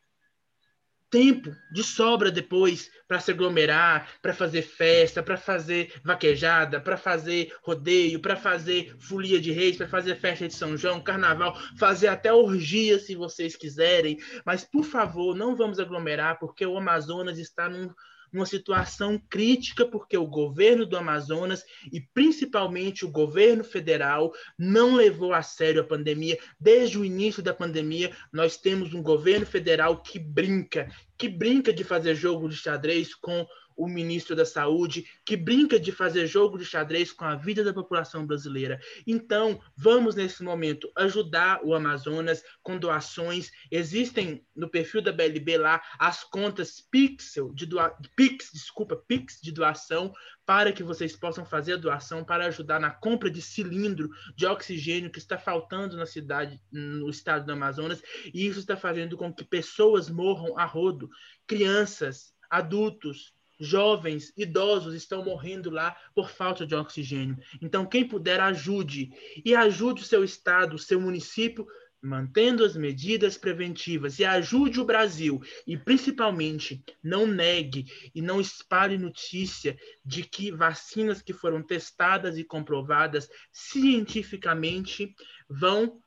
tempo 1.13 1.55
de 1.71 1.83
sobra 1.83 2.31
depois 2.31 2.89
para 3.07 3.19
se 3.19 3.29
aglomerar, 3.29 4.09
para 4.19 4.33
fazer 4.33 4.63
festa, 4.63 5.21
para 5.21 5.37
fazer 5.37 5.93
vaquejada, 6.03 6.81
para 6.81 6.97
fazer 6.97 7.53
rodeio, 7.61 8.19
para 8.19 8.35
fazer 8.35 8.95
folia 8.97 9.39
de 9.39 9.51
reis, 9.51 9.77
para 9.77 9.87
fazer 9.87 10.15
festa 10.15 10.47
de 10.47 10.55
São 10.55 10.75
João, 10.75 10.99
carnaval, 10.99 11.55
fazer 11.77 12.07
até 12.07 12.33
orgia 12.33 12.97
se 12.97 13.13
vocês 13.13 13.55
quiserem, 13.55 14.17
mas 14.43 14.63
por 14.63 14.83
favor, 14.83 15.35
não 15.35 15.55
vamos 15.55 15.79
aglomerar 15.79 16.39
porque 16.39 16.65
o 16.65 16.75
Amazonas 16.75 17.37
está 17.37 17.69
num 17.69 17.93
uma 18.33 18.45
situação 18.45 19.21
crítica, 19.29 19.85
porque 19.85 20.17
o 20.17 20.25
governo 20.25 20.85
do 20.85 20.97
Amazonas 20.97 21.63
e 21.91 22.01
principalmente 22.01 23.05
o 23.05 23.11
governo 23.11 23.63
federal 23.63 24.33
não 24.57 24.95
levou 24.95 25.33
a 25.33 25.41
sério 25.41 25.81
a 25.81 25.85
pandemia. 25.85 26.37
Desde 26.59 26.97
o 26.97 27.05
início 27.05 27.43
da 27.43 27.53
pandemia, 27.53 28.11
nós 28.31 28.57
temos 28.57 28.93
um 28.93 29.01
governo 29.01 29.45
federal 29.45 30.01
que 30.01 30.17
brinca, 30.19 30.89
que 31.17 31.29
brinca 31.29 31.71
de 31.71 31.83
fazer 31.83 32.15
jogo 32.15 32.49
de 32.49 32.55
xadrez 32.55 33.13
com 33.15 33.45
o 33.75 33.87
ministro 33.87 34.35
da 34.35 34.45
Saúde, 34.45 35.05
que 35.25 35.35
brinca 35.35 35.79
de 35.79 35.91
fazer 35.91 36.27
jogo 36.27 36.57
de 36.57 36.65
xadrez 36.65 37.11
com 37.11 37.25
a 37.25 37.35
vida 37.35 37.63
da 37.63 37.73
população 37.73 38.25
brasileira. 38.25 38.79
Então, 39.05 39.59
vamos 39.75 40.15
nesse 40.15 40.43
momento 40.43 40.91
ajudar 40.95 41.61
o 41.63 41.73
Amazonas 41.73 42.43
com 42.61 42.77
doações. 42.77 43.51
Existem 43.71 44.45
no 44.55 44.69
perfil 44.69 45.01
da 45.01 45.11
BLB 45.11 45.57
lá 45.57 45.81
as 45.99 46.23
contas 46.23 46.81
Pixel 46.81 47.53
de 47.53 47.65
doa... 47.65 47.95
Pix, 48.15 48.51
desculpa, 48.53 48.95
Pix 48.95 49.39
de 49.41 49.51
doação 49.51 50.13
para 50.45 50.73
que 50.73 50.83
vocês 50.83 51.15
possam 51.15 51.45
fazer 51.45 51.73
a 51.73 51.77
doação 51.77 52.23
para 52.23 52.47
ajudar 52.47 52.79
na 52.79 52.91
compra 52.91 53.29
de 53.29 53.41
cilindro 53.41 54.09
de 54.35 54.45
oxigênio 54.45 55.11
que 55.11 55.19
está 55.19 55.37
faltando 55.37 55.95
na 55.95 56.05
cidade, 56.05 56.61
no 56.71 57.09
estado 57.09 57.45
do 57.45 57.51
Amazonas, 57.53 58.01
e 58.33 58.45
isso 58.45 58.59
está 58.59 58.75
fazendo 58.75 59.15
com 59.17 59.33
que 59.33 59.43
pessoas 59.43 60.09
morram 60.09 60.57
a 60.57 60.65
rodo, 60.65 61.09
crianças, 61.47 62.33
adultos, 62.49 63.33
jovens, 63.63 64.33
idosos 64.35 64.93
estão 64.93 65.23
morrendo 65.23 65.69
lá 65.69 65.95
por 66.13 66.29
falta 66.29 66.65
de 66.65 66.75
oxigênio. 66.75 67.37
Então, 67.61 67.85
quem 67.85 68.07
puder, 68.07 68.39
ajude. 68.39 69.11
E 69.43 69.55
ajude 69.55 70.01
o 70.01 70.05
seu 70.05 70.23
estado, 70.23 70.75
o 70.75 70.79
seu 70.79 70.99
município, 70.99 71.65
mantendo 72.01 72.65
as 72.65 72.75
medidas 72.75 73.37
preventivas. 73.37 74.19
E 74.19 74.25
ajude 74.25 74.79
o 74.79 74.85
Brasil. 74.85 75.41
E, 75.65 75.77
principalmente, 75.77 76.83
não 77.01 77.25
negue 77.25 77.85
e 78.13 78.21
não 78.21 78.41
espalhe 78.41 78.97
notícia 78.97 79.77
de 80.03 80.23
que 80.23 80.51
vacinas 80.51 81.21
que 81.21 81.33
foram 81.33 81.63
testadas 81.63 82.37
e 82.37 82.43
comprovadas 82.43 83.29
cientificamente 83.51 85.15
vão 85.49 86.01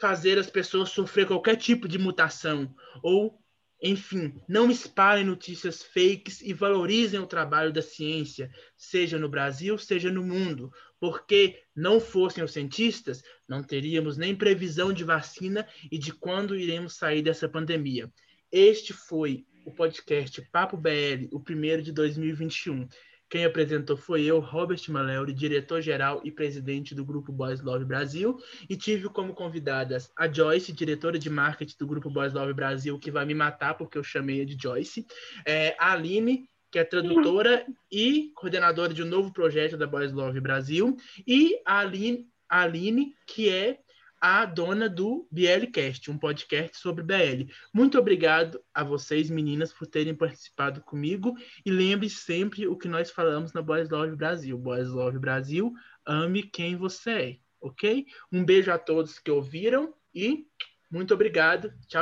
fazer 0.00 0.38
as 0.38 0.48
pessoas 0.48 0.90
sofrer 0.90 1.26
qualquer 1.26 1.56
tipo 1.56 1.86
de 1.86 1.98
mutação 1.98 2.74
ou 3.02 3.39
enfim, 3.82 4.34
não 4.46 4.70
espalhem 4.70 5.24
notícias 5.24 5.82
fakes 5.82 6.42
e 6.42 6.52
valorizem 6.52 7.18
o 7.18 7.26
trabalho 7.26 7.72
da 7.72 7.80
ciência, 7.80 8.50
seja 8.76 9.18
no 9.18 9.28
Brasil, 9.28 9.78
seja 9.78 10.10
no 10.10 10.22
mundo, 10.22 10.70
porque 11.00 11.62
não 11.74 11.98
fossem 11.98 12.44
os 12.44 12.52
cientistas, 12.52 13.22
não 13.48 13.62
teríamos 13.62 14.18
nem 14.18 14.36
previsão 14.36 14.92
de 14.92 15.02
vacina 15.02 15.66
e 15.90 15.96
de 15.96 16.12
quando 16.12 16.56
iremos 16.56 16.96
sair 16.96 17.22
dessa 17.22 17.48
pandemia. 17.48 18.12
Este 18.52 18.92
foi 18.92 19.46
o 19.64 19.72
podcast 19.72 20.42
Papo 20.52 20.76
BL, 20.76 21.28
o 21.32 21.40
primeiro 21.40 21.82
de 21.82 21.92
2021. 21.92 22.86
Quem 23.30 23.44
apresentou 23.44 23.96
foi 23.96 24.24
eu, 24.24 24.40
Robert 24.40 24.80
Maleuri, 24.88 25.32
diretor-geral 25.32 26.20
e 26.24 26.32
presidente 26.32 26.96
do 26.96 27.04
Grupo 27.04 27.30
Boys 27.30 27.62
Love 27.62 27.84
Brasil, 27.84 28.36
e 28.68 28.76
tive 28.76 29.08
como 29.08 29.32
convidadas 29.32 30.10
a 30.16 30.26
Joyce, 30.26 30.72
diretora 30.72 31.16
de 31.16 31.30
marketing 31.30 31.76
do 31.78 31.86
Grupo 31.86 32.10
Boys 32.10 32.32
Love 32.32 32.52
Brasil, 32.52 32.98
que 32.98 33.08
vai 33.08 33.24
me 33.24 33.32
matar 33.32 33.74
porque 33.74 33.96
eu 33.96 34.02
chamei 34.02 34.44
de 34.44 34.60
Joyce, 34.60 35.06
é, 35.46 35.76
a 35.78 35.92
Aline, 35.92 36.48
que 36.72 36.80
é 36.80 36.84
tradutora 36.84 37.64
e 37.90 38.32
coordenadora 38.34 38.92
de 38.92 39.02
um 39.04 39.06
novo 39.06 39.32
projeto 39.32 39.76
da 39.76 39.86
Boys 39.86 40.12
Love 40.12 40.40
Brasil, 40.40 40.96
e 41.24 41.60
a 41.64 41.78
Aline, 41.78 42.26
a 42.48 42.62
Aline 42.62 43.14
que 43.28 43.48
é 43.48 43.78
a 44.20 44.44
dona 44.44 44.88
do 44.88 45.26
BLcast, 45.30 46.10
um 46.10 46.18
podcast 46.18 46.76
sobre 46.76 47.02
BL. 47.02 47.50
Muito 47.72 47.98
obrigado 47.98 48.60
a 48.74 48.84
vocês, 48.84 49.30
meninas, 49.30 49.72
por 49.72 49.86
terem 49.86 50.14
participado 50.14 50.82
comigo. 50.82 51.34
E 51.64 51.70
lembre 51.70 52.10
sempre 52.10 52.66
o 52.66 52.76
que 52.76 52.86
nós 52.86 53.10
falamos 53.10 53.52
na 53.52 53.62
Boys 53.62 53.88
Love 53.88 54.16
Brasil. 54.16 54.58
Boys 54.58 54.88
Love 54.88 55.18
Brasil, 55.18 55.72
ame 56.04 56.42
quem 56.42 56.76
você 56.76 57.10
é, 57.10 57.36
ok? 57.60 58.04
Um 58.30 58.44
beijo 58.44 58.70
a 58.70 58.78
todos 58.78 59.18
que 59.18 59.30
ouviram 59.30 59.94
e 60.14 60.46
muito 60.90 61.14
obrigado. 61.14 61.70
Tchau, 61.70 61.88
tchau. 61.88 61.98